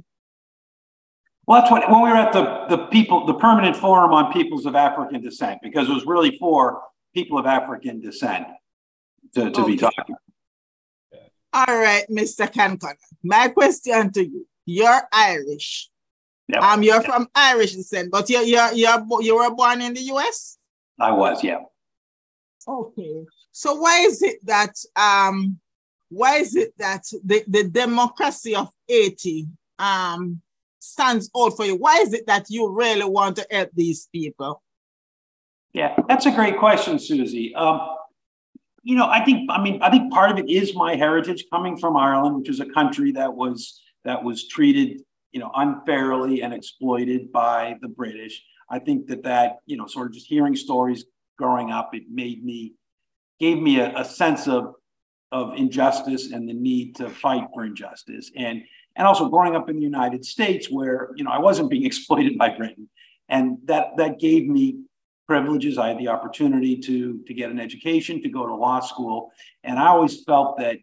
Well, 1.47 1.59
that's 1.59 1.72
what 1.72 1.89
when 1.89 2.01
we 2.01 2.09
were 2.09 2.15
at 2.15 2.34
the 2.34 2.65
the 2.69 2.85
people 2.88 3.26
the 3.26 3.34
permanent 3.34 3.76
forum 3.76 4.13
on 4.13 4.31
peoples 4.31 4.65
of 4.65 4.76
African 4.76 5.22
descent 5.22 5.59
because 5.63 5.89
it 5.89 5.93
was 5.93 6.05
really 6.05 6.38
for 6.38 6.81
people 7.13 7.38
of 7.38 7.45
African 7.45 7.99
descent 7.99 8.47
to, 9.34 9.51
to 9.51 9.61
okay. 9.61 9.72
be 9.72 9.77
talking. 9.77 10.15
All 11.53 11.65
right, 11.68 12.05
Mr. 12.09 12.49
Concannon. 12.51 12.95
My 13.23 13.49
question 13.49 14.11
to 14.13 14.23
you: 14.23 14.47
You're 14.65 15.01
Irish. 15.11 15.89
Yep. 16.47 16.63
Um, 16.63 16.84
you're 16.84 17.01
from 17.01 17.27
Irish 17.34 17.76
descent, 17.76 18.11
but 18.11 18.30
you're 18.30 18.43
you're 18.43 18.72
you're 18.73 19.05
you 19.22 19.35
were 19.35 19.53
born 19.53 19.81
in 19.81 19.93
the 19.93 20.01
U.S. 20.01 20.57
I 20.99 21.11
was, 21.11 21.43
yeah. 21.43 21.59
Okay, 22.68 23.26
so 23.51 23.76
why 23.76 23.99
is 24.01 24.22
it 24.22 24.45
that 24.45 24.73
um, 24.95 25.59
why 26.09 26.35
is 26.35 26.55
it 26.55 26.73
that 26.77 27.03
the, 27.23 27.43
the 27.47 27.63
democracy 27.63 28.55
of 28.55 28.69
Haiti 28.88 29.47
um 29.80 30.41
stands 30.82 31.30
out 31.38 31.56
for 31.56 31.66
you? 31.66 31.76
Why 31.76 31.98
is 31.98 32.14
it 32.14 32.28
that 32.28 32.45
you 32.49 32.74
really 32.74 33.06
want 33.06 33.38
to 33.38 33.48
help 33.49 33.70
these 33.74 34.08
people? 34.12 34.62
Yeah, 35.74 35.95
that's 36.08 36.26
a 36.26 36.32
great 36.32 36.58
question, 36.58 36.99
Susie. 36.99 37.56
Um, 37.56 37.80
you 38.84 38.95
know, 38.95 39.08
I 39.08 39.24
think 39.24 39.49
I 39.49 39.62
mean 39.62 39.82
I 39.82 39.90
think 39.90 40.12
part 40.12 40.32
of 40.32 40.38
it 40.38 40.49
is 40.49 40.76
my 40.76 40.95
heritage 40.95 41.45
coming 41.52 41.78
from 41.78 41.95
Ireland, 41.95 42.36
which 42.36 42.49
is 42.49 42.60
a 42.60 42.66
country 42.66 43.12
that 43.14 43.34
was 43.34 43.82
that 44.03 44.24
was 44.24 44.48
treated 44.48 45.02
you 45.32 45.40
know, 45.40 45.52
unfairly 45.56 46.41
and 46.41 46.53
exploited 46.53 47.32
by 47.32 47.78
the 47.82 47.88
British. 47.88 48.44
I 48.70 48.80
think 48.80 49.08
that 49.08 49.24
that, 49.24 49.58
you 49.66 49.78
know, 49.78 49.88
sort 49.88 50.08
of 50.08 50.14
just 50.14 50.28
hearing 50.28 50.56
stories 50.56 51.06
growing 51.38 51.72
up, 51.72 51.91
it 51.94 52.03
made 52.12 52.44
me, 52.44 52.74
gave 53.40 53.62
me 53.62 53.80
a, 53.80 53.98
a 53.98 54.06
sense 54.06 54.48
of, 54.48 54.76
of 55.32 55.56
injustice 55.56 56.32
and 56.32 56.48
the 56.48 56.53
need 56.53 56.95
to 56.98 57.10
fight 57.10 57.48
for 57.53 57.64
injustice. 57.64 58.32
And, 58.36 58.64
and 58.95 59.07
also 59.07 59.30
growing 59.30 59.55
up 59.55 59.69
in 59.69 59.77
the 59.77 59.81
United 59.81 60.26
States 60.26 60.69
where, 60.69 61.11
you 61.15 61.23
know, 61.23 61.31
I 61.31 61.39
wasn't 61.39 61.69
being 61.69 61.85
exploited 61.91 62.38
by 62.38 62.49
Britain. 62.49 62.89
And 63.30 63.57
that, 63.65 63.97
that 63.97 64.19
gave 64.19 64.47
me 64.47 64.81
privileges. 65.27 65.77
I 65.77 65.89
had 65.89 65.97
the 65.97 66.09
opportunity 66.09 66.77
to, 66.77 67.19
to 67.26 67.34
get 67.34 67.49
an 67.49 67.59
education, 67.59 68.22
to 68.22 68.30
go 68.30 68.45
to 68.45 68.53
law 68.53 68.81
school. 68.81 69.31
And 69.63 69.80
I 69.80 69.88
always 69.88 70.23
felt 70.23 70.57
that 70.57 70.77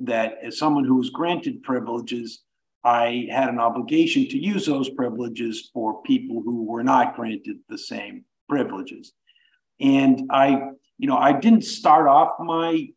that 0.00 0.38
as 0.42 0.58
someone 0.58 0.84
who 0.84 0.96
was 0.96 1.10
granted 1.10 1.62
privileges, 1.62 2.42
I 2.82 3.28
had 3.30 3.48
an 3.48 3.58
obligation 3.58 4.26
to 4.28 4.38
use 4.38 4.64
those 4.66 4.88
privileges 4.88 5.70
for 5.72 6.02
people 6.02 6.42
who 6.42 6.64
were 6.64 6.82
not 6.82 7.14
granted 7.14 7.58
the 7.68 7.76
same 7.76 8.24
privileges. 8.48 9.12
And 9.78 10.22
I, 10.30 10.70
you 10.98 11.06
know, 11.06 11.16
I 11.16 11.32
didn't 11.32 11.64
start 11.64 12.08
off 12.08 12.32
my 12.40 12.88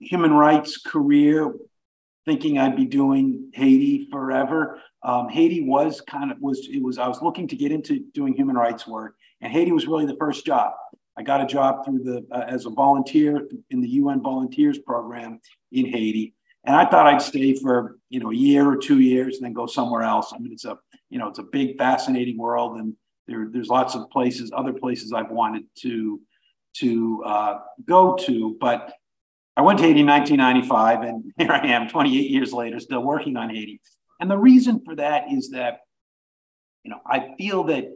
human 0.00 0.32
rights 0.32 0.78
career 0.78 1.52
thinking 2.28 2.58
I'd 2.58 2.76
be 2.76 2.84
doing 2.84 3.50
Haiti 3.54 4.06
forever. 4.12 4.78
Um, 5.02 5.30
Haiti 5.30 5.62
was 5.62 6.02
kind 6.02 6.30
of 6.30 6.36
was 6.42 6.68
it 6.70 6.82
was 6.82 6.98
I 6.98 7.08
was 7.08 7.22
looking 7.22 7.48
to 7.48 7.56
get 7.56 7.72
into 7.72 8.04
doing 8.12 8.34
human 8.34 8.54
rights 8.54 8.86
work, 8.86 9.14
and 9.40 9.50
Haiti 9.50 9.72
was 9.72 9.86
really 9.86 10.04
the 10.04 10.16
first 10.16 10.44
job. 10.44 10.72
I 11.16 11.22
got 11.22 11.40
a 11.40 11.46
job 11.46 11.86
through 11.86 12.00
the 12.00 12.26
uh, 12.30 12.44
as 12.46 12.66
a 12.66 12.70
volunteer 12.70 13.48
in 13.70 13.80
the 13.80 13.88
UN 14.00 14.20
Volunteers 14.20 14.78
Program 14.78 15.40
in 15.72 15.86
Haiti, 15.86 16.34
and 16.64 16.76
I 16.76 16.84
thought 16.84 17.06
I'd 17.06 17.22
stay 17.22 17.54
for 17.54 17.96
you 18.10 18.20
know 18.20 18.30
a 18.30 18.34
year 18.34 18.68
or 18.68 18.76
two 18.76 19.00
years 19.00 19.36
and 19.36 19.46
then 19.46 19.54
go 19.54 19.66
somewhere 19.66 20.02
else. 20.02 20.34
I 20.34 20.38
mean, 20.38 20.52
it's 20.52 20.66
a 20.66 20.76
you 21.08 21.18
know 21.18 21.28
it's 21.28 21.38
a 21.38 21.44
big, 21.44 21.78
fascinating 21.78 22.36
world, 22.36 22.76
and 22.76 22.92
there, 23.26 23.48
there's 23.50 23.68
lots 23.68 23.94
of 23.94 24.10
places, 24.10 24.52
other 24.54 24.74
places 24.74 25.14
I've 25.14 25.30
wanted 25.30 25.64
to 25.78 26.20
to 26.74 27.24
uh, 27.24 27.58
go 27.86 28.16
to, 28.26 28.58
but 28.60 28.92
I 29.58 29.62
went 29.62 29.80
to 29.80 29.84
Haiti 29.84 30.00
in 30.00 30.06
1995, 30.06 31.02
and 31.02 31.32
here 31.36 31.50
I 31.50 31.66
am 31.66 31.88
28 31.88 32.30
years 32.30 32.52
later, 32.52 32.78
still 32.78 33.02
working 33.02 33.36
on 33.36 33.50
Haiti. 33.50 33.80
And 34.20 34.30
the 34.30 34.38
reason 34.38 34.80
for 34.84 34.94
that 34.94 35.24
is 35.32 35.50
that, 35.50 35.80
you 36.84 36.92
know, 36.92 37.00
I 37.04 37.34
feel 37.36 37.64
that, 37.64 37.86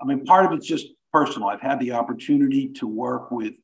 I 0.00 0.06
mean, 0.06 0.24
part 0.24 0.46
of 0.46 0.52
it's 0.52 0.66
just 0.66 0.86
personal. 1.12 1.48
I've 1.48 1.60
had 1.60 1.78
the 1.78 1.92
opportunity 1.92 2.68
to 2.76 2.86
work 2.86 3.30
with, 3.30 3.54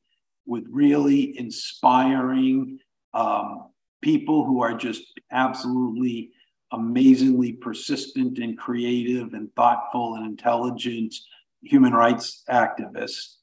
with 0.45 0.65
really 0.69 1.37
inspiring 1.37 2.77
um, 3.15 3.69
people 4.03 4.45
who 4.45 4.61
are 4.61 4.75
just 4.75 5.19
absolutely 5.31 6.29
amazingly 6.71 7.53
persistent 7.53 8.37
and 8.37 8.55
creative 8.55 9.33
and 9.33 9.49
thoughtful 9.55 10.13
and 10.15 10.27
intelligent 10.27 11.15
human 11.63 11.93
rights 11.93 12.43
activists. 12.49 13.37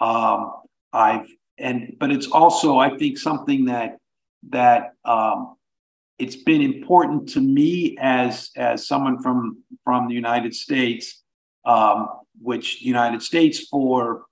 Um, 0.00 0.52
I've 0.94 1.26
and 1.60 1.96
but 1.98 2.10
it's 2.10 2.26
also 2.26 2.78
I 2.78 2.96
think 2.96 3.18
something 3.18 3.66
that 3.66 3.98
that 4.48 4.94
um, 5.04 5.56
it's 6.18 6.36
been 6.36 6.62
important 6.62 7.28
to 7.30 7.40
me 7.40 7.96
as 8.00 8.50
as 8.56 8.86
someone 8.86 9.22
from 9.22 9.62
from 9.84 10.08
the 10.08 10.14
United 10.14 10.54
States, 10.54 11.22
um, 11.64 12.08
which 12.40 12.82
United 12.82 13.22
States 13.22 13.66
for 13.68 14.24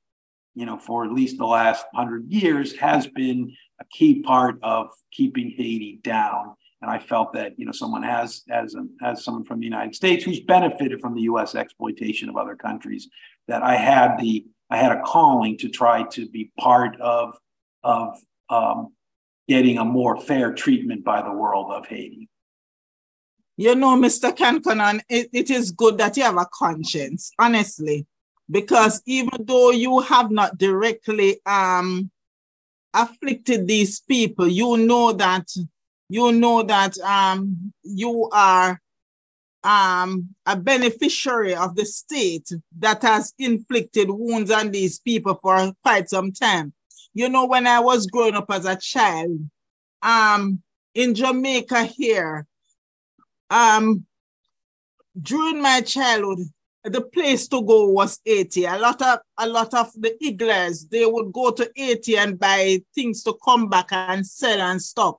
you 0.55 0.66
know 0.66 0.78
for 0.78 1.05
at 1.05 1.12
least 1.12 1.38
the 1.38 1.46
last 1.46 1.84
hundred 1.94 2.30
years 2.30 2.74
has 2.76 3.06
been 3.06 3.55
a 3.80 3.84
key 3.90 4.22
part 4.22 4.59
of 4.62 4.88
keeping 5.12 5.50
Haiti 5.56 6.00
down. 6.02 6.55
And 6.80 6.90
I 6.90 7.00
felt 7.00 7.32
that 7.32 7.59
you 7.59 7.66
know 7.66 7.72
someone 7.72 8.05
as 8.05 8.42
as 8.50 8.74
a, 8.74 8.86
as 9.05 9.24
someone 9.24 9.44
from 9.44 9.59
the 9.60 9.66
United 9.66 9.94
States 9.94 10.24
who's 10.24 10.40
benefited 10.40 11.00
from 11.00 11.14
the 11.14 11.22
U.S. 11.22 11.55
exploitation 11.55 12.28
of 12.28 12.36
other 12.36 12.55
countries, 12.55 13.09
that 13.48 13.62
I 13.62 13.76
had 13.76 14.16
the 14.18 14.46
I 14.70 14.77
had 14.77 14.93
a 14.93 15.03
calling 15.03 15.57
to 15.59 15.69
try 15.69 16.05
to 16.05 16.28
be 16.28 16.51
part 16.59 17.01
of 17.01 17.36
of 17.82 18.19
um, 18.51 18.93
getting 19.47 19.78
a 19.78 19.85
more 19.85 20.20
fair 20.20 20.53
treatment 20.53 21.05
by 21.05 21.23
the 21.23 21.32
world 21.32 21.73
of 21.73 21.86
Haiti. 21.86 22.28
You 23.57 23.74
know, 23.74 23.97
Mr. 23.97 24.36
Concannon, 24.36 25.01
it, 25.09 25.28
it 25.32 25.51
is 25.51 25.73
good 25.73 25.99
that 25.99 26.16
you 26.16 26.23
have 26.23 26.36
a 26.36 26.47
conscience, 26.53 27.32
honestly, 27.39 28.07
because 28.51 29.03
even 29.07 29.45
though 29.45 29.70
you 29.70 30.01
have 30.01 30.31
not 30.31 30.59
directly 30.59 31.40
um, 31.45 32.11
afflicted 32.95 33.66
these 33.66 34.01
people, 34.01 34.47
you 34.47 34.77
know 34.77 35.12
that 35.12 35.49
you 36.09 36.32
know 36.32 36.62
that 36.62 36.99
um, 37.01 37.73
you 37.82 38.28
are 38.32 38.81
um, 39.64 40.35
a 40.47 40.56
beneficiary 40.56 41.55
of 41.55 41.74
the 41.74 41.85
state 41.85 42.48
that 42.78 43.02
has 43.02 43.32
inflicted 43.39 44.10
wounds 44.10 44.51
on 44.51 44.70
these 44.70 44.98
people 45.01 45.39
for 45.43 45.72
quite 45.82 46.09
some 46.09 46.32
time. 46.32 46.72
You 47.14 47.28
know, 47.28 47.47
when 47.47 47.66
I 47.66 47.80
was 47.80 48.06
growing 48.06 48.35
up 48.35 48.47
as 48.51 48.64
a 48.64 48.76
child, 48.76 49.39
um, 50.02 50.62
in 50.94 51.14
Jamaica 51.14 51.85
here, 51.85 52.47
um, 53.51 54.05
during 55.20 55.60
my 55.60 55.80
childhood, 55.80 56.47
the 56.85 57.01
place 57.01 57.48
to 57.48 57.62
go 57.62 57.89
was 57.89 58.20
Haiti. 58.24 58.64
A 58.64 58.78
lot 58.78 59.02
of 59.02 59.18
a 59.39 59.48
lot 59.48 59.74
of 59.74 59.90
the 59.94 60.16
Igles, 60.24 60.86
they 60.89 61.05
would 61.05 61.32
go 61.32 61.51
to 61.51 61.70
Haiti 61.74 62.16
and 62.16 62.39
buy 62.39 62.80
things 62.94 63.22
to 63.24 63.36
come 63.44 63.68
back 63.68 63.89
and 63.90 64.26
sell 64.26 64.60
and 64.60 64.80
stuff. 64.80 65.16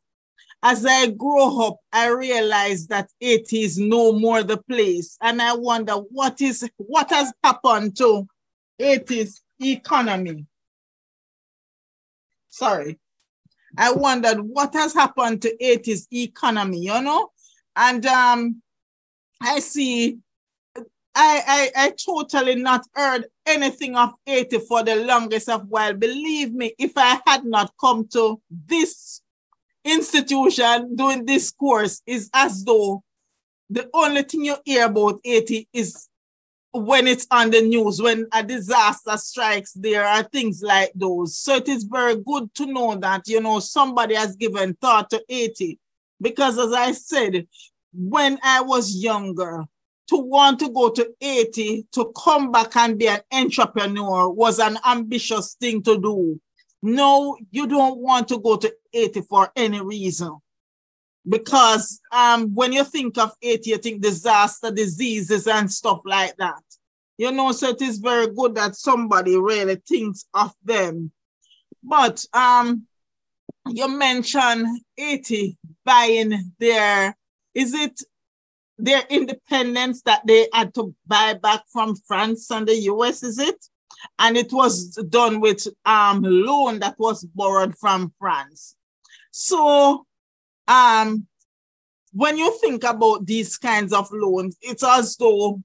As 0.62 0.86
I 0.86 1.08
grow 1.08 1.68
up, 1.68 1.78
I 1.94 2.08
realize 2.08 2.88
that 2.88 3.10
it 3.20 3.54
is 3.54 3.78
no 3.78 4.12
more 4.12 4.44
the 4.44 4.58
place. 4.58 5.18
And 5.22 5.42
I 5.42 5.56
wonder 5.56 5.94
what 5.94 6.42
is 6.42 6.70
what 6.78 7.10
has 7.12 7.32
happened 7.44 7.96
to 7.98 8.28
it 8.78 9.10
is 9.12 9.42
economy 9.62 10.46
sorry. 12.50 13.00
I 13.78 13.92
wondered 13.92 14.40
what 14.40 14.74
has 14.74 14.94
happened 14.94 15.42
to 15.44 15.64
it 15.64 15.88
is 15.88 16.08
economy, 16.12 16.80
you 16.80 17.02
know? 17.02 17.32
And 17.76 18.06
um, 18.06 18.62
I 19.42 19.60
see, 19.60 20.18
I, 21.16 21.72
I, 21.76 21.86
I 21.86 21.92
totally 21.92 22.56
not 22.56 22.86
heard 22.94 23.26
anything 23.46 23.96
of 23.96 24.14
Haiti 24.26 24.60
for 24.60 24.84
the 24.84 24.96
longest 24.96 25.50
of 25.50 25.68
while. 25.68 25.94
Believe 25.94 26.54
me, 26.54 26.74
if 26.78 26.94
I 26.98 27.22
had 27.26 27.46
not 27.46 27.72
come 27.80 28.08
to 28.10 28.42
this 28.68 29.22
institution 29.84 30.96
doing 30.96 31.26
this 31.26 31.52
course, 31.52 32.02
is 32.06 32.30
as 32.34 32.64
though 32.64 33.04
the 33.70 33.90
only 33.94 34.24
thing 34.24 34.46
you 34.46 34.56
hear 34.66 34.86
about 34.86 35.20
Haiti 35.24 35.68
is 35.74 36.08
when 36.72 37.08
it's 37.08 37.26
on 37.32 37.50
the 37.50 37.62
news, 37.62 38.02
when 38.02 38.28
a 38.32 38.44
disaster 38.44 39.18
strikes, 39.18 39.74
there 39.74 40.06
are 40.06 40.24
things 40.24 40.62
like 40.62 40.92
those. 40.94 41.38
So 41.38 41.56
it 41.56 41.68
is 41.68 41.84
very 41.84 42.16
good 42.16 42.54
to 42.56 42.66
know 42.68 42.96
that, 42.96 43.28
you 43.28 43.42
know, 43.42 43.60
somebody 43.60 44.16
has 44.16 44.36
given 44.36 44.76
thought 44.76 45.10
to 45.10 45.24
Haiti. 45.28 45.80
Because 46.22 46.60
as 46.60 46.74
I 46.74 46.92
said, 46.92 47.48
when 47.94 48.38
I 48.44 48.62
was 48.62 48.96
younger, 48.96 49.66
to 50.10 50.18
want 50.18 50.60
to 50.60 50.70
go 50.70 50.90
to 50.90 51.08
Haiti 51.20 51.86
to 51.92 52.12
come 52.18 52.52
back 52.52 52.76
and 52.76 52.98
be 52.98 53.08
an 53.08 53.22
entrepreneur 53.32 54.28
was 54.28 54.58
an 54.58 54.78
ambitious 54.86 55.56
thing 55.60 55.84
to 55.84 56.00
do. 56.00 56.42
No, 56.82 57.38
you 57.52 57.68
don't 57.68 58.00
want 58.00 58.30
to 58.30 58.40
go 58.40 58.56
to 58.58 58.74
Haiti 58.92 59.22
for 59.22 59.52
any 59.56 59.82
reason 59.82 60.38
because 61.28 62.00
um, 62.12 62.54
when 62.56 62.74
you 62.74 62.84
think 62.84 63.18
of 63.18 63.32
it, 63.42 63.68
you 63.68 63.78
think 63.78 64.02
disaster, 64.02 64.72
diseases, 64.72 65.48
and 65.48 65.72
stuff 65.72 66.00
like 66.06 66.36
that. 66.38 66.64
You 67.18 67.32
know, 67.32 67.52
so 67.52 67.70
it 67.70 67.82
is 67.82 67.98
very 67.98 68.28
good 68.34 68.56
that 68.56 68.76
somebody 68.76 69.38
really 69.38 69.76
thinks 69.88 70.26
of 70.34 70.54
them. 70.64 71.12
But 71.84 72.24
um, 72.34 72.88
you 73.68 73.88
mentioned 73.90 74.82
Haiti 74.96 75.58
buying 75.84 76.54
their, 76.60 77.16
is 77.54 77.74
it 77.74 78.02
their 78.78 79.04
independence 79.10 80.02
that 80.04 80.26
they 80.26 80.48
had 80.54 80.74
to 80.76 80.96
buy 81.06 81.34
back 81.34 81.64
from 81.72 81.96
France 82.08 82.50
and 82.50 82.68
the 82.68 82.76
US, 82.84 83.22
is 83.22 83.38
it? 83.38 83.66
And 84.18 84.38
it 84.38 84.52
was 84.52 84.96
done 85.10 85.40
with 85.40 85.68
um 85.86 86.22
loan 86.22 86.80
that 86.80 86.98
was 87.00 87.24
borrowed 87.24 87.76
from 87.78 88.14
France. 88.20 88.76
So 89.32 90.06
um, 90.68 91.28
when 92.14 92.38
you 92.38 92.58
think 92.60 92.84
about 92.84 93.26
these 93.26 93.58
kinds 93.58 93.94
of 93.94 94.10
loans, 94.12 94.58
it's 94.62 94.84
as 94.84 95.16
though 95.18 95.62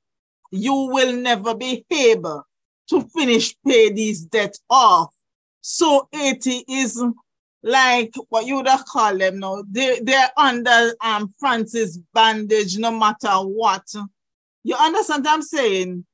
you 0.50 0.74
will 0.74 1.12
never 1.12 1.54
be 1.54 1.84
able 1.90 2.44
to 2.88 3.02
finish 3.02 3.54
pay 3.66 3.90
these 3.90 4.24
debt 4.24 4.56
off. 4.68 5.14
So 5.60 6.08
Haiti 6.12 6.64
is 6.68 7.02
like 7.62 8.12
what 8.28 8.46
you 8.46 8.56
would 8.56 8.68
have 8.68 8.84
called 8.84 9.20
them 9.20 9.38
now. 9.38 9.64
They 9.70 10.00
they're 10.00 10.30
under 10.36 10.94
um 11.02 11.34
France's 11.38 11.98
bandage 12.12 12.76
no 12.76 12.90
matter 12.90 13.30
what. 13.38 13.86
You 14.62 14.76
understand 14.76 15.24
what 15.24 15.34
I'm 15.34 15.42
saying? 15.42 16.04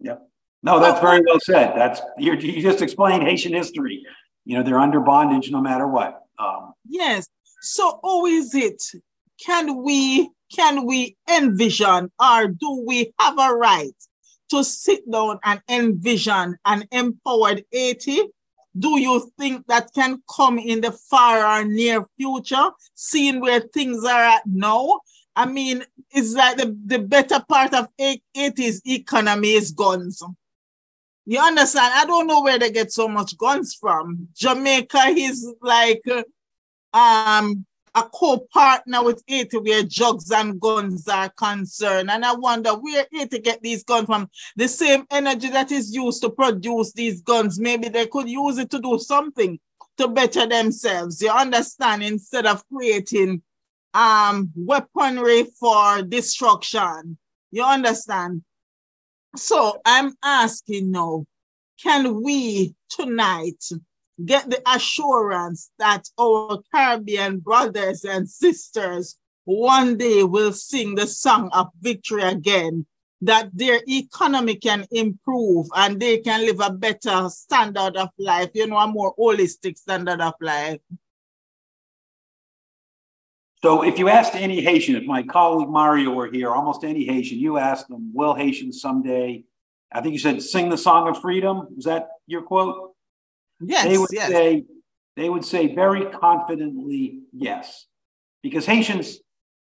Yep. 0.00 0.27
No, 0.62 0.80
that's 0.80 1.00
very 1.00 1.20
well 1.26 1.38
said. 1.40 1.72
That's 1.76 2.00
you 2.18 2.34
you 2.34 2.62
just 2.62 2.82
explained 2.82 3.22
Haitian 3.22 3.52
history. 3.52 4.04
You 4.44 4.56
know, 4.56 4.62
they're 4.62 4.78
under 4.78 5.00
bondage 5.00 5.50
no 5.50 5.60
matter 5.60 5.86
what. 5.86 6.24
Um, 6.38 6.72
yes. 6.88 7.28
So 7.60 8.00
how 8.02 8.26
is 8.26 8.54
it 8.54 8.82
can 9.44 9.82
we 9.82 10.30
can 10.54 10.86
we 10.86 11.16
envision 11.30 12.10
or 12.20 12.48
do 12.48 12.84
we 12.86 13.12
have 13.20 13.38
a 13.38 13.54
right 13.54 13.92
to 14.50 14.64
sit 14.64 15.08
down 15.10 15.38
and 15.44 15.60
envision 15.68 16.56
an 16.64 16.84
empowered 16.90 17.64
Haiti? 17.70 18.22
Do 18.78 19.00
you 19.00 19.30
think 19.38 19.66
that 19.66 19.92
can 19.94 20.22
come 20.34 20.58
in 20.58 20.80
the 20.80 20.92
far 20.92 21.44
or 21.44 21.64
near 21.64 22.06
future, 22.16 22.70
seeing 22.94 23.40
where 23.40 23.60
things 23.60 24.04
are 24.04 24.22
at 24.22 24.42
now? 24.46 25.00
I 25.34 25.46
mean, 25.46 25.84
it's 26.10 26.34
like 26.34 26.56
the, 26.56 26.76
the 26.86 26.98
better 26.98 27.44
part 27.48 27.74
of 27.74 27.88
Haiti's 27.98 28.82
economy 28.84 29.52
is 29.52 29.72
guns. 29.72 30.22
You 31.30 31.40
understand? 31.40 31.92
I 31.94 32.06
don't 32.06 32.26
know 32.26 32.40
where 32.40 32.58
they 32.58 32.70
get 32.70 32.90
so 32.90 33.06
much 33.06 33.36
guns 33.36 33.74
from. 33.74 34.28
Jamaica 34.34 35.08
is 35.08 35.52
like 35.60 36.02
um 36.94 37.66
a 37.94 38.02
co-partner 38.14 39.04
with 39.04 39.22
it 39.26 39.52
where 39.52 39.82
drugs 39.82 40.30
and 40.30 40.58
guns 40.58 41.06
are 41.06 41.28
concerned. 41.28 42.10
And 42.10 42.24
I 42.24 42.32
wonder 42.32 42.70
where 42.70 43.06
Haiti 43.12 43.40
get 43.40 43.60
these 43.60 43.84
guns 43.84 44.06
from. 44.06 44.30
The 44.56 44.68
same 44.68 45.04
energy 45.10 45.50
that 45.50 45.70
is 45.70 45.94
used 45.94 46.22
to 46.22 46.30
produce 46.30 46.94
these 46.94 47.20
guns, 47.20 47.60
maybe 47.60 47.90
they 47.90 48.06
could 48.06 48.28
use 48.30 48.56
it 48.56 48.70
to 48.70 48.80
do 48.80 48.98
something 48.98 49.60
to 49.98 50.08
better 50.08 50.46
themselves. 50.46 51.20
You 51.20 51.30
understand? 51.30 52.04
Instead 52.04 52.46
of 52.46 52.66
creating 52.74 53.42
um, 53.92 54.50
weaponry 54.56 55.44
for 55.60 56.00
destruction. 56.00 57.18
You 57.50 57.64
understand? 57.64 58.44
So 59.38 59.80
I'm 59.84 60.14
asking 60.22 60.90
now, 60.90 61.24
can 61.80 62.22
we 62.22 62.74
tonight 62.90 63.64
get 64.24 64.50
the 64.50 64.60
assurance 64.68 65.70
that 65.78 66.08
our 66.18 66.60
Caribbean 66.74 67.38
brothers 67.38 68.04
and 68.04 68.28
sisters 68.28 69.16
one 69.44 69.96
day 69.96 70.24
will 70.24 70.52
sing 70.52 70.96
the 70.96 71.06
song 71.06 71.50
of 71.52 71.68
victory 71.80 72.24
again, 72.24 72.84
that 73.22 73.48
their 73.54 73.80
economy 73.86 74.56
can 74.56 74.84
improve 74.90 75.66
and 75.74 76.00
they 76.00 76.18
can 76.18 76.44
live 76.44 76.60
a 76.60 76.72
better 76.72 77.28
standard 77.28 77.96
of 77.96 78.08
life, 78.18 78.50
you 78.54 78.66
know, 78.66 78.76
a 78.76 78.88
more 78.88 79.14
holistic 79.16 79.78
standard 79.78 80.20
of 80.20 80.34
life. 80.40 80.80
So 83.62 83.82
if 83.82 83.98
you 83.98 84.08
asked 84.08 84.34
any 84.34 84.60
Haitian, 84.60 84.94
if 84.94 85.04
my 85.04 85.22
colleague 85.22 85.68
Mario 85.68 86.12
were 86.12 86.30
here, 86.30 86.50
almost 86.50 86.84
any 86.84 87.04
Haitian, 87.04 87.38
you 87.38 87.58
asked 87.58 87.88
them, 87.88 88.12
will 88.14 88.34
Haitians 88.34 88.80
someday, 88.80 89.42
I 89.92 90.00
think 90.00 90.12
you 90.12 90.18
said, 90.18 90.40
sing 90.42 90.68
the 90.68 90.78
song 90.78 91.08
of 91.08 91.20
freedom? 91.20 91.66
Was 91.74 91.84
that 91.86 92.08
your 92.26 92.42
quote? 92.42 92.92
Yes. 93.60 93.84
They 93.84 93.98
would 93.98 94.10
yes. 94.12 94.30
say, 94.30 94.64
they 95.16 95.28
would 95.28 95.44
say 95.44 95.74
very 95.74 96.06
confidently 96.06 97.22
yes. 97.32 97.86
Because 98.44 98.64
Haitians, 98.64 99.18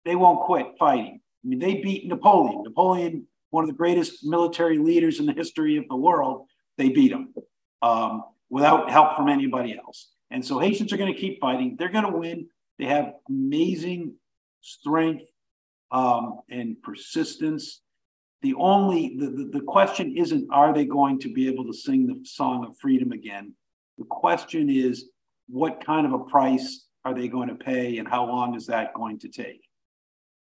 they 0.06 0.16
won't 0.16 0.40
quit 0.46 0.66
fighting. 0.78 1.20
I 1.44 1.48
mean, 1.48 1.58
they 1.58 1.74
beat 1.74 2.06
Napoleon. 2.06 2.62
Napoleon, 2.62 3.26
one 3.50 3.64
of 3.64 3.68
the 3.68 3.76
greatest 3.76 4.24
military 4.24 4.78
leaders 4.78 5.20
in 5.20 5.26
the 5.26 5.34
history 5.34 5.76
of 5.76 5.84
the 5.90 5.96
world, 5.96 6.46
they 6.78 6.88
beat 6.88 7.12
him 7.12 7.34
um, 7.82 8.24
without 8.48 8.90
help 8.90 9.14
from 9.14 9.28
anybody 9.28 9.76
else. 9.76 10.10
And 10.30 10.42
so 10.42 10.58
Haitians 10.58 10.90
are 10.92 10.96
going 10.96 11.12
to 11.12 11.20
keep 11.20 11.38
fighting. 11.38 11.76
They're 11.78 11.90
going 11.90 12.10
to 12.10 12.16
win. 12.16 12.48
They 12.78 12.86
have 12.86 13.12
amazing 13.28 14.14
strength 14.60 15.24
um, 15.90 16.40
and 16.50 16.80
persistence. 16.82 17.80
The 18.42 18.54
only 18.54 19.16
the, 19.18 19.26
the, 19.26 19.58
the 19.58 19.64
question 19.64 20.16
isn't 20.16 20.48
are 20.52 20.74
they 20.74 20.84
going 20.84 21.20
to 21.20 21.32
be 21.32 21.48
able 21.48 21.64
to 21.66 21.72
sing 21.72 22.06
the 22.06 22.20
song 22.24 22.66
of 22.66 22.76
freedom 22.78 23.12
again? 23.12 23.54
The 23.98 24.04
question 24.04 24.68
is 24.68 25.10
what 25.48 25.84
kind 25.84 26.06
of 26.06 26.12
a 26.12 26.18
price 26.18 26.86
are 27.04 27.14
they 27.14 27.28
going 27.28 27.48
to 27.48 27.54
pay 27.54 27.98
and 27.98 28.08
how 28.08 28.26
long 28.26 28.54
is 28.54 28.66
that 28.66 28.94
going 28.94 29.18
to 29.20 29.28
take? 29.28 29.60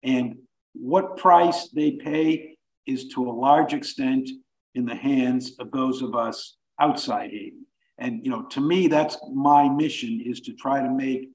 And 0.02 0.36
what 0.72 1.16
price 1.16 1.68
they 1.68 1.92
pay 1.92 2.56
is 2.86 3.08
to 3.08 3.28
a 3.28 3.32
large 3.32 3.74
extent 3.74 4.28
in 4.74 4.86
the 4.86 4.94
hands 4.94 5.52
of 5.58 5.70
those 5.70 6.02
of 6.02 6.14
us 6.14 6.56
outside 6.80 7.30
Haiti. 7.30 7.54
And 7.98 8.24
you 8.24 8.30
know, 8.30 8.42
to 8.42 8.60
me, 8.60 8.88
that's 8.88 9.18
my 9.32 9.68
mission 9.68 10.22
is 10.24 10.40
to 10.42 10.52
try 10.54 10.80
to 10.80 10.90
make 10.90 11.28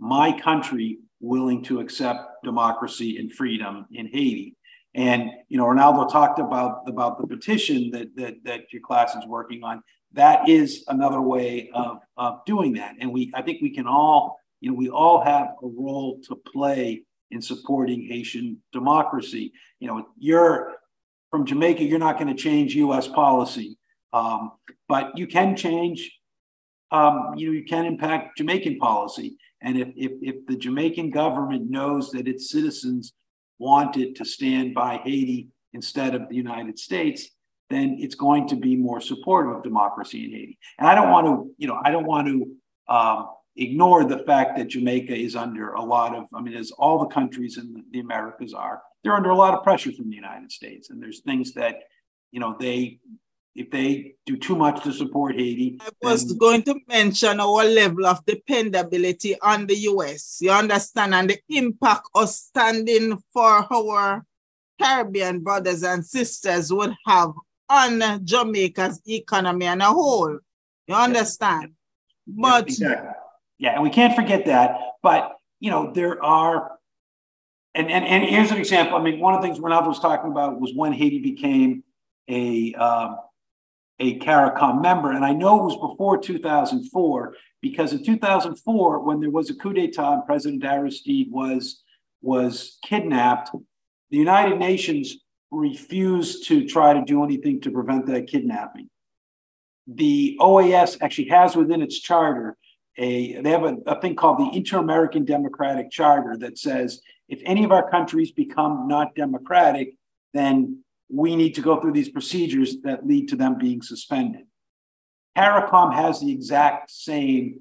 my 0.00 0.32
country 0.40 0.98
willing 1.20 1.62
to 1.62 1.78
accept 1.80 2.42
democracy 2.42 3.18
and 3.18 3.32
freedom 3.32 3.86
in 3.92 4.06
Haiti. 4.06 4.56
And 4.94 5.30
you 5.48 5.58
know, 5.58 5.66
Renaldo 5.66 6.08
talked 6.08 6.40
about 6.40 6.82
about 6.88 7.20
the 7.20 7.26
petition 7.26 7.90
that 7.92 8.16
that 8.16 8.34
that 8.44 8.72
your 8.72 8.82
class 8.82 9.14
is 9.14 9.24
working 9.26 9.62
on. 9.62 9.82
That 10.12 10.48
is 10.48 10.84
another 10.88 11.20
way 11.20 11.70
of 11.72 11.98
of 12.16 12.44
doing 12.44 12.72
that. 12.74 12.96
And 12.98 13.12
we, 13.12 13.30
I 13.34 13.42
think, 13.42 13.62
we 13.62 13.70
can 13.70 13.86
all, 13.86 14.40
you 14.60 14.70
know, 14.70 14.76
we 14.76 14.88
all 14.88 15.22
have 15.22 15.54
a 15.62 15.66
role 15.66 16.18
to 16.26 16.34
play 16.34 17.04
in 17.30 17.40
supporting 17.40 18.02
Haitian 18.08 18.60
democracy. 18.72 19.52
You 19.78 19.88
know, 19.88 20.08
you're 20.18 20.72
from 21.30 21.46
Jamaica. 21.46 21.84
You're 21.84 22.00
not 22.00 22.18
going 22.18 22.34
to 22.34 22.42
change 22.42 22.74
U.S. 22.74 23.06
policy, 23.06 23.78
um, 24.12 24.52
but 24.88 25.16
you 25.16 25.28
can 25.28 25.56
change. 25.56 26.16
Um, 26.90 27.34
you 27.36 27.46
know, 27.46 27.52
you 27.52 27.64
can 27.64 27.84
impact 27.84 28.38
Jamaican 28.38 28.78
policy. 28.78 29.36
And 29.62 29.78
if, 29.78 29.88
if, 29.96 30.12
if 30.22 30.46
the 30.46 30.56
Jamaican 30.56 31.10
government 31.10 31.70
knows 31.70 32.10
that 32.12 32.28
its 32.28 32.50
citizens 32.50 33.12
want 33.58 33.96
it 33.96 34.16
to 34.16 34.24
stand 34.24 34.74
by 34.74 35.00
Haiti 35.04 35.48
instead 35.72 36.14
of 36.14 36.28
the 36.28 36.34
United 36.34 36.78
States, 36.78 37.28
then 37.68 37.96
it's 38.00 38.14
going 38.14 38.48
to 38.48 38.56
be 38.56 38.74
more 38.74 39.00
supportive 39.00 39.56
of 39.56 39.62
democracy 39.62 40.24
in 40.24 40.30
Haiti. 40.32 40.58
And 40.78 40.88
I 40.88 40.94
don't 40.94 41.10
want 41.10 41.26
to, 41.26 41.54
you 41.58 41.68
know, 41.68 41.80
I 41.84 41.90
don't 41.90 42.06
want 42.06 42.26
to 42.28 42.92
um, 42.92 43.28
ignore 43.56 44.04
the 44.04 44.20
fact 44.20 44.56
that 44.56 44.68
Jamaica 44.68 45.14
is 45.14 45.36
under 45.36 45.74
a 45.74 45.82
lot 45.82 46.16
of, 46.16 46.24
I 46.34 46.40
mean, 46.40 46.54
as 46.54 46.72
all 46.72 46.98
the 46.98 47.06
countries 47.06 47.58
in 47.58 47.84
the 47.90 48.00
Americas 48.00 48.54
are, 48.54 48.82
they're 49.04 49.14
under 49.14 49.30
a 49.30 49.36
lot 49.36 49.54
of 49.54 49.62
pressure 49.62 49.92
from 49.92 50.08
the 50.08 50.16
United 50.16 50.50
States. 50.50 50.90
And 50.90 51.00
there's 51.00 51.20
things 51.20 51.52
that, 51.54 51.76
you 52.32 52.40
know, 52.40 52.56
they 52.58 52.98
if 53.54 53.70
they 53.70 54.14
do 54.26 54.36
too 54.36 54.54
much 54.54 54.82
to 54.84 54.92
support 54.92 55.34
Haiti. 55.34 55.78
I 55.80 55.90
was 56.02 56.26
then... 56.26 56.38
going 56.38 56.62
to 56.64 56.76
mention 56.88 57.40
our 57.40 57.64
level 57.64 58.06
of 58.06 58.24
dependability 58.24 59.38
on 59.40 59.66
the 59.66 59.76
US. 59.76 60.38
You 60.40 60.52
understand? 60.52 61.14
And 61.14 61.30
the 61.30 61.38
impact 61.48 62.08
of 62.14 62.28
standing 62.28 63.18
for 63.32 63.66
our 63.72 64.24
Caribbean 64.80 65.40
brothers 65.40 65.82
and 65.82 66.04
sisters 66.04 66.72
would 66.72 66.94
have 67.06 67.32
on 67.68 68.24
Jamaica's 68.24 69.00
economy 69.06 69.66
and 69.66 69.82
a 69.82 69.86
whole. 69.86 70.38
You 70.86 70.94
understand? 70.94 71.72
But 72.26 72.68
exactly. 72.68 73.10
yeah, 73.58 73.74
and 73.74 73.82
we 73.82 73.90
can't 73.90 74.14
forget 74.14 74.46
that. 74.46 74.76
But 75.02 75.36
you 75.58 75.70
know, 75.70 75.92
there 75.92 76.22
are 76.24 76.78
and, 77.74 77.90
and 77.90 78.04
and 78.04 78.24
here's 78.24 78.50
an 78.50 78.58
example. 78.58 78.96
I 78.96 79.02
mean, 79.02 79.20
one 79.20 79.34
of 79.34 79.40
the 79.40 79.46
things 79.46 79.60
Renaldo 79.60 79.88
was 79.88 80.00
talking 80.00 80.30
about 80.30 80.60
was 80.60 80.72
when 80.74 80.92
Haiti 80.92 81.20
became 81.20 81.84
a 82.28 82.74
um, 82.74 83.18
a 84.00 84.18
CARICOM 84.18 84.82
member. 84.82 85.12
And 85.12 85.24
I 85.24 85.32
know 85.32 85.60
it 85.60 85.64
was 85.64 85.90
before 85.90 86.18
2004, 86.18 87.34
because 87.60 87.92
in 87.92 88.02
2004, 88.02 89.00
when 89.00 89.20
there 89.20 89.30
was 89.30 89.50
a 89.50 89.54
coup 89.54 89.74
d'etat 89.74 90.14
and 90.14 90.26
President 90.26 90.64
Aristide 90.64 91.30
was, 91.30 91.82
was 92.22 92.78
kidnapped, 92.82 93.50
the 94.10 94.16
United 94.16 94.58
Nations 94.58 95.18
refused 95.50 96.46
to 96.48 96.66
try 96.66 96.94
to 96.94 97.02
do 97.04 97.22
anything 97.22 97.60
to 97.60 97.70
prevent 97.70 98.06
that 98.06 98.26
kidnapping. 98.26 98.88
The 99.86 100.36
OAS 100.40 100.98
actually 101.02 101.28
has 101.28 101.54
within 101.54 101.82
its 101.82 101.98
charter 102.00 102.56
a 102.96 103.40
they 103.40 103.50
have 103.50 103.64
a, 103.64 103.76
a 103.86 104.00
thing 104.00 104.14
called 104.14 104.38
the 104.38 104.56
Inter-American 104.56 105.24
Democratic 105.24 105.90
Charter 105.90 106.36
that 106.38 106.58
says 106.58 107.00
if 107.28 107.40
any 107.44 107.64
of 107.64 107.72
our 107.72 107.88
countries 107.88 108.32
become 108.32 108.88
not 108.88 109.14
democratic, 109.14 109.94
then 110.34 110.84
we 111.12 111.36
need 111.36 111.54
to 111.56 111.62
go 111.62 111.80
through 111.80 111.92
these 111.92 112.08
procedures 112.08 112.76
that 112.82 113.06
lead 113.06 113.28
to 113.28 113.36
them 113.36 113.58
being 113.58 113.82
suspended. 113.82 114.42
CARICOM 115.36 115.94
has 115.94 116.20
the 116.20 116.32
exact 116.32 116.90
same 116.90 117.60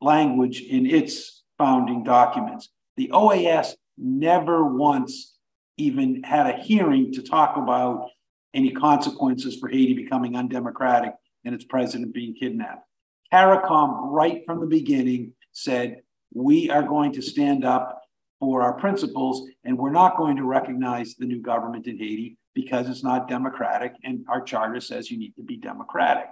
language 0.00 0.62
in 0.62 0.86
its 0.86 1.42
founding 1.56 2.04
documents. 2.04 2.70
The 2.96 3.10
OAS 3.12 3.74
never 3.96 4.64
once 4.64 5.36
even 5.76 6.22
had 6.22 6.46
a 6.46 6.58
hearing 6.58 7.12
to 7.12 7.22
talk 7.22 7.56
about 7.56 8.08
any 8.54 8.72
consequences 8.72 9.56
for 9.56 9.68
Haiti 9.68 9.94
becoming 9.94 10.36
undemocratic 10.36 11.12
and 11.44 11.54
its 11.54 11.64
president 11.64 12.14
being 12.14 12.34
kidnapped. 12.34 12.84
CARICOM, 13.32 14.10
right 14.10 14.42
from 14.46 14.60
the 14.60 14.66
beginning, 14.66 15.32
said, 15.52 16.02
We 16.32 16.70
are 16.70 16.82
going 16.82 17.12
to 17.12 17.22
stand 17.22 17.64
up 17.64 18.00
for 18.40 18.62
our 18.62 18.74
principles 18.74 19.48
and 19.64 19.76
we're 19.76 19.90
not 19.90 20.16
going 20.16 20.36
to 20.36 20.44
recognize 20.44 21.14
the 21.16 21.26
new 21.26 21.40
government 21.40 21.86
in 21.86 21.98
Haiti 21.98 22.37
because 22.60 22.88
it's 22.88 23.04
not 23.04 23.28
democratic, 23.28 23.92
and 24.02 24.24
our 24.28 24.40
charter 24.40 24.80
says 24.80 25.12
you 25.12 25.16
need 25.16 25.32
to 25.36 25.44
be 25.44 25.56
democratic. 25.56 26.26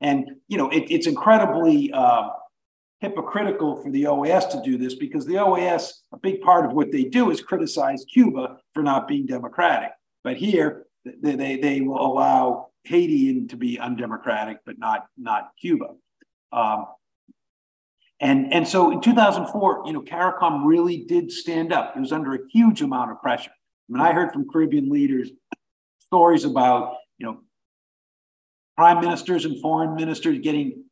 And 0.00 0.36
you 0.46 0.56
know, 0.56 0.68
it, 0.70 0.84
it's 0.88 1.08
incredibly 1.08 1.92
uh, 1.92 2.28
hypocritical 3.00 3.82
for 3.82 3.90
the 3.90 4.04
OAS 4.04 4.48
to 4.52 4.62
do 4.62 4.78
this 4.78 4.94
because 4.94 5.26
the 5.26 5.34
OAS, 5.34 5.90
a 6.12 6.16
big 6.18 6.42
part 6.42 6.64
of 6.64 6.74
what 6.74 6.92
they 6.92 7.02
do 7.02 7.32
is 7.32 7.40
criticize 7.40 8.04
Cuba 8.04 8.58
for 8.72 8.84
not 8.84 9.08
being 9.08 9.26
democratic. 9.26 9.90
But 10.22 10.36
here, 10.36 10.86
they, 11.04 11.34
they, 11.34 11.56
they 11.56 11.80
will 11.80 12.00
allow 12.00 12.68
Haiti 12.84 13.46
to 13.46 13.56
be 13.56 13.80
undemocratic, 13.80 14.58
but 14.64 14.78
not, 14.78 15.06
not 15.18 15.50
Cuba. 15.60 15.88
Um, 16.52 16.86
and, 18.20 18.52
and 18.52 18.66
so 18.68 18.92
in 18.92 19.00
2004, 19.00 19.82
you 19.86 19.92
know, 19.92 20.02
CARICOM 20.02 20.64
really 20.64 20.98
did 20.98 21.32
stand 21.32 21.72
up. 21.72 21.96
It 21.96 22.00
was 22.00 22.12
under 22.12 22.34
a 22.34 22.38
huge 22.52 22.80
amount 22.80 23.10
of 23.10 23.20
pressure. 23.20 23.50
I 23.50 23.92
mean, 23.92 24.00
I 24.00 24.12
heard 24.12 24.32
from 24.32 24.46
Caribbean 24.50 24.88
leaders 24.88 25.30
stories 26.14 26.44
about, 26.44 26.94
you 27.18 27.26
know, 27.26 27.40
prime 28.76 29.00
ministers 29.00 29.44
and 29.46 29.60
foreign 29.60 29.96
ministers 29.96 30.38
getting 30.38 30.84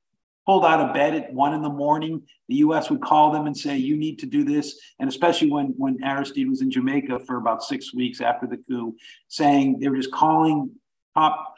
pulled 0.44 0.64
out 0.64 0.80
of 0.80 0.92
bed 0.92 1.14
at 1.14 1.32
one 1.32 1.54
in 1.54 1.62
the 1.62 1.68
morning. 1.68 2.22
The 2.48 2.56
U.S. 2.56 2.90
would 2.90 3.00
call 3.00 3.30
them 3.30 3.46
and 3.46 3.56
say, 3.56 3.76
"You 3.76 3.96
need 3.96 4.18
to 4.18 4.26
do 4.26 4.42
this," 4.42 4.80
and 4.98 5.08
especially 5.08 5.48
when 5.48 5.74
when 5.78 6.02
Aristide 6.02 6.48
was 6.48 6.60
in 6.60 6.72
Jamaica 6.72 7.20
for 7.20 7.36
about 7.36 7.62
six 7.62 7.94
weeks 7.94 8.20
after 8.20 8.48
the 8.48 8.58
coup, 8.68 8.96
saying 9.28 9.78
they 9.78 9.88
were 9.88 9.96
just 9.96 10.10
calling 10.10 10.72
top 11.14 11.54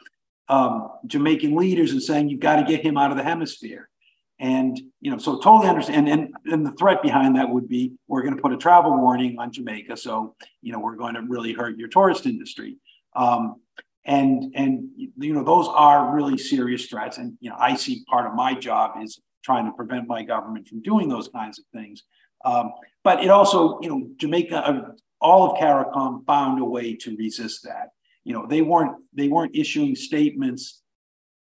um, 0.47 0.91
Jamaican 1.07 1.55
leaders 1.55 1.91
and 1.91 2.03
saying, 2.03 2.29
"You've 2.29 2.47
got 2.49 2.57
to 2.57 2.63
get 2.63 2.85
him 2.85 2.97
out 2.97 3.09
of 3.09 3.17
the 3.17 3.23
hemisphere." 3.23 3.89
And 4.37 4.79
you 5.01 5.09
know, 5.09 5.17
so 5.17 5.39
totally 5.39 5.69
understand. 5.69 6.07
And, 6.07 6.21
and, 6.21 6.53
and 6.53 6.65
the 6.67 6.73
threat 6.73 7.01
behind 7.01 7.35
that 7.37 7.49
would 7.49 7.67
be 7.67 7.93
we're 8.07 8.21
going 8.21 8.35
to 8.35 8.41
put 8.41 8.53
a 8.53 8.57
travel 8.57 8.95
warning 8.95 9.39
on 9.39 9.51
Jamaica, 9.51 9.97
so 9.97 10.35
you 10.61 10.71
know 10.71 10.79
we're 10.79 10.97
going 10.97 11.15
to 11.15 11.21
really 11.21 11.53
hurt 11.53 11.79
your 11.79 11.87
tourist 11.87 12.27
industry. 12.27 12.77
Um, 13.15 13.55
and 14.05 14.53
and 14.55 14.89
you 14.97 15.33
know 15.33 15.43
those 15.43 15.67
are 15.67 16.13
really 16.13 16.37
serious 16.37 16.85
threats. 16.85 17.17
And 17.17 17.37
you 17.39 17.49
know, 17.49 17.55
I 17.59 17.75
see 17.75 18.03
part 18.07 18.27
of 18.27 18.35
my 18.35 18.53
job 18.53 19.01
is 19.01 19.19
trying 19.43 19.65
to 19.65 19.71
prevent 19.71 20.07
my 20.07 20.23
government 20.23 20.67
from 20.67 20.81
doing 20.81 21.09
those 21.09 21.27
kinds 21.27 21.59
of 21.59 21.65
things. 21.73 22.03
Um, 22.43 22.73
but 23.03 23.23
it 23.23 23.29
also, 23.29 23.79
you 23.81 23.89
know, 23.89 24.07
Jamaica, 24.17 24.57
uh, 24.57 24.91
all 25.21 25.51
of 25.51 25.57
CARICOM 25.57 26.25
found 26.25 26.61
a 26.61 26.65
way 26.65 26.95
to 26.95 27.15
resist 27.15 27.63
that. 27.63 27.89
You 28.23 28.33
know, 28.33 28.45
they 28.47 28.61
weren't 28.61 28.95
they 29.13 29.27
weren't 29.27 29.55
issuing 29.55 29.95
statements 29.95 30.81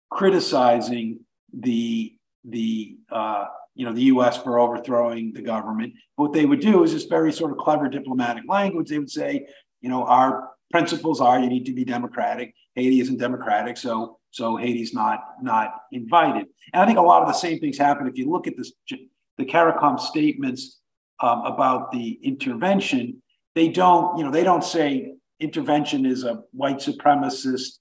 criticizing 0.09 1.19
the 1.53 2.13
the 2.43 2.97
uh, 3.11 3.45
you 3.75 3.85
know 3.85 3.93
the 3.93 4.03
U.S. 4.03 4.37
for 4.37 4.59
overthrowing 4.59 5.31
the 5.33 5.41
government. 5.41 5.93
What 6.15 6.33
they 6.33 6.45
would 6.45 6.59
do 6.59 6.83
is 6.83 6.93
this 6.93 7.05
very 7.05 7.31
sort 7.31 7.51
of 7.51 7.57
clever 7.57 7.87
diplomatic 7.87 8.43
language. 8.47 8.89
They 8.89 8.99
would 8.99 9.09
say, 9.09 9.47
you 9.81 9.89
know, 9.89 10.03
our 10.03 10.49
principles 10.71 11.21
are 11.21 11.39
you 11.39 11.47
need 11.47 11.65
to 11.65 11.73
be 11.73 11.85
democratic. 11.85 12.53
Haiti 12.75 12.99
isn't 13.01 13.17
democratic, 13.17 13.77
so 13.77 14.19
so 14.31 14.57
Haiti's 14.57 14.93
not 14.93 15.19
not 15.41 15.73
invited. 15.91 16.47
And 16.73 16.83
I 16.83 16.85
think 16.85 16.97
a 16.97 17.01
lot 17.01 17.21
of 17.21 17.27
the 17.27 17.33
same 17.33 17.59
things 17.59 17.77
happen 17.77 18.07
if 18.07 18.17
you 18.17 18.29
look 18.29 18.47
at 18.47 18.57
this 18.57 18.71
the 19.37 19.45
CARICOM 19.45 19.99
statements 19.99 20.79
um, 21.21 21.41
about 21.45 21.91
the 21.91 22.19
intervention. 22.23 23.21
They 23.55 23.69
don't 23.69 24.17
you 24.17 24.23
know 24.23 24.31
they 24.31 24.43
don't 24.43 24.63
say 24.63 25.13
intervention 25.39 26.05
is 26.05 26.23
a 26.23 26.41
white 26.51 26.77
supremacist 26.77 27.79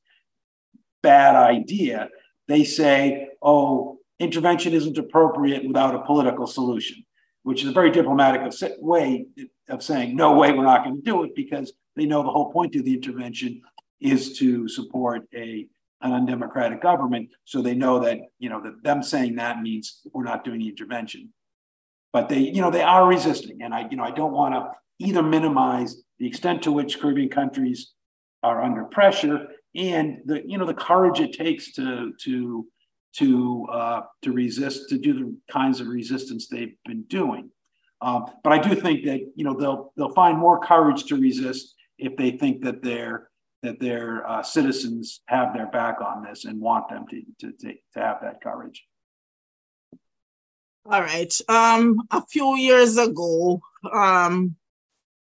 bad 1.02 1.36
idea. 1.36 2.08
They 2.46 2.64
say, 2.64 3.28
oh, 3.42 3.98
intervention 4.18 4.72
isn't 4.72 4.98
appropriate 4.98 5.66
without 5.66 5.94
a 5.94 6.00
political 6.00 6.46
solution, 6.46 7.04
which 7.48 7.62
is 7.62 7.70
a 7.70 7.72
very 7.72 7.90
diplomatic 7.90 8.42
way 8.78 9.24
of 9.70 9.82
saying, 9.82 10.14
no 10.14 10.34
way, 10.34 10.52
we're 10.52 10.64
not 10.64 10.84
going 10.84 10.96
to 10.96 11.02
do 11.02 11.22
it 11.22 11.34
because 11.34 11.72
they 11.96 12.04
know 12.04 12.22
the 12.22 12.28
whole 12.28 12.52
point 12.52 12.76
of 12.76 12.84
the 12.84 12.92
intervention 12.92 13.62
is 14.02 14.36
to 14.36 14.68
support 14.68 15.22
a 15.34 15.66
an 16.02 16.12
undemocratic 16.12 16.82
government. 16.82 17.30
So 17.44 17.62
they 17.62 17.74
know 17.74 18.00
that, 18.00 18.18
you 18.38 18.50
know, 18.50 18.60
that 18.62 18.82
them 18.82 19.02
saying 19.02 19.36
that 19.36 19.62
means 19.62 20.02
we're 20.12 20.24
not 20.24 20.44
doing 20.44 20.58
the 20.60 20.68
intervention. 20.68 21.32
But 22.12 22.28
they, 22.28 22.40
you 22.40 22.60
know, 22.60 22.70
they 22.70 22.82
are 22.82 23.08
resisting. 23.08 23.62
And 23.62 23.72
I, 23.72 23.88
you 23.90 23.96
know, 23.96 24.04
I 24.04 24.10
don't 24.10 24.32
want 24.32 24.52
to 24.54 24.70
either 24.98 25.22
minimize 25.22 25.96
the 26.18 26.26
extent 26.26 26.60
to 26.64 26.72
which 26.72 27.00
Caribbean 27.00 27.30
countries 27.30 27.94
are 28.42 28.62
under 28.62 28.84
pressure 28.84 29.46
and 29.74 30.18
the, 30.26 30.42
you 30.46 30.58
know, 30.58 30.66
the 30.66 30.74
courage 30.74 31.18
it 31.18 31.32
takes 31.32 31.72
to 31.72 32.12
to 32.24 32.66
to 33.16 33.66
uh, 33.70 34.02
to 34.22 34.32
resist, 34.32 34.88
to 34.90 34.98
do 34.98 35.12
the 35.12 35.36
kinds 35.52 35.80
of 35.80 35.88
resistance 35.88 36.46
they've 36.46 36.76
been 36.84 37.02
doing. 37.04 37.50
Um, 38.00 38.26
but 38.44 38.52
I 38.52 38.58
do 38.58 38.74
think 38.74 39.04
that 39.06 39.20
you 39.34 39.44
know 39.44 39.54
they'll 39.54 39.92
they'll 39.96 40.14
find 40.14 40.38
more 40.38 40.60
courage 40.60 41.04
to 41.04 41.16
resist 41.16 41.74
if 41.98 42.16
they 42.16 42.32
think 42.32 42.62
that 42.64 42.82
their 42.82 43.28
that 43.62 43.80
their 43.80 44.28
uh, 44.28 44.42
citizens 44.42 45.20
have 45.26 45.52
their 45.52 45.66
back 45.66 46.00
on 46.00 46.22
this 46.22 46.44
and 46.44 46.60
want 46.60 46.88
them 46.88 47.04
to, 47.10 47.22
to, 47.40 47.52
to, 47.58 47.72
to 47.94 48.00
have 48.00 48.18
that 48.22 48.40
courage. 48.40 48.86
All 50.86 51.02
right. 51.02 51.34
Um, 51.48 52.00
a 52.10 52.24
few 52.24 52.56
years 52.56 52.96
ago, 52.96 53.60
um, 53.92 54.54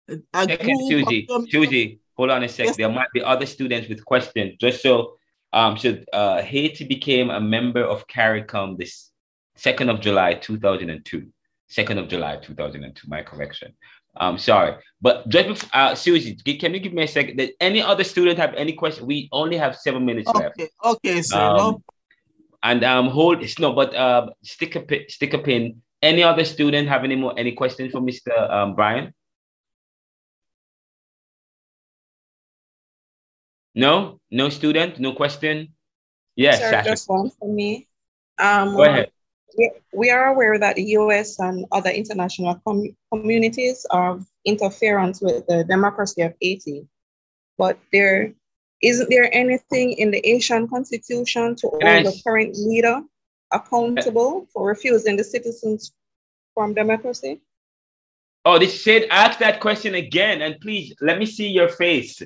a 0.09 0.45
Second, 0.45 0.89
Susie, 0.89 1.29
Susie, 1.51 2.01
hold 2.17 2.31
on 2.31 2.43
a 2.43 2.49
sec. 2.49 2.67
Yes. 2.67 2.77
There 2.77 2.89
might 2.89 3.13
be 3.13 3.23
other 3.23 3.47
students 3.47 3.89
with 3.89 4.05
questions. 4.05 4.55
Just 4.61 4.83
so 4.83 5.17
um, 5.53 5.77
so 5.77 5.99
uh, 6.13 6.43
Haiti 6.43 6.85
became 6.85 7.31
a 7.31 7.41
member 7.41 7.83
of 7.83 8.07
CARICOM 8.07 8.79
this 8.79 9.11
2nd 9.59 9.91
of 9.91 10.01
July 10.01 10.35
2002. 10.35 11.27
2nd 11.71 11.99
of 11.99 12.09
July 12.09 12.37
2002, 12.37 13.09
my 13.09 13.23
correction. 13.23 13.75
I'm 14.17 14.39
sorry, 14.39 14.75
but 15.01 15.29
just 15.29 15.47
before, 15.47 15.71
uh, 15.73 15.95
Susie, 15.95 16.35
can 16.35 16.75
you 16.75 16.81
give 16.81 16.93
me 16.93 17.05
a 17.05 17.09
second? 17.09 17.37
Did 17.37 17.53
any 17.61 17.81
other 17.81 18.03
student 18.03 18.39
have 18.39 18.55
any 18.55 18.73
question? 18.73 19.07
We 19.07 19.29
only 19.31 19.57
have 19.57 19.77
seven 19.77 20.05
minutes 20.05 20.29
okay. 20.29 20.41
left. 20.41 20.61
Okay, 20.85 21.23
sir. 21.23 21.39
Um, 21.39 21.57
no. 21.57 21.83
And 22.63 22.85
um, 22.85 23.09
hold 23.09 23.43
it's 23.43 23.59
no, 23.59 23.73
but 23.73 23.95
uh, 23.95 24.31
stick 24.43 24.75
a 24.75 24.81
pin, 24.81 25.05
stick 25.09 25.33
a 25.33 25.39
pin. 25.39 25.81
Any 26.03 26.23
other 26.25 26.45
student 26.45 26.89
have 26.89 27.05
any 27.05 27.15
more 27.15 27.33
any 27.39 27.53
questions 27.53 27.93
for 27.93 28.01
Mr. 28.01 28.51
Um, 28.51 28.75
Brian? 28.75 29.15
No, 33.75 34.21
no 34.31 34.49
student, 34.49 34.99
no 34.99 35.13
question. 35.13 35.69
Yes, 36.37 36.61
Sir, 36.61 36.83
just 36.83 37.09
one 37.09 37.31
for 37.39 37.49
me. 37.49 37.89
Um, 38.39 38.77
Go 38.77 38.85
ahead. 38.85 39.11
We, 39.59 39.71
we 39.93 40.11
are 40.11 40.27
aware 40.27 40.59
that 40.59 40.77
the 40.77 40.85
US 41.01 41.39
and 41.39 41.67
other 41.73 41.91
international 41.91 42.61
com 42.65 42.85
communities 43.13 43.85
are 43.91 44.19
interference 44.45 45.21
with 45.21 45.47
the 45.47 45.65
democracy 45.65 46.23
of 46.23 46.35
Haiti, 46.41 46.87
but 47.59 47.79
there 47.93 48.33
isn't 48.83 49.11
there 49.11 49.29
anything 49.35 49.93
in 49.93 50.11
the 50.11 50.21
Haitian 50.25 50.69
constitution 50.69 51.55
to 51.57 51.69
hold 51.69 52.07
the 52.07 52.21
current 52.25 52.57
leader 52.57 53.03
accountable 53.53 54.47
for 54.53 54.67
refusing 54.67 55.17
the 55.17 55.25
citizens 55.25 55.93
from 56.55 56.73
democracy? 56.75 57.41
Oh, 58.47 58.59
this 58.59 58.83
said, 58.83 59.07
ask 59.11 59.39
that 59.41 59.61
question 59.61 59.97
again, 59.97 60.41
and 60.41 60.59
please 60.61 60.95
let 61.03 61.19
me 61.19 61.27
see 61.27 61.49
your 61.49 61.69
face. 61.69 62.23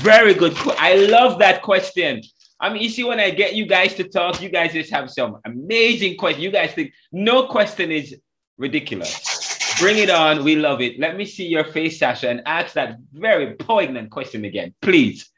Very 0.00 0.34
good. 0.34 0.54
I 0.78 0.94
love 1.06 1.38
that 1.40 1.62
question. 1.62 2.22
I 2.60 2.72
mean, 2.72 2.82
you 2.82 2.88
see, 2.88 3.04
when 3.04 3.20
I 3.20 3.30
get 3.30 3.54
you 3.54 3.66
guys 3.66 3.94
to 3.94 4.04
talk, 4.04 4.42
you 4.42 4.48
guys 4.48 4.72
just 4.72 4.90
have 4.90 5.10
some 5.10 5.38
amazing 5.44 6.16
questions. 6.16 6.44
You 6.44 6.50
guys 6.50 6.72
think 6.72 6.92
no 7.12 7.46
question 7.46 7.92
is 7.92 8.16
ridiculous. 8.56 9.76
Bring 9.78 9.98
it 9.98 10.10
on. 10.10 10.42
We 10.42 10.56
love 10.56 10.80
it. 10.80 10.98
Let 10.98 11.16
me 11.16 11.24
see 11.24 11.46
your 11.46 11.64
face, 11.64 12.00
Sasha, 12.00 12.28
and 12.28 12.42
ask 12.46 12.74
that 12.74 12.98
very 13.12 13.54
poignant 13.54 14.10
question 14.10 14.44
again, 14.44 14.74
please. 14.82 15.30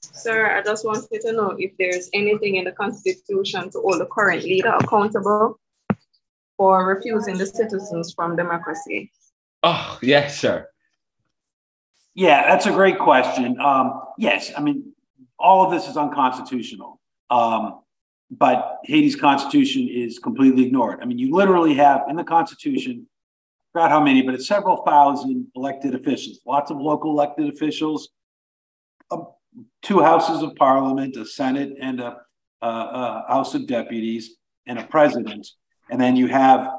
Sir, 0.00 0.56
I 0.56 0.62
just 0.62 0.84
wanted 0.84 1.20
to 1.22 1.32
know 1.32 1.54
if 1.58 1.72
there's 1.78 2.10
anything 2.12 2.56
in 2.56 2.64
the 2.64 2.72
Constitution 2.72 3.70
to 3.70 3.80
hold 3.80 4.00
the 4.00 4.06
current 4.06 4.42
leader 4.42 4.74
accountable 4.78 5.58
for 6.56 6.86
refusing 6.86 7.38
the 7.38 7.46
citizens 7.46 8.12
from 8.14 8.36
democracy. 8.36 9.12
Oh, 9.62 9.98
yes, 10.02 10.38
sir. 10.38 10.68
Yeah, 12.16 12.48
that's 12.48 12.64
a 12.64 12.70
great 12.70 12.98
question. 12.98 13.60
Um, 13.60 14.00
yes, 14.16 14.50
I 14.56 14.62
mean, 14.62 14.94
all 15.38 15.66
of 15.66 15.70
this 15.70 15.86
is 15.86 15.98
unconstitutional. 15.98 16.98
Um, 17.28 17.82
but 18.30 18.78
Haiti's 18.84 19.16
constitution 19.16 19.86
is 19.86 20.18
completely 20.18 20.64
ignored. 20.64 21.00
I 21.02 21.04
mean, 21.04 21.18
you 21.18 21.30
literally 21.30 21.74
have 21.74 22.04
in 22.08 22.16
the 22.16 22.24
constitution, 22.24 23.06
I 23.06 23.78
forgot 23.78 23.90
how 23.90 24.02
many, 24.02 24.22
but 24.22 24.34
it's 24.34 24.48
several 24.48 24.78
thousand 24.78 25.48
elected 25.54 25.94
officials, 25.94 26.40
lots 26.46 26.70
of 26.70 26.78
local 26.78 27.10
elected 27.10 27.52
officials, 27.52 28.08
uh, 29.10 29.18
two 29.82 30.00
houses 30.00 30.42
of 30.42 30.56
parliament, 30.56 31.16
a 31.16 31.26
senate, 31.26 31.74
and 31.78 32.00
a, 32.00 32.16
a, 32.62 32.66
a, 32.66 33.24
house 33.28 33.54
of 33.54 33.66
deputies, 33.66 34.36
and 34.66 34.78
a 34.78 34.84
president. 34.84 35.46
And 35.90 36.00
then 36.00 36.16
you 36.16 36.28
have 36.28 36.70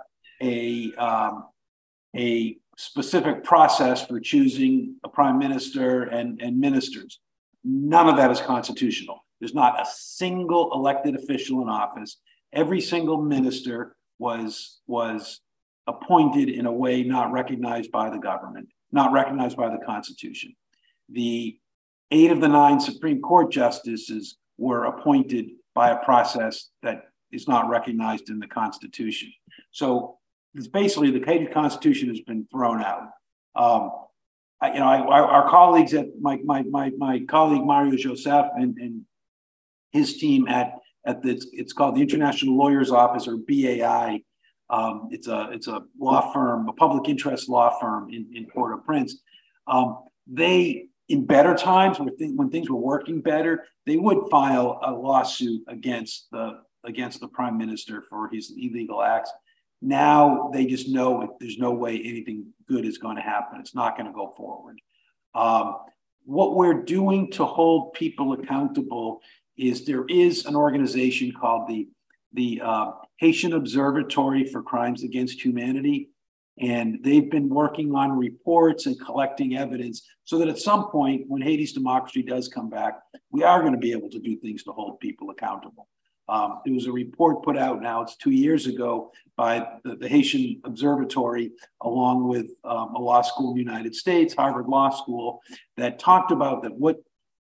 a 0.41 0.91
um, 0.95 1.45
a 2.15 2.57
specific 2.77 3.43
process 3.43 4.05
for 4.05 4.19
choosing 4.19 4.95
a 5.03 5.09
prime 5.09 5.37
minister 5.37 6.03
and, 6.03 6.41
and 6.41 6.59
ministers. 6.59 7.19
None 7.63 8.07
of 8.07 8.17
that 8.17 8.31
is 8.31 8.39
constitutional. 8.39 9.25
There's 9.39 9.55
not 9.55 9.81
a 9.81 9.85
single 9.85 10.71
elected 10.73 11.15
official 11.15 11.61
in 11.61 11.69
office. 11.69 12.17
Every 12.53 12.79
single 12.79 13.21
minister 13.21 13.95
was, 14.19 14.79
was 14.87 15.41
appointed 15.87 16.49
in 16.49 16.65
a 16.65 16.71
way 16.71 17.03
not 17.03 17.31
recognized 17.31 17.91
by 17.91 18.09
the 18.09 18.17
government, 18.17 18.69
not 18.91 19.11
recognized 19.11 19.57
by 19.57 19.69
the 19.69 19.83
Constitution. 19.85 20.55
The 21.09 21.57
eight 22.11 22.31
of 22.31 22.41
the 22.41 22.47
nine 22.47 22.79
Supreme 22.79 23.21
Court 23.21 23.51
justices 23.51 24.37
were 24.57 24.85
appointed 24.85 25.49
by 25.73 25.91
a 25.91 26.03
process 26.03 26.69
that 26.83 27.03
is 27.31 27.47
not 27.47 27.69
recognized 27.69 28.29
in 28.29 28.39
the 28.39 28.47
Constitution. 28.47 29.31
So 29.71 30.16
it's 30.55 30.67
basically 30.67 31.11
the 31.11 31.25
Haiti 31.25 31.47
Constitution 31.47 32.09
has 32.09 32.21
been 32.21 32.47
thrown 32.51 32.81
out. 32.81 33.09
Um, 33.55 33.91
I, 34.61 34.73
you 34.73 34.79
know, 34.79 34.85
I, 34.85 34.99
our, 34.99 35.25
our, 35.25 35.49
colleagues 35.49 35.93
at 35.93 36.07
my, 36.19 36.37
my, 36.43 36.63
my, 36.63 36.91
my 36.97 37.19
colleague 37.27 37.63
Mario 37.63 37.95
Joseph 37.95 38.47
and, 38.55 38.77
and 38.77 39.01
his 39.91 40.17
team 40.17 40.47
at, 40.47 40.73
at 41.05 41.21
the, 41.21 41.41
it's 41.53 41.73
called 41.73 41.95
the 41.95 42.01
International 42.01 42.57
Lawyers 42.57 42.91
Office 42.91 43.27
or 43.27 43.37
BAI. 43.37 44.21
Um, 44.69 45.09
it's 45.11 45.27
a, 45.27 45.49
it's 45.51 45.67
a 45.67 45.83
law 45.99 46.33
firm, 46.33 46.67
a 46.67 46.73
public 46.73 47.07
interest 47.07 47.49
law 47.49 47.77
firm 47.79 48.09
in, 48.09 48.27
in 48.33 48.47
Port-au-Prince. 48.47 49.21
Um, 49.67 49.99
they, 50.25 50.87
in 51.07 51.25
better 51.25 51.55
times 51.55 51.99
when, 51.99 52.15
th- 52.17 52.31
when 52.35 52.49
things 52.49 52.69
were 52.69 52.75
working 52.75 53.21
better, 53.21 53.65
they 53.85 53.95
would 53.95 54.29
file 54.29 54.79
a 54.83 54.91
lawsuit 54.91 55.61
against 55.67 56.27
the, 56.31 56.59
against 56.83 57.19
the 57.21 57.27
prime 57.27 57.57
minister 57.57 58.03
for 58.09 58.29
his 58.29 58.51
illegal 58.57 59.01
acts. 59.01 59.31
Now 59.81 60.49
they 60.53 60.65
just 60.65 60.89
know 60.89 61.37
there's 61.39 61.57
no 61.57 61.71
way 61.71 62.01
anything 62.03 62.47
good 62.67 62.85
is 62.85 62.97
going 62.97 63.15
to 63.17 63.21
happen. 63.21 63.59
It's 63.59 63.75
not 63.75 63.97
going 63.97 64.07
to 64.07 64.13
go 64.13 64.33
forward. 64.35 64.79
Um, 65.35 65.77
what 66.25 66.55
we're 66.55 66.83
doing 66.83 67.31
to 67.31 67.45
hold 67.45 67.93
people 67.93 68.33
accountable 68.33 69.21
is 69.55 69.85
there 69.85 70.05
is 70.09 70.45
an 70.45 70.55
organization 70.55 71.31
called 71.31 71.67
the 71.67 71.87
the 72.33 72.61
uh, 72.63 72.91
Haitian 73.17 73.53
Observatory 73.53 74.45
for 74.45 74.61
Crimes 74.61 75.03
Against 75.03 75.43
Humanity. 75.43 76.09
And 76.59 76.99
they've 77.03 77.29
been 77.29 77.49
working 77.49 77.93
on 77.93 78.17
reports 78.17 78.87
and 78.87 78.99
collecting 78.99 79.57
evidence 79.57 80.07
so 80.23 80.39
that 80.39 80.47
at 80.47 80.57
some 80.57 80.89
point, 80.89 81.25
when 81.27 81.41
Haiti's 81.41 81.73
democracy 81.73 82.23
does 82.23 82.47
come 82.47 82.69
back, 82.69 82.99
we 83.31 83.43
are 83.43 83.61
going 83.61 83.73
to 83.73 83.79
be 83.79 83.91
able 83.91 84.09
to 84.09 84.19
do 84.19 84.37
things 84.37 84.63
to 84.63 84.71
hold 84.71 84.99
people 84.99 85.29
accountable. 85.29 85.87
Um, 86.29 86.59
there 86.65 86.73
was 86.73 86.87
a 86.87 86.91
report 86.91 87.43
put 87.43 87.57
out 87.57 87.81
now, 87.81 88.01
it's 88.01 88.17
two 88.17 88.31
years 88.31 88.67
ago, 88.67 89.11
by 89.37 89.65
the, 89.83 89.95
the 89.95 90.09
Haitian 90.09 90.59
Observatory, 90.65 91.51
along 91.81 92.27
with 92.27 92.47
um, 92.63 92.95
a 92.95 92.99
law 92.99 93.21
school 93.21 93.51
in 93.51 93.55
the 93.55 93.63
United 93.63 93.95
States, 93.95 94.33
Harvard 94.33 94.67
Law 94.67 94.89
School, 94.89 95.41
that 95.77 95.99
talked 95.99 96.31
about 96.31 96.63
that 96.63 96.73
what 96.73 96.97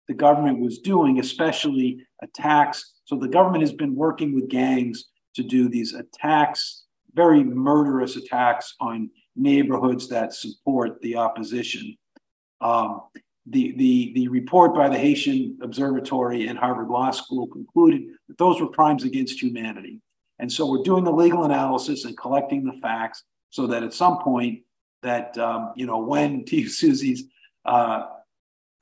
the 0.09 0.15
government 0.15 0.61
was 0.61 0.79
doing, 0.79 1.21
especially 1.21 2.05
attacks. 2.23 2.95
So 3.05 3.17
the 3.17 3.29
government 3.29 3.63
has 3.63 3.73
been 3.73 3.95
working 3.95 4.35
with 4.35 4.49
gangs 4.49 5.07
to 5.35 5.43
do 5.43 5.69
these 5.69 5.95
attacks, 5.95 6.85
very 7.15 7.45
murderous 7.45 8.17
attacks 8.17 8.75
on 8.81 9.11
neighborhoods 9.37 10.09
that 10.09 10.33
support 10.33 11.01
the 11.01 11.17
opposition. 11.17 11.97
Um, 12.61 13.03
the, 13.47 13.75
the, 13.77 14.13
the 14.15 14.29
report 14.29 14.75
by 14.75 14.89
the 14.89 14.99
Haitian 14.99 15.59
Observatory 15.63 16.47
and 16.47 16.59
Harvard 16.59 16.89
Law 16.89 17.11
School 17.11 17.47
concluded 17.47 18.03
that 18.29 18.39
those 18.39 18.61
were 18.61 18.69
crimes 18.69 19.05
against 19.05 19.43
humanity. 19.43 20.01
And 20.39 20.51
so 20.51 20.67
we're 20.67 20.83
doing 20.83 21.05
the 21.05 21.13
legal 21.13 21.45
analysis 21.45 22.05
and 22.05 22.17
collecting 22.17 22.65
the 22.65 22.79
facts 22.81 23.23
so 23.51 23.67
that 23.69 23.83
at 23.83 23.93
some 23.93 24.19
point 24.19 24.61
that, 25.03 25.37
um, 25.39 25.73
you 25.77 25.87
know, 25.87 25.99
when, 25.99 26.45
to 26.47 26.57
use 26.57 26.79
Susie's 26.79 27.25
uh, 27.65 28.07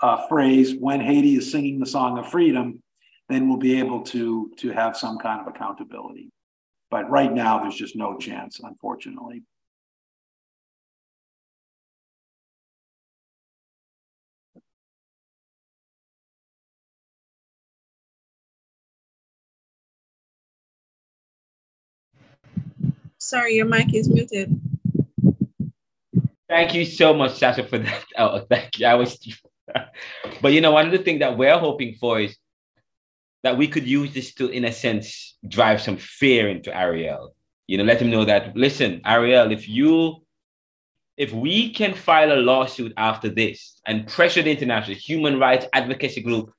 uh, 0.00 0.26
phrase, 0.28 0.74
when 0.78 1.00
Haiti 1.00 1.36
is 1.36 1.50
singing 1.50 1.78
the 1.78 1.86
song 1.86 2.18
of 2.18 2.30
freedom, 2.30 2.82
then 3.28 3.48
we'll 3.48 3.58
be 3.58 3.78
able 3.78 4.02
to, 4.02 4.50
to 4.58 4.70
have 4.70 4.96
some 4.96 5.18
kind 5.18 5.40
of 5.40 5.46
accountability. 5.46 6.30
But 6.90 7.10
right 7.10 7.32
now, 7.32 7.58
there's 7.60 7.76
just 7.76 7.96
no 7.96 8.18
chance, 8.18 8.60
unfortunately. 8.62 9.42
Sorry, 23.22 23.54
your 23.54 23.66
mic 23.66 23.94
is 23.94 24.08
muted. 24.08 24.60
Thank 26.48 26.74
you 26.74 26.84
so 26.84 27.14
much, 27.14 27.38
Sasha, 27.38 27.64
for 27.64 27.78
that. 27.78 28.04
Oh, 28.18 28.40
thank 28.50 28.80
you. 28.80 28.86
I 28.86 28.94
was, 28.94 29.16
but 30.42 30.52
you 30.52 30.60
know, 30.60 30.72
one 30.72 30.86
of 30.86 30.92
the 30.92 30.98
things 30.98 31.20
that 31.20 31.38
we're 31.38 31.56
hoping 31.56 31.94
for 32.00 32.18
is 32.18 32.36
that 33.44 33.56
we 33.56 33.68
could 33.68 33.86
use 33.86 34.12
this 34.12 34.34
to, 34.34 34.48
in 34.48 34.64
a 34.64 34.72
sense, 34.72 35.36
drive 35.46 35.80
some 35.80 35.96
fear 35.98 36.48
into 36.48 36.76
Ariel. 36.76 37.34
You 37.68 37.78
know, 37.78 37.84
let 37.84 38.02
him 38.02 38.10
know 38.10 38.24
that, 38.24 38.56
listen, 38.56 39.00
Ariel, 39.06 39.52
if 39.52 39.68
you, 39.68 40.16
if 41.16 41.32
we 41.32 41.70
can 41.72 41.94
file 41.94 42.32
a 42.32 42.42
lawsuit 42.42 42.92
after 42.96 43.28
this 43.28 43.80
and 43.86 44.08
pressure 44.08 44.42
the 44.42 44.50
international 44.50 44.96
human 44.96 45.38
rights 45.38 45.66
advocacy 45.72 46.22
group, 46.22 46.52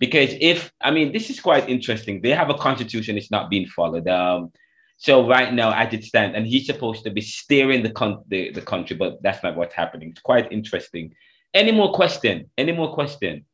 because 0.00 0.34
if, 0.40 0.72
I 0.80 0.90
mean, 0.90 1.12
this 1.12 1.30
is 1.30 1.38
quite 1.38 1.68
interesting. 1.68 2.20
They 2.20 2.30
have 2.30 2.50
a 2.50 2.58
constitution, 2.58 3.16
it's 3.16 3.30
not 3.30 3.48
being 3.50 3.68
followed. 3.68 4.08
Um, 4.08 4.50
so 4.98 5.28
right 5.28 5.54
now, 5.54 5.72
as 5.72 5.94
it 5.94 6.02
stands, 6.02 6.36
and 6.36 6.44
he's 6.44 6.66
supposed 6.66 7.04
to 7.04 7.10
be 7.10 7.20
steering 7.20 7.84
the, 7.84 7.90
con- 7.90 8.24
the, 8.26 8.50
the 8.50 8.60
country, 8.60 8.96
but 8.96 9.22
that's 9.22 9.44
not 9.44 9.56
what's 9.56 9.74
happening. 9.74 10.10
It's 10.10 10.20
quite 10.20 10.50
interesting. 10.50 11.14
Any 11.54 11.70
more 11.70 11.92
question? 11.92 12.50
Any 12.58 12.72
more 12.72 12.92
question? 12.92 13.46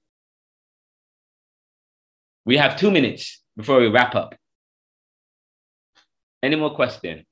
We 2.47 2.57
have 2.57 2.79
two 2.79 2.91
minutes 2.91 3.43
before 3.59 3.79
we 3.79 3.89
wrap 3.89 4.15
up. 4.15 4.35
Any 6.43 6.57
more 6.57 6.75
question? 6.75 7.27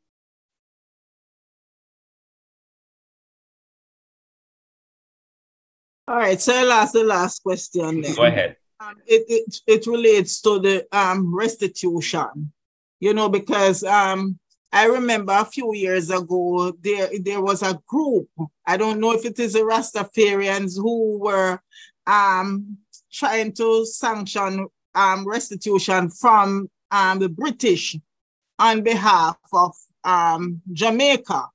All 6.07 6.17
right, 6.17 6.39
so 6.39 6.53
I'll 6.53 6.93
the 6.93 7.05
last 7.05 7.43
question. 7.43 8.03
Then. 8.03 8.15
Go 8.15 8.25
ahead. 8.25 8.57
Um, 8.79 8.97
it, 9.07 9.25
it, 9.29 9.61
it 9.67 9.87
relates 9.87 10.43
to 10.43 10.59
the 10.59 10.87
um, 10.93 11.35
restitution, 11.35 12.53
you 13.03 13.13
know, 13.13 13.29
because 13.29 13.83
um, 13.83 14.39
I 14.73 14.87
remember 14.87 15.33
a 15.33 15.45
few 15.45 15.75
years 15.75 16.09
ago, 16.09 16.73
there, 16.83 17.11
there 17.21 17.41
was 17.41 17.61
a 17.63 17.77
group, 17.89 18.29
I 18.65 18.77
don't 18.77 19.01
know 19.01 19.11
if 19.11 19.25
it 19.25 19.41
is 19.41 19.55
the 19.55 19.59
Rastafarians 19.59 20.77
who 20.77 21.19
were 21.19 21.59
um, 22.07 22.79
trying 23.13 23.55
to 23.55 23.85
sanction 23.87 24.69
um, 24.95 25.27
restitution 25.27 26.11
from 26.11 26.71
um, 26.93 27.19
the 27.19 27.29
British 27.29 27.99
on 28.61 28.83
behalf 28.83 29.37
of 29.53 29.73
um, 30.05 30.63
Jamaica. 30.73 31.49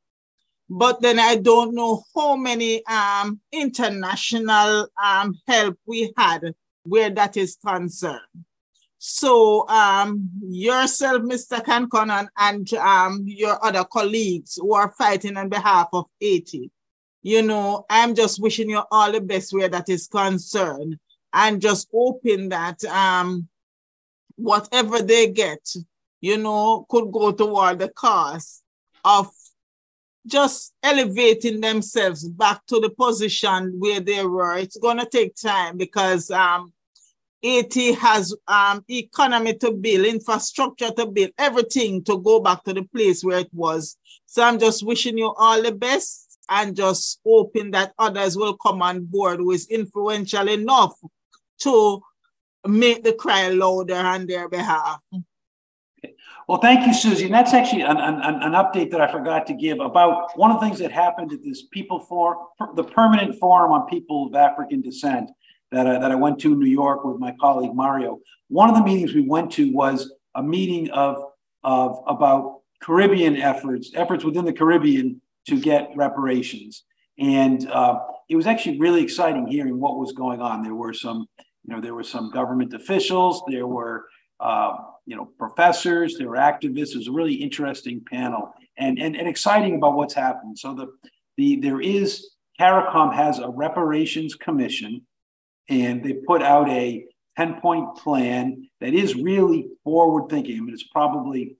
But 0.69 1.01
then 1.01 1.17
I 1.17 1.37
don't 1.37 1.73
know 1.73 2.03
how 2.13 2.35
many 2.35 2.85
um, 2.87 3.39
international 3.53 4.89
um, 5.01 5.33
help 5.47 5.77
we 5.85 6.11
had 6.17 6.53
where 6.83 7.09
that 7.11 7.37
is 7.37 7.57
concerned. 7.65 8.19
So 9.09 9.65
um, 9.69 10.29
yourself, 10.49 11.21
Mr. 11.21 11.63
Concannon, 11.63 12.27
and 12.37 12.71
um, 12.73 13.23
your 13.25 13.57
other 13.65 13.85
colleagues 13.85 14.55
who 14.57 14.73
are 14.73 14.91
fighting 14.91 15.37
on 15.37 15.47
behalf 15.47 15.87
of 15.93 16.07
Haiti, 16.19 16.69
you 17.23 17.41
know, 17.41 17.85
I'm 17.89 18.15
just 18.15 18.41
wishing 18.41 18.69
you 18.69 18.83
all 18.91 19.13
the 19.13 19.21
best 19.21 19.53
where 19.53 19.69
that 19.69 19.87
is 19.87 20.07
concerned 20.07 20.99
and 21.31 21.61
just 21.61 21.87
hoping 21.89 22.49
that 22.49 22.83
um, 22.83 23.47
whatever 24.35 25.01
they 25.01 25.31
get, 25.31 25.65
you 26.19 26.37
know, 26.37 26.85
could 26.89 27.09
go 27.09 27.31
toward 27.31 27.79
the 27.79 27.87
cause 27.87 28.61
of 29.05 29.31
just 30.25 30.73
elevating 30.83 31.61
themselves 31.61 32.27
back 32.27 32.59
to 32.65 32.81
the 32.81 32.89
position 32.89 33.73
where 33.79 34.01
they 34.01 34.25
were. 34.25 34.57
It's 34.57 34.77
going 34.77 34.97
to 34.97 35.07
take 35.09 35.37
time 35.37 35.77
because 35.77 36.29
um, 36.29 36.73
Haiti 37.47 37.93
has 37.93 38.35
um, 38.49 38.83
economy 38.89 39.53
to 39.55 39.71
build, 39.71 40.05
infrastructure 40.05 40.91
to 40.91 41.05
build, 41.05 41.31
everything 41.37 42.03
to 42.03 42.17
go 42.17 42.41
back 42.41 42.63
to 42.65 42.73
the 42.73 42.83
place 42.83 43.23
where 43.23 43.39
it 43.39 43.49
was. 43.53 43.95
So 44.25 44.43
I'm 44.43 44.59
just 44.59 44.85
wishing 44.85 45.17
you 45.17 45.33
all 45.37 45.61
the 45.61 45.71
best 45.71 46.39
and 46.49 46.75
just 46.75 47.21
hoping 47.25 47.71
that 47.71 47.93
others 47.97 48.35
will 48.35 48.57
come 48.57 48.81
on 48.81 49.05
board 49.05 49.39
who 49.39 49.51
is 49.51 49.67
influential 49.67 50.49
enough 50.49 50.93
to 51.61 52.01
make 52.67 53.03
the 53.05 53.13
cry 53.13 53.47
louder 53.47 53.95
on 53.95 54.27
their 54.27 54.49
behalf. 54.49 54.99
Well, 56.49 56.59
thank 56.59 56.85
you, 56.85 56.93
Susie. 56.93 57.25
And 57.25 57.33
that's 57.33 57.53
actually 57.53 57.81
an, 57.81 57.97
an, 57.97 58.21
an, 58.21 58.53
update 58.53 58.91
that 58.91 59.01
I 59.01 59.11
forgot 59.11 59.45
to 59.47 59.53
give 59.53 59.79
about 59.79 60.37
one 60.37 60.49
of 60.49 60.59
the 60.59 60.65
things 60.65 60.79
that 60.79 60.93
happened 60.93 61.33
at 61.33 61.43
this 61.43 61.63
people 61.63 61.99
for 61.99 62.47
the 62.75 62.83
permanent 62.83 63.37
forum 63.37 63.73
on 63.73 63.85
people 63.87 64.27
of 64.27 64.35
African 64.35 64.81
descent 64.81 65.29
that 65.71 65.87
I, 65.87 65.99
that 65.99 66.11
I 66.11 66.15
went 66.15 66.39
to 66.39 66.53
in 66.53 66.59
New 66.59 66.69
York 66.69 67.03
with 67.03 67.19
my 67.19 67.35
colleague 67.39 67.73
Mario. 67.73 68.19
One 68.49 68.69
of 68.69 68.75
the 68.75 68.83
meetings 68.83 69.13
we 69.13 69.27
went 69.27 69.51
to 69.53 69.71
was 69.73 70.11
a 70.35 70.43
meeting 70.43 70.89
of, 70.91 71.17
of 71.63 71.99
about 72.07 72.61
Caribbean 72.81 73.37
efforts, 73.37 73.91
efforts 73.95 74.23
within 74.23 74.45
the 74.45 74.53
Caribbean 74.53 75.21
to 75.47 75.59
get 75.59 75.89
reparations. 75.95 76.83
And 77.19 77.69
uh, 77.69 77.99
it 78.29 78.35
was 78.35 78.47
actually 78.47 78.79
really 78.79 79.01
exciting 79.01 79.47
hearing 79.47 79.79
what 79.79 79.97
was 79.97 80.11
going 80.13 80.41
on. 80.41 80.61
There 80.61 80.75
were 80.75 80.93
some 80.93 81.27
you 81.67 81.75
know, 81.75 81.81
there 81.81 81.93
were 81.93 82.03
some 82.03 82.31
government 82.31 82.73
officials, 82.73 83.43
there 83.47 83.67
were, 83.67 84.05
uh, 84.39 84.77
you 85.05 85.15
know, 85.15 85.25
professors, 85.37 86.17
there 86.17 86.29
were 86.29 86.37
activists. 86.37 86.91
It 86.91 86.97
was 86.97 87.07
a 87.07 87.11
really 87.11 87.33
interesting 87.33 88.03
panel 88.09 88.53
and, 88.77 88.97
and, 88.99 89.15
and 89.15 89.27
exciting 89.27 89.75
about 89.75 89.95
what's 89.95 90.13
happened. 90.13 90.57
So 90.57 90.73
the, 90.73 90.87
the 91.35 91.57
there 91.57 91.81
is, 91.81 92.29
CARICOM 92.59 93.13
has 93.13 93.39
a 93.39 93.49
reparations 93.49 94.33
commission 94.33 95.05
and 95.69 96.03
they 96.03 96.13
put 96.13 96.41
out 96.41 96.69
a 96.69 97.05
10 97.37 97.61
point 97.61 97.95
plan 97.97 98.67
that 98.81 98.93
is 98.93 99.15
really 99.15 99.67
forward 99.83 100.29
thinking. 100.29 100.57
I 100.57 100.61
mean, 100.61 100.73
it's 100.73 100.83
probably, 100.83 101.57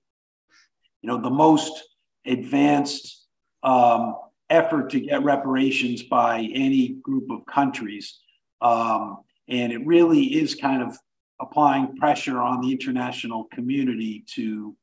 you 1.01 1.07
know, 1.07 1.21
the 1.21 1.29
most 1.29 1.83
advanced 2.25 3.25
um, 3.63 4.15
effort 4.49 4.91
to 4.91 4.99
get 4.99 5.23
reparations 5.23 6.03
by 6.03 6.49
any 6.53 6.89
group 7.01 7.29
of 7.29 7.45
countries. 7.45 8.19
Um, 8.61 9.19
and 9.47 9.71
it 9.71 9.85
really 9.85 10.23
is 10.23 10.55
kind 10.55 10.81
of 10.81 10.97
applying 11.39 11.95
pressure 11.97 12.41
on 12.41 12.61
the 12.61 12.71
international 12.71 13.45
community 13.53 14.25
to, 14.35 14.75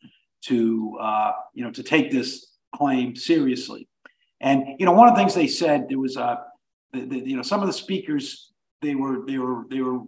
to 0.42 0.98
uh, 1.00 1.32
you 1.54 1.64
know, 1.64 1.70
to 1.72 1.82
take 1.82 2.10
this 2.10 2.46
claim 2.74 3.16
seriously. 3.16 3.88
And 4.40 4.64
you 4.78 4.86
know, 4.86 4.92
one 4.92 5.08
of 5.08 5.14
the 5.14 5.20
things 5.20 5.34
they 5.34 5.46
said 5.46 5.86
there 5.88 5.98
was 5.98 6.16
a, 6.16 6.24
uh, 6.24 6.36
the, 6.92 7.00
the, 7.06 7.18
you 7.18 7.36
know, 7.36 7.42
some 7.42 7.60
of 7.60 7.66
the 7.66 7.72
speakers 7.72 8.52
they 8.84 8.94
were 8.94 9.24
they 9.26 9.38
were 9.38 9.64
they 9.70 9.80
were 9.80 10.00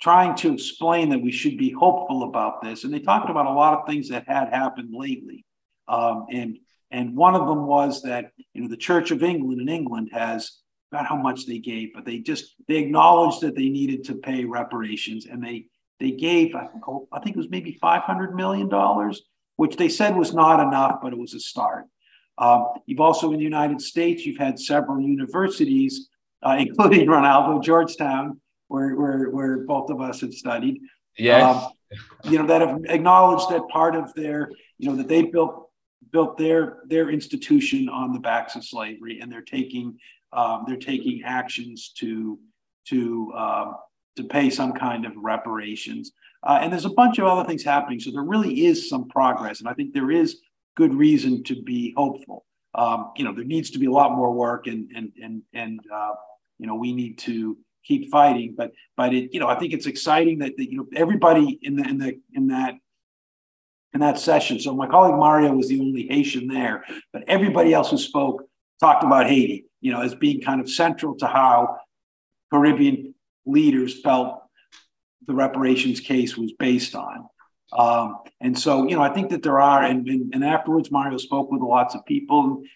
trying 0.00 0.34
to 0.34 0.52
explain 0.52 1.10
that 1.10 1.22
we 1.22 1.30
should 1.30 1.56
be 1.56 1.70
hopeful 1.70 2.24
about 2.24 2.62
this, 2.62 2.84
and 2.84 2.92
they 2.92 3.00
talked 3.00 3.30
about 3.30 3.46
a 3.46 3.52
lot 3.52 3.78
of 3.78 3.86
things 3.86 4.08
that 4.08 4.26
had 4.26 4.48
happened 4.48 4.90
lately. 4.92 5.44
Um, 5.88 6.26
and 6.30 6.58
and 6.90 7.16
one 7.16 7.34
of 7.34 7.46
them 7.46 7.66
was 7.66 8.02
that 8.02 8.32
you 8.54 8.62
know 8.62 8.68
the 8.68 8.76
Church 8.76 9.10
of 9.10 9.22
England 9.22 9.60
in 9.60 9.68
England 9.68 10.10
has 10.12 10.58
about 10.90 11.06
how 11.06 11.16
much 11.16 11.46
they 11.46 11.58
gave, 11.58 11.94
but 11.94 12.04
they 12.04 12.18
just 12.18 12.54
they 12.68 12.76
acknowledged 12.76 13.40
that 13.40 13.56
they 13.56 13.68
needed 13.68 14.04
to 14.04 14.16
pay 14.16 14.44
reparations, 14.44 15.26
and 15.26 15.42
they 15.42 15.66
they 16.02 16.10
gave, 16.10 16.54
I 16.56 17.20
think 17.20 17.36
it 17.36 17.38
was 17.38 17.48
maybe 17.48 17.78
$500 17.80 18.34
million, 18.34 18.68
which 19.54 19.76
they 19.76 19.88
said 19.88 20.16
was 20.16 20.34
not 20.34 20.58
enough, 20.58 20.98
but 21.00 21.12
it 21.12 21.18
was 21.18 21.32
a 21.32 21.38
start. 21.38 21.84
Um, 22.38 22.66
you've 22.86 23.00
also 23.00 23.30
in 23.30 23.38
the 23.38 23.44
United 23.44 23.80
States, 23.80 24.26
you've 24.26 24.38
had 24.38 24.58
several 24.58 25.00
universities, 25.00 26.08
uh, 26.42 26.56
including 26.60 27.08
Renaldo, 27.08 27.60
Georgetown, 27.60 28.40
where, 28.68 28.94
where, 28.96 29.30
where 29.30 29.58
both 29.58 29.90
of 29.90 30.00
us 30.00 30.20
have 30.20 30.32
studied. 30.32 30.80
Yes. 31.18 31.64
Um, 31.64 31.72
you 32.24 32.38
know, 32.38 32.46
that 32.46 32.62
have 32.62 32.80
acknowledged 32.88 33.50
that 33.50 33.68
part 33.68 33.94
of 33.94 34.14
their, 34.14 34.50
you 34.78 34.88
know, 34.88 34.96
that 34.96 35.08
they 35.08 35.22
built 35.22 35.68
built 36.10 36.36
their 36.36 36.78
their 36.86 37.10
institution 37.10 37.88
on 37.88 38.12
the 38.12 38.18
backs 38.18 38.56
of 38.56 38.64
slavery, 38.64 39.20
and 39.20 39.30
they're 39.30 39.42
taking 39.42 39.98
um, 40.32 40.64
they're 40.66 40.76
taking 40.76 41.22
actions 41.24 41.92
to 41.98 42.38
to 42.88 43.32
um, 43.36 43.76
to 44.16 44.24
pay 44.24 44.50
some 44.50 44.72
kind 44.72 45.04
of 45.04 45.12
reparations. 45.16 46.12
Uh, 46.44 46.58
and 46.60 46.72
there's 46.72 46.84
a 46.84 46.90
bunch 46.90 47.18
of 47.18 47.26
other 47.26 47.46
things 47.46 47.62
happening. 47.62 48.00
So 48.00 48.10
there 48.10 48.22
really 48.22 48.66
is 48.66 48.88
some 48.88 49.08
progress, 49.08 49.60
and 49.60 49.68
I 49.68 49.74
think 49.74 49.92
there 49.92 50.10
is 50.10 50.38
good 50.76 50.94
reason 50.94 51.44
to 51.44 51.62
be 51.62 51.94
hopeful. 51.96 52.44
Um, 52.74 53.12
you 53.16 53.24
know, 53.24 53.34
there 53.34 53.44
needs 53.44 53.70
to 53.70 53.78
be 53.78 53.86
a 53.86 53.90
lot 53.90 54.12
more 54.12 54.32
work, 54.32 54.66
and 54.66 54.90
and 54.94 55.12
and 55.22 55.42
and 55.52 55.80
uh, 55.92 56.12
you 56.62 56.68
know, 56.68 56.76
we 56.76 56.92
need 56.92 57.18
to 57.18 57.58
keep 57.84 58.10
fighting. 58.10 58.54
But 58.56 58.70
but 58.96 59.12
it, 59.12 59.34
you 59.34 59.40
know, 59.40 59.48
I 59.48 59.58
think 59.58 59.72
it's 59.72 59.86
exciting 59.86 60.38
that, 60.38 60.56
that 60.56 60.70
you 60.70 60.78
know 60.78 60.86
everybody 60.94 61.58
in 61.60 61.76
the 61.76 61.82
in 61.82 61.98
the 61.98 62.18
in 62.32 62.46
that 62.48 62.74
in 63.92 64.00
that 64.00 64.18
session. 64.18 64.60
So 64.60 64.74
my 64.74 64.86
colleague 64.86 65.18
Mario 65.18 65.52
was 65.52 65.68
the 65.68 65.80
only 65.80 66.06
Haitian 66.06 66.46
there, 66.46 66.84
but 67.12 67.24
everybody 67.26 67.74
else 67.74 67.90
who 67.90 67.98
spoke 67.98 68.44
talked 68.80 69.02
about 69.04 69.26
Haiti, 69.26 69.66
you 69.80 69.92
know, 69.92 70.00
as 70.00 70.14
being 70.14 70.40
kind 70.40 70.60
of 70.60 70.70
central 70.70 71.16
to 71.16 71.26
how 71.26 71.78
Caribbean 72.52 73.14
leaders 73.44 74.00
felt 74.00 74.42
the 75.26 75.34
reparations 75.34 76.00
case 76.00 76.36
was 76.36 76.52
based 76.58 76.94
on. 76.94 77.28
Um, 77.72 78.18
and 78.40 78.58
so, 78.58 78.86
you 78.88 78.96
know, 78.96 79.02
I 79.02 79.12
think 79.12 79.30
that 79.30 79.42
there 79.42 79.60
are, 79.60 79.82
and, 79.82 80.06
and, 80.08 80.34
and 80.34 80.44
afterwards, 80.44 80.90
Mario 80.90 81.16
spoke 81.16 81.50
with 81.50 81.62
lots 81.62 81.94
of 81.94 82.04
people 82.04 82.44
and 82.44 82.66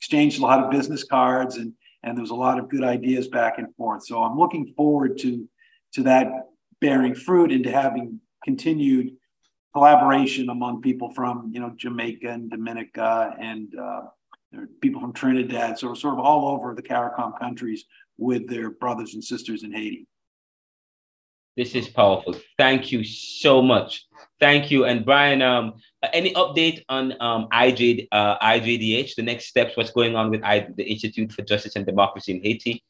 exchanged 0.00 0.38
a 0.38 0.42
lot 0.42 0.62
of 0.62 0.70
business 0.70 1.02
cards, 1.02 1.56
and 1.56 1.72
and 2.04 2.16
there 2.16 2.22
was 2.22 2.30
a 2.30 2.34
lot 2.34 2.58
of 2.58 2.68
good 2.68 2.84
ideas 2.84 3.26
back 3.28 3.58
and 3.58 3.74
forth. 3.76 4.04
So 4.06 4.22
I'm 4.22 4.38
looking 4.38 4.72
forward 4.76 5.18
to 5.18 5.48
to 5.94 6.02
that 6.02 6.28
bearing 6.80 7.14
fruit 7.14 7.50
and 7.50 7.64
to 7.64 7.70
having 7.70 8.20
continued 8.44 9.12
collaboration 9.72 10.50
among 10.50 10.82
people 10.82 11.10
from 11.12 11.50
you 11.52 11.60
know 11.60 11.72
Jamaica 11.76 12.28
and 12.28 12.50
Dominica 12.50 13.34
and 13.40 13.74
uh, 13.76 14.02
people 14.80 15.00
from 15.00 15.12
Trinidad, 15.12 15.78
so 15.78 15.94
sort 15.94 16.14
of 16.14 16.20
all 16.20 16.48
over 16.48 16.74
the 16.74 16.82
CARICOM 16.82 17.38
countries 17.40 17.84
with 18.18 18.48
their 18.48 18.70
brothers 18.70 19.14
and 19.14 19.24
sisters 19.24 19.64
in 19.64 19.72
Haiti. 19.72 20.06
This 21.56 21.74
is 21.74 21.88
powerful. 21.88 22.36
Thank 22.58 22.92
you 22.92 23.02
so 23.04 23.62
much. 23.62 24.06
Thank 24.44 24.70
you. 24.70 24.84
And 24.84 25.06
Brian, 25.06 25.40
um, 25.40 25.72
any 26.12 26.34
update 26.34 26.82
on 26.90 27.14
um, 27.18 27.48
IJ, 27.50 28.08
uh, 28.12 28.36
IJDH, 28.40 29.14
the 29.14 29.22
next 29.22 29.46
steps, 29.46 29.74
what's 29.74 29.90
going 29.90 30.16
on 30.16 30.30
with 30.30 30.42
I, 30.44 30.68
the 30.76 30.84
Institute 30.84 31.32
for 31.32 31.40
Justice 31.40 31.76
and 31.76 31.86
Democracy 31.86 32.32
in 32.32 32.42
Haiti? 32.42 32.84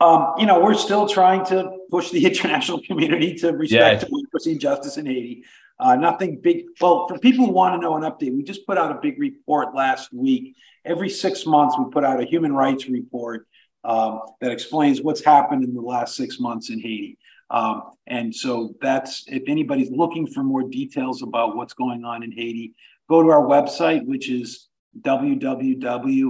Um, 0.00 0.32
you 0.38 0.46
know, 0.46 0.60
we're 0.60 0.72
still 0.72 1.06
trying 1.06 1.44
to 1.46 1.76
push 1.90 2.10
the 2.10 2.24
international 2.30 2.80
community 2.80 3.34
to 3.34 3.52
respect 3.52 4.00
yes. 4.00 4.04
democracy 4.04 4.52
and 4.52 4.60
justice 4.62 4.96
in 4.96 5.04
Haiti. 5.04 5.44
Uh, 5.78 5.94
nothing 5.94 6.40
big. 6.40 6.64
Well, 6.80 7.06
for 7.06 7.18
people 7.18 7.44
who 7.44 7.52
want 7.52 7.74
to 7.74 7.80
know 7.86 7.96
an 7.96 8.02
update, 8.04 8.34
we 8.34 8.42
just 8.42 8.66
put 8.66 8.78
out 8.78 8.90
a 8.90 8.98
big 9.02 9.20
report 9.20 9.74
last 9.74 10.10
week. 10.10 10.56
Every 10.86 11.10
six 11.10 11.44
months, 11.44 11.76
we 11.78 11.84
put 11.90 12.04
out 12.04 12.18
a 12.18 12.24
human 12.24 12.54
rights 12.54 12.88
report 12.88 13.46
um, 13.84 14.20
that 14.40 14.52
explains 14.52 15.02
what's 15.02 15.22
happened 15.22 15.64
in 15.64 15.74
the 15.74 15.82
last 15.82 16.16
six 16.16 16.40
months 16.40 16.70
in 16.70 16.80
Haiti. 16.80 17.18
Um, 17.54 17.82
and 18.08 18.34
so 18.34 18.74
that's 18.80 19.22
if 19.28 19.44
anybody's 19.46 19.92
looking 19.92 20.26
for 20.26 20.42
more 20.42 20.64
details 20.64 21.22
about 21.22 21.54
what's 21.54 21.72
going 21.72 22.04
on 22.04 22.24
in 22.24 22.32
Haiti, 22.32 22.74
go 23.08 23.22
to 23.22 23.30
our 23.30 23.44
website, 23.46 24.04
which 24.06 24.28
is 24.28 24.68
www.ijdh.org, 25.02 26.22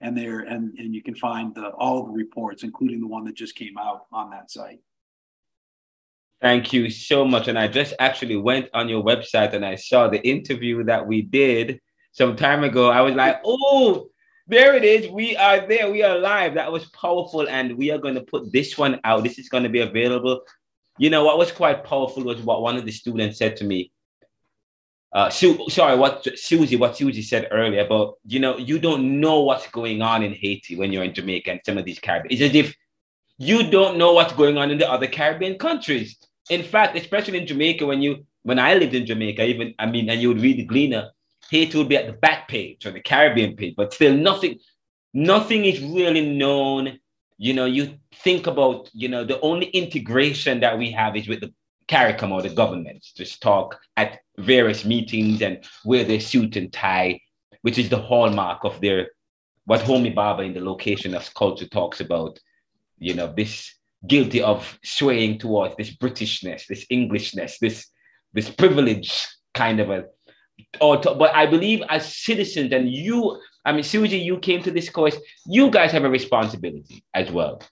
and 0.00 0.16
there 0.16 0.40
and, 0.40 0.78
and 0.78 0.94
you 0.94 1.02
can 1.02 1.14
find 1.14 1.54
the, 1.54 1.68
all 1.72 2.06
the 2.06 2.12
reports, 2.12 2.62
including 2.62 3.00
the 3.00 3.06
one 3.06 3.24
that 3.24 3.34
just 3.34 3.54
came 3.54 3.76
out 3.76 4.06
on 4.14 4.30
that 4.30 4.50
site. 4.50 4.80
Thank 6.40 6.72
you 6.72 6.88
so 6.88 7.26
much. 7.26 7.48
And 7.48 7.58
I 7.58 7.68
just 7.68 7.92
actually 7.98 8.36
went 8.36 8.70
on 8.72 8.88
your 8.88 9.04
website 9.04 9.52
and 9.52 9.64
I 9.64 9.74
saw 9.74 10.08
the 10.08 10.26
interview 10.26 10.84
that 10.84 11.06
we 11.06 11.20
did 11.20 11.80
some 12.12 12.34
time 12.34 12.64
ago. 12.64 12.90
I 12.90 13.02
was 13.02 13.14
like, 13.14 13.42
oh, 13.44 14.08
there 14.46 14.74
it 14.74 14.84
is. 14.84 15.10
We 15.10 15.36
are 15.36 15.66
there. 15.66 15.90
We 15.90 16.02
are 16.02 16.18
live. 16.18 16.54
That 16.54 16.72
was 16.72 16.86
powerful. 16.90 17.48
And 17.48 17.76
we 17.76 17.90
are 17.90 17.98
going 17.98 18.14
to 18.14 18.22
put 18.22 18.52
this 18.52 18.76
one 18.76 19.00
out. 19.04 19.22
This 19.22 19.38
is 19.38 19.48
going 19.48 19.62
to 19.62 19.68
be 19.68 19.80
available. 19.80 20.42
You 20.98 21.10
know, 21.10 21.24
what 21.24 21.38
was 21.38 21.52
quite 21.52 21.84
powerful 21.84 22.24
was 22.24 22.40
what 22.42 22.62
one 22.62 22.76
of 22.76 22.84
the 22.84 22.92
students 22.92 23.38
said 23.38 23.56
to 23.56 23.64
me. 23.64 23.92
Uh, 25.12 25.28
Su- 25.28 25.68
sorry, 25.68 25.96
what 25.96 26.26
Susie, 26.38 26.76
what 26.76 26.96
Susie 26.96 27.22
said 27.22 27.48
earlier 27.50 27.84
about, 27.84 28.14
you 28.26 28.40
know, 28.40 28.56
you 28.56 28.78
don't 28.78 29.20
know 29.20 29.40
what's 29.40 29.66
going 29.68 30.00
on 30.00 30.22
in 30.22 30.32
Haiti 30.32 30.74
when 30.76 30.90
you're 30.90 31.04
in 31.04 31.12
Jamaica 31.12 31.50
and 31.50 31.60
some 31.66 31.76
of 31.76 31.84
these 31.84 31.98
Caribbean. 31.98 32.32
It's 32.32 32.42
as 32.50 32.54
if 32.54 32.74
you 33.36 33.70
don't 33.70 33.98
know 33.98 34.14
what's 34.14 34.32
going 34.32 34.56
on 34.56 34.70
in 34.70 34.78
the 34.78 34.90
other 34.90 35.06
Caribbean 35.06 35.58
countries. 35.58 36.16
In 36.48 36.62
fact, 36.62 36.96
especially 36.96 37.38
in 37.38 37.46
Jamaica, 37.46 37.84
when 37.84 38.00
you 38.00 38.26
when 38.42 38.58
I 38.58 38.74
lived 38.74 38.94
in 38.94 39.06
Jamaica, 39.06 39.44
even 39.44 39.74
I 39.78 39.86
mean, 39.86 40.08
and 40.08 40.20
you 40.20 40.28
would 40.28 40.40
read 40.40 40.58
the 40.58 40.64
Gleaner, 40.64 41.10
Haiti 41.52 41.76
will 41.76 41.84
be 41.84 41.98
at 41.98 42.06
the 42.06 42.14
back 42.14 42.48
page 42.48 42.86
or 42.86 42.92
the 42.92 43.00
Caribbean 43.00 43.56
page, 43.56 43.74
but 43.76 43.92
still 43.92 44.16
nothing, 44.16 44.58
nothing 45.12 45.66
is 45.66 45.80
really 45.82 46.34
known. 46.34 46.98
You 47.36 47.52
know, 47.52 47.66
you 47.66 47.98
think 48.24 48.46
about, 48.46 48.88
you 48.94 49.08
know, 49.10 49.22
the 49.22 49.38
only 49.40 49.66
integration 49.66 50.60
that 50.60 50.78
we 50.78 50.90
have 50.92 51.14
is 51.14 51.28
with 51.28 51.40
the 51.40 51.52
CARICOM 51.88 52.32
or 52.32 52.40
the 52.40 52.48
governments, 52.48 53.12
just 53.12 53.42
talk 53.42 53.78
at 53.98 54.20
various 54.38 54.86
meetings 54.86 55.42
and 55.42 55.62
wear 55.84 56.04
their 56.04 56.20
suit 56.20 56.56
and 56.56 56.72
tie, 56.72 57.20
which 57.60 57.78
is 57.78 57.90
the 57.90 58.00
hallmark 58.00 58.64
of 58.64 58.80
their 58.80 59.10
what 59.66 59.82
Homi 59.82 60.14
Bhabha 60.14 60.46
in 60.46 60.54
the 60.54 60.64
location 60.64 61.14
of 61.14 61.34
culture 61.34 61.68
talks 61.68 62.00
about, 62.00 62.38
you 62.98 63.12
know, 63.12 63.30
this 63.36 63.74
guilty 64.06 64.40
of 64.40 64.78
swaying 64.82 65.38
towards 65.38 65.76
this 65.76 65.94
Britishness, 65.94 66.66
this 66.66 66.86
Englishness, 66.88 67.58
this 67.58 67.88
this 68.32 68.48
privilege 68.48 69.28
kind 69.52 69.80
of 69.80 69.90
a 69.90 70.06
or 70.80 70.96
to, 70.98 71.14
but 71.14 71.34
I 71.34 71.46
believe 71.46 71.82
as 71.88 72.16
citizens, 72.16 72.72
and 72.72 72.90
you, 72.90 73.40
I 73.64 73.72
mean, 73.72 73.82
Susie, 73.82 74.18
you 74.18 74.38
came 74.38 74.62
to 74.62 74.70
this 74.70 74.88
course, 74.88 75.16
you 75.46 75.70
guys 75.70 75.92
have 75.92 76.04
a 76.04 76.10
responsibility 76.10 77.04
as 77.14 77.30
well 77.30 77.62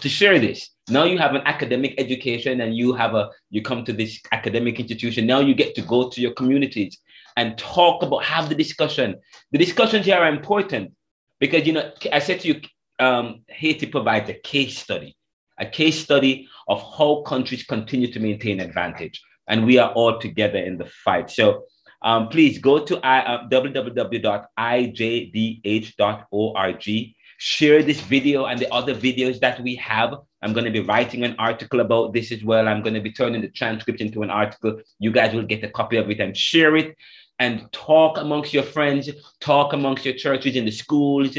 to 0.00 0.08
share 0.08 0.38
this. 0.38 0.70
Now 0.88 1.04
you 1.04 1.18
have 1.18 1.34
an 1.34 1.42
academic 1.44 1.94
education 1.98 2.60
and 2.60 2.76
you 2.76 2.92
have 2.94 3.14
a, 3.14 3.30
you 3.50 3.62
come 3.62 3.84
to 3.84 3.92
this 3.92 4.20
academic 4.32 4.78
institution. 4.78 5.26
Now 5.26 5.40
you 5.40 5.54
get 5.54 5.74
to 5.76 5.82
go 5.82 6.08
to 6.08 6.20
your 6.20 6.32
communities 6.32 6.98
and 7.36 7.56
talk 7.58 8.02
about, 8.02 8.24
have 8.24 8.48
the 8.48 8.54
discussion. 8.54 9.16
The 9.52 9.58
discussions 9.58 10.06
here 10.06 10.16
are 10.16 10.28
important 10.28 10.92
because, 11.40 11.66
you 11.66 11.72
know, 11.72 11.90
I 12.12 12.18
said 12.18 12.40
to 12.40 12.48
you, 12.48 12.60
um, 12.98 13.42
Haiti 13.48 13.86
provides 13.86 14.28
a 14.28 14.34
case 14.34 14.78
study, 14.78 15.16
a 15.58 15.66
case 15.66 16.02
study 16.02 16.48
of 16.68 16.82
how 16.96 17.22
countries 17.22 17.62
continue 17.62 18.12
to 18.12 18.20
maintain 18.20 18.60
advantage. 18.60 19.22
And 19.46 19.64
we 19.64 19.78
are 19.78 19.92
all 19.92 20.18
together 20.18 20.58
in 20.58 20.76
the 20.76 20.86
fight. 21.04 21.30
So 21.30 21.64
um, 22.02 22.28
please 22.28 22.58
go 22.58 22.84
to 22.84 22.98
uh, 23.04 23.48
www.ijdh.org. 23.48 24.34
Share 27.40 27.84
this 27.84 28.00
video 28.00 28.46
and 28.46 28.58
the 28.58 28.72
other 28.72 28.94
videos 28.94 29.38
that 29.40 29.60
we 29.62 29.76
have. 29.76 30.14
I'm 30.42 30.52
going 30.52 30.64
to 30.64 30.72
be 30.72 30.80
writing 30.80 31.24
an 31.24 31.36
article 31.38 31.80
about 31.80 32.12
this 32.12 32.32
as 32.32 32.42
well. 32.42 32.66
I'm 32.68 32.82
going 32.82 32.94
to 32.94 33.00
be 33.00 33.12
turning 33.12 33.40
the 33.42 33.48
transcript 33.48 34.00
into 34.00 34.22
an 34.22 34.30
article. 34.30 34.80
You 34.98 35.12
guys 35.12 35.34
will 35.34 35.44
get 35.44 35.62
a 35.62 35.68
copy 35.68 35.96
of 35.96 36.10
it 36.10 36.20
and 36.20 36.36
share 36.36 36.76
it 36.76 36.96
and 37.38 37.70
talk 37.72 38.18
amongst 38.18 38.52
your 38.52 38.64
friends, 38.64 39.08
talk 39.40 39.72
amongst 39.72 40.04
your 40.04 40.14
churches 40.14 40.56
in 40.56 40.64
the 40.64 40.72
schools, 40.72 41.38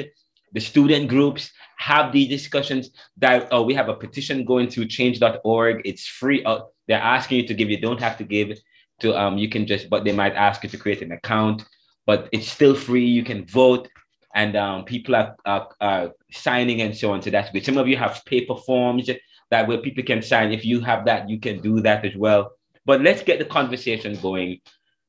the 0.53 0.59
student 0.59 1.09
groups, 1.09 1.51
have 1.77 2.11
these 2.11 2.29
discussions. 2.29 2.91
That 3.17 3.49
oh, 3.51 3.63
we 3.63 3.73
have 3.73 3.89
a 3.89 3.93
petition 3.93 4.45
going 4.45 4.69
to 4.69 4.85
change.org. 4.85 5.81
It's 5.85 6.07
free. 6.07 6.43
Uh, 6.43 6.61
they're 6.87 6.97
asking 6.97 7.39
you 7.41 7.47
to 7.47 7.53
give. 7.53 7.69
You 7.69 7.79
don't 7.79 7.99
have 7.99 8.17
to 8.17 8.23
give 8.23 8.57
to 8.99 9.17
um 9.17 9.37
you 9.37 9.49
can 9.49 9.65
just 9.65 9.89
but 9.89 10.03
they 10.03 10.11
might 10.11 10.33
ask 10.33 10.63
you 10.63 10.69
to 10.69 10.77
create 10.77 11.01
an 11.01 11.11
account 11.11 11.65
but 12.05 12.29
it's 12.31 12.47
still 12.47 12.75
free 12.75 13.05
you 13.05 13.23
can 13.23 13.45
vote 13.45 13.87
and 14.35 14.55
um, 14.55 14.85
people 14.85 15.15
are, 15.15 15.35
are, 15.45 15.69
are, 15.81 16.11
signing 16.31 16.81
and 16.81 16.95
so 16.95 17.11
on. 17.11 17.21
So 17.21 17.29
that's 17.29 17.49
good. 17.51 17.65
Some 17.65 17.77
of 17.77 17.87
you 17.87 17.97
have 17.97 18.23
paper 18.25 18.55
forms 18.55 19.09
that 19.49 19.67
where 19.67 19.79
people 19.79 20.03
can 20.03 20.21
sign. 20.21 20.51
If 20.51 20.63
you 20.63 20.79
have 20.81 21.05
that 21.05 21.27
you 21.29 21.39
can 21.39 21.59
do 21.61 21.81
that 21.81 22.05
as 22.05 22.15
well. 22.15 22.51
But 22.85 23.01
let's 23.01 23.23
get 23.23 23.39
the 23.39 23.45
conversation 23.45 24.15
going 24.21 24.59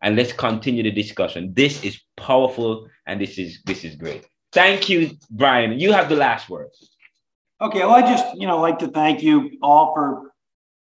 and 0.02 0.16
let's 0.16 0.32
continue 0.32 0.82
the 0.82 0.90
discussion. 0.90 1.52
This 1.54 1.84
is 1.84 2.00
powerful 2.16 2.88
and 3.06 3.20
this 3.20 3.38
is 3.38 3.60
this 3.64 3.84
is 3.84 3.96
great. 3.96 4.26
Thank 4.52 4.88
you 4.88 5.10
brian. 5.30 5.78
You 5.78 5.92
have 5.92 6.08
the 6.08 6.16
last 6.16 6.48
word. 6.48 6.68
Okay 7.60 7.80
well 7.80 7.94
i 7.94 8.00
just 8.00 8.34
you 8.36 8.46
know 8.46 8.58
like 8.58 8.78
to 8.78 8.88
thank 8.88 9.22
you 9.22 9.50
all 9.62 9.92
for 9.94 10.29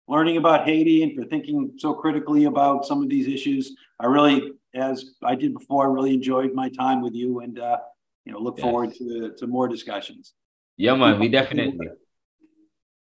learning 0.07 0.37
about 0.37 0.65
Haiti 0.65 1.03
and 1.03 1.15
for 1.15 1.25
thinking 1.25 1.73
so 1.77 1.93
critically 1.93 2.45
about 2.45 2.85
some 2.85 3.03
of 3.03 3.09
these 3.09 3.27
issues. 3.27 3.75
I 3.99 4.05
really, 4.05 4.53
as 4.73 5.13
I 5.23 5.35
did 5.35 5.53
before, 5.53 5.85
I 5.85 5.93
really 5.93 6.13
enjoyed 6.13 6.53
my 6.53 6.69
time 6.69 7.01
with 7.01 7.13
you 7.13 7.41
and, 7.41 7.59
uh, 7.59 7.77
you 8.25 8.31
know, 8.31 8.39
look 8.39 8.57
yes. 8.57 8.63
forward 8.63 8.93
to, 8.95 9.33
to 9.37 9.47
more 9.47 9.67
discussions. 9.67 10.33
Yeah, 10.77 10.95
man, 10.95 11.19
we 11.19 11.27
definitely. 11.27 11.87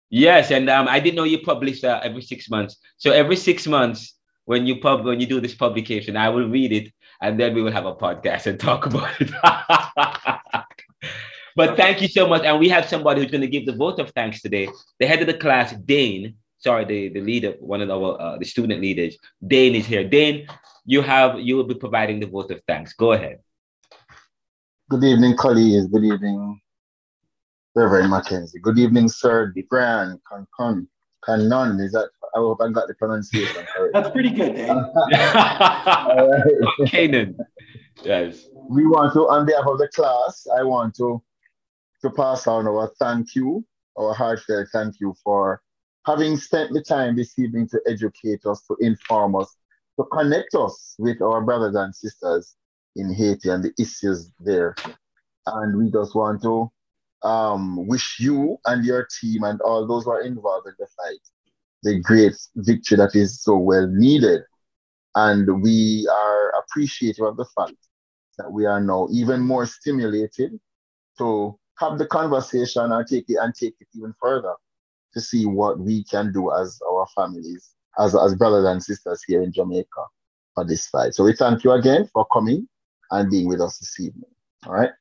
Yes, 0.10 0.52
and 0.52 0.70
um, 0.70 0.88
I 0.88 1.00
didn't 1.00 1.16
know 1.16 1.24
you 1.24 1.40
publish 1.42 1.84
uh, 1.84 2.00
every 2.04 2.22
six 2.22 2.48
months. 2.48 2.78
So 2.98 3.12
every 3.12 3.36
six 3.36 3.66
months, 3.66 4.16
when 4.46 4.68
you 4.68 4.80
pub 4.80 5.06
when 5.06 5.20
you 5.20 5.26
do 5.26 5.42
this 5.42 5.56
publication, 5.56 6.16
I 6.16 6.30
will 6.30 6.48
read 6.48 6.72
it, 6.72 6.94
and 7.20 7.40
then 7.40 7.56
we 7.56 7.64
will 7.64 7.72
have 7.72 7.88
a 7.88 7.96
podcast 7.96 8.46
and 8.46 8.60
talk 8.70 8.86
about 8.86 9.10
it. 9.20 9.32
but 11.56 11.76
thank 11.78 12.00
you 12.00 12.08
so 12.08 12.28
much, 12.28 12.44
and 12.44 12.60
we 12.60 12.70
have 12.70 12.88
somebody 12.88 13.22
who's 13.22 13.32
going 13.32 13.42
to 13.42 13.48
give 13.48 13.66
the 13.66 13.76
vote 13.76 14.00
of 14.00 14.12
thanks 14.12 14.40
today. 14.42 14.70
The 15.00 15.08
head 15.08 15.22
of 15.22 15.28
the 15.28 15.34
class, 15.34 15.74
Dane. 15.74 16.36
Sorry, 16.64 16.85
the, 16.85 17.10
the 17.10 17.19
leader, 17.19 17.56
one 17.60 17.81
of 17.81 17.90
our 17.90 18.22
uh, 18.22 18.38
the 18.38 18.45
student 18.45 18.80
leaders, 18.80 19.18
Dane 19.45 19.76
is 19.76 19.85
here. 19.85 20.07
Dane, 20.07 20.48
you 20.85 21.02
have 21.02 21.40
you 21.40 21.57
will 21.57 21.65
be 21.65 21.76
providing 21.76 22.22
the 22.22 22.27
vote 22.27 22.52
of 22.52 22.61
thanks. 22.68 22.94
Go 22.94 23.11
ahead. 23.11 23.40
Good 24.90 25.03
evening, 25.03 25.35
colleagues. 25.35 25.88
Good 25.88 26.06
evening, 26.06 26.61
Reverend 27.76 28.14
McKenzie. 28.14 28.61
Good 28.61 28.80
evening, 28.80 29.10
Sir 29.10 29.53
Brian 29.69 30.22
Con 30.26 30.88
Canon. 31.26 31.80
Is 31.81 31.91
that 31.91 32.10
I 32.34 32.40
hope 32.40 32.61
I 32.61 32.69
got 32.69 32.88
the 32.88 32.94
pronunciation 32.94 33.65
correct. 33.76 33.94
That's 33.94 34.10
pretty 34.11 34.30
good, 34.30 34.56
Dave. 34.56 34.69
Canaan. 36.88 37.38
Yes. 38.03 38.48
We 38.69 38.88
want 38.88 39.14
to, 39.14 39.30
on 39.30 39.45
behalf 39.45 39.65
of 39.68 39.77
the 39.77 39.88
class, 39.90 40.48
I 40.57 40.64
want 40.64 40.95
to 40.95 41.22
to 42.02 42.10
pass 42.10 42.48
on 42.48 42.68
our 42.68 42.91
thank 42.99 43.35
you, 43.35 43.64
our 43.98 44.14
heartfelt 44.14 44.68
thank 44.73 44.99
you 44.99 45.14
for 45.23 45.61
having 46.06 46.38
spent 46.38 46.74
the 46.74 46.82
time 46.82 47.16
this 47.16 47.38
evening 47.40 47.68
to 47.70 47.80
educate 47.88 48.46
us, 48.46 48.62
to 48.68 48.76
inform 48.80 49.36
us, 49.36 49.56
to 49.98 50.06
connect 50.12 50.56
us 50.56 50.96
with 51.00 51.22
our 51.22 51.42
brothers 51.42 51.76
and 51.76 51.96
sisters 51.96 52.56
in 52.96 53.14
Haiti 53.14 53.50
and 53.50 53.64
the 53.64 53.74
issues 53.80 54.32
there. 54.40 54.76
And 55.46 55.78
we 55.78 55.92
just 55.92 56.16
want 56.16 56.42
to 56.44 56.72
um, 57.24 57.88
wish 57.88 58.18
you 58.20 58.58
and 58.66 58.86
your 58.86 59.08
team 59.22 59.44
and 59.44 59.62
all 59.62 59.88
those 59.88 60.06
who 60.06 60.12
are 60.12 60.22
involved 60.22 60.68
in 60.68 60.74
the 60.78 60.88
fight 60.98 61.20
the 61.84 62.00
great 62.00 62.34
victory 62.56 62.98
that 62.98 63.14
is 63.14 63.42
so 63.42 63.58
well 63.58 63.88
needed. 63.88 64.42
And 65.16 65.62
we 65.62 66.08
are 66.10 66.54
appreciative 66.62 67.26
of 67.26 67.38
the 67.38 67.46
fact 67.58 67.76
that 68.38 68.52
we 68.52 68.66
are 68.66 68.82
now 68.82 69.08
even 69.12 69.42
more 69.42 69.66
stimulated 69.66 70.60
to 71.20 71.60
have 71.78 72.00
the 72.00 72.08
conversation 72.08 72.92
and 72.92 73.08
take 73.08 73.26
it 73.28 73.38
and 73.40 73.54
take 73.54 73.76
it 73.80 73.88
even 73.96 74.14
further 74.20 74.54
to 75.14 75.22
see 75.22 75.45
what 75.45 75.80
we 75.80 76.03
can 76.03 76.31
do 76.31 76.52
as 76.53 76.80
our 76.90 77.07
families, 77.15 77.72
as, 77.99 78.15
as 78.15 78.35
brothers 78.35 78.65
and 78.65 78.81
sisters 78.81 79.23
here 79.26 79.41
in 79.41 79.52
Jamaica 79.52 80.03
for 80.56 80.65
this 80.65 80.88
fight. 80.88 81.14
So 81.14 81.23
we 81.23 81.34
thank 81.34 81.64
you 81.64 81.72
again 81.72 82.10
for 82.14 82.26
coming 82.34 82.68
and 83.11 83.30
being 83.30 83.48
with 83.48 83.61
us 83.61 83.77
this 83.77 83.99
evening. 83.99 84.30
All 84.65 84.73
right. 84.73 84.91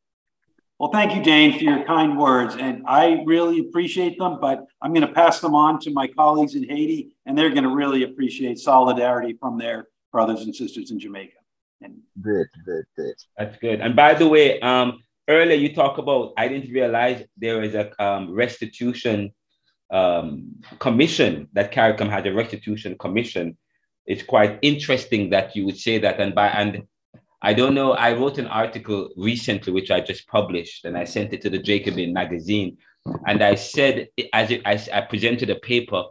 Well, 0.78 0.90
thank 0.90 1.14
you, 1.14 1.22
Dane, 1.22 1.56
for 1.56 1.62
your 1.62 1.84
kind 1.84 2.18
words. 2.18 2.56
And 2.56 2.82
I 2.86 3.22
really 3.24 3.60
appreciate 3.60 4.18
them, 4.18 4.38
but 4.40 4.66
I'm 4.82 4.92
going 4.92 5.06
to 5.06 5.12
pass 5.12 5.38
them 5.38 5.54
on 5.54 5.78
to 5.80 5.92
my 5.92 6.08
colleagues 6.08 6.56
in 6.56 6.64
Haiti, 6.64 7.14
and 7.24 7.38
they're 7.38 7.50
going 7.50 7.62
to 7.62 7.74
really 7.74 8.02
appreciate 8.02 8.58
solidarity 8.58 9.36
from 9.38 9.58
their 9.58 9.86
brothers 10.10 10.42
and 10.42 10.54
sisters 10.54 10.90
in 10.90 10.98
Jamaica. 10.98 11.36
And 11.82 11.98
great, 12.20 12.48
great, 12.64 12.84
great. 12.96 13.14
That's 13.38 13.56
good. 13.58 13.80
And 13.80 13.94
by 13.94 14.14
the 14.14 14.26
way, 14.26 14.58
um, 14.60 14.98
earlier 15.28 15.56
you 15.56 15.72
talk 15.72 15.98
about, 15.98 16.32
I 16.36 16.48
didn't 16.48 16.72
realize 16.72 17.24
there 17.36 17.62
is 17.62 17.74
a 17.74 18.02
um, 18.02 18.34
restitution 18.34 19.32
um, 19.92 20.56
commission 20.78 21.48
that 21.52 21.72
CARICOM 21.72 22.08
had 22.08 22.26
a 22.26 22.32
restitution 22.32 22.96
commission. 22.98 23.56
It's 24.06 24.22
quite 24.22 24.58
interesting 24.62 25.30
that 25.30 25.54
you 25.54 25.64
would 25.66 25.78
say 25.78 25.98
that. 25.98 26.18
And 26.18 26.34
by, 26.34 26.48
and 26.48 26.82
I 27.42 27.52
don't 27.52 27.74
know. 27.74 27.92
I 27.92 28.12
wrote 28.14 28.38
an 28.38 28.46
article 28.46 29.10
recently, 29.16 29.72
which 29.72 29.90
I 29.90 30.00
just 30.00 30.26
published, 30.28 30.84
and 30.84 30.96
I 30.96 31.04
sent 31.04 31.32
it 31.32 31.42
to 31.42 31.50
the 31.50 31.58
Jacobin 31.58 32.12
magazine. 32.12 32.78
And 33.26 33.42
I 33.42 33.56
said, 33.56 34.08
as 34.32 34.50
it, 34.50 34.62
I, 34.64 34.80
I 34.92 35.00
presented 35.02 35.50
a 35.50 35.56
paper, 35.56 36.04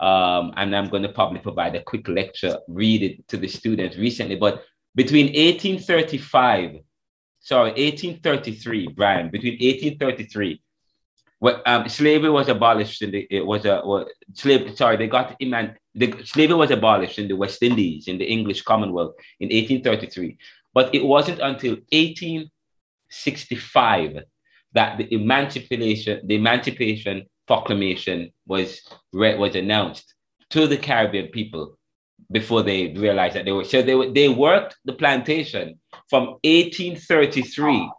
um, 0.00 0.52
and 0.56 0.74
I'm 0.74 0.88
going 0.88 1.04
to 1.04 1.08
probably 1.08 1.38
provide 1.38 1.76
a 1.76 1.82
quick 1.82 2.08
lecture, 2.08 2.58
read 2.66 3.02
it 3.02 3.28
to 3.28 3.36
the 3.36 3.46
students 3.46 3.96
recently. 3.96 4.34
But 4.34 4.64
between 4.96 5.26
1835, 5.26 6.80
sorry, 7.38 7.70
1833, 7.70 8.88
Brian, 8.88 9.30
between 9.30 9.54
1833, 9.54 10.60
what 11.44 11.60
um, 11.66 11.86
slavery 11.90 12.30
was 12.30 12.48
abolished 12.48 13.02
in 13.02 13.10
the 13.10 13.26
it 13.30 13.44
was 13.44 13.66
a 13.66 13.82
well, 13.84 14.08
slave 14.32 14.74
sorry 14.78 14.96
they 14.96 15.06
got 15.06 15.38
eman 15.40 15.74
the 15.94 16.10
slavery 16.24 16.56
was 16.56 16.70
abolished 16.70 17.18
in 17.18 17.28
the 17.28 17.36
West 17.42 17.62
Indies 17.62 18.08
in 18.08 18.16
the 18.16 18.24
English 18.36 18.62
Commonwealth 18.62 19.12
in 19.40 19.48
1833 19.48 20.38
but 20.72 20.94
it 20.94 21.04
wasn't 21.04 21.40
until 21.40 21.72
1865 21.92 24.20
that 24.72 24.96
the 24.98 25.14
emancipation, 25.14 26.26
the 26.26 26.36
Emancipation 26.36 27.26
Proclamation 27.46 28.32
was 28.46 28.80
was 29.12 29.54
announced 29.54 30.14
to 30.48 30.66
the 30.66 30.78
Caribbean 30.78 31.28
people 31.28 31.78
before 32.32 32.62
they 32.62 32.94
realized 32.94 33.34
that 33.36 33.44
they 33.44 33.52
were 33.52 33.64
so 33.64 33.82
they 33.82 33.94
were, 33.94 34.10
they 34.10 34.30
worked 34.30 34.78
the 34.86 34.94
plantation 34.94 35.78
from 36.08 36.38
1833 36.42 37.90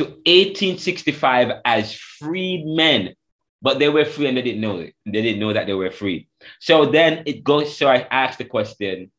to 0.00 0.04
1865 0.04 1.60
as 1.64 1.94
freed 1.94 2.64
men 2.66 3.14
but 3.62 3.78
they 3.78 3.90
were 3.90 4.04
free 4.04 4.26
and 4.26 4.36
they 4.36 4.42
didn't 4.42 4.60
know 4.60 4.78
it 4.78 4.94
they 5.04 5.22
didn't 5.22 5.40
know 5.40 5.52
that 5.52 5.66
they 5.66 5.74
were 5.74 5.90
free 5.90 6.28
so 6.58 6.86
then 6.86 7.22
it 7.26 7.44
goes 7.44 7.76
so 7.76 7.86
i 7.86 8.06
asked 8.10 8.38
the 8.38 8.44
question 8.44 9.10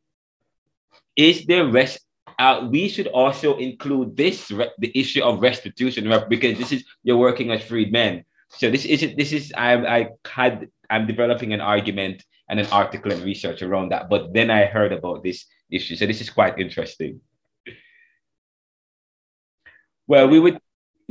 is 1.16 1.46
there 1.46 1.68
rest 1.68 2.00
uh, 2.42 2.68
we 2.72 2.88
should 2.88 3.08
also 3.08 3.58
include 3.58 4.18
this 4.18 4.48
the 4.80 4.92
issue 4.98 5.24
of 5.24 5.42
restitution 5.42 6.12
because 6.28 6.58
this 6.58 6.72
is 6.72 6.84
you're 7.04 7.18
working 7.18 7.52
as 7.52 7.62
freed 7.62 7.92
men. 7.92 8.26
So 8.50 8.72
this 8.72 8.84
is 8.86 9.16
this 9.16 9.32
is 9.32 9.54
I 9.56 9.74
I 9.98 10.10
had 10.26 10.68
I'm 10.90 11.06
developing 11.06 11.54
an 11.54 11.62
argument 11.62 12.26
and 12.50 12.60
an 12.60 12.66
article 12.72 13.12
and 13.12 13.22
research 13.24 13.62
around 13.62 13.90
that, 13.90 14.10
but 14.10 14.34
then 14.34 14.50
I 14.50 14.66
heard 14.66 14.92
about 14.92 15.24
this 15.24 15.46
issue. 15.70 15.96
So 15.96 16.06
this 16.06 16.20
is 16.20 16.30
quite 16.30 16.58
interesting. 16.58 17.22
Well, 20.08 20.28
we 20.28 20.40
would 20.40 20.60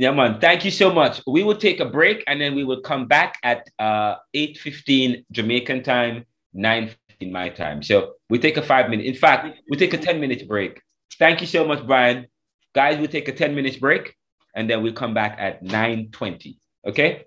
yeah, 0.01 0.09
man. 0.09 0.39
Thank 0.39 0.65
you 0.65 0.71
so 0.71 0.91
much. 0.91 1.21
We 1.27 1.43
will 1.43 1.55
take 1.55 1.79
a 1.79 1.85
break 1.85 2.23
and 2.25 2.41
then 2.41 2.55
we 2.55 2.63
will 2.63 2.81
come 2.81 3.05
back 3.05 3.37
at 3.43 3.69
uh 3.77 4.15
8:15 4.33 5.25
Jamaican 5.31 5.83
time, 5.83 6.25
9 6.53 6.89
in 7.19 7.31
my 7.31 7.49
time. 7.49 7.83
So 7.83 8.15
we 8.27 8.39
take 8.39 8.57
a 8.57 8.63
five 8.63 8.89
minute. 8.89 9.05
In 9.05 9.13
fact, 9.13 9.59
we 9.69 9.77
take 9.77 9.93
a 9.93 9.99
10 9.99 10.19
minute 10.19 10.47
break. 10.47 10.81
Thank 11.19 11.39
you 11.41 11.45
so 11.45 11.67
much, 11.67 11.85
Brian. 11.85 12.25
Guys, 12.73 12.97
we'll 12.97 13.09
take 13.09 13.27
a 13.27 13.31
10 13.31 13.53
minutes 13.53 13.77
break 13.77 14.15
and 14.55 14.67
then 14.67 14.81
we'll 14.81 14.93
come 14.93 15.13
back 15.13 15.35
at 15.37 15.63
9.20. 15.63 16.57
Okay? 16.87 17.25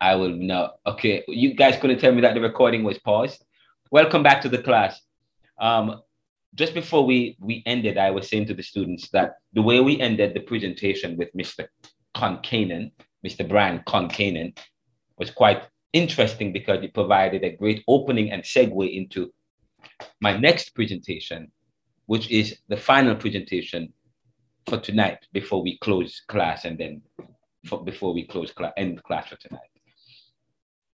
I 0.00 0.14
will 0.16 0.30
know. 0.30 0.72
Okay, 0.86 1.24
you 1.28 1.54
guys 1.54 1.78
couldn't 1.80 1.98
tell 1.98 2.12
me 2.12 2.22
that 2.22 2.34
the 2.34 2.40
recording 2.40 2.84
was 2.84 2.98
paused. 2.98 3.44
Welcome 3.90 4.22
back 4.22 4.40
to 4.42 4.48
the 4.48 4.62
class. 4.62 5.00
Um, 5.60 6.00
just 6.54 6.74
before 6.74 7.04
we, 7.04 7.36
we 7.38 7.62
ended, 7.66 7.98
I 7.98 8.10
was 8.10 8.28
saying 8.28 8.46
to 8.46 8.54
the 8.54 8.62
students 8.62 9.10
that 9.10 9.34
the 9.52 9.62
way 9.62 9.80
we 9.80 10.00
ended 10.00 10.34
the 10.34 10.40
presentation 10.40 11.16
with 11.16 11.32
Mr. 11.34 11.66
Concannon 12.16 12.90
Mr. 13.26 13.46
Brian 13.46 13.80
Concannon, 13.80 14.56
was 15.18 15.30
quite 15.30 15.62
interesting 15.92 16.52
because 16.52 16.82
it 16.82 16.94
provided 16.94 17.44
a 17.44 17.56
great 17.56 17.84
opening 17.86 18.30
and 18.30 18.42
segue 18.42 18.96
into 18.96 19.30
my 20.20 20.36
next 20.36 20.74
presentation, 20.74 21.50
which 22.06 22.30
is 22.30 22.58
the 22.68 22.76
final 22.76 23.14
presentation 23.14 23.92
for 24.66 24.78
tonight 24.78 25.18
before 25.32 25.62
we 25.62 25.78
close 25.78 26.22
class 26.28 26.64
and 26.64 26.78
then 26.78 27.02
for, 27.66 27.84
before 27.84 28.14
we 28.14 28.26
close 28.26 28.52
class, 28.52 28.72
end 28.76 29.02
class 29.02 29.28
for 29.28 29.36
tonight. 29.36 29.60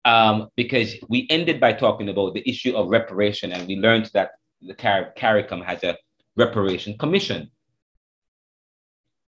Um, 0.05 0.49
because 0.57 0.97
we 1.09 1.29
ended 1.31 1.61
by 1.61 1.73
talking 1.74 2.09
about 2.09 2.35
the 2.35 2.49
issue 2.49 2.74
of 2.74 2.89
reparation 2.89 3.53
and 3.53 3.69
we 3.69 3.77
learned 3.77 4.11
that 4.15 4.33
the 4.61 4.74
Car- 4.74 5.12
CARICOM 5.16 5.65
has 5.65 5.85
a 5.85 5.97
reparation 6.37 6.99
commission. 6.99 7.51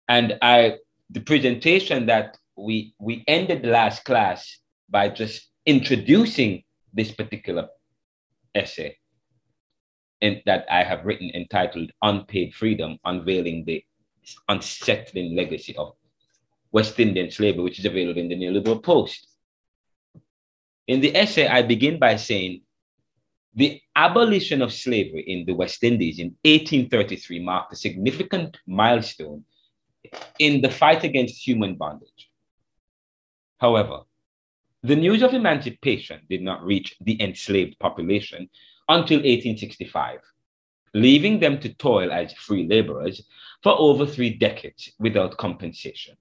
And 0.08 0.38
I, 0.42 0.78
the 1.12 1.20
presentation 1.20 2.08
that 2.08 2.38
we 2.56 2.94
we 3.00 3.24
ended 3.28 3.64
the 3.64 3.70
last 3.70 4.04
class 4.06 4.58
by 4.90 5.10
just 5.10 5.50
introducing 5.66 6.64
this 6.94 7.12
particular 7.12 7.68
essay 8.54 8.98
in, 10.22 10.42
that 10.46 10.66
I 10.70 10.84
have 10.84 11.06
written 11.06 11.32
entitled 11.34 11.92
Unpaid 12.02 12.54
Freedom, 12.54 12.98
Unveiling 13.06 13.66
the 13.66 13.84
Unsettling 14.50 15.36
Legacy 15.36 15.76
of 15.76 15.94
West 16.72 17.00
Indian 17.00 17.30
Slavery, 17.30 17.64
which 17.64 17.80
is 17.80 17.86
available 17.86 18.22
in 18.22 18.30
the 18.30 18.36
Neoliberal 18.36 18.82
Post. 18.82 19.28
In 20.88 21.00
the 21.00 21.16
essay, 21.16 21.48
I 21.48 21.62
begin 21.62 21.98
by 21.98 22.18
saying 22.18 22.62
the 23.56 23.82
abolition 23.96 24.62
of 24.62 24.74
slavery 24.74 25.24
in 25.28 25.46
the 25.46 25.54
West 25.54 25.84
Indies 25.84 26.20
in 26.20 26.36
1833 26.44 27.40
marked 27.40 27.74
a 27.74 27.76
significant 27.76 28.58
milestone 28.68 29.46
in 30.40 30.62
the 30.62 30.70
fight 30.70 31.04
against 31.04 31.48
human 31.48 31.76
bondage. 31.76 32.30
However, 33.60 34.02
the 34.82 34.96
news 34.96 35.22
of 35.22 35.34
emancipation 35.34 36.22
did 36.30 36.42
not 36.42 36.66
reach 36.66 36.96
the 37.00 37.22
enslaved 37.22 37.80
population 37.80 38.50
until 38.90 39.20
1865, 39.20 40.20
leaving 40.94 41.40
them 41.40 41.60
to 41.62 41.74
toil 41.76 42.12
as 42.12 42.34
free 42.34 42.68
laborers 42.68 43.24
for 43.62 43.74
over 43.80 44.06
three 44.06 44.32
decades 44.32 44.92
without 45.00 45.38
compensation. 45.38 46.18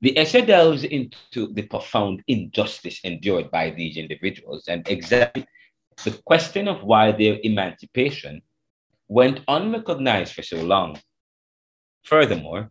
The 0.00 0.16
essay 0.16 0.46
delves 0.46 0.84
into 0.84 1.52
the 1.52 1.62
profound 1.62 2.22
injustice 2.28 3.00
endured 3.02 3.50
by 3.50 3.70
these 3.70 3.96
individuals 3.96 4.68
and 4.68 4.86
examines 4.88 5.46
the 6.04 6.20
question 6.24 6.68
of 6.68 6.84
why 6.84 7.10
their 7.10 7.38
emancipation 7.42 8.42
went 9.08 9.40
unrecognized 9.48 10.34
for 10.34 10.42
so 10.42 10.62
long. 10.62 11.00
Furthermore, 12.04 12.70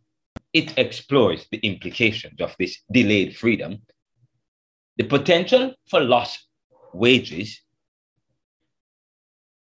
it 0.54 0.78
explores 0.78 1.48
the 1.52 1.58
implications 1.58 2.40
of 2.40 2.56
this 2.58 2.82
delayed 2.92 3.36
freedom, 3.36 3.82
the 4.96 5.04
potential 5.04 5.74
for 5.90 6.00
lost 6.00 6.48
wages, 6.94 7.62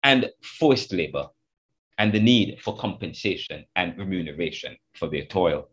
and 0.03 0.29
forced 0.43 0.93
labor, 0.93 1.29
and 1.97 2.13
the 2.13 2.19
need 2.19 2.61
for 2.61 2.77
compensation 2.77 3.65
and 3.75 3.97
remuneration 3.97 4.77
for 4.93 5.09
their 5.09 5.25
toil. 5.25 5.67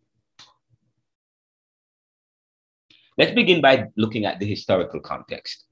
Let's 3.19 3.33
begin 3.33 3.61
by 3.61 3.87
looking 3.97 4.27
at 4.27 4.39
the 4.39 4.47
historical 4.47 5.01
context. 5.01 5.65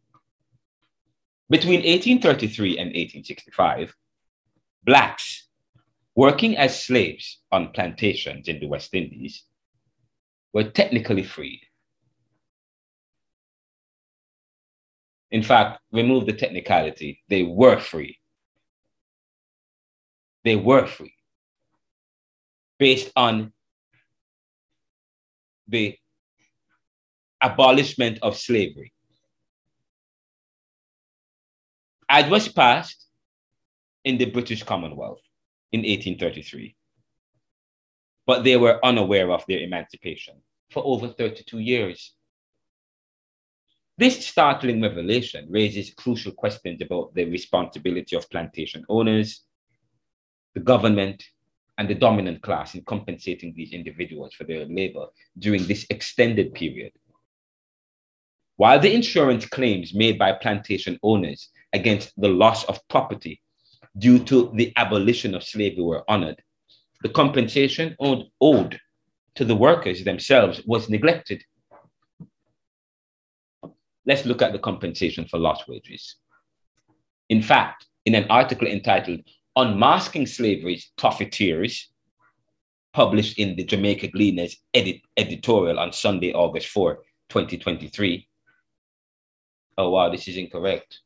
Between 1.50 1.80
1833 1.80 2.78
and 2.78 2.88
1865, 2.88 3.94
Blacks 4.84 5.48
working 6.14 6.56
as 6.56 6.84
slaves 6.84 7.40
on 7.50 7.72
plantations 7.72 8.48
in 8.48 8.60
the 8.60 8.66
West 8.66 8.94
Indies 8.94 9.44
were 10.52 10.64
technically 10.64 11.22
freed. 11.22 11.60
In 15.30 15.42
fact, 15.42 15.80
remove 15.90 16.26
the 16.26 16.32
technicality, 16.32 17.22
they 17.28 17.42
were 17.42 17.80
free. 17.80 18.18
They 20.44 20.56
were 20.56 20.86
free 20.86 21.14
based 22.78 23.10
on 23.16 23.52
the 25.68 25.96
abolishment 27.42 28.18
of 28.22 28.36
slavery. 28.36 28.92
It 32.10 32.30
was 32.30 32.48
passed 32.48 33.06
in 34.04 34.18
the 34.18 34.26
British 34.26 34.62
Commonwealth 34.62 35.20
in 35.72 35.80
1833, 35.80 36.76
but 38.26 38.44
they 38.44 38.56
were 38.56 38.84
unaware 38.84 39.30
of 39.30 39.44
their 39.48 39.60
emancipation 39.60 40.34
for 40.70 40.82
over 40.84 41.08
32 41.08 41.58
years. 41.58 42.14
This 43.96 44.26
startling 44.26 44.82
revelation 44.82 45.46
raises 45.50 45.94
crucial 45.94 46.32
questions 46.32 46.82
about 46.82 47.14
the 47.14 47.24
responsibility 47.24 48.16
of 48.16 48.28
plantation 48.28 48.84
owners, 48.88 49.42
the 50.54 50.60
government, 50.60 51.24
and 51.78 51.88
the 51.88 51.94
dominant 51.94 52.42
class 52.42 52.74
in 52.74 52.82
compensating 52.84 53.52
these 53.54 53.72
individuals 53.72 54.34
for 54.34 54.44
their 54.44 54.64
labor 54.66 55.06
during 55.38 55.66
this 55.66 55.86
extended 55.90 56.54
period. 56.54 56.92
While 58.56 58.78
the 58.78 58.94
insurance 58.94 59.46
claims 59.46 59.94
made 59.94 60.18
by 60.18 60.32
plantation 60.32 60.98
owners 61.02 61.48
against 61.72 62.12
the 62.20 62.28
loss 62.28 62.64
of 62.64 62.86
property 62.88 63.40
due 63.98 64.20
to 64.24 64.52
the 64.54 64.72
abolition 64.76 65.34
of 65.34 65.42
slavery 65.42 65.82
were 65.82 66.08
honored, 66.08 66.40
the 67.02 67.08
compensation 67.08 67.96
owed, 67.98 68.26
owed 68.40 68.78
to 69.34 69.44
the 69.44 69.56
workers 69.56 70.04
themselves 70.04 70.62
was 70.66 70.88
neglected. 70.88 71.42
Let's 74.06 74.24
look 74.24 74.40
at 74.40 74.52
the 74.52 74.58
compensation 74.60 75.24
for 75.26 75.38
lost 75.38 75.66
wages. 75.68 76.16
In 77.28 77.42
fact, 77.42 77.86
in 78.04 78.14
an 78.14 78.26
article 78.30 78.68
entitled 78.68 79.20
Unmasking 79.56 80.26
Slavery's 80.26 80.92
Profiteers, 80.96 81.88
published 82.92 83.38
in 83.38 83.56
the 83.56 83.64
Jamaica 83.64 84.08
Gleaners 84.08 84.56
edit 84.72 85.00
editorial 85.16 85.80
on 85.80 85.92
Sunday, 85.92 86.32
August 86.32 86.68
4, 86.68 86.96
2023, 87.28 88.28
oh 89.78 89.90
wow, 89.90 90.10
this 90.10 90.28
is 90.28 90.36
incorrect. 90.36 91.00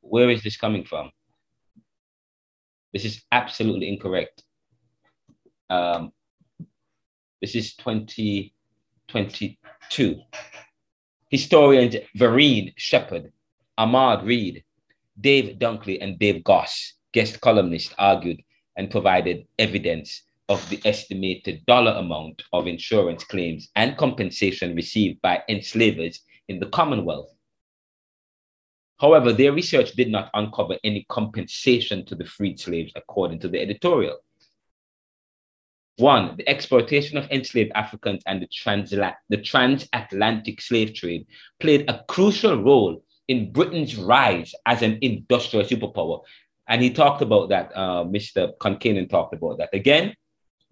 Where 0.00 0.30
is 0.30 0.42
this 0.42 0.56
coming 0.56 0.84
from? 0.84 1.10
This 2.92 3.04
is 3.04 3.22
absolutely 3.32 3.88
incorrect. 3.88 4.44
Um, 5.70 6.12
this 7.40 7.54
is 7.54 7.74
2022. 7.76 10.20
Historians 11.30 11.96
Verene 12.14 12.72
Shepherd, 12.76 13.32
Ahmed 13.78 14.26
Reid, 14.26 14.64
Dave 15.18 15.58
Dunkley, 15.58 15.98
and 16.02 16.18
Dave 16.18 16.44
Gosse, 16.44 16.92
guest 17.12 17.40
columnists, 17.40 17.94
argued 17.98 18.42
and 18.76 18.90
provided 18.90 19.46
evidence 19.58 20.22
of 20.52 20.68
the 20.68 20.80
estimated 20.84 21.64
dollar 21.64 21.92
amount 21.92 22.42
of 22.52 22.66
insurance 22.66 23.24
claims 23.24 23.70
and 23.74 23.96
compensation 23.96 24.76
received 24.76 25.20
by 25.22 25.42
enslavers 25.48 26.20
in 26.48 26.60
the 26.60 26.66
Commonwealth. 26.66 27.34
However, 29.00 29.32
their 29.32 29.52
research 29.52 29.92
did 29.92 30.10
not 30.10 30.30
uncover 30.34 30.76
any 30.84 31.06
compensation 31.08 32.04
to 32.04 32.14
the 32.14 32.26
freed 32.26 32.60
slaves, 32.60 32.92
according 32.94 33.40
to 33.40 33.48
the 33.48 33.60
editorial. 33.60 34.18
One, 35.96 36.36
the 36.36 36.48
exploitation 36.48 37.16
of 37.16 37.30
enslaved 37.30 37.72
Africans 37.74 38.22
and 38.26 38.42
the, 38.42 38.46
transla- 38.46 39.16
the 39.30 39.38
transatlantic 39.38 40.60
slave 40.60 40.94
trade 40.94 41.26
played 41.60 41.88
a 41.88 42.04
crucial 42.08 42.62
role 42.62 43.02
in 43.28 43.52
Britain's 43.52 43.96
rise 43.96 44.54
as 44.66 44.82
an 44.82 44.98
industrial 45.00 45.66
superpower. 45.66 46.20
And 46.68 46.82
he 46.82 46.90
talked 46.90 47.22
about 47.22 47.48
that, 47.48 47.72
uh, 47.74 48.04
Mr. 48.04 48.52
Concannon 48.58 49.08
talked 49.08 49.34
about 49.34 49.58
that. 49.58 49.70
Again, 49.72 50.14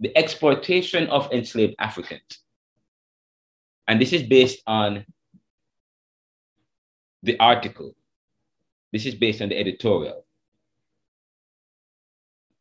the 0.01 0.17
exploitation 0.17 1.07
of 1.09 1.31
enslaved 1.33 1.75
Africans. 1.79 2.39
And 3.87 4.01
this 4.01 4.13
is 4.13 4.23
based 4.23 4.63
on 4.67 5.05
the 7.23 7.39
article. 7.39 7.95
This 8.93 9.07
is 9.07 9.15
based 9.15 9.43
on 9.43 9.51
the 9.51 9.59
editorial. 9.59 10.25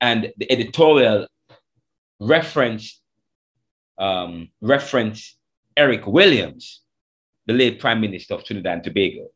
And 0.01 0.31
the 0.37 0.51
editorial 0.51 1.27
reference 2.19 3.01
um, 3.97 4.49
reference 4.61 5.37
Eric 5.75 6.07
Williams, 6.07 6.81
the 7.45 7.53
late 7.53 7.79
Prime 7.79 8.01
Minister 8.01 8.33
of 8.33 8.43
Trinidad 8.43 8.73
and 8.73 8.83
Tobago, 8.83 9.27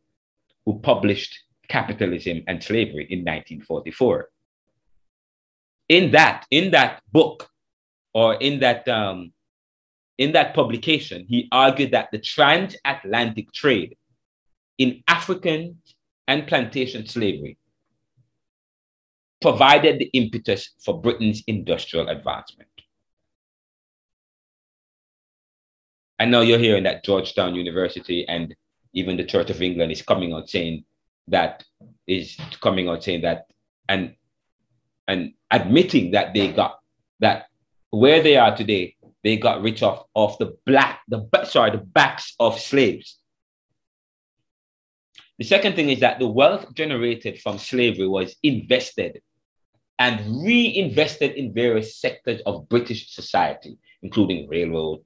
who 0.65 0.79
published 0.79 1.37
Capitalism 1.67 2.43
and 2.47 2.63
Slavery 2.63 3.07
in 3.09 3.19
1944. 3.19 4.29
In 5.89 6.11
that, 6.11 6.45
in 6.49 6.71
that 6.71 7.01
book, 7.11 7.49
or 8.13 8.35
in 8.35 8.59
that 8.59 8.87
um, 8.87 9.33
in 10.17 10.31
that 10.33 10.53
publication, 10.53 11.25
he 11.27 11.47
argued 11.51 11.91
that 11.91 12.09
the 12.11 12.19
transatlantic 12.19 13.51
trade 13.51 13.97
in 14.77 15.03
African 15.07 15.77
and 16.27 16.47
plantation 16.47 17.05
slavery 17.07 17.57
provided 19.41 19.99
the 19.99 20.09
impetus 20.13 20.69
for 20.83 21.01
Britain's 21.01 21.43
industrial 21.47 22.07
advancement. 22.07 22.69
I 26.19 26.25
know 26.25 26.41
you're 26.41 26.59
hearing 26.59 26.83
that 26.83 27.03
Georgetown 27.03 27.55
University 27.55 28.25
and 28.27 28.55
even 28.93 29.17
the 29.17 29.25
Church 29.25 29.49
of 29.49 29.61
England 29.61 29.91
is 29.91 30.01
coming 30.01 30.31
out 30.33 30.47
saying 30.47 30.85
that 31.27 31.63
is 32.07 32.37
coming 32.61 32.87
out 32.87 33.03
saying 33.03 33.21
that 33.21 33.47
and 33.89 34.15
and 35.07 35.33
admitting 35.51 36.11
that 36.11 36.33
they 36.33 36.51
got 36.51 36.79
that 37.19 37.47
where 37.93 38.23
they 38.23 38.37
are 38.37 38.57
today, 38.57 38.95
they 39.23 39.37
got 39.37 39.61
rich 39.61 39.83
off, 39.83 40.05
off 40.15 40.39
the 40.39 40.57
black, 40.65 41.01
the 41.07 41.29
sorry, 41.45 41.69
the 41.69 41.77
backs 41.77 42.33
of 42.39 42.59
slaves. 42.59 43.19
The 45.37 45.45
second 45.45 45.75
thing 45.75 45.89
is 45.89 45.99
that 45.99 46.17
the 46.17 46.27
wealth 46.27 46.73
generated 46.73 47.39
from 47.39 47.59
slavery 47.59 48.07
was 48.07 48.35
invested 48.41 49.21
and 49.99 50.43
reinvested 50.43 51.31
in 51.33 51.53
various 51.53 51.97
sectors 51.97 52.41
of 52.47 52.67
British 52.67 53.13
society, 53.13 53.77
including 54.01 54.49
railroads, 54.49 55.03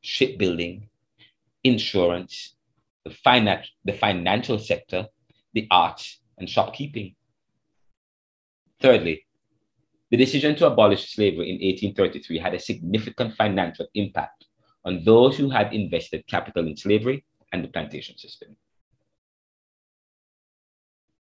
shipbuilding, 0.00 0.88
insurance, 1.64 2.54
the, 3.04 3.10
finance, 3.10 3.68
the 3.84 3.92
financial 3.92 4.60
sector, 4.60 5.06
the 5.54 5.66
arts, 5.72 6.20
and 6.38 6.48
shopkeeping. 6.48 7.16
Thirdly, 8.80 9.25
the 10.10 10.16
decision 10.16 10.54
to 10.56 10.66
abolish 10.66 11.14
slavery 11.14 11.50
in 11.50 11.56
1833 11.56 12.38
had 12.38 12.54
a 12.54 12.60
significant 12.60 13.34
financial 13.34 13.86
impact 13.94 14.44
on 14.84 15.02
those 15.04 15.36
who 15.36 15.50
had 15.50 15.74
invested 15.74 16.26
capital 16.28 16.66
in 16.66 16.76
slavery 16.76 17.24
and 17.52 17.64
the 17.64 17.68
plantation 17.68 18.16
system. 18.16 18.56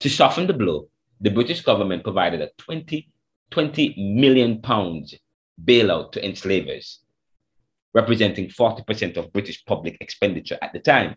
To 0.00 0.10
soften 0.10 0.46
the 0.46 0.52
blow, 0.52 0.88
the 1.20 1.30
British 1.30 1.62
government 1.62 2.04
provided 2.04 2.42
a 2.42 2.50
20, 2.58 3.08
20 3.50 3.94
million 4.14 4.60
pounds 4.60 5.14
bailout 5.64 6.12
to 6.12 6.24
enslavers, 6.24 7.00
representing 7.94 8.48
40% 8.48 9.16
of 9.16 9.32
British 9.32 9.64
public 9.64 9.96
expenditure 10.00 10.58
at 10.60 10.74
the 10.74 10.80
time. 10.80 11.14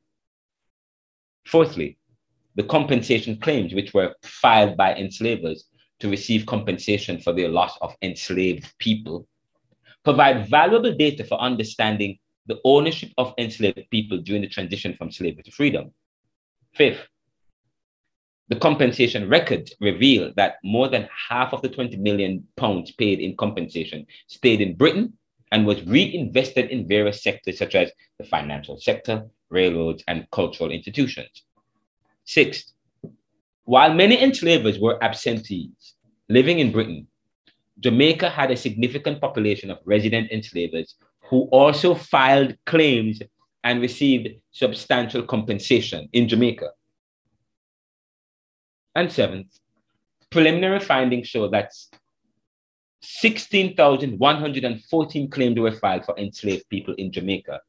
Fourthly, 1.46 1.98
the 2.56 2.64
compensation 2.64 3.40
claims 3.40 3.74
which 3.74 3.94
were 3.94 4.16
filed 4.24 4.78
by 4.78 4.96
enslavers 4.96 5.66
to 6.00 6.10
receive 6.10 6.46
compensation 6.46 7.20
for 7.20 7.34
their 7.34 7.50
loss 7.50 7.78
of 7.82 7.96
enslaved 8.02 8.72
people 8.78 9.28
provide 10.04 10.48
valuable 10.50 10.94
data 10.94 11.24
for 11.24 11.40
understanding 11.42 12.18
the 12.46 12.60
ownership 12.64 13.12
of 13.18 13.34
enslaved 13.38 13.90
people 13.92 14.18
during 14.20 14.42
the 14.42 14.48
transition 14.48 14.96
from 14.98 15.12
slavery 15.12 15.44
to 15.44 15.52
freedom. 15.52 15.92
Fifth, 16.74 17.08
the 18.48 18.56
compensation 18.56 19.28
records 19.28 19.74
reveal 19.82 20.32
that 20.38 20.56
more 20.64 20.88
than 20.88 21.10
half 21.30 21.52
of 21.52 21.62
the 21.62 21.68
20 21.68 21.98
million 21.98 22.48
pounds 22.56 22.92
paid 22.92 23.20
in 23.20 23.36
compensation 23.36 24.06
stayed 24.28 24.62
in 24.62 24.76
Britain 24.76 25.12
and 25.52 25.66
was 25.66 25.86
reinvested 25.86 26.70
in 26.70 26.88
various 26.88 27.22
sectors 27.22 27.58
such 27.58 27.76
as 27.76 27.92
the 28.18 28.24
financial 28.24 28.80
sector, 28.80 29.26
railroads, 29.50 30.04
and 30.08 30.30
cultural 30.32 30.72
institutions. 30.72 31.44
Sixth, 32.24 32.74
while 33.68 33.94
many 33.94 34.20
enslavers 34.24 34.80
were 34.80 34.98
absentees 35.04 35.94
living 36.30 36.60
in 36.60 36.72
Britain, 36.72 37.06
Jamaica 37.82 38.30
had 38.30 38.50
a 38.50 38.56
significant 38.56 39.20
population 39.20 39.70
of 39.70 39.80
resident 39.84 40.32
enslavers 40.32 40.96
who 41.30 41.50
also 41.52 41.94
filed 41.94 42.56
claims 42.66 43.22
and 43.66 43.82
received 43.82 44.30
substantial 44.52 45.22
compensation 45.22 46.08
in 46.14 46.30
Jamaica. 46.30 46.70
And 48.96 49.12
seventh, 49.12 49.60
preliminary 50.30 50.80
findings 50.80 51.28
show 51.28 51.50
that 51.50 51.74
16,114 53.02 55.30
claims 55.30 55.60
were 55.60 55.74
filed 55.74 56.06
for 56.06 56.18
enslaved 56.18 56.70
people 56.70 56.94
in 56.94 57.12
Jamaica, 57.12 57.60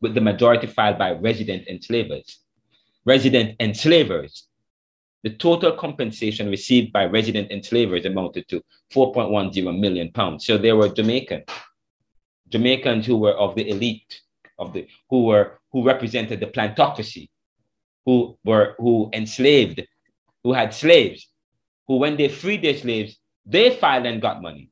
with 0.00 0.14
the 0.14 0.20
majority 0.20 0.66
filed 0.66 0.98
by 0.98 1.12
resident 1.12 1.68
enslavers. 1.68 2.40
Resident 3.04 3.54
enslavers. 3.60 4.48
The 5.24 5.30
total 5.30 5.72
compensation 5.72 6.50
received 6.50 6.92
by 6.92 7.06
resident 7.06 7.50
enslavers 7.50 8.04
amounted 8.04 8.46
to 8.48 8.62
4.10 8.92 9.80
million 9.80 10.12
pounds. 10.12 10.44
So 10.44 10.58
they 10.58 10.74
were 10.74 10.90
Jamaican, 10.90 11.44
Jamaicans 12.50 13.06
who 13.06 13.16
were 13.16 13.32
of 13.32 13.54
the 13.54 13.70
elite, 13.70 14.20
of 14.58 14.74
the 14.74 14.86
who 15.08 15.24
were 15.24 15.58
who 15.72 15.82
represented 15.82 16.40
the 16.40 16.46
plantocracy, 16.46 17.30
who 18.04 18.36
were 18.44 18.74
who 18.78 19.08
enslaved, 19.14 19.82
who 20.42 20.52
had 20.52 20.74
slaves, 20.74 21.26
who 21.88 21.96
when 21.96 22.18
they 22.18 22.28
freed 22.28 22.62
their 22.62 22.76
slaves, 22.76 23.16
they 23.46 23.74
filed 23.76 24.04
and 24.04 24.20
got 24.20 24.42
money. 24.42 24.68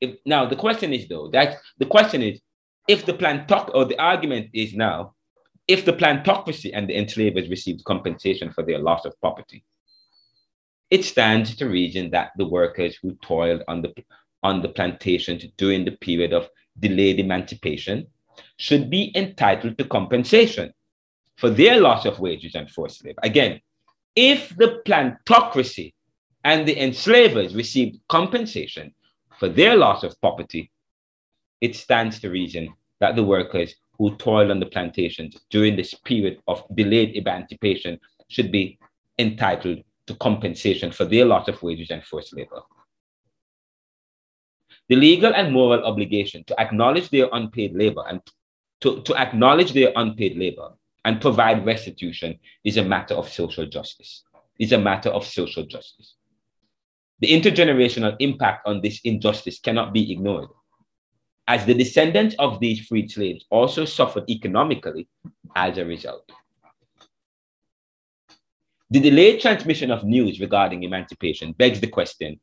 If, 0.00 0.16
now 0.26 0.44
the 0.46 0.56
question 0.56 0.92
is 0.92 1.06
though 1.06 1.28
that 1.28 1.58
the 1.78 1.86
question 1.86 2.20
is 2.20 2.40
if 2.88 3.06
the 3.06 3.14
plantoc 3.14 3.70
or 3.74 3.84
the 3.84 3.98
argument 4.00 4.50
is 4.52 4.74
now 4.74 5.14
if 5.68 5.84
the 5.84 5.92
plantocracy 5.92 6.70
and 6.74 6.88
the 6.88 6.96
enslavers 6.96 7.48
received 7.48 7.84
compensation 7.84 8.52
for 8.52 8.62
their 8.62 8.78
loss 8.78 9.04
of 9.04 9.18
property, 9.20 9.64
it 10.90 11.04
stands 11.04 11.56
to 11.56 11.68
reason 11.68 12.10
that 12.10 12.32
the 12.36 12.46
workers 12.46 12.96
who 13.00 13.14
toiled 13.22 13.62
on 13.68 13.82
the 13.82 13.92
on 14.42 14.60
the 14.60 14.68
plantations 14.68 15.44
during 15.56 15.84
the 15.84 15.92
period 15.92 16.32
of 16.32 16.48
delayed 16.80 17.20
emancipation 17.20 18.06
should 18.56 18.90
be 18.90 19.12
entitled 19.14 19.78
to 19.78 19.84
compensation 19.84 20.72
for 21.36 21.48
their 21.48 21.80
loss 21.80 22.04
of 22.06 22.18
wages 22.18 22.54
and 22.54 22.68
forced 22.70 23.04
labor. 23.04 23.20
Again, 23.22 23.60
if 24.16 24.54
the 24.56 24.82
plantocracy 24.84 25.94
and 26.44 26.66
the 26.66 26.82
enslavers 26.82 27.54
received 27.54 28.00
compensation 28.08 28.92
for 29.38 29.48
their 29.48 29.76
loss 29.76 30.02
of 30.02 30.20
property, 30.20 30.70
it 31.60 31.76
stands 31.76 32.18
to 32.20 32.30
reason 32.30 32.74
that 33.00 33.16
the 33.16 33.22
workers 33.22 33.74
who 34.02 34.16
toiled 34.16 34.50
on 34.50 34.58
the 34.58 34.66
plantations 34.66 35.36
during 35.48 35.76
this 35.76 35.94
period 35.94 36.40
of 36.48 36.64
delayed 36.74 37.14
emancipation 37.14 37.96
should 38.26 38.50
be 38.50 38.76
entitled 39.20 39.78
to 40.08 40.14
compensation 40.16 40.90
for 40.90 41.04
their 41.04 41.24
loss 41.24 41.46
of 41.46 41.62
wages 41.62 41.88
and 41.92 42.02
forced 42.02 42.34
labor. 42.34 42.62
The 44.88 44.96
legal 44.96 45.32
and 45.32 45.52
moral 45.52 45.84
obligation 45.84 46.42
to 46.48 46.60
acknowledge 46.60 47.10
their 47.10 47.28
unpaid 47.32 47.76
labor 47.76 48.02
and 48.08 48.20
to, 48.80 49.02
to 49.02 49.14
acknowledge 49.14 49.72
their 49.72 49.92
unpaid 49.94 50.36
labor 50.36 50.70
and 51.04 51.20
provide 51.20 51.64
restitution 51.64 52.40
is 52.64 52.78
a 52.78 52.84
matter 52.84 53.14
of 53.14 53.28
social 53.28 53.66
justice. 53.66 54.24
Is 54.58 54.72
a 54.72 54.78
matter 54.78 55.10
of 55.10 55.24
social 55.24 55.64
justice. 55.64 56.16
The 57.20 57.28
intergenerational 57.28 58.16
impact 58.18 58.66
on 58.66 58.80
this 58.80 59.00
injustice 59.04 59.60
cannot 59.60 59.92
be 59.92 60.10
ignored, 60.10 60.48
as 61.52 61.66
the 61.66 61.74
descendants 61.74 62.34
of 62.38 62.60
these 62.60 62.86
freed 62.86 63.10
slaves 63.10 63.44
also 63.50 63.84
suffered 63.84 64.24
economically 64.30 65.06
as 65.54 65.76
a 65.76 65.84
result. 65.84 66.32
The 68.88 69.00
delayed 69.00 69.42
transmission 69.42 69.90
of 69.90 70.02
news 70.02 70.40
regarding 70.40 70.82
emancipation 70.82 71.52
begs 71.52 71.78
the 71.78 71.94
question 71.98 72.40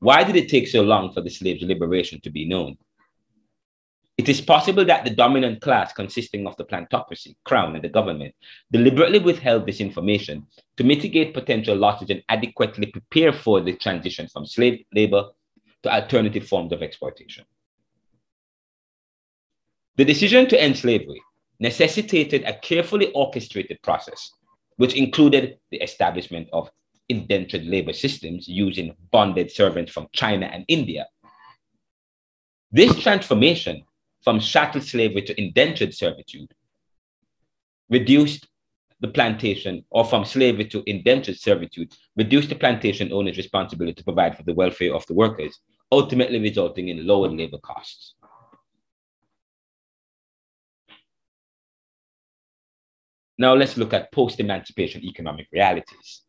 why 0.00 0.24
did 0.24 0.34
it 0.34 0.48
take 0.48 0.66
so 0.66 0.82
long 0.82 1.12
for 1.12 1.20
the 1.20 1.30
slaves' 1.30 1.62
liberation 1.62 2.20
to 2.22 2.30
be 2.30 2.44
known? 2.44 2.76
It 4.18 4.28
is 4.28 4.40
possible 4.40 4.84
that 4.86 5.04
the 5.04 5.14
dominant 5.22 5.60
class, 5.60 5.92
consisting 5.92 6.46
of 6.48 6.56
the 6.56 6.64
plantocracy, 6.64 7.36
crown, 7.44 7.76
and 7.76 7.84
the 7.84 7.88
government, 7.88 8.34
deliberately 8.72 9.20
withheld 9.20 9.64
this 9.64 9.80
information 9.80 10.46
to 10.76 10.82
mitigate 10.82 11.34
potential 11.34 11.76
losses 11.76 12.10
and 12.10 12.24
adequately 12.28 12.86
prepare 12.86 13.32
for 13.32 13.60
the 13.60 13.74
transition 13.74 14.26
from 14.26 14.44
slave 14.44 14.84
labor 14.92 15.26
to 15.84 15.94
alternative 15.94 16.48
forms 16.48 16.72
of 16.72 16.82
exploitation. 16.82 17.44
The 19.96 20.04
decision 20.04 20.48
to 20.48 20.60
end 20.60 20.78
slavery 20.78 21.20
necessitated 21.58 22.44
a 22.44 22.58
carefully 22.58 23.12
orchestrated 23.12 23.82
process, 23.82 24.30
which 24.76 24.94
included 24.94 25.58
the 25.70 25.78
establishment 25.78 26.48
of 26.52 26.70
indentured 27.08 27.66
labor 27.66 27.92
systems 27.92 28.48
using 28.48 28.94
bonded 29.10 29.50
servants 29.50 29.92
from 29.92 30.08
China 30.12 30.46
and 30.46 30.64
India. 30.68 31.06
This 32.72 32.98
transformation 33.00 33.82
from 34.22 34.38
chattel 34.38 34.80
slavery 34.80 35.22
to 35.22 35.40
indentured 35.40 35.92
servitude 35.92 36.52
reduced 37.88 38.46
the 39.00 39.08
plantation, 39.08 39.84
or 39.90 40.04
from 40.04 40.24
slavery 40.24 40.66
to 40.66 40.82
indentured 40.86 41.36
servitude, 41.36 41.92
reduced 42.16 42.48
the 42.48 42.54
plantation 42.54 43.12
owner's 43.12 43.38
responsibility 43.38 43.94
to 43.94 44.04
provide 44.04 44.36
for 44.36 44.42
the 44.44 44.54
welfare 44.54 44.94
of 44.94 45.04
the 45.06 45.14
workers, 45.14 45.58
ultimately 45.90 46.38
resulting 46.38 46.88
in 46.88 47.06
lower 47.06 47.28
labor 47.28 47.58
costs. 47.58 48.14
Now 53.40 53.54
let's 53.54 53.78
look 53.78 53.94
at 53.94 54.12
post-emancipation 54.12 55.02
economic 55.02 55.46
realities. 55.50 56.24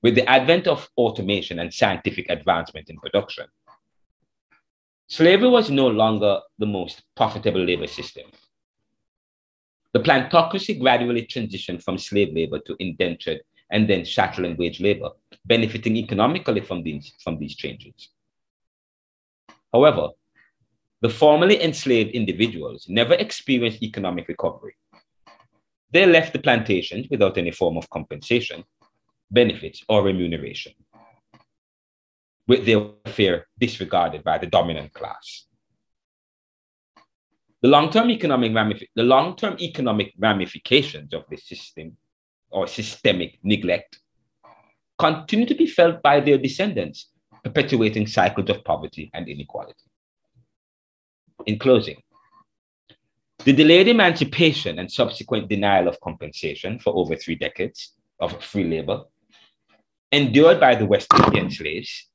With 0.00 0.14
the 0.14 0.24
advent 0.30 0.68
of 0.68 0.88
automation 0.96 1.58
and 1.58 1.74
scientific 1.74 2.26
advancement 2.30 2.88
in 2.88 2.98
production, 2.98 3.46
slavery 5.08 5.48
was 5.48 5.70
no 5.70 5.88
longer 5.88 6.38
the 6.56 6.66
most 6.66 7.02
profitable 7.16 7.64
labor 7.64 7.88
system. 7.88 8.26
The 9.92 9.98
plantocracy 9.98 10.78
gradually 10.78 11.26
transitioned 11.26 11.82
from 11.82 11.98
slave 11.98 12.32
labor 12.32 12.60
to 12.60 12.76
indentured 12.78 13.40
and 13.72 13.90
then 13.90 14.04
chattel 14.04 14.44
and 14.44 14.56
wage 14.56 14.80
labor, 14.80 15.10
benefiting 15.46 15.96
economically 15.96 16.60
from 16.60 16.84
these, 16.84 17.12
from 17.24 17.40
these 17.40 17.56
changes. 17.56 18.10
However, 19.72 20.10
the 21.00 21.08
formerly 21.08 21.60
enslaved 21.60 22.12
individuals 22.12 22.86
never 22.88 23.14
experienced 23.14 23.82
economic 23.82 24.28
recovery. 24.28 24.76
They 25.94 26.06
left 26.06 26.32
the 26.32 26.40
plantations 26.40 27.06
without 27.08 27.38
any 27.38 27.52
form 27.52 27.76
of 27.76 27.88
compensation 27.88 28.64
benefits, 29.30 29.84
or 29.88 30.02
remuneration, 30.02 30.72
with 32.48 32.66
their 32.66 32.80
welfare 32.80 33.46
disregarded 33.58 34.24
by 34.24 34.38
the 34.38 34.46
dominant 34.46 34.92
class. 34.92 35.46
The 37.62 37.68
long-term 37.68 38.10
economic, 38.10 38.50
ramif- 38.52 38.88
the 38.96 39.04
long-term 39.04 39.56
economic 39.60 40.12
ramifications 40.18 41.14
of 41.14 41.24
this 41.30 41.46
system 41.46 41.96
or 42.50 42.66
systemic 42.66 43.38
neglect 43.44 44.00
continue 44.98 45.46
to 45.46 45.54
be 45.54 45.66
felt 45.66 46.02
by 46.02 46.18
their 46.20 46.38
descendants, 46.38 47.10
perpetuating 47.44 48.08
cycles 48.08 48.50
of 48.50 48.64
poverty 48.64 49.10
and 49.14 49.28
inequality. 49.28 49.88
In 51.46 51.58
closing, 51.58 52.02
the 53.42 53.52
delayed 53.52 53.88
emancipation 53.88 54.78
and 54.78 54.90
subsequent 54.90 55.48
denial 55.48 55.88
of 55.88 56.00
compensation 56.00 56.78
for 56.78 56.94
over 56.94 57.16
three 57.16 57.34
decades 57.34 57.94
of 58.20 58.42
free 58.42 58.64
labor 58.64 59.02
endured 60.12 60.60
by 60.60 60.74
the 60.76 60.86
West 60.86 61.08
Indian 61.12 61.50
slaves, 61.50 62.08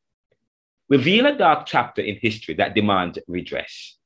reveal 0.87 1.25
a 1.25 1.37
dark 1.37 1.65
chapter 1.65 2.01
in 2.01 2.15
history 2.15 2.55
that 2.55 2.73
demands 2.73 3.19
redress. 3.27 3.97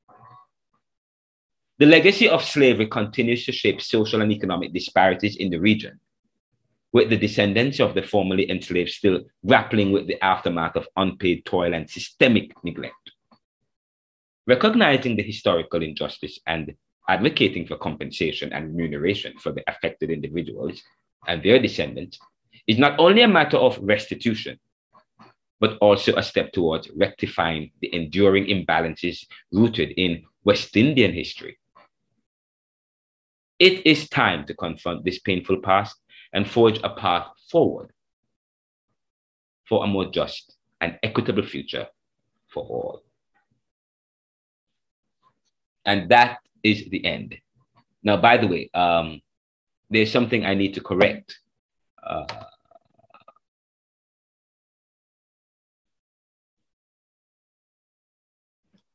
The 1.77 1.85
legacy 1.85 2.27
of 2.27 2.43
slavery 2.43 2.87
continues 2.87 3.45
to 3.45 3.51
shape 3.51 3.81
social 3.81 4.21
and 4.21 4.31
economic 4.31 4.73
disparities 4.73 5.35
in 5.35 5.49
the 5.49 5.59
region, 5.59 5.99
with 6.91 7.09
the 7.09 7.17
descendants 7.17 7.79
of 7.79 7.93
the 7.93 8.01
formerly 8.03 8.49
enslaved 8.49 8.91
still 8.91 9.21
grappling 9.45 9.91
with 9.91 10.07
the 10.07 10.23
aftermath 10.23 10.75
of 10.75 10.87
unpaid 10.95 11.45
toil 11.45 11.73
and 11.73 11.89
systemic 11.89 12.51
neglect. 12.63 13.11
Recognizing 14.47 15.15
the 15.15 15.23
historical 15.23 15.83
injustice 15.83 16.39
and 16.47 16.73
advocating 17.07 17.67
for 17.67 17.75
compensation 17.77 18.53
and 18.53 18.75
remuneration 18.75 19.37
for 19.39 19.51
the 19.51 19.63
affected 19.67 20.09
individuals 20.09 20.81
and 21.27 21.43
their 21.43 21.59
descendants 21.59 22.19
is 22.67 22.77
not 22.77 22.99
only 22.99 23.21
a 23.21 23.27
matter 23.27 23.57
of 23.57 23.77
restitution, 23.81 24.59
but 25.59 25.77
also 25.77 26.15
a 26.15 26.23
step 26.23 26.51
towards 26.51 26.89
rectifying 26.95 27.71
the 27.81 27.93
enduring 27.95 28.45
imbalances 28.45 29.25
rooted 29.51 29.91
in 29.97 30.23
West 30.43 30.75
Indian 30.75 31.13
history. 31.13 31.57
It 33.59 33.85
is 33.85 34.09
time 34.09 34.45
to 34.47 34.53
confront 34.53 35.05
this 35.05 35.19
painful 35.19 35.61
past 35.61 35.95
and 36.33 36.49
forge 36.49 36.79
a 36.83 36.89
path 36.89 37.27
forward 37.49 37.91
for 39.65 39.83
a 39.83 39.87
more 39.87 40.05
just 40.11 40.57
and 40.81 40.99
equitable 41.01 41.43
future 41.43 41.87
for 42.49 42.63
all. 42.63 43.03
And 45.85 46.09
that 46.09 46.39
is 46.63 46.89
the 46.89 47.03
end. 47.05 47.35
Now, 48.03 48.17
by 48.17 48.37
the 48.37 48.47
way, 48.47 48.69
um, 48.73 49.21
there's 49.89 50.11
something 50.11 50.45
I 50.45 50.53
need 50.53 50.73
to 50.75 50.81
correct. 50.81 51.39
Uh, 52.01 52.25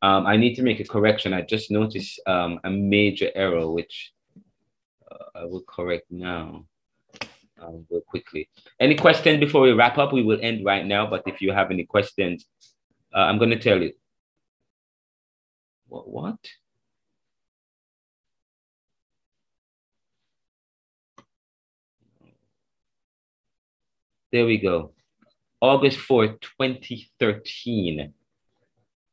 um, 0.02 0.26
I 0.26 0.36
need 0.36 0.54
to 0.56 0.62
make 0.62 0.80
a 0.80 0.84
correction. 0.84 1.32
I 1.32 1.42
just 1.42 1.70
noticed 1.70 2.20
um, 2.26 2.60
a 2.64 2.70
major 2.70 3.30
error, 3.34 3.70
which 3.70 4.12
uh, 5.10 5.40
I 5.40 5.44
will 5.44 5.62
correct 5.62 6.06
now 6.10 6.64
um, 7.60 7.86
real 7.90 8.02
quickly. 8.02 8.48
Any 8.80 8.94
questions 8.94 9.40
before 9.40 9.62
we 9.62 9.72
wrap 9.72 9.98
up? 9.98 10.12
We 10.12 10.22
will 10.22 10.38
end 10.42 10.64
right 10.64 10.86
now, 10.86 11.08
but 11.08 11.22
if 11.26 11.40
you 11.40 11.52
have 11.52 11.70
any 11.70 11.84
questions, 11.84 12.46
uh, 13.14 13.20
I'm 13.20 13.38
going 13.38 13.50
to 13.50 13.58
tell 13.58 13.80
you. 13.82 13.92
What? 15.88 16.08
what? 16.08 16.38
There 24.30 24.44
we 24.44 24.58
go. 24.58 24.92
August 25.60 25.98
4, 25.98 26.38
2013. 26.58 28.12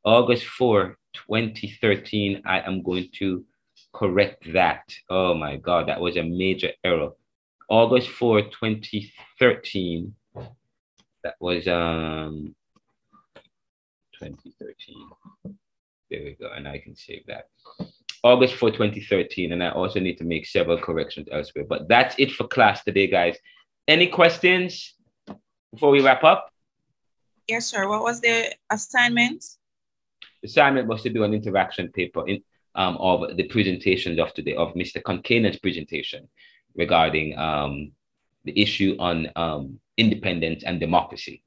August 0.04 0.46
4, 0.46 0.98
2013. 1.14 2.42
I 2.46 2.60
am 2.60 2.84
going 2.84 3.10
to 3.20 3.46
correct 3.94 4.52
that. 4.54 4.84
Oh 5.10 5.34
my 5.34 5.56
God, 5.56 5.88
that 5.88 6.02
was 6.02 6.18
a 6.18 6.24
major 6.24 6.72
error. 6.84 7.12
August 7.70 8.10
4, 8.10 8.42
2013. 8.42 10.14
That 11.24 11.36
was 11.40 11.68
um 11.68 12.54
2013. 14.20 15.10
There 16.12 16.24
we 16.24 16.38
go, 16.40 16.52
and 16.56 16.68
I 16.68 16.78
can 16.78 16.96
save 16.96 17.26
that. 17.28 17.48
August 18.22 18.56
4, 18.56 18.72
2013, 18.72 19.54
and 19.54 19.64
I 19.64 19.70
also 19.70 20.00
need 20.00 20.18
to 20.18 20.24
make 20.24 20.46
several 20.46 20.78
corrections 20.78 21.28
elsewhere. 21.32 21.66
But 21.68 21.88
that's 21.88 22.16
it 22.18 22.32
for 22.32 22.48
class 22.48 22.84
today, 22.84 23.08
guys. 23.08 23.38
Any 23.88 24.08
questions? 24.08 24.95
Before 25.76 25.92
we 25.92 26.02
wrap 26.02 26.24
up? 26.24 26.54
Yes, 27.50 27.66
sir. 27.68 27.90
What 27.90 28.02
was 28.02 28.22
the 28.22 28.50
assignment? 28.72 29.44
The 30.42 30.48
assignment 30.48 30.88
was 30.88 31.04
to 31.04 31.10
do 31.10 31.26
an 31.26 31.34
interaction 31.34 31.90
paper 31.90 32.26
in, 32.26 32.42
um, 32.76 32.96
of 32.96 33.36
the 33.36 33.44
presentations 33.44 34.18
of 34.18 34.34
today, 34.34 34.56
of 34.56 34.74
Mr. 34.74 35.04
Concannon's 35.04 35.60
presentation 35.60 36.30
regarding 36.78 37.38
um, 37.38 37.92
the 38.46 38.58
issue 38.58 38.96
on 39.00 39.30
um, 39.36 39.78
independence 39.98 40.64
and 40.64 40.80
democracy. 40.80 41.44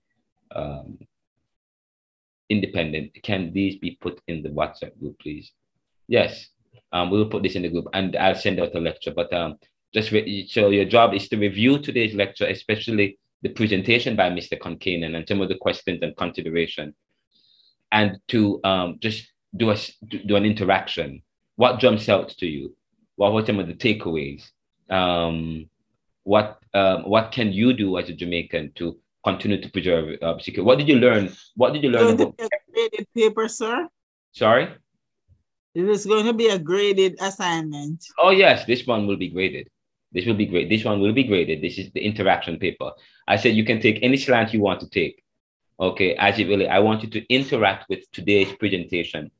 Um, 0.55 0.99
independent, 2.51 3.17
can 3.23 3.51
these 3.55 3.77
be 3.77 3.97
put 3.99 4.21
in 4.29 4.43
the 4.43 4.51
WhatsApp 4.51 4.99
group, 5.01 5.19
please? 5.21 5.53
Yes, 6.07 6.49
um, 6.93 7.09
we'll 7.09 7.31
put 7.31 7.43
this 7.43 7.55
in 7.55 7.63
the 7.63 7.71
group 7.71 7.87
and 7.95 8.15
I'll 8.15 8.35
send 8.35 8.61
out 8.61 8.75
a 8.75 8.79
lecture. 8.79 9.11
But 9.11 9.33
um, 9.33 9.57
just 9.95 10.11
so 10.53 10.69
your 10.69 10.85
job 10.85 11.15
is 11.15 11.31
to 11.31 11.39
review 11.39 11.79
today's 11.79 12.15
lecture, 12.15 12.47
especially 12.47 13.19
the 13.43 13.49
presentation 13.51 14.17
by 14.17 14.31
Mr. 14.31 14.59
Concannon 14.59 15.17
and 15.17 15.27
some 15.29 15.41
of 15.41 15.49
the 15.49 15.57
questions 15.57 16.01
and 16.03 16.17
consideration, 16.17 16.95
and 17.93 18.19
to 18.29 18.61
um, 18.65 18.99
just 19.01 19.29
do 19.57 19.71
a 19.71 19.77
do 20.27 20.37
an 20.37 20.45
interaction. 20.45 21.23
What 21.57 21.81
jumps 21.81 22.09
out 22.09 22.31
to 22.39 22.47
you? 22.47 22.77
What 23.17 23.33
were 23.33 23.45
some 23.45 23.59
of 23.59 23.67
the 23.67 23.75
takeaways? 23.75 24.45
Um, 24.91 25.69
what 26.25 26.59
um, 26.75 27.09
what 27.09 27.33
can 27.33 27.53
you 27.53 27.73
do 27.73 27.99
as 27.99 28.09
a 28.09 28.13
Jamaican 28.13 28.73
to 28.77 28.99
continue 29.25 29.61
to 29.61 29.69
preserve 29.71 30.17
uh, 30.23 30.39
security? 30.39 30.67
What 30.67 30.79
did 30.79 30.89
you 30.89 30.97
learn? 30.97 31.35
What 31.57 31.73
did 31.73 31.83
you 31.83 31.91
learn 31.91 32.15
about 32.15 32.39
graded 32.73 33.07
paper, 33.15 33.49
sir? 33.49 33.89
Sorry. 34.33 34.69
It 35.75 35.89
is 35.89 36.07
going 36.07 36.27
to 36.27 36.33
be 36.33 36.49
a 36.49 36.59
graded 36.59 37.17
assignment. 37.21 38.05
Oh 38.19 38.31
yes, 38.31 38.65
this 38.65 38.87
one 38.87 39.07
will 39.07 39.17
be 39.17 39.29
graded. 39.29 39.69
This 40.13 40.27
will 40.27 40.35
be 40.35 40.47
great. 40.47 40.69
This 40.69 40.85
one 40.85 41.01
will 41.01 41.13
be 41.13 41.25
graded. 41.25 41.63
This 41.63 41.79
is 41.79 41.91
the 41.93 42.01
interaction 42.01 42.59
paper. 42.59 42.93
I 43.27 43.37
said 43.37 43.55
you 43.55 43.65
can 43.65 43.81
take 43.81 43.99
any 44.03 44.17
slant 44.17 44.55
you 44.55 44.61
want 44.61 44.81
to 44.81 44.89
take. 44.89 45.23
Okay, 45.81 46.15
as 46.17 46.39
really, 46.39 46.67
I 46.67 46.81
want 46.81 47.03
you 47.03 47.11
to 47.11 47.33
interact 47.33 47.89
with 47.89 48.11
today's 48.11 48.53
presentation 48.55 49.31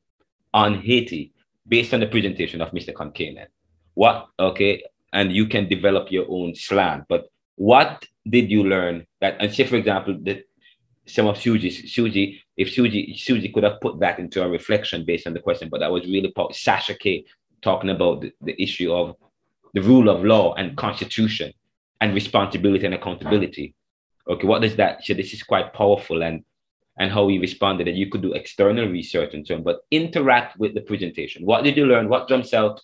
on 0.53 0.81
Haiti 0.81 1.33
based 1.67 1.93
on 1.93 1.99
the 1.99 2.07
presentation 2.07 2.61
of 2.61 2.71
Mr. 2.71 2.93
Concannon. 2.93 3.47
What, 3.93 4.27
okay, 4.39 4.83
and 5.11 5.33
you 5.33 5.47
can 5.47 5.67
develop 5.67 6.11
your 6.11 6.25
own 6.29 6.55
slant. 6.55 7.05
But 7.09 7.25
what 7.55 8.05
did 8.27 8.49
you 8.49 8.63
learn 8.63 9.05
that, 9.19 9.37
and 9.39 9.53
say, 9.53 9.65
for 9.65 9.75
example, 9.75 10.17
that 10.21 10.45
some 11.05 11.27
of 11.27 11.37
Suji, 11.37 11.67
Suji, 11.67 12.39
if 12.55 12.73
Suji, 12.73 13.15
Suji 13.15 13.53
could 13.53 13.63
have 13.63 13.81
put 13.81 13.99
that 13.99 14.19
into 14.19 14.43
a 14.43 14.47
reflection 14.47 15.03
based 15.05 15.27
on 15.27 15.33
the 15.33 15.39
question, 15.39 15.67
but 15.69 15.79
that 15.79 15.91
was 15.91 16.03
really 16.03 16.33
Sasha 16.51 16.93
K 16.93 17.25
talking 17.61 17.89
about 17.89 18.21
the, 18.21 18.31
the 18.41 18.61
issue 18.61 18.93
of 18.93 19.15
the 19.73 19.81
rule 19.81 20.09
of 20.09 20.23
law 20.23 20.53
and 20.55 20.77
constitution 20.77 21.53
and 22.01 22.13
responsibility 22.13 22.85
and 22.85 22.95
accountability. 22.95 23.75
Okay, 24.27 24.47
what 24.47 24.61
does 24.61 24.75
that? 24.75 25.03
So 25.03 25.13
this 25.13 25.33
is 25.33 25.43
quite 25.43 25.73
powerful 25.73 26.23
and 26.23 26.43
and 26.97 27.11
how 27.11 27.23
we 27.23 27.39
responded. 27.39 27.87
And 27.87 27.97
you 27.97 28.09
could 28.09 28.21
do 28.21 28.33
external 28.33 28.87
research 28.87 29.33
and 29.33 29.47
so 29.47 29.55
on, 29.55 29.63
but 29.63 29.79
interact 29.89 30.59
with 30.59 30.73
the 30.73 30.81
presentation. 30.81 31.45
What 31.45 31.63
did 31.63 31.77
you 31.77 31.85
learn? 31.85 32.09
What 32.09 32.27
jumps 32.27 32.53
out? 32.53 32.81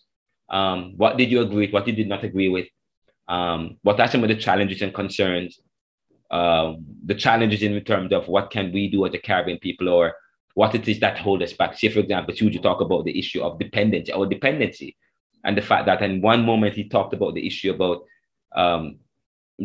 Um, 0.49 0.93
what 0.95 1.17
did 1.17 1.29
you 1.29 1.41
agree 1.41 1.65
with? 1.65 1.73
What 1.73 1.85
did 1.85 1.97
you 1.97 2.05
not 2.05 2.23
agree 2.23 2.47
with? 2.47 2.67
Um, 3.27 3.77
what 3.81 3.99
are 3.99 4.07
some 4.07 4.23
of 4.23 4.29
the 4.29 4.35
challenges 4.35 4.81
and 4.81 4.93
concerns? 4.93 5.59
Um, 6.31 6.85
the 7.05 7.15
challenges 7.15 7.61
in 7.61 7.79
terms 7.83 8.13
of 8.13 8.27
what 8.27 8.51
can 8.51 8.71
we 8.71 8.89
do 8.89 9.05
as 9.05 9.13
a 9.13 9.17
Caribbean 9.17 9.59
people 9.59 9.89
or 9.89 10.15
what 10.53 10.73
it 10.73 10.87
is 10.87 10.99
that 11.01 11.17
hold 11.17 11.43
us 11.43 11.53
back. 11.53 11.77
Say, 11.77 11.89
for 11.89 11.99
example, 11.99 12.33
should 12.33 12.53
you 12.53 12.61
talk 12.61 12.79
about 12.81 13.03
the 13.03 13.19
issue 13.19 13.41
of 13.43 13.59
dependency 13.59 14.13
or 14.13 14.25
dependency 14.25 14.95
and 15.45 15.55
the 15.57 15.61
fact 15.61 15.85
that 15.85 16.01
in 16.01 16.21
one 16.21 16.43
moment 16.43 16.75
he 16.75 16.89
talked 16.89 17.13
about 17.13 17.35
the 17.35 17.45
issue 17.45 17.71
about 17.71 18.03
um, 18.55 18.97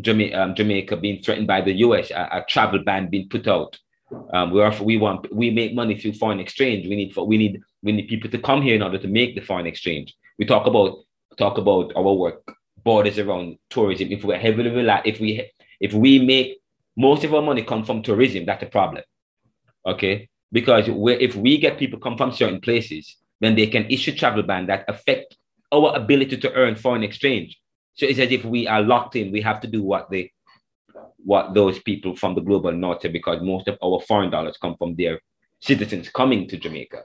Jamaica, 0.01 0.41
um, 0.41 0.55
Jamaica 0.55 0.97
being 0.97 1.23
threatened 1.23 1.47
by 1.47 1.61
the 1.63 1.73
US, 1.87 2.11
a, 2.11 2.29
a 2.33 2.45
travel 2.49 2.81
ban 2.85 3.11
being 3.11 3.29
put 3.29 3.49
out. 3.49 3.79
Um, 4.33 4.51
we 4.51 4.61
are 4.61 4.75
we 4.83 4.97
want 4.97 5.33
we 5.33 5.51
make 5.51 5.75
money 5.75 5.99
through 5.99 6.15
foreign 6.15 6.41
exchange. 6.41 6.87
We 6.87 6.97
need 6.97 7.17
we 7.17 7.39
need 7.39 7.61
we 7.83 7.93
need 7.93 8.09
people 8.09 8.31
to 8.31 8.39
come 8.39 8.63
here 8.63 8.75
in 8.75 8.83
order 8.83 8.99
to 8.99 9.09
make 9.09 9.35
the 9.35 9.41
foreign 9.41 9.67
exchange. 9.67 10.15
We 10.39 10.45
talk 10.45 10.67
about 10.67 10.99
talk 11.39 11.59
about 11.59 11.93
our 11.97 12.13
work 12.13 12.57
borders 12.85 13.19
around 13.19 13.59
tourism. 13.71 14.09
If 14.11 14.25
we're 14.25 14.39
heavily 14.39 14.71
rely, 14.71 15.03
if 15.05 15.21
we 15.21 15.51
if 15.81 15.93
we 15.93 16.19
make 16.19 16.59
most 16.97 17.25
of 17.25 17.35
our 17.35 17.43
money 17.43 17.63
come 17.63 17.85
from 17.85 18.03
tourism, 18.03 18.47
that's 18.47 18.63
a 18.63 18.67
problem. 18.67 19.05
Okay, 19.87 20.29
because 20.53 20.85
if 20.89 21.37
we 21.37 21.59
get 21.59 21.79
people 21.79 22.01
come 22.01 22.17
from 22.17 22.33
certain 22.33 22.61
places, 22.61 23.17
then 23.41 23.55
they 23.55 23.69
can 23.69 23.87
issue 23.87 24.15
travel 24.15 24.43
ban 24.43 24.67
that 24.67 24.85
affect 24.89 25.37
our 25.73 25.95
ability 25.97 26.37
to 26.39 26.53
earn 26.53 26.75
foreign 26.75 27.03
exchange. 27.03 27.59
So 27.95 28.07
it's 28.07 28.19
as 28.19 28.31
if 28.31 28.45
we 28.45 28.67
are 28.67 28.83
locked 28.83 29.17
in. 29.17 29.33
We 29.33 29.43
have 29.43 29.61
to 29.61 29.67
do 29.67 29.83
what 29.83 30.11
they, 30.11 30.33
what 31.19 31.55
those 31.55 31.79
people 31.81 32.17
from 32.17 32.35
the 32.35 32.41
global 32.41 32.73
north 32.73 33.03
say, 33.03 33.09
because 33.09 33.43
most 33.43 33.69
of 33.69 33.79
our 33.83 34.01
foreign 34.01 34.31
dollars 34.31 34.57
come 34.61 34.77
from 34.77 34.97
their 34.97 35.21
citizens 35.61 36.09
coming 36.09 36.49
to 36.49 36.57
Jamaica. 36.57 37.03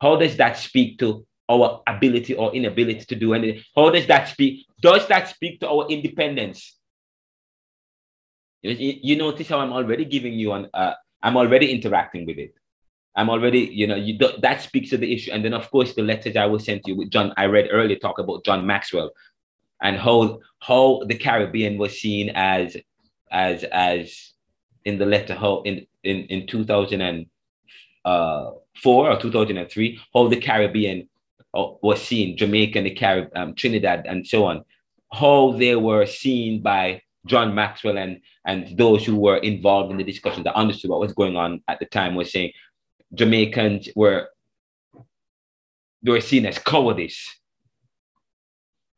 How 0.00 0.16
does 0.16 0.36
that 0.36 0.56
speak 0.56 0.98
to 0.98 1.26
our 1.48 1.82
ability 1.86 2.34
or 2.34 2.54
inability 2.54 3.04
to 3.04 3.16
do 3.16 3.34
anything? 3.34 3.62
How 3.76 3.90
does 3.90 4.06
that 4.06 4.28
speak? 4.28 4.66
Does 4.80 5.06
that 5.08 5.28
speak 5.28 5.60
to 5.60 5.68
our 5.68 5.86
independence? 5.88 6.78
You, 8.62 9.16
notice 9.16 9.48
how 9.48 9.58
I'm 9.58 9.72
already 9.72 10.04
giving 10.04 10.34
you 10.34 10.52
an, 10.52 10.68
uh, 10.72 10.94
I'm 11.20 11.36
already 11.36 11.72
interacting 11.72 12.26
with 12.26 12.38
it. 12.38 12.54
I'm 13.14 13.28
already, 13.28 13.60
you 13.60 13.86
know, 13.86 13.94
you 13.94 14.18
do, 14.18 14.30
that 14.38 14.62
speaks 14.62 14.88
to 14.90 14.96
the 14.96 15.12
issue. 15.12 15.32
And 15.32 15.44
then, 15.44 15.52
of 15.52 15.70
course, 15.70 15.94
the 15.94 16.02
letters 16.02 16.36
I 16.36 16.46
will 16.46 16.58
send 16.58 16.82
to 16.84 16.92
you 16.92 16.96
with 16.96 17.10
John, 17.10 17.34
I 17.36 17.44
read 17.44 17.68
earlier 17.70 17.96
talk 17.96 18.18
about 18.18 18.44
John 18.44 18.66
Maxwell 18.66 19.10
and 19.82 19.98
how 19.98 20.40
how 20.60 21.02
the 21.06 21.16
Caribbean 21.16 21.76
was 21.76 22.00
seen 22.00 22.30
as 22.34 22.76
as 23.30 23.64
as 23.64 24.32
in 24.84 24.98
the 24.98 25.06
letter 25.06 25.34
how 25.34 25.62
in 25.62 25.86
in 26.04 26.24
in 26.26 26.46
2004 26.46 29.10
or 29.10 29.20
2003 29.20 30.00
how 30.14 30.28
the 30.28 30.40
Caribbean 30.40 31.08
uh, 31.54 31.66
was 31.82 32.00
seen 32.00 32.36
Jamaica 32.36 32.78
and 32.78 32.86
the 32.86 32.94
Carib 32.94 33.28
um, 33.36 33.54
Trinidad 33.54 34.06
and 34.06 34.26
so 34.26 34.46
on 34.46 34.64
how 35.12 35.52
they 35.58 35.76
were 35.76 36.06
seen 36.06 36.62
by 36.62 37.02
John 37.26 37.54
Maxwell 37.54 37.98
and 37.98 38.20
and 38.46 38.78
those 38.78 39.04
who 39.04 39.16
were 39.16 39.36
involved 39.38 39.90
in 39.90 39.98
the 39.98 40.04
discussion 40.04 40.44
that 40.44 40.56
understood 40.56 40.90
what 40.90 41.00
was 41.00 41.12
going 41.12 41.36
on 41.36 41.62
at 41.68 41.78
the 41.78 41.86
time 41.86 42.14
were 42.14 42.24
saying 42.24 42.52
Jamaicans 43.14 43.88
were 43.94 44.28
they 46.02 46.10
were 46.10 46.20
seen 46.20 46.46
as 46.46 46.58
cowardice 46.58 47.28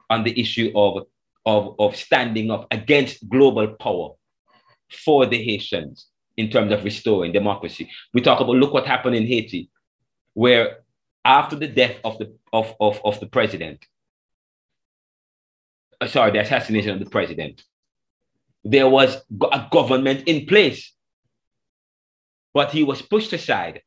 on 0.09 0.25
the 0.25 0.39
issue 0.41 0.73
of, 0.75 1.07
of, 1.45 1.75
of 1.79 1.97
standing 1.97 2.51
up 2.51 2.67
against 2.71 3.29
global 3.29 3.69
power 3.69 4.11
for 5.05 5.27
the 5.27 5.43
Haitians 5.43 6.07
in 6.37 6.51
terms 6.51 6.73
of 6.73 6.85
restoring 6.85 7.33
democracy. 7.33 7.91
We 8.13 8.21
talk 8.21 8.41
about 8.41 8.57
look 8.57 8.73
what 8.73 8.87
happened 8.87 9.17
in 9.17 9.27
Haiti, 9.27 9.71
where 10.35 10.79
after 11.25 11.57
the 11.57 11.69
death 11.69 11.97
of 12.05 12.19
the 12.19 12.35
of, 12.53 12.75
of, 12.81 13.01
of 13.05 13.21
the 13.21 13.27
president, 13.27 13.85
uh, 16.01 16.07
sorry, 16.07 16.33
the 16.33 16.41
assassination 16.41 16.91
of 16.91 17.01
the 17.01 17.11
president, 17.11 17.63
there 18.63 18.89
was 18.89 19.17
a 19.53 19.67
government 19.71 20.27
in 20.27 20.47
place. 20.47 20.93
But 22.53 22.71
he 22.71 22.85
was 22.85 23.03
pushed 23.03 23.33
aside 23.33 23.83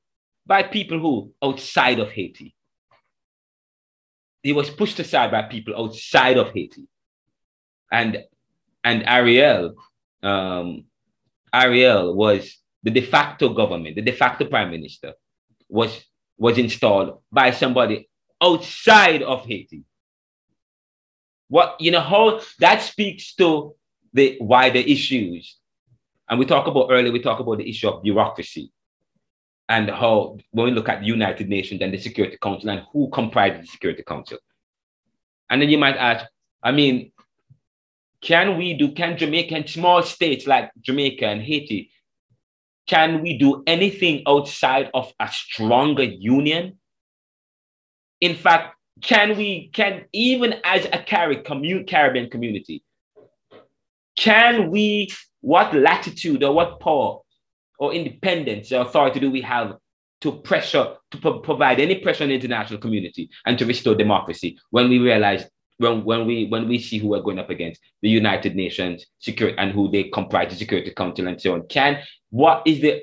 by 0.48 0.64
people 0.64 0.99
who 0.99 1.34
outside 1.44 1.99
of 1.99 2.10
Haiti. 2.10 2.56
He 4.41 4.53
was 4.53 4.69
pushed 4.69 4.98
aside 4.99 5.30
by 5.30 5.41
people 5.44 5.76
outside 5.78 6.38
of 6.38 6.52
Haiti. 6.53 6.88
And 7.91 8.24
and 8.84 9.03
Ariel, 9.06 9.76
um, 10.24 10.86
Ariel 11.53 12.15
was 12.15 12.57
the 12.84 12.91
de 12.91 13.02
facto 13.02 13.49
government, 13.49 13.95
the 13.95 14.02
de 14.02 14.14
facto 14.14 14.45
prime 14.45 14.72
minister, 14.72 15.14
was 15.68 16.06
was 16.38 16.57
installed 16.57 17.22
by 17.32 17.52
somebody 17.52 18.10
outside 18.41 19.22
of 19.24 19.45
Haiti. 19.45 19.84
What 21.49 21.76
you 21.82 21.91
know 21.91 22.02
how 22.02 22.40
that 22.60 22.82
speaks 22.82 23.36
to 23.36 23.76
the 24.14 24.38
wider 24.40 24.80
issues. 24.80 25.57
And 26.30 26.40
we 26.40 26.45
talk 26.45 26.68
about 26.68 26.88
earlier, 26.90 27.11
we 27.11 27.22
talk 27.22 27.40
about 27.40 27.57
the 27.57 27.69
issue 27.69 27.88
of 27.88 28.03
bureaucracy 28.03 28.72
and 29.69 29.89
how 29.89 30.38
when 30.52 30.65
we 30.65 30.72
look 30.72 30.89
at 30.89 31.02
the 31.02 31.07
United 31.07 31.49
Nations 31.49 31.81
and 31.81 31.94
the 31.94 31.98
Security 31.98 32.38
Council 32.41 32.69
and 32.69 32.84
who 32.91 33.10
comprises 33.10 33.61
the 33.61 33.68
Security 33.68 34.03
Council. 34.03 34.38
And 35.49 35.61
then 35.61 35.69
you 35.69 35.77
might 35.77 35.98
ask, 35.98 36.26
I 36.64 36.72
mean, 36.72 37.11
can 38.22 38.57
we 38.57 38.73
do, 38.73 38.91
can 38.91 39.18
Jamaica 39.18 39.56
and 39.56 39.69
small 39.69 40.03
states 40.03 40.48
like 40.48 40.72
Jamaica 40.81 41.26
and 41.26 41.41
Haiti, 41.41 41.91
can 42.88 43.22
we 43.22 43.38
do 43.38 43.64
anything 43.68 44.23
outside 44.27 44.89
of 44.94 45.14
a 45.19 45.30
stronger 45.31 46.03
union? 46.03 46.80
In 48.22 48.35
fact, 48.35 48.76
can 49.02 49.38
we, 49.38 49.69
can 49.73 50.06
even 50.14 50.56
as 50.64 50.85
a 50.85 50.99
Caribbean 50.99 52.30
community, 52.30 52.84
can 54.18 54.72
we, 54.72 55.10
what 55.41 55.76
latitude 55.76 56.44
or 56.44 56.53
what 56.53 56.80
power 56.80 57.19
or 57.78 57.94
independence 57.94 58.72
or 58.72 58.82
authority 58.82 59.20
do 59.20 59.32
we 59.32 59.41
have 59.41 59.76
to 60.22 60.32
pressure, 60.32 60.95
to 61.12 61.18
pro- 61.18 61.40
provide 61.40 61.80
any 61.80 61.95
pressure 61.99 62.24
on 62.24 62.30
the 62.30 62.36
international 62.36 62.80
community 62.80 63.30
and 63.45 63.58
to 63.60 63.66
restore 63.66 63.95
democracy 63.95 64.58
when 64.72 64.90
we 64.90 64.99
realize 64.99 65.45
when, 65.78 66.04
when 66.04 66.26
we 66.26 66.48
when 66.48 66.68
we 66.68 66.80
see 66.80 66.98
who 66.98 67.08
we're 67.08 67.22
going 67.22 67.38
up 67.38 67.52
against, 67.52 67.82
the 68.02 68.10
United 68.10 68.56
Nations 68.56 69.06
security 69.20 69.58
and 69.60 69.72
who 69.72 69.91
they 69.91 70.06
comprise 70.06 70.49
the 70.49 70.56
Security 70.56 70.91
Council 70.91 71.28
and 71.28 71.40
so 71.40 71.54
on. 71.54 71.68
Can 71.68 71.99
what 72.32 72.64
is 72.66 72.82
the 72.82 73.02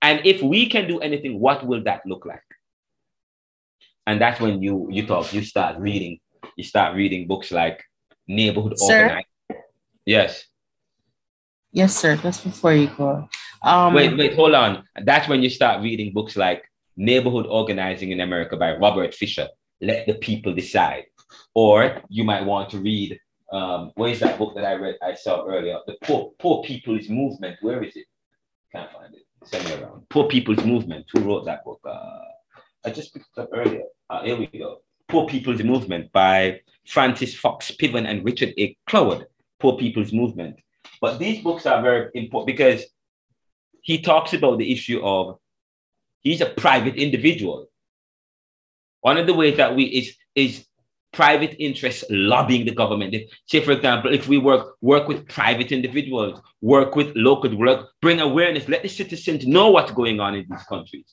and 0.00 0.24
if 0.24 0.40
we 0.42 0.68
can 0.68 0.86
do 0.86 1.00
anything, 1.00 1.40
what 1.40 1.66
will 1.66 1.82
that 1.84 2.02
look 2.06 2.24
like? 2.24 2.42
And 4.06 4.20
that's 4.20 4.40
when 4.40 4.62
you 4.62 4.86
you 4.90 5.06
talk, 5.06 5.32
you 5.34 5.42
start 5.42 5.80
reading, 5.80 6.20
you 6.56 6.62
start 6.62 6.94
reading 6.94 7.26
books 7.26 7.50
like 7.50 7.82
Neighborhood 8.28 8.76
Organized. 8.80 9.26
Yes. 10.06 10.44
Yes, 11.72 11.96
sir. 11.96 12.16
Just 12.16 12.44
before 12.44 12.72
you 12.72 12.86
go. 12.96 13.28
Um, 13.62 13.94
wait, 13.94 14.16
wait, 14.16 14.34
hold 14.34 14.54
on. 14.54 14.84
That's 15.04 15.28
when 15.28 15.42
you 15.42 15.50
start 15.50 15.82
reading 15.82 16.12
books 16.12 16.36
like 16.36 16.64
Neighborhood 16.96 17.46
Organizing 17.46 18.12
in 18.12 18.20
America 18.20 18.56
by 18.56 18.76
Robert 18.76 19.14
Fisher. 19.14 19.48
Let 19.80 20.06
the 20.06 20.14
people 20.14 20.54
decide. 20.54 21.04
Or 21.54 22.02
you 22.08 22.24
might 22.24 22.44
want 22.44 22.70
to 22.70 22.78
read, 22.78 23.18
um, 23.52 23.92
where's 23.94 24.20
that 24.20 24.38
book 24.38 24.54
that 24.54 24.64
I 24.64 24.74
read, 24.74 24.96
I 25.02 25.14
saw 25.14 25.46
earlier? 25.46 25.78
The 25.86 25.96
Poor, 26.02 26.32
Poor 26.38 26.62
People's 26.62 27.08
Movement. 27.08 27.56
Where 27.60 27.82
is 27.82 27.96
it? 27.96 28.06
Can't 28.72 28.90
find 28.92 29.14
it. 29.14 29.22
Send 29.44 29.64
me 29.64 29.74
around. 29.74 30.08
Poor 30.08 30.28
People's 30.28 30.64
Movement. 30.64 31.06
Who 31.12 31.20
wrote 31.20 31.44
that 31.46 31.64
book? 31.64 31.80
Uh, 31.84 32.20
I 32.84 32.90
just 32.90 33.12
picked 33.12 33.26
it 33.36 33.40
up 33.40 33.50
earlier. 33.52 33.82
Uh, 34.10 34.22
here 34.22 34.36
we 34.36 34.46
go. 34.46 34.78
Poor 35.08 35.26
People's 35.26 35.62
Movement 35.62 36.12
by 36.12 36.60
Frances 36.86 37.34
Fox 37.34 37.70
Piven 37.70 38.06
and 38.06 38.24
Richard 38.24 38.52
A. 38.58 38.76
Cloward. 38.88 39.26
Poor 39.58 39.76
People's 39.76 40.12
Movement. 40.12 40.56
But 41.00 41.18
these 41.18 41.42
books 41.42 41.66
are 41.66 41.80
very 41.82 42.10
important 42.14 42.46
because 42.46 42.84
he 43.88 43.96
talks 44.02 44.34
about 44.34 44.58
the 44.58 44.70
issue 44.70 45.00
of 45.02 45.38
he's 46.20 46.42
a 46.42 46.50
private 46.64 46.96
individual. 46.96 47.66
One 49.00 49.16
of 49.16 49.26
the 49.26 49.32
ways 49.32 49.56
that 49.56 49.74
we 49.74 49.84
is 49.84 50.14
is 50.34 50.66
private 51.14 51.56
interests 51.58 52.04
lobbying 52.10 52.66
the 52.66 52.74
government. 52.82 53.14
If, 53.14 53.22
say, 53.46 53.60
for 53.64 53.72
example, 53.72 54.12
if 54.12 54.28
we 54.28 54.36
work 54.36 54.76
work 54.82 55.08
with 55.08 55.26
private 55.26 55.72
individuals, 55.72 56.38
work 56.60 56.96
with 56.96 57.16
local, 57.16 57.56
work, 57.56 57.88
bring 58.02 58.20
awareness, 58.20 58.68
let 58.68 58.82
the 58.82 58.90
citizens 58.90 59.46
know 59.46 59.70
what's 59.70 59.92
going 59.92 60.20
on 60.20 60.34
in 60.34 60.44
these 60.50 60.64
countries. 60.64 61.08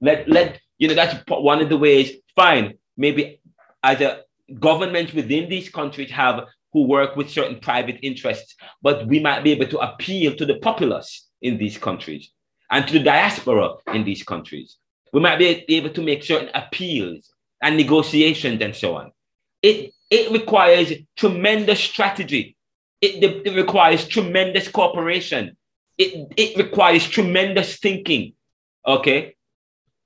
Let 0.00 0.28
let 0.28 0.60
you 0.78 0.88
know 0.88 0.94
that's 0.94 1.16
one 1.28 1.60
of 1.60 1.68
the 1.68 1.78
ways. 1.78 2.10
Fine, 2.34 2.74
maybe 2.96 3.40
as 3.84 4.00
a 4.00 4.22
government 4.58 5.14
within 5.14 5.48
these 5.48 5.68
countries 5.68 6.10
have 6.10 6.36
who 6.72 6.88
work 6.88 7.14
with 7.14 7.30
certain 7.30 7.60
private 7.60 7.98
interests, 8.02 8.56
but 8.82 9.06
we 9.06 9.20
might 9.20 9.44
be 9.44 9.52
able 9.52 9.68
to 9.68 9.78
appeal 9.78 10.34
to 10.34 10.44
the 10.44 10.58
populace 10.58 11.23
in 11.42 11.58
these 11.58 11.78
countries 11.78 12.30
and 12.70 12.86
to 12.86 12.94
the 12.94 13.04
diaspora 13.04 13.74
in 13.92 14.04
these 14.04 14.22
countries. 14.22 14.76
We 15.12 15.20
might 15.20 15.38
be 15.38 15.64
able 15.68 15.90
to 15.90 16.02
make 16.02 16.24
certain 16.24 16.50
appeals 16.54 17.30
and 17.62 17.76
negotiations 17.76 18.60
and 18.60 18.74
so 18.74 18.96
on. 18.96 19.12
It, 19.62 19.92
it 20.10 20.32
requires 20.32 20.92
tremendous 21.16 21.80
strategy. 21.80 22.56
It, 23.00 23.22
it 23.46 23.54
requires 23.54 24.08
tremendous 24.08 24.68
cooperation. 24.68 25.56
It, 25.98 26.32
it 26.36 26.56
requires 26.56 27.08
tremendous 27.08 27.76
thinking, 27.78 28.32
okay? 28.86 29.36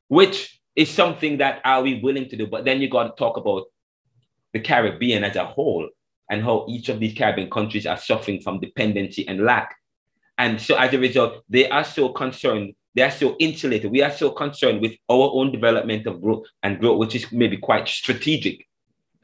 Which 0.09 0.61
is 0.77 0.91
something 0.91 1.39
that 1.39 1.61
are 1.65 1.83
we 1.83 2.01
willing 2.01 2.29
to 2.29 2.37
do? 2.37 2.47
But 2.47 2.65
then 2.65 2.81
you 2.81 2.91
got 2.91 3.05
to 3.05 3.19
talk 3.19 3.37
about 3.37 3.65
the 4.53 4.61
Caribbean 4.61 5.25
as 5.25 5.37
a 5.37 5.45
whole 5.45 5.89
and 6.31 6.43
how 6.43 6.67
each 6.69 6.89
of 6.89 7.01
these 7.01 7.17
Caribbean 7.17 7.51
countries 7.51 7.87
are 7.87 7.97
suffering 7.97 8.41
from 8.41 8.61
dependency 8.61 9.27
and 9.27 9.45
lack. 9.45 9.75
And 10.39 10.61
so 10.61 10.77
as 10.77 10.95
a 10.95 10.99
result, 10.99 11.43
they 11.49 11.69
are 11.69 11.85
so 11.85 12.11
concerned, 12.11 12.75
they 12.95 13.03
are 13.03 13.11
so 13.11 13.37
insulated. 13.39 13.91
We 13.91 14.03
are 14.03 14.13
so 14.13 14.31
concerned 14.31 14.81
with 14.81 14.93
our 15.11 15.31
own 15.35 15.53
development 15.53 16.07
of 16.07 16.23
growth 16.23 16.47
and 16.63 16.79
growth, 16.79 16.99
which 16.99 17.15
is 17.17 17.31
maybe 17.33 17.57
quite 17.57 17.89
strategic. 17.89 18.67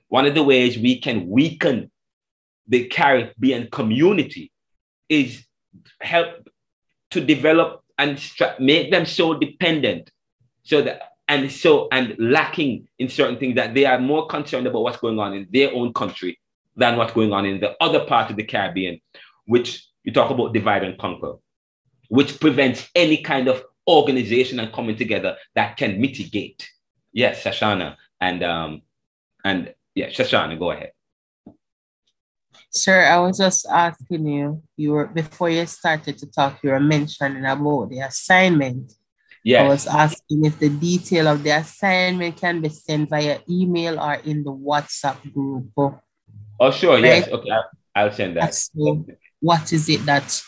One 0.09 0.27
of 0.27 0.35
the 0.35 0.43
ways 0.43 0.77
we 0.77 1.01
can 1.01 1.29
weaken 1.29 1.91
the 2.67 2.87
Caribbean 2.87 3.69
community 3.71 4.51
is 5.09 5.45
help 6.01 6.49
to 7.11 7.21
develop 7.21 7.85
and 7.99 8.21
make 8.59 8.91
them 8.91 9.07
so 9.07 9.35
dependent 9.35 10.11
so 10.65 10.83
that 10.83 11.03
and 11.29 11.51
so 11.51 11.89
and 11.93 12.15
lacking 12.19 12.87
in 12.99 13.09
certain 13.09 13.39
things 13.39 13.55
that 13.55 13.75
they 13.75 13.87
are 13.87 13.99
more 13.99 14.27
concerned 14.27 14.67
about 14.67 14.83
what's 14.83 14.99
going 14.99 15.19
on 15.19 15.33
in 15.33 15.47
their 15.51 15.73
own 15.73 15.93
country 15.93 16.39
than 16.77 16.97
what's 16.97 17.13
going 17.13 17.33
on 17.33 17.47
in 17.47 17.61
the 17.61 17.75
other 17.81 18.05
part 18.05 18.31
of 18.31 18.37
the 18.37 18.43
Caribbean, 18.43 19.01
which 19.47 19.87
you 20.05 20.13
talk 20.13 20.31
about 20.31 20.53
divide 20.53 20.85
and 20.85 20.99
conquer, 20.99 21.35
which 22.09 22.39
prevents 22.39 22.89
any 22.95 23.19
kind 23.23 23.49
of 23.49 23.65
organization 23.89 24.61
and 24.61 24.73
coming 24.73 24.97
together 24.97 25.37
that 25.55 25.77
can 25.77 26.01
mitigate. 26.01 26.69
Yes, 27.13 27.43
Shashana. 27.43 27.97
And 28.21 28.43
um 28.43 28.83
and 29.45 29.75
yeah, 29.95 30.09
Shashana, 30.09 30.59
go 30.59 30.71
ahead. 30.71 30.93
Sir, 32.71 33.05
I 33.05 33.19
was 33.19 33.39
just 33.39 33.67
asking 33.67 34.27
you, 34.27 34.63
you 34.77 34.93
were 34.93 35.07
before 35.07 35.51
you 35.51 35.67
started 35.67 36.19
to 36.19 36.27
talk, 36.31 36.59
you 36.63 36.71
were 36.71 36.81
mentioning 36.81 37.45
about 37.45 37.91
the 37.91 38.01
assignment. 38.01 38.93
Yes. 39.45 39.63
I 39.63 39.69
was 39.69 39.87
asking 39.87 40.45
if 40.47 40.59
the 40.59 40.71
detail 40.71 41.29
of 41.29 41.43
the 41.43 41.51
assignment 41.51 42.37
can 42.37 42.63
be 42.63 42.71
sent 42.71 43.11
via 43.11 43.41
email 43.49 44.01
or 44.01 44.15
in 44.15 44.43
the 44.43 44.51
WhatsApp 44.51 45.21
group. 45.35 45.69
Oh, 46.59 46.71
sure. 46.71 46.95
Right? 46.95 47.05
Yes. 47.05 47.29
Okay. 47.29 47.51
I'll 47.95 48.11
send 48.11 48.39
that. 48.39 48.55
So 48.55 49.07
what 49.45 49.75
is 49.75 49.91
it 49.91 50.07
that 50.07 50.41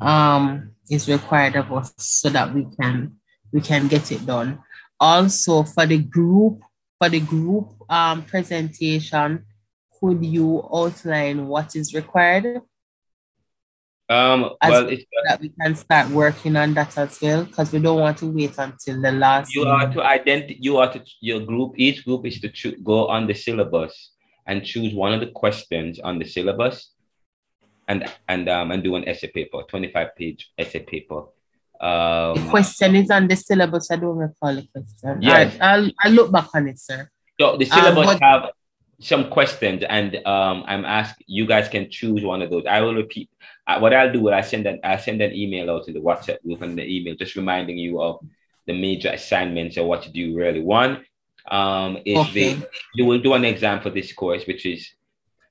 um, 0.00 0.70
is 0.90 1.06
required 1.06 1.54
of 1.54 1.70
us 1.70 1.92
so 1.98 2.30
that 2.30 2.54
we 2.54 2.66
can 2.80 3.16
we 3.52 3.60
can 3.60 3.88
get 3.88 4.10
it 4.10 4.24
done? 4.24 4.58
Also, 4.98 5.62
for 5.64 5.84
the 5.84 5.98
group 5.98 6.62
for 6.98 7.10
the 7.10 7.20
group 7.20 7.68
um, 7.90 8.24
presentation, 8.24 9.44
could 10.00 10.24
you 10.24 10.66
outline 10.74 11.46
what 11.46 11.76
is 11.76 11.92
required? 11.92 12.62
Um, 14.10 14.56
well, 14.66 14.88
it's, 14.88 15.04
that 15.28 15.42
we 15.42 15.52
can 15.60 15.74
start 15.74 16.08
working 16.08 16.56
on 16.56 16.72
that 16.72 16.96
as 16.96 17.20
well 17.20 17.44
because 17.44 17.70
we 17.70 17.80
don't 17.80 18.00
want 18.00 18.16
to 18.18 18.26
wait 18.26 18.54
until 18.56 19.02
the 19.02 19.12
last. 19.12 19.54
You 19.54 19.64
are 19.64 19.92
to 19.92 20.02
identify. 20.02 20.56
You 20.58 20.78
are 20.78 20.90
to 20.90 21.04
your 21.20 21.40
group. 21.40 21.74
Each 21.76 22.02
group 22.02 22.24
is 22.24 22.40
to 22.40 22.76
go 22.82 23.08
on 23.08 23.26
the 23.26 23.34
syllabus 23.34 24.12
and 24.46 24.64
choose 24.64 24.94
one 24.94 25.12
of 25.12 25.20
the 25.20 25.26
questions 25.26 26.00
on 26.00 26.18
the 26.18 26.24
syllabus 26.24 26.92
and 27.88 28.04
and 28.28 28.48
um 28.48 28.70
and 28.70 28.82
do 28.82 28.94
an 28.94 29.08
essay 29.08 29.28
paper, 29.28 29.62
25 29.68 30.14
page 30.16 30.52
essay 30.56 30.80
paper. 30.80 31.24
Um, 31.80 32.34
the 32.34 32.46
question 32.50 32.96
is 32.96 33.10
on 33.10 33.28
the 33.28 33.36
syllabus. 33.36 33.90
I 33.90 33.96
don't 33.96 34.16
recall 34.16 34.54
the 34.54 34.66
question. 34.72 35.22
Yes. 35.22 35.56
I, 35.60 35.78
will 35.78 35.90
I'll 36.04 36.12
look 36.12 36.32
back 36.32 36.48
on 36.54 36.68
it, 36.68 36.78
sir. 36.78 37.08
So 37.40 37.56
the 37.56 37.64
syllabus 37.64 38.08
um, 38.08 38.18
have 38.20 38.50
some 39.00 39.30
questions, 39.30 39.84
and 39.88 40.16
um, 40.26 40.64
I'm 40.66 40.84
asked. 40.84 41.22
You 41.26 41.46
guys 41.46 41.68
can 41.68 41.88
choose 41.90 42.24
one 42.24 42.42
of 42.42 42.50
those. 42.50 42.64
I 42.66 42.80
will 42.80 42.94
repeat. 42.94 43.30
Uh, 43.66 43.78
what 43.78 43.94
I'll 43.94 44.12
do 44.12 44.28
is 44.28 44.32
I 44.32 44.40
send 44.40 44.66
an 44.66 44.80
I 44.82 44.96
send 44.96 45.22
an 45.22 45.32
email 45.32 45.70
out 45.70 45.86
to 45.86 45.92
the 45.92 46.00
WhatsApp 46.00 46.42
group 46.42 46.62
and 46.62 46.76
the 46.76 46.84
email, 46.84 47.14
just 47.14 47.36
reminding 47.36 47.78
you 47.78 48.00
of 48.02 48.18
the 48.66 48.72
major 48.72 49.10
assignments 49.10 49.78
or 49.78 49.88
what 49.88 50.02
to 50.02 50.10
do. 50.10 50.36
Really, 50.36 50.60
one 50.60 51.04
um, 51.48 51.98
is 52.04 52.18
okay. 52.18 52.54
the 52.54 52.68
you 52.94 53.04
will 53.04 53.20
do 53.20 53.34
an 53.34 53.44
exam 53.44 53.80
for 53.80 53.90
this 53.90 54.12
course, 54.12 54.46
which 54.46 54.66
is, 54.66 54.90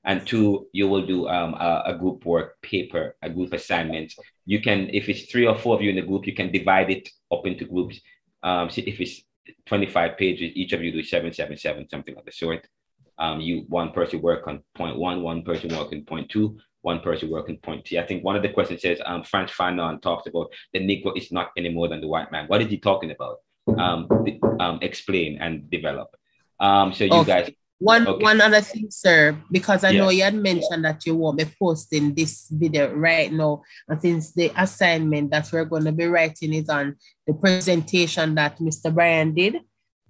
and 0.08 0.26
two, 0.26 0.66
you 0.72 0.88
will 0.88 1.06
do 1.06 1.28
um, 1.28 1.52
a, 1.52 1.82
a 1.92 1.94
group 1.94 2.24
work 2.24 2.60
paper, 2.62 3.14
a 3.20 3.28
group 3.28 3.52
assignment. 3.52 4.14
You 4.46 4.60
can, 4.62 4.88
if 4.90 5.06
it's 5.10 5.30
three 5.30 5.46
or 5.46 5.56
four 5.56 5.76
of 5.76 5.82
you 5.82 5.90
in 5.90 5.96
the 5.96 6.02
group, 6.02 6.26
you 6.26 6.34
can 6.34 6.50
divide 6.50 6.90
it 6.90 7.10
up 7.30 7.46
into 7.46 7.66
groups. 7.66 8.00
Um, 8.42 8.70
so 8.70 8.80
if 8.86 8.98
it's 9.00 9.20
25 9.66 10.16
pages, 10.16 10.52
each 10.54 10.72
of 10.72 10.82
you 10.82 10.92
do 10.92 11.02
seven, 11.02 11.34
seven, 11.34 11.58
seven, 11.58 11.86
something 11.90 12.16
of 12.16 12.24
the 12.24 12.32
sort. 12.32 12.66
Um, 13.18 13.40
you 13.40 13.66
one 13.68 13.92
person 13.92 14.22
work 14.22 14.46
on 14.46 14.62
point 14.74 14.96
one, 14.96 15.22
one 15.22 15.42
person 15.42 15.76
work 15.76 15.92
on 15.92 16.02
point 16.04 16.30
two, 16.30 16.56
one 16.80 17.00
person 17.00 17.30
work 17.30 17.50
on 17.50 17.58
point 17.58 17.84
T. 17.84 17.98
I 17.98 18.06
think 18.06 18.24
one 18.24 18.36
of 18.36 18.42
the 18.42 18.48
questions 18.48 18.80
says 18.80 19.00
um, 19.04 19.24
Frantz 19.24 19.52
Fanon 19.52 20.00
talks 20.00 20.26
about 20.26 20.46
the 20.72 20.78
Negro 20.78 21.14
is 21.18 21.30
not 21.30 21.50
any 21.56 21.68
more 21.68 21.88
than 21.88 22.00
the 22.00 22.08
white 22.08 22.32
man. 22.32 22.46
What 22.46 22.62
is 22.62 22.70
he 22.70 22.78
talking 22.78 23.10
about? 23.10 23.38
Um, 23.76 24.08
um, 24.58 24.78
explain 24.80 25.36
and 25.38 25.68
develop. 25.68 26.08
Um, 26.58 26.94
so 26.94 27.04
you 27.04 27.12
okay. 27.12 27.42
guys. 27.42 27.50
One 27.80 28.08
okay. 28.08 28.24
one 28.24 28.40
other 28.40 28.60
thing, 28.60 28.90
sir, 28.90 29.38
because 29.52 29.84
I 29.84 29.92
know 29.92 30.10
you 30.10 30.24
had 30.24 30.34
mentioned 30.34 30.84
that 30.84 31.06
you 31.06 31.14
won't 31.14 31.38
be 31.38 31.44
posting 31.60 32.12
this 32.12 32.48
video 32.50 32.92
right 32.92 33.32
now, 33.32 33.62
and 33.88 34.00
since 34.00 34.32
the 34.32 34.50
assignment 34.56 35.30
that 35.30 35.48
we're 35.52 35.64
going 35.64 35.84
to 35.84 35.92
be 35.92 36.06
writing 36.06 36.54
is 36.54 36.68
on 36.68 36.96
the 37.24 37.34
presentation 37.34 38.34
that 38.34 38.58
Mr. 38.58 38.92
Brian 38.92 39.32
did, 39.32 39.56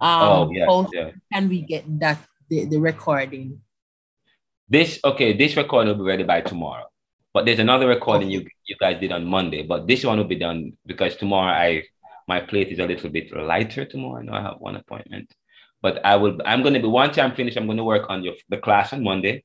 um, 0.01 0.23
oh, 0.23 0.51
yeah, 0.51 0.65
how 0.65 0.89
yeah. 0.95 1.11
can 1.31 1.51
we 1.51 1.61
get 1.61 1.85
that 2.01 2.19
the, 2.49 2.65
the 2.65 2.79
recording? 2.79 3.61
This 4.67 4.99
okay, 5.05 5.37
this 5.37 5.55
recording 5.55 5.93
will 5.93 6.05
be 6.05 6.09
ready 6.09 6.25
by 6.25 6.41
tomorrow. 6.41 6.87
But 7.35 7.45
there's 7.45 7.59
another 7.59 7.87
recording 7.87 8.31
you 8.31 8.47
you 8.67 8.77
guys 8.81 8.99
did 8.99 9.13
on 9.13 9.27
Monday, 9.27 9.63
but 9.63 9.87
this 9.87 10.05
one 10.05 10.17
will 10.17 10.25
be 10.25 10.39
done 10.39 10.73
because 10.87 11.17
tomorrow 11.17 11.53
I 11.53 11.83
my 12.27 12.41
plate 12.41 12.69
is 12.69 12.79
a 12.79 12.87
little 12.87 13.11
bit 13.11 13.35
lighter 13.37 13.85
tomorrow. 13.85 14.21
I 14.21 14.23
know 14.23 14.33
I 14.33 14.43
have 14.43 14.57
one 14.59 14.77
appointment. 14.77 15.35
But 15.81 16.05
I 16.05 16.17
will 16.17 16.39
I'm 16.45 16.63
gonna 16.63 16.81
be 16.81 16.89
once 16.89 17.19
I'm 17.19 17.35
finished, 17.35 17.57
I'm 17.57 17.67
gonna 17.67 17.85
work 17.85 18.07
on 18.09 18.23
your 18.25 18.35
the 18.49 18.59
class 18.59 18.93
on 18.93 19.03
Monday. 19.03 19.45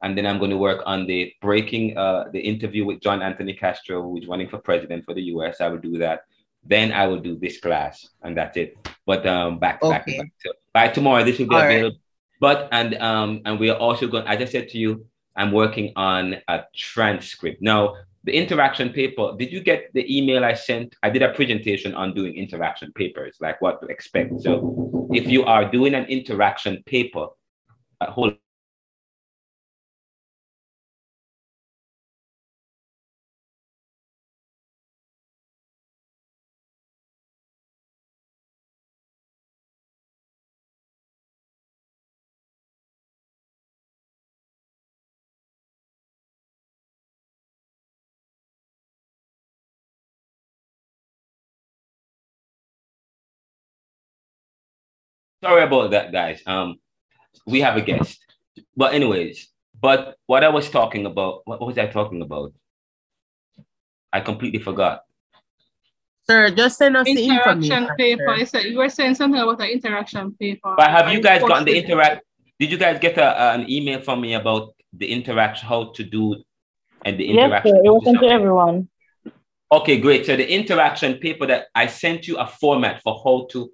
And 0.00 0.16
then 0.16 0.26
I'm 0.26 0.38
going 0.38 0.52
to 0.52 0.56
work 0.56 0.84
on 0.86 1.08
the 1.08 1.32
breaking 1.42 1.98
uh, 1.98 2.26
the 2.32 2.38
interview 2.38 2.84
with 2.84 3.00
John 3.00 3.20
Anthony 3.20 3.52
Castro, 3.52 4.00
who's 4.00 4.28
running 4.28 4.48
for 4.48 4.58
president 4.58 5.04
for 5.04 5.12
the 5.12 5.22
US. 5.34 5.60
I 5.60 5.66
will 5.66 5.78
do 5.78 5.98
that. 5.98 6.20
Then 6.64 6.92
I 6.92 7.08
will 7.08 7.18
do 7.18 7.36
this 7.36 7.58
class, 7.58 8.08
and 8.22 8.36
that's 8.36 8.56
it. 8.56 8.76
But 9.06 9.26
um, 9.26 9.58
back 9.58 9.82
okay. 9.82 9.90
back 9.90 10.06
back. 10.06 10.32
So 10.44 10.52
by 10.72 10.88
tomorrow, 10.88 11.24
this 11.24 11.40
will 11.40 11.48
be 11.48 11.56
All 11.56 11.62
available. 11.62 11.96
Right. 11.96 12.00
But 12.40 12.68
and 12.70 12.94
um 13.02 13.42
and 13.44 13.58
we 13.58 13.70
are 13.70 13.76
also 13.76 14.06
going, 14.06 14.24
as 14.28 14.40
I 14.40 14.44
said 14.44 14.68
to 14.68 14.78
you, 14.78 15.04
I'm 15.34 15.52
working 15.52 15.92
on 15.96 16.36
a 16.46 16.64
transcript. 16.76 17.62
Now, 17.62 17.96
the 18.28 18.36
interaction 18.36 18.90
paper, 18.90 19.32
did 19.38 19.50
you 19.50 19.60
get 19.60 19.90
the 19.94 20.04
email 20.14 20.44
I 20.44 20.52
sent? 20.52 20.94
I 21.02 21.08
did 21.08 21.22
a 21.22 21.32
presentation 21.32 21.94
on 21.94 22.12
doing 22.12 22.36
interaction 22.36 22.92
papers, 22.92 23.38
like 23.40 23.62
what 23.62 23.80
to 23.80 23.86
expect. 23.86 24.42
So 24.42 25.08
if 25.12 25.26
you 25.26 25.44
are 25.44 25.64
doing 25.70 25.94
an 25.94 26.04
interaction 26.04 26.82
paper, 26.84 27.28
uh, 28.02 28.10
hold 28.10 28.34
Sorry 55.42 55.62
about 55.62 55.92
that, 55.92 56.12
guys. 56.12 56.42
Um, 56.46 56.76
we 57.46 57.60
have 57.60 57.76
a 57.76 57.80
guest. 57.80 58.18
But 58.76 58.94
anyways, 58.94 59.48
but 59.80 60.16
what 60.26 60.42
I 60.42 60.48
was 60.48 60.68
talking 60.70 61.06
about, 61.06 61.42
what 61.44 61.60
was 61.60 61.78
I 61.78 61.86
talking 61.86 62.22
about? 62.22 62.52
I 64.12 64.20
completely 64.20 64.58
forgot. 64.58 65.02
Sir, 66.28 66.50
just 66.50 66.76
send 66.78 66.96
us 66.96 67.06
the 67.06 67.24
interaction 67.24 67.88
paper. 67.96 68.34
You, 68.34 68.46
said, 68.46 68.64
you 68.64 68.78
were 68.78 68.88
saying 68.88 69.14
something 69.14 69.40
about 69.40 69.58
the 69.58 69.70
interaction 69.70 70.32
paper. 70.32 70.74
But 70.76 70.90
have 70.90 71.12
you 71.12 71.22
guys 71.22 71.40
gotten 71.40 71.64
the 71.64 71.78
interact? 71.78 72.24
Did 72.58 72.70
you 72.70 72.78
guys 72.78 72.98
get 72.98 73.16
a, 73.16 73.54
an 73.54 73.70
email 73.70 74.02
from 74.02 74.20
me 74.20 74.34
about 74.34 74.74
the 74.92 75.10
interaction, 75.10 75.68
how 75.68 75.92
to 75.92 76.02
do, 76.02 76.36
and 77.04 77.18
the 77.18 77.30
interaction? 77.30 77.76
Yes, 77.76 77.82
sir. 77.82 77.84
It 77.84 77.90
was 77.90 78.04
sent 78.04 78.20
to 78.20 78.26
everyone. 78.26 78.88
Okay, 79.70 80.00
great. 80.00 80.26
So 80.26 80.36
the 80.36 80.50
interaction 80.50 81.14
paper 81.14 81.46
that 81.46 81.66
I 81.74 81.86
sent 81.86 82.26
you 82.26 82.36
a 82.36 82.46
format 82.46 83.02
for 83.02 83.20
how 83.24 83.46
to 83.52 83.70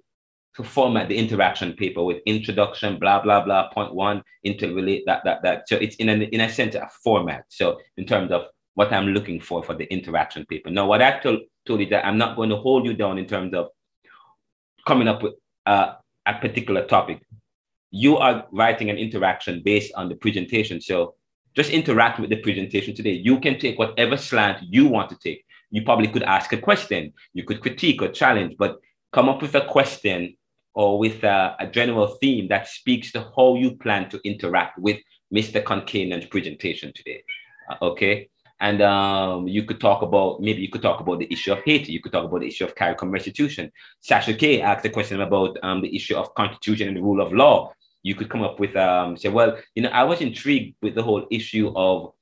to 0.55 0.63
format 0.63 1.09
the 1.09 1.17
interaction 1.17 1.73
paper 1.73 2.03
with 2.03 2.21
introduction, 2.25 2.97
blah, 2.97 3.21
blah, 3.21 3.43
blah, 3.43 3.69
point 3.69 3.93
one, 3.93 4.23
interrelate, 4.45 5.01
that, 5.05 5.21
that, 5.25 5.41
that. 5.43 5.67
So 5.67 5.75
it's 5.75 5.97
in, 5.97 6.09
an, 6.09 6.23
in 6.23 6.41
a 6.41 6.49
sense 6.49 6.75
a 6.75 6.89
format. 7.03 7.43
So 7.49 7.79
in 7.97 8.05
terms 8.05 8.31
of 8.31 8.45
what 8.75 8.91
I'm 8.93 9.07
looking 9.07 9.39
for 9.39 9.63
for 9.63 9.73
the 9.73 9.91
interaction 9.91 10.45
paper. 10.45 10.69
Now, 10.69 10.87
what 10.87 11.01
I 11.01 11.19
told, 11.19 11.39
told 11.65 11.79
you 11.81 11.87
that 11.87 12.05
I'm 12.05 12.17
not 12.17 12.35
going 12.35 12.49
to 12.49 12.57
hold 12.57 12.85
you 12.85 12.93
down 12.93 13.17
in 13.17 13.25
terms 13.25 13.53
of 13.53 13.69
coming 14.85 15.07
up 15.07 15.23
with 15.23 15.33
uh, 15.65 15.93
a 16.25 16.33
particular 16.35 16.85
topic. 16.85 17.21
You 17.91 18.17
are 18.17 18.45
writing 18.51 18.89
an 18.89 18.97
interaction 18.97 19.61
based 19.63 19.93
on 19.95 20.09
the 20.09 20.15
presentation. 20.15 20.81
So 20.81 21.15
just 21.55 21.69
interact 21.69 22.19
with 22.19 22.29
the 22.29 22.37
presentation 22.37 22.93
today. 22.93 23.11
You 23.11 23.39
can 23.39 23.59
take 23.59 23.79
whatever 23.79 24.17
slant 24.17 24.61
you 24.69 24.87
want 24.87 25.09
to 25.09 25.17
take. 25.17 25.45
You 25.71 25.83
probably 25.83 26.07
could 26.07 26.23
ask 26.23 26.51
a 26.53 26.57
question, 26.57 27.13
you 27.33 27.43
could 27.43 27.61
critique 27.61 28.01
or 28.01 28.09
challenge, 28.09 28.55
but 28.57 28.77
come 29.11 29.29
up 29.29 29.41
with 29.41 29.55
a 29.55 29.65
question 29.65 30.35
or 30.75 30.99
with 30.99 31.23
a, 31.23 31.55
a, 31.59 31.67
general 31.67 32.07
theme 32.21 32.49
that 32.49 32.67
speaks 32.67 33.11
to 33.13 33.31
how 33.35 33.55
you 33.55 33.75
plan 33.77 34.09
to 34.09 34.19
interact 34.25 34.77
with 34.77 34.99
Mr. 35.33 35.63
Concannon's 35.63 36.25
presentation 36.25 36.91
today. 36.93 37.23
Uh, 37.69 37.77
okay. 37.81 38.29
And 38.59 38.81
um, 38.81 39.47
you 39.47 39.63
could 39.63 39.79
talk 39.79 40.01
about, 40.01 40.41
maybe 40.41 40.61
you 40.61 40.69
could 40.69 40.81
talk 40.81 40.99
about 40.99 41.19
the 41.19 41.31
issue 41.31 41.53
of 41.53 41.63
Haiti. 41.63 41.91
You 41.91 42.01
could 42.01 42.11
talk 42.11 42.25
about 42.25 42.41
the 42.41 42.47
issue 42.47 42.65
of 42.65 42.75
CARICOM 42.75 43.11
restitution. 43.11 43.71
Sasha 44.01 44.33
K 44.33 44.61
asked 44.61 44.85
a 44.85 44.89
question 44.89 45.21
about 45.21 45.57
um, 45.63 45.81
the 45.81 45.93
issue 45.95 46.15
of 46.15 46.33
constitution 46.35 46.89
and 46.89 46.97
the 46.97 47.01
rule 47.01 47.25
of 47.25 47.33
law. 47.33 47.73
You 48.03 48.15
could 48.15 48.29
come 48.29 48.43
up 48.43 48.59
with, 48.59 48.75
um, 48.75 49.17
say, 49.17 49.29
well, 49.29 49.57
you 49.75 49.83
know, 49.83 49.89
I 49.89 50.03
was 50.03 50.21
intrigued 50.21 50.75
with 50.81 50.95
the 50.95 51.03
whole 51.03 51.25
issue 51.31 51.73
of, 51.75 52.13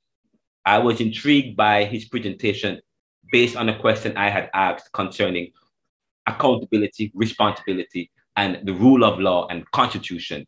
I 0.64 0.78
was 0.78 1.00
intrigued 1.00 1.56
by 1.56 1.84
his 1.84 2.06
presentation 2.06 2.80
based 3.30 3.56
on 3.56 3.68
a 3.68 3.78
question 3.78 4.16
I 4.16 4.30
had 4.30 4.50
asked 4.54 4.92
concerning 4.92 5.50
accountability, 6.26 7.12
responsibility, 7.14 8.10
and 8.36 8.66
the 8.66 8.74
rule 8.74 9.04
of 9.04 9.18
law 9.18 9.46
and 9.48 9.68
constitution. 9.70 10.46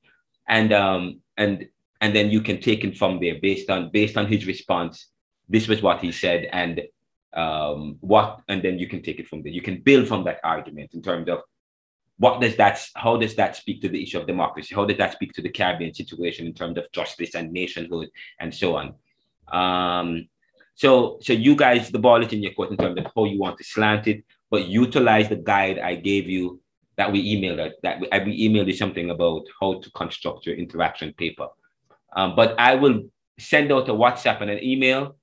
And 0.48 0.72
um 0.72 1.20
and 1.36 1.66
and 2.00 2.14
then 2.14 2.30
you 2.30 2.40
can 2.40 2.60
take 2.60 2.84
it 2.84 2.96
from 2.96 3.20
there 3.20 3.36
based 3.40 3.70
on 3.70 3.90
based 3.90 4.16
on 4.16 4.26
his 4.26 4.46
response. 4.46 5.08
This 5.48 5.68
was 5.68 5.82
what 5.82 6.00
he 6.00 6.12
said 6.12 6.48
and 6.52 6.82
um 7.34 7.96
what 8.00 8.40
and 8.48 8.62
then 8.62 8.78
you 8.78 8.88
can 8.88 9.02
take 9.02 9.20
it 9.20 9.28
from 9.28 9.42
there. 9.42 9.52
You 9.52 9.62
can 9.62 9.80
build 9.80 10.08
from 10.08 10.24
that 10.24 10.40
argument 10.44 10.94
in 10.94 11.02
terms 11.02 11.28
of 11.28 11.40
what 12.18 12.40
does 12.40 12.56
that 12.56 12.84
how 12.94 13.16
does 13.16 13.34
that 13.36 13.56
speak 13.56 13.82
to 13.82 13.88
the 13.88 14.02
issue 14.02 14.18
of 14.18 14.26
democracy? 14.26 14.74
How 14.74 14.84
does 14.84 14.98
that 14.98 15.12
speak 15.12 15.32
to 15.34 15.42
the 15.42 15.50
caribbean 15.50 15.94
situation 15.94 16.46
in 16.46 16.54
terms 16.54 16.78
of 16.78 16.90
justice 16.92 17.34
and 17.34 17.52
nationhood 17.52 18.08
and 18.40 18.54
so 18.54 18.76
on? 18.76 18.94
Um 19.52 20.28
so 20.76 21.18
so 21.22 21.32
you 21.32 21.56
guys 21.56 21.90
the 21.90 21.98
ball 21.98 22.22
is 22.22 22.32
in 22.32 22.42
your 22.42 22.52
court 22.52 22.70
in 22.70 22.76
terms 22.76 22.98
of 22.98 23.06
how 23.14 23.24
you 23.24 23.38
want 23.38 23.58
to 23.58 23.64
slant 23.64 24.06
it 24.06 24.24
but 24.50 24.68
utilize 24.68 25.28
the 25.28 25.36
guide 25.36 25.78
i 25.78 25.94
gave 25.94 26.28
you 26.28 26.60
that 26.96 27.12
we 27.12 27.36
emailed 27.36 27.56
that, 27.58 27.72
that 27.82 28.00
we, 28.00 28.08
we 28.24 28.48
emailed 28.48 28.66
you 28.66 28.74
something 28.74 29.10
about 29.10 29.44
how 29.60 29.80
to 29.80 29.90
construct 29.90 30.46
your 30.46 30.56
interaction 30.56 31.12
paper. 31.12 31.48
Um, 32.14 32.34
but 32.34 32.58
I 32.58 32.74
will 32.74 33.10
send 33.38 33.70
out 33.72 33.88
a 33.88 33.92
WhatsApp 33.92 34.40
and 34.40 34.50
an 34.50 34.62
email, 34.62 35.16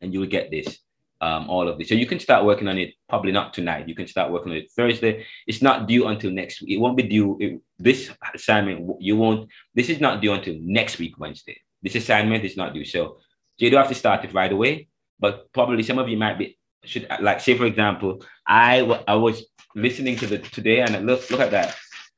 and 0.00 0.12
you 0.12 0.20
will 0.20 0.28
get 0.28 0.50
this, 0.50 0.78
um, 1.20 1.50
all 1.50 1.68
of 1.68 1.78
this. 1.78 1.88
So 1.88 1.94
you 1.94 2.06
can 2.06 2.20
start 2.20 2.44
working 2.44 2.68
on 2.68 2.78
it. 2.78 2.94
Probably 3.08 3.32
not 3.32 3.52
tonight. 3.52 3.88
You 3.88 3.94
can 3.94 4.06
start 4.06 4.30
working 4.30 4.52
on 4.52 4.58
it 4.58 4.70
Thursday. 4.70 5.26
It's 5.46 5.60
not 5.60 5.88
due 5.88 6.06
until 6.06 6.30
next 6.30 6.62
week. 6.62 6.70
It 6.70 6.78
won't 6.78 6.96
be 6.96 7.02
due. 7.02 7.36
It, 7.40 7.60
this 7.78 8.10
assignment 8.34 8.96
you 9.00 9.16
won't. 9.16 9.50
This 9.74 9.88
is 9.88 10.00
not 10.00 10.20
due 10.20 10.32
until 10.32 10.56
next 10.60 10.98
week 10.98 11.18
Wednesday. 11.18 11.58
This 11.82 11.96
assignment 11.96 12.44
is 12.44 12.56
not 12.56 12.72
due. 12.72 12.84
So, 12.84 13.16
so 13.56 13.64
you 13.64 13.70
don't 13.70 13.82
have 13.82 13.88
to 13.88 13.94
start 13.94 14.24
it 14.24 14.32
right 14.32 14.52
away. 14.52 14.88
But 15.18 15.52
probably 15.52 15.82
some 15.82 15.98
of 15.98 16.08
you 16.08 16.16
might 16.16 16.38
be 16.38 16.56
should 16.84 17.06
like 17.20 17.40
say 17.40 17.56
for 17.56 17.66
example, 17.66 18.24
I 18.46 18.80
I 19.06 19.14
was 19.14 19.46
listening 19.74 20.16
to 20.16 20.26
the 20.26 20.38
today 20.38 20.80
and 20.80 21.06
look 21.06 21.30
look 21.30 21.40
at 21.40 21.50
that. 21.52 21.76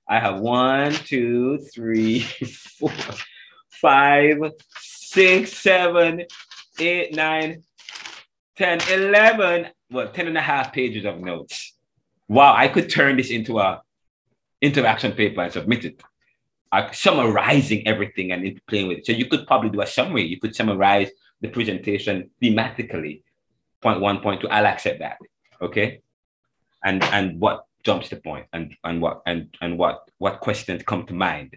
I 0.09 0.21
have 0.21 0.41
one, 0.41 0.93
two, 0.93 1.59
three, 1.75 2.21
four, 2.79 2.93
five, 3.71 4.39
six, 4.79 5.53
seven, 5.55 6.25
eight, 6.79 7.15
nine, 7.15 7.63
10, 8.57 8.81
11, 8.91 9.69
well, 9.91 10.11
10 10.13 10.27
and 10.29 10.39
a 10.39 10.41
half 10.41 10.73
pages 10.73 11.05
of 11.05 11.21
notes. 11.21 11.77
Wow, 12.29 12.55
I 12.57 12.69
could 12.69 12.91
turn 12.91 13.17
this 13.17 13.31
into 13.31 13.59
a 13.59 13.83
interaction 14.61 15.13
paper 15.13 15.43
and 15.43 15.53
submit 15.53 15.85
it. 15.85 16.03
uh, 16.73 16.91
summarizing 16.93 17.87
everything 17.87 18.33
and 18.33 18.61
playing 18.67 18.89
with 18.89 18.99
it. 18.99 19.07
So 19.07 19.13
you 19.13 19.27
could 19.27 19.47
probably 19.47 19.71
do 19.71 19.83
a 19.83 19.87
summary. 19.87 20.25
You 20.25 20.41
could 20.41 20.57
summarize 20.57 21.11
the 21.41 21.49
presentation 21.49 22.31
thematically. 22.43 23.23
Point 23.83 24.01
one, 24.01 24.21
point 24.21 24.41
two. 24.41 24.49
I'll 24.49 24.67
accept 24.67 25.01
that. 25.01 25.19
Okay. 25.61 26.01
And 26.85 27.03
and 27.05 27.41
what 27.41 27.67
jumps 27.83 28.09
the 28.09 28.17
point 28.17 28.47
and 28.53 28.75
and 28.85 29.03
what 29.03 29.23
and 29.27 29.49
and 29.61 29.77
what 29.77 30.09
what 30.19 30.41
questions 30.41 30.83
come 30.85 31.05
to 31.07 31.15
mind 31.15 31.57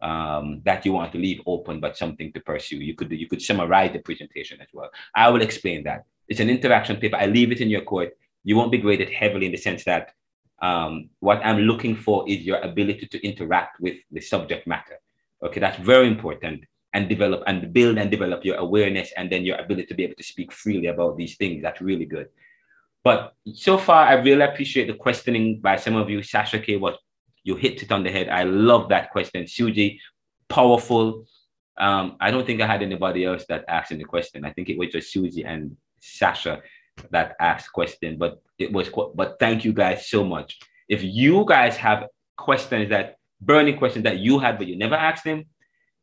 um, 0.00 0.60
that 0.64 0.84
you 0.86 0.92
want 0.92 1.12
to 1.12 1.18
leave 1.18 1.40
open 1.46 1.80
but 1.80 1.96
something 1.96 2.32
to 2.32 2.40
pursue. 2.40 2.76
You 2.76 2.94
could 2.94 3.10
you 3.10 3.26
could 3.26 3.42
summarize 3.42 3.92
the 3.92 3.98
presentation 3.98 4.60
as 4.60 4.68
well. 4.72 4.90
I 5.14 5.28
will 5.30 5.42
explain 5.42 5.84
that. 5.84 6.04
It's 6.28 6.40
an 6.40 6.50
interaction 6.50 6.96
paper. 6.96 7.16
I 7.16 7.26
leave 7.26 7.52
it 7.52 7.60
in 7.60 7.68
your 7.68 7.82
court. 7.82 8.16
You 8.44 8.56
won't 8.56 8.72
be 8.72 8.78
graded 8.78 9.10
heavily 9.10 9.46
in 9.46 9.52
the 9.52 9.58
sense 9.58 9.84
that 9.84 10.12
um, 10.62 11.10
what 11.20 11.44
I'm 11.44 11.58
looking 11.58 11.96
for 11.96 12.28
is 12.28 12.40
your 12.42 12.58
ability 12.58 13.06
to 13.06 13.26
interact 13.26 13.80
with 13.80 13.96
the 14.10 14.20
subject 14.20 14.66
matter. 14.66 14.98
Okay, 15.42 15.60
that's 15.60 15.78
very 15.78 16.06
important 16.06 16.64
and 16.94 17.08
develop 17.08 17.42
and 17.46 17.72
build 17.72 17.98
and 17.98 18.10
develop 18.10 18.44
your 18.44 18.56
awareness 18.56 19.12
and 19.16 19.30
then 19.30 19.44
your 19.44 19.56
ability 19.56 19.86
to 19.86 19.94
be 19.94 20.04
able 20.04 20.14
to 20.14 20.22
speak 20.22 20.52
freely 20.52 20.86
about 20.86 21.16
these 21.16 21.36
things. 21.36 21.62
That's 21.62 21.80
really 21.80 22.06
good. 22.06 22.28
But 23.02 23.34
so 23.52 23.76
far, 23.76 24.06
I 24.06 24.14
really 24.14 24.42
appreciate 24.42 24.86
the 24.86 24.94
questioning 24.94 25.60
by 25.60 25.76
some 25.76 25.96
of 25.96 26.08
you. 26.08 26.22
Sasha 26.22 26.58
K 26.58 26.76
what 26.76 26.98
you 27.42 27.56
hit 27.56 27.82
it 27.82 27.92
on 27.92 28.02
the 28.02 28.10
head. 28.10 28.28
I 28.30 28.44
love 28.44 28.88
that 28.88 29.10
question. 29.10 29.44
Suji, 29.44 29.98
powerful. 30.48 31.26
Um, 31.76 32.16
I 32.20 32.30
don't 32.30 32.46
think 32.46 32.62
I 32.62 32.66
had 32.66 32.82
anybody 32.82 33.24
else 33.24 33.44
that 33.48 33.64
asked 33.68 33.90
the 33.90 34.04
question. 34.04 34.44
I 34.44 34.52
think 34.52 34.70
it 34.70 34.78
was 34.78 34.88
just 34.88 35.14
Suji 35.14 35.44
and 35.46 35.76
Sasha 36.00 36.62
that 37.10 37.34
asked 37.40 37.72
question, 37.72 38.16
but 38.16 38.40
it 38.58 38.72
was 38.72 38.88
but 39.14 39.36
thank 39.40 39.64
you 39.64 39.72
guys 39.72 40.08
so 40.08 40.24
much. 40.24 40.58
If 40.88 41.02
you 41.02 41.44
guys 41.46 41.76
have 41.76 42.06
questions 42.36 42.88
that 42.90 43.16
burning 43.40 43.76
questions 43.76 44.04
that 44.04 44.20
you 44.20 44.38
had 44.38 44.58
but 44.58 44.66
you 44.66 44.76
never 44.76 44.94
asked 44.94 45.26
him, 45.26 45.44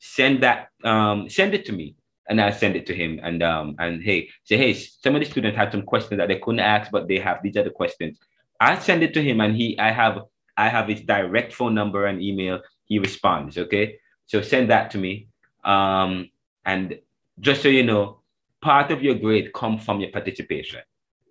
send 0.01 0.41
that 0.41 0.69
um 0.83 1.29
send 1.29 1.53
it 1.53 1.63
to 1.63 1.71
me 1.71 1.95
and 2.27 2.41
I'll 2.41 2.51
send 2.51 2.75
it 2.75 2.87
to 2.87 2.95
him 2.95 3.19
and 3.21 3.43
um 3.43 3.75
and 3.77 4.01
hey 4.01 4.29
say 4.43 4.57
hey 4.57 4.73
some 4.73 5.15
of 5.15 5.21
the 5.21 5.29
students 5.29 5.55
had 5.55 5.71
some 5.71 5.83
questions 5.83 6.17
that 6.17 6.27
they 6.27 6.39
couldn't 6.39 6.59
ask 6.59 6.91
but 6.91 7.07
they 7.07 7.19
have 7.19 7.41
these 7.43 7.55
other 7.55 7.69
questions. 7.69 8.19
I'll 8.59 8.81
send 8.81 9.03
it 9.03 9.13
to 9.13 9.23
him 9.23 9.39
and 9.41 9.55
he 9.55 9.77
I 9.79 9.91
have 9.91 10.23
I 10.57 10.69
have 10.69 10.87
his 10.87 11.01
direct 11.01 11.53
phone 11.53 11.75
number 11.75 12.07
and 12.07 12.21
email. 12.21 12.61
He 12.85 12.97
responds. 12.97 13.57
Okay, 13.59 13.97
so 14.25 14.41
send 14.41 14.71
that 14.71 14.89
to 14.91 14.97
me. 14.97 15.27
Um 15.63 16.29
and 16.65 16.99
just 17.39 17.61
so 17.61 17.67
you 17.67 17.83
know, 17.83 18.21
part 18.61 18.91
of 18.91 19.03
your 19.03 19.15
grade 19.15 19.53
come 19.53 19.77
from 19.77 19.99
your 19.99 20.11
participation. 20.11 20.81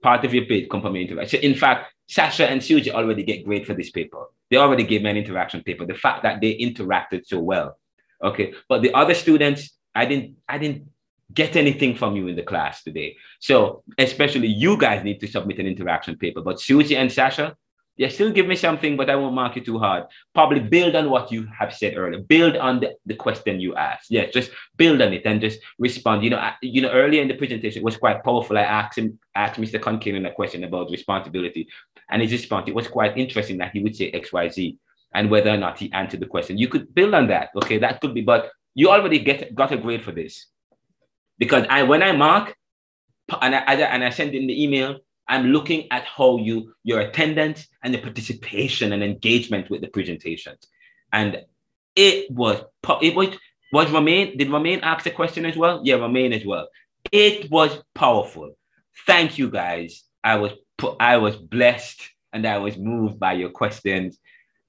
Part 0.01 0.25
of 0.25 0.33
your 0.33 0.45
grade 0.45 0.71
come 0.71 0.81
from 0.81 0.95
your 0.95 1.07
interaction. 1.07 1.41
In 1.41 1.55
fact, 1.55 1.93
Sasha 2.09 2.49
and 2.49 2.61
Suji 2.61 2.91
already 2.91 3.25
get 3.25 3.45
grade 3.45 3.67
for 3.67 3.75
this 3.75 3.91
paper. 3.91 4.27
They 4.49 4.57
already 4.57 4.85
gave 4.85 5.03
me 5.03 5.11
an 5.11 5.17
interaction 5.17 5.63
paper. 5.63 5.87
The 5.87 5.95
fact 5.95 6.23
that 6.23 6.41
they 6.41 6.57
interacted 6.57 7.27
so 7.27 7.41
well. 7.41 7.79
Okay. 8.23 8.55
But 8.69 8.83
the 8.83 8.93
other 8.95 9.15
students, 9.15 9.71
I 9.95 10.07
didn't, 10.07 10.37
I 10.49 10.59
didn't 10.59 10.89
get 11.33 11.57
anything 11.57 11.95
from 11.95 12.17
you 12.17 12.27
in 12.29 12.37
the 12.37 12.43
class 12.43 12.83
today. 12.83 13.17
So 13.41 13.83
especially 13.99 14.49
you 14.49 14.77
guys 14.77 15.05
need 15.05 15.21
to 15.21 15.29
submit 15.29 15.59
an 15.59 15.67
interaction 15.67 16.17
paper. 16.17 16.41
But 16.41 16.61
Susie 16.61 16.97
and 16.97 17.11
Sasha, 17.11 17.57
yeah, 17.97 18.09
still 18.09 18.33
give 18.33 18.47
me 18.47 18.57
something, 18.57 18.97
but 18.97 19.11
I 19.11 19.17
won't 19.17 19.35
mark 19.35 19.57
you 19.57 19.63
too 19.63 19.79
hard. 19.79 20.05
Probably 20.35 20.61
build 20.61 20.97
on 20.97 21.11
what 21.11 21.31
you 21.31 21.47
have 21.59 21.75
said 21.75 21.99
earlier. 21.99 22.23
Build 22.23 22.57
on 22.57 22.81
the, 22.81 22.95
the 23.05 23.15
question 23.15 23.61
you 23.61 23.75
asked. 23.75 24.11
Yeah, 24.11 24.25
just 24.31 24.51
build 24.77 25.03
on 25.03 25.13
it 25.13 25.23
and 25.27 25.39
just 25.39 25.61
respond. 25.79 26.25
You 26.25 26.31
know, 26.31 26.39
I, 26.39 26.55
you 26.63 26.81
know, 26.81 26.91
earlier 26.91 27.21
in 27.21 27.29
the 27.29 27.35
presentation 27.35 27.83
it 27.83 27.85
was 27.85 27.99
quite 27.99 28.25
powerful. 28.25 28.57
I 28.57 28.63
asked 28.63 28.97
him, 28.97 29.19
asked 29.35 29.61
Mr. 29.61 29.79
Conkin 29.79 30.27
a 30.27 30.33
question 30.33 30.65
about 30.65 30.91
responsibility, 30.91 31.69
and 32.11 32.23
his 32.23 32.33
response 32.33 32.69
it 32.69 32.75
was 32.75 32.89
quite 32.89 33.19
interesting 33.19 33.59
that 33.59 33.73
he 33.73 33.83
would 33.83 33.95
say 33.95 34.11
X, 34.11 34.33
Y, 34.33 34.49
Z, 34.49 34.79
and 35.13 35.31
whether 35.31 35.51
or 35.51 35.57
not 35.57 35.79
he 35.79 35.93
answered 35.93 36.21
the 36.21 36.27
question. 36.27 36.59
You 36.59 36.69
could 36.69 36.95
build 36.95 37.15
on 37.15 37.29
that. 37.29 37.51
Okay, 37.57 37.79
that 37.79 38.01
could 38.01 38.15
be, 38.15 38.23
but 38.23 38.51
you 38.75 38.91
already 38.91 39.19
get 39.19 39.55
got 39.55 39.73
a 39.73 39.77
grade 39.77 40.05
for 40.05 40.13
this 40.13 40.47
because 41.39 41.67
I 41.69 41.83
when 41.83 42.03
I 42.03 42.13
mark 42.13 42.55
and 43.43 43.55
I, 43.55 43.75
and 43.75 44.05
I 44.05 44.11
send 44.11 44.35
in 44.35 44.47
the 44.47 44.63
email, 44.63 44.99
I'm 45.29 45.47
looking 45.47 45.87
at 45.91 46.05
how 46.05 46.39
you 46.39 46.75
your 46.85 47.01
attendance 47.01 47.67
and 47.83 47.95
the 47.95 47.99
participation 47.99 48.93
and 48.93 49.03
engagement 49.03 49.71
with 49.71 49.81
the 49.81 49.89
presentations. 49.89 50.67
And 51.13 51.43
it 51.97 52.31
was 52.31 52.63
it 53.03 53.15
was 53.15 53.37
was 53.73 53.91
Romain, 53.91 54.37
did 54.37 54.51
Romain 54.51 54.81
ask 54.83 55.07
a 55.07 55.11
question 55.11 55.47
as 55.47 55.57
well? 55.57 55.81
Yeah, 55.85 55.97
Romain 55.97 56.33
as 56.33 56.45
well. 56.45 56.69
It 57.13 57.51
was 57.51 57.79
powerful. 57.95 58.57
Thank 59.07 59.39
you 59.39 59.51
guys. 59.51 60.05
I 60.25 60.37
was 60.37 60.53
I 60.99 61.19
was 61.19 61.37
blessed 61.37 62.03
and 62.33 62.47
I 62.47 62.59
was 62.59 62.77
moved 62.77 63.19
by 63.19 63.35
your 63.35 63.51
questions. 63.51 64.19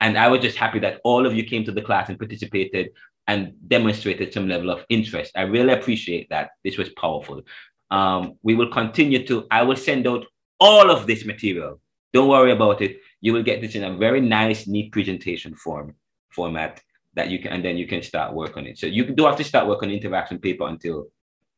And 0.02 0.18
I 0.18 0.28
was 0.28 0.42
just 0.42 0.58
happy 0.58 0.80
that 0.80 1.00
all 1.04 1.26
of 1.26 1.36
you 1.36 1.44
came 1.44 1.64
to 1.66 1.72
the 1.72 1.82
class 1.82 2.10
and 2.10 2.18
participated 2.18 2.90
and 3.28 3.54
demonstrated 3.68 4.34
some 4.34 4.50
level 4.50 4.72
of 4.72 4.84
interest. 4.90 5.32
I 5.36 5.44
really 5.44 5.74
appreciate 5.74 6.28
that. 6.30 6.50
This 6.64 6.78
was 6.78 6.90
powerful. 6.90 7.44
Um, 7.92 8.34
we 8.42 8.56
will 8.56 8.72
continue 8.72 9.26
to, 9.28 9.46
I 9.52 9.62
will 9.62 9.76
send 9.76 10.08
out 10.08 10.26
all 10.60 10.90
of 10.90 11.06
this 11.06 11.24
material. 11.24 11.80
Don't 12.14 12.30
worry 12.30 12.52
about 12.52 12.82
it. 12.82 12.98
You 13.22 13.34
will 13.34 13.44
get 13.44 13.62
this 13.62 13.76
in 13.76 13.84
a 13.84 13.96
very 13.96 14.22
nice, 14.22 14.68
neat 14.68 14.92
presentation 14.92 15.56
form 15.56 15.96
format 16.30 16.82
that 17.14 17.30
you 17.30 17.40
can, 17.40 17.52
and 17.52 17.64
then 17.64 17.78
you 17.78 17.88
can 17.88 18.02
start 18.02 18.34
work 18.34 18.58
on 18.58 18.66
it. 18.66 18.78
So 18.78 18.88
you 18.88 19.06
do 19.06 19.26
have 19.26 19.38
to 19.38 19.44
start 19.44 19.68
work 19.68 19.84
on 19.84 19.92
interaction 19.92 20.40
paper 20.40 20.68
until 20.68 21.08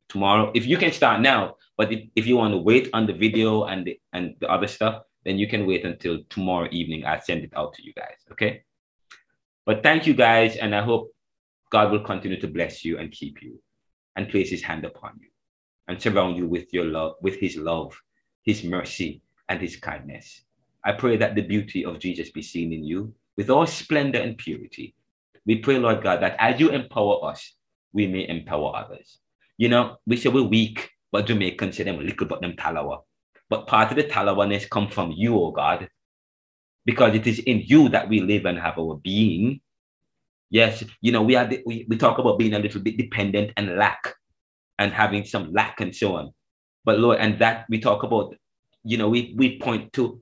tomorrow. 0.10 0.52
If 0.54 0.66
you 0.66 0.78
can 0.78 0.92
start 0.92 1.22
now, 1.22 1.56
but 1.78 1.92
if, 1.94 2.10
if 2.16 2.28
you 2.28 2.38
want 2.38 2.54
to 2.54 2.58
wait 2.58 2.90
on 2.94 3.08
the 3.08 3.14
video 3.14 3.64
and 3.66 3.86
the, 3.86 4.00
and 4.12 4.36
the 4.40 4.50
other 4.50 4.68
stuff, 4.68 5.04
then 5.26 5.38
you 5.38 5.48
can 5.48 5.66
wait 5.66 5.86
until 5.86 6.20
tomorrow 6.30 6.68
evening. 6.72 7.06
I'll 7.06 7.22
send 7.22 7.44
it 7.44 7.54
out 7.56 7.74
to 7.76 7.84
you 7.84 7.94
guys. 7.94 8.18
Okay. 8.32 8.64
But 9.66 9.84
thank 9.84 10.06
you 10.06 10.14
guys. 10.14 10.58
And 10.58 10.76
I 10.76 10.84
hope 10.84 11.14
God 11.72 11.92
will 11.92 12.04
continue 12.04 12.40
to 12.42 12.48
bless 12.48 12.84
you 12.84 12.98
and 12.98 13.12
keep 13.12 13.42
you 13.42 13.60
and 14.16 14.30
place 14.30 14.50
his 14.50 14.62
hand 14.62 14.86
upon 14.86 15.20
you 15.22 15.30
and 15.88 16.02
surround 16.02 16.38
you 16.38 16.48
with 16.48 16.74
your 16.74 16.86
love, 16.86 17.16
with 17.22 17.40
his 17.40 17.56
love 17.58 17.96
his 18.44 18.64
mercy, 18.64 19.22
and 19.50 19.60
his 19.62 19.78
kindness. 19.78 20.44
I 20.84 20.92
pray 20.92 21.18
that 21.18 21.36
the 21.36 21.42
beauty 21.42 21.86
of 21.86 22.00
Jesus 22.00 22.30
be 22.30 22.42
seen 22.42 22.74
in 22.74 22.84
you 22.84 23.14
with 23.38 23.50
all 23.50 23.66
splendor 23.66 24.20
and 24.20 24.38
purity. 24.38 24.96
We 25.46 25.58
pray, 25.58 25.80
Lord 25.80 26.04
God, 26.04 26.22
that 26.22 26.36
as 26.40 26.60
you 26.60 26.70
empower 26.70 27.26
us, 27.26 27.56
we 27.94 28.08
may 28.08 28.28
empower 28.28 28.76
others. 28.76 29.20
You 29.58 29.70
know, 29.70 29.98
we 30.06 30.18
say 30.18 30.30
we're 30.30 30.44
weak, 30.44 30.92
but 31.12 31.26
Jamaicans 31.26 31.78
say 31.78 31.84
them 31.84 32.00
little 32.00 32.28
but 32.28 32.42
them 32.42 32.54
talawa. 32.54 33.02
But 33.54 33.68
part 33.68 33.92
of 33.92 33.98
the 33.98 34.04
talawaness 34.04 34.68
come 34.68 34.88
from 34.88 35.12
you, 35.12 35.40
oh 35.40 35.52
God, 35.52 35.88
because 36.86 37.14
it 37.14 37.28
is 37.28 37.38
in 37.38 37.62
you 37.64 37.88
that 37.90 38.10
we 38.10 38.20
live 38.20 38.46
and 38.46 38.58
have 38.58 38.80
our 38.80 38.96
being. 38.96 39.62
Yes, 40.50 40.84
you 41.02 41.12
know, 41.12 41.22
we 41.22 41.36
are 41.36 41.46
the, 41.46 41.62
we, 41.64 41.86
we 41.88 41.96
talk 41.98 42.18
about 42.18 42.40
being 42.40 42.56
a 42.56 42.58
little 42.58 42.82
bit 42.82 42.98
dependent 42.98 43.52
and 43.56 43.78
lack 43.78 44.16
and 44.80 44.92
having 44.92 45.24
some 45.24 45.54
lack 45.54 45.82
and 45.82 45.96
so 45.96 46.16
on. 46.16 46.34
But 46.84 46.98
Lord, 46.98 47.20
and 47.20 47.38
that 47.42 47.68
we 47.70 47.80
talk 47.80 48.02
about, 48.02 48.36
you 48.84 48.98
know, 48.98 49.10
we, 49.10 49.36
we 49.38 49.60
point 49.60 49.94
to 49.94 50.20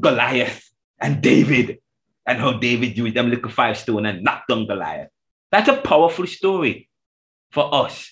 Goliath 0.00 0.66
and 0.98 1.20
David 1.20 1.80
and 2.24 2.38
how 2.38 2.54
David 2.54 2.96
used 2.96 3.14
them 3.14 3.28
little 3.28 3.50
five 3.50 3.76
stone 3.76 4.06
and 4.06 4.24
knocked 4.24 4.48
down 4.48 4.66
Goliath. 4.66 5.10
That's 5.52 5.68
a 5.68 5.76
powerful 5.76 6.26
story 6.26 6.88
for 7.50 7.74
us 7.74 8.10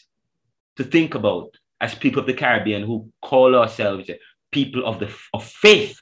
to 0.76 0.84
think 0.84 1.14
about 1.14 1.56
as 1.80 1.94
people 1.94 2.20
of 2.20 2.26
the 2.26 2.34
Caribbean 2.34 2.82
who 2.82 3.10
call 3.22 3.56
ourselves 3.56 4.10
people 4.52 4.86
of 4.86 5.00
the 5.00 5.10
of 5.34 5.44
faith 5.44 6.00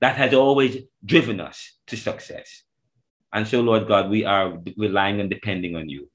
that 0.00 0.16
has 0.16 0.34
always 0.34 0.82
driven 1.04 1.40
us 1.40 1.72
to 1.86 1.96
success. 1.96 2.62
And 3.32 3.48
so, 3.48 3.60
Lord 3.60 3.88
God, 3.88 4.10
we 4.10 4.24
are 4.24 4.58
relying 4.76 5.20
and 5.20 5.30
depending 5.30 5.74
on 5.74 5.88
you 5.88 6.10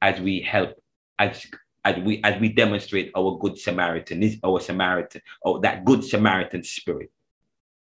as 0.00 0.20
we 0.20 0.40
help, 0.40 0.80
as 1.18 1.46
as 1.84 1.96
we 2.04 2.22
as 2.22 2.40
we 2.40 2.50
demonstrate 2.50 3.10
our 3.16 3.38
good 3.38 3.58
Samaritan, 3.58 4.40
our 4.44 4.60
Samaritan, 4.60 5.20
or 5.42 5.60
that 5.60 5.84
good 5.84 6.04
Samaritan 6.04 6.62
spirit, 6.62 7.10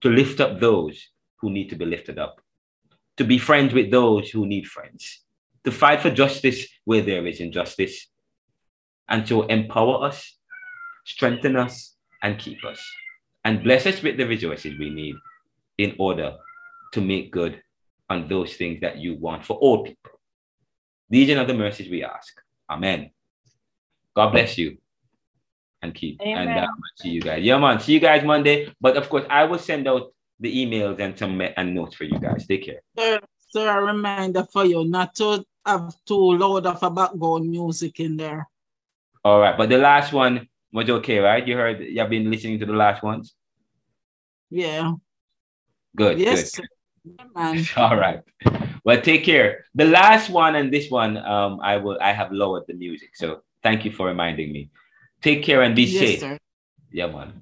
to 0.03 0.11
lift 0.11 0.41
up 0.41 0.61
those 0.61 1.09
who 1.37 1.51
need 1.51 1.71
to 1.71 1.77
be 1.77 1.87
lifted 1.87 2.19
up, 2.19 2.41
to 3.17 3.25
be 3.25 3.39
friends 3.39 3.73
with 3.73 3.91
those 3.91 4.31
who 4.31 4.47
need 4.47 4.67
friends, 4.67 5.23
to 5.65 5.73
fight 5.73 6.01
for 6.01 6.11
justice 6.11 6.67
where 6.85 7.03
there 7.03 7.27
is 7.27 7.41
injustice, 7.41 8.09
and 9.09 9.27
to 9.27 9.45
empower 9.45 10.05
us, 10.05 10.37
strengthen 11.05 11.57
us, 11.57 11.94
and 12.25 12.39
keep 12.39 12.65
us, 12.65 12.83
and 13.45 13.63
bless 13.63 13.87
us 13.87 14.03
with 14.03 14.17
the 14.17 14.27
resources 14.27 14.77
we 14.79 14.91
need 14.91 15.15
in 15.79 15.95
order 15.99 16.35
to 16.93 17.01
make 17.01 17.31
good 17.31 17.61
on 18.09 18.27
those 18.29 18.55
things 18.55 18.81
that 18.81 18.97
you 18.99 19.15
want 19.17 19.45
for 19.45 19.57
all 19.59 19.85
people. 19.85 20.11
These 21.11 21.31
are 21.37 21.45
the 21.45 21.55
mercies 21.55 21.91
we 21.91 22.03
ask. 22.03 22.33
Amen. 22.69 23.11
God 24.17 24.31
bless 24.31 24.57
you 24.57 24.79
and 25.83 25.95
keep. 25.95 26.21
Amen. 26.23 26.49
And 26.49 26.59
uh, 26.61 26.67
see 26.97 27.11
you 27.11 27.21
guys. 27.21 27.45
Yeah, 27.45 27.59
man. 27.59 27.79
See 27.79 27.93
you 27.93 28.01
guys 28.01 28.25
Monday. 28.25 28.73
But 28.81 28.97
of 28.97 29.09
course, 29.09 29.27
I 29.29 29.45
will 29.45 29.59
send 29.59 29.87
out 29.87 30.13
the 30.41 30.51
emails 30.51 30.99
and 31.01 31.19
some 31.19 31.41
and 31.41 31.75
notes 31.75 31.95
for 31.95 32.05
you 32.05 32.19
guys. 32.19 32.47
Take 32.47 32.65
care. 32.65 32.81
Sir, 32.99 33.21
sir, 33.51 33.69
a 33.69 33.85
reminder 33.85 34.47
for 34.51 34.65
you 34.65 34.85
not 34.85 35.15
to 35.17 35.45
have 35.67 35.95
too 36.07 36.39
loud 36.39 36.67
of 36.67 36.83
a 36.83 36.91
background 36.91 37.51
music 37.51 38.01
in 38.01 38.17
there. 38.17 38.49
All 39.25 39.41
right, 39.41 39.57
but 39.57 39.69
the 39.69 39.79
last 39.79 40.13
one 40.13 40.49
was 40.75 40.91
okay, 40.91 41.21
right? 41.21 41.47
You 41.47 41.57
heard 41.57 41.81
you've 41.81 42.11
been 42.11 42.31
listening 42.31 42.59
to 42.59 42.67
the 42.67 42.75
last 42.75 43.03
ones. 43.03 43.35
Yeah. 44.51 44.93
Good. 45.97 46.19
Yes. 46.19 46.51
Good. 46.51 46.67
man. 47.35 47.65
All 47.77 47.97
right. 47.97 48.21
Well, 48.85 49.01
take 49.01 49.25
care. 49.25 49.65
The 49.75 49.87
last 49.87 50.29
one 50.29 50.57
and 50.57 50.73
this 50.75 50.91
one, 50.91 51.17
um, 51.17 51.61
I 51.63 51.77
will. 51.79 51.97
I 52.03 52.13
have 52.13 52.33
lowered 52.33 52.65
the 52.67 52.75
music, 52.75 53.15
so 53.15 53.43
thank 53.63 53.85
you 53.87 53.93
for 53.93 54.07
reminding 54.09 54.53
me. 54.53 54.71
Take 55.23 55.45
care 55.45 55.63
and 55.63 55.75
be 55.75 55.85
Yes, 55.85 56.01
safe. 56.01 56.21
sir. 56.21 56.39
Yeah, 56.93 57.07
man. 57.07 57.41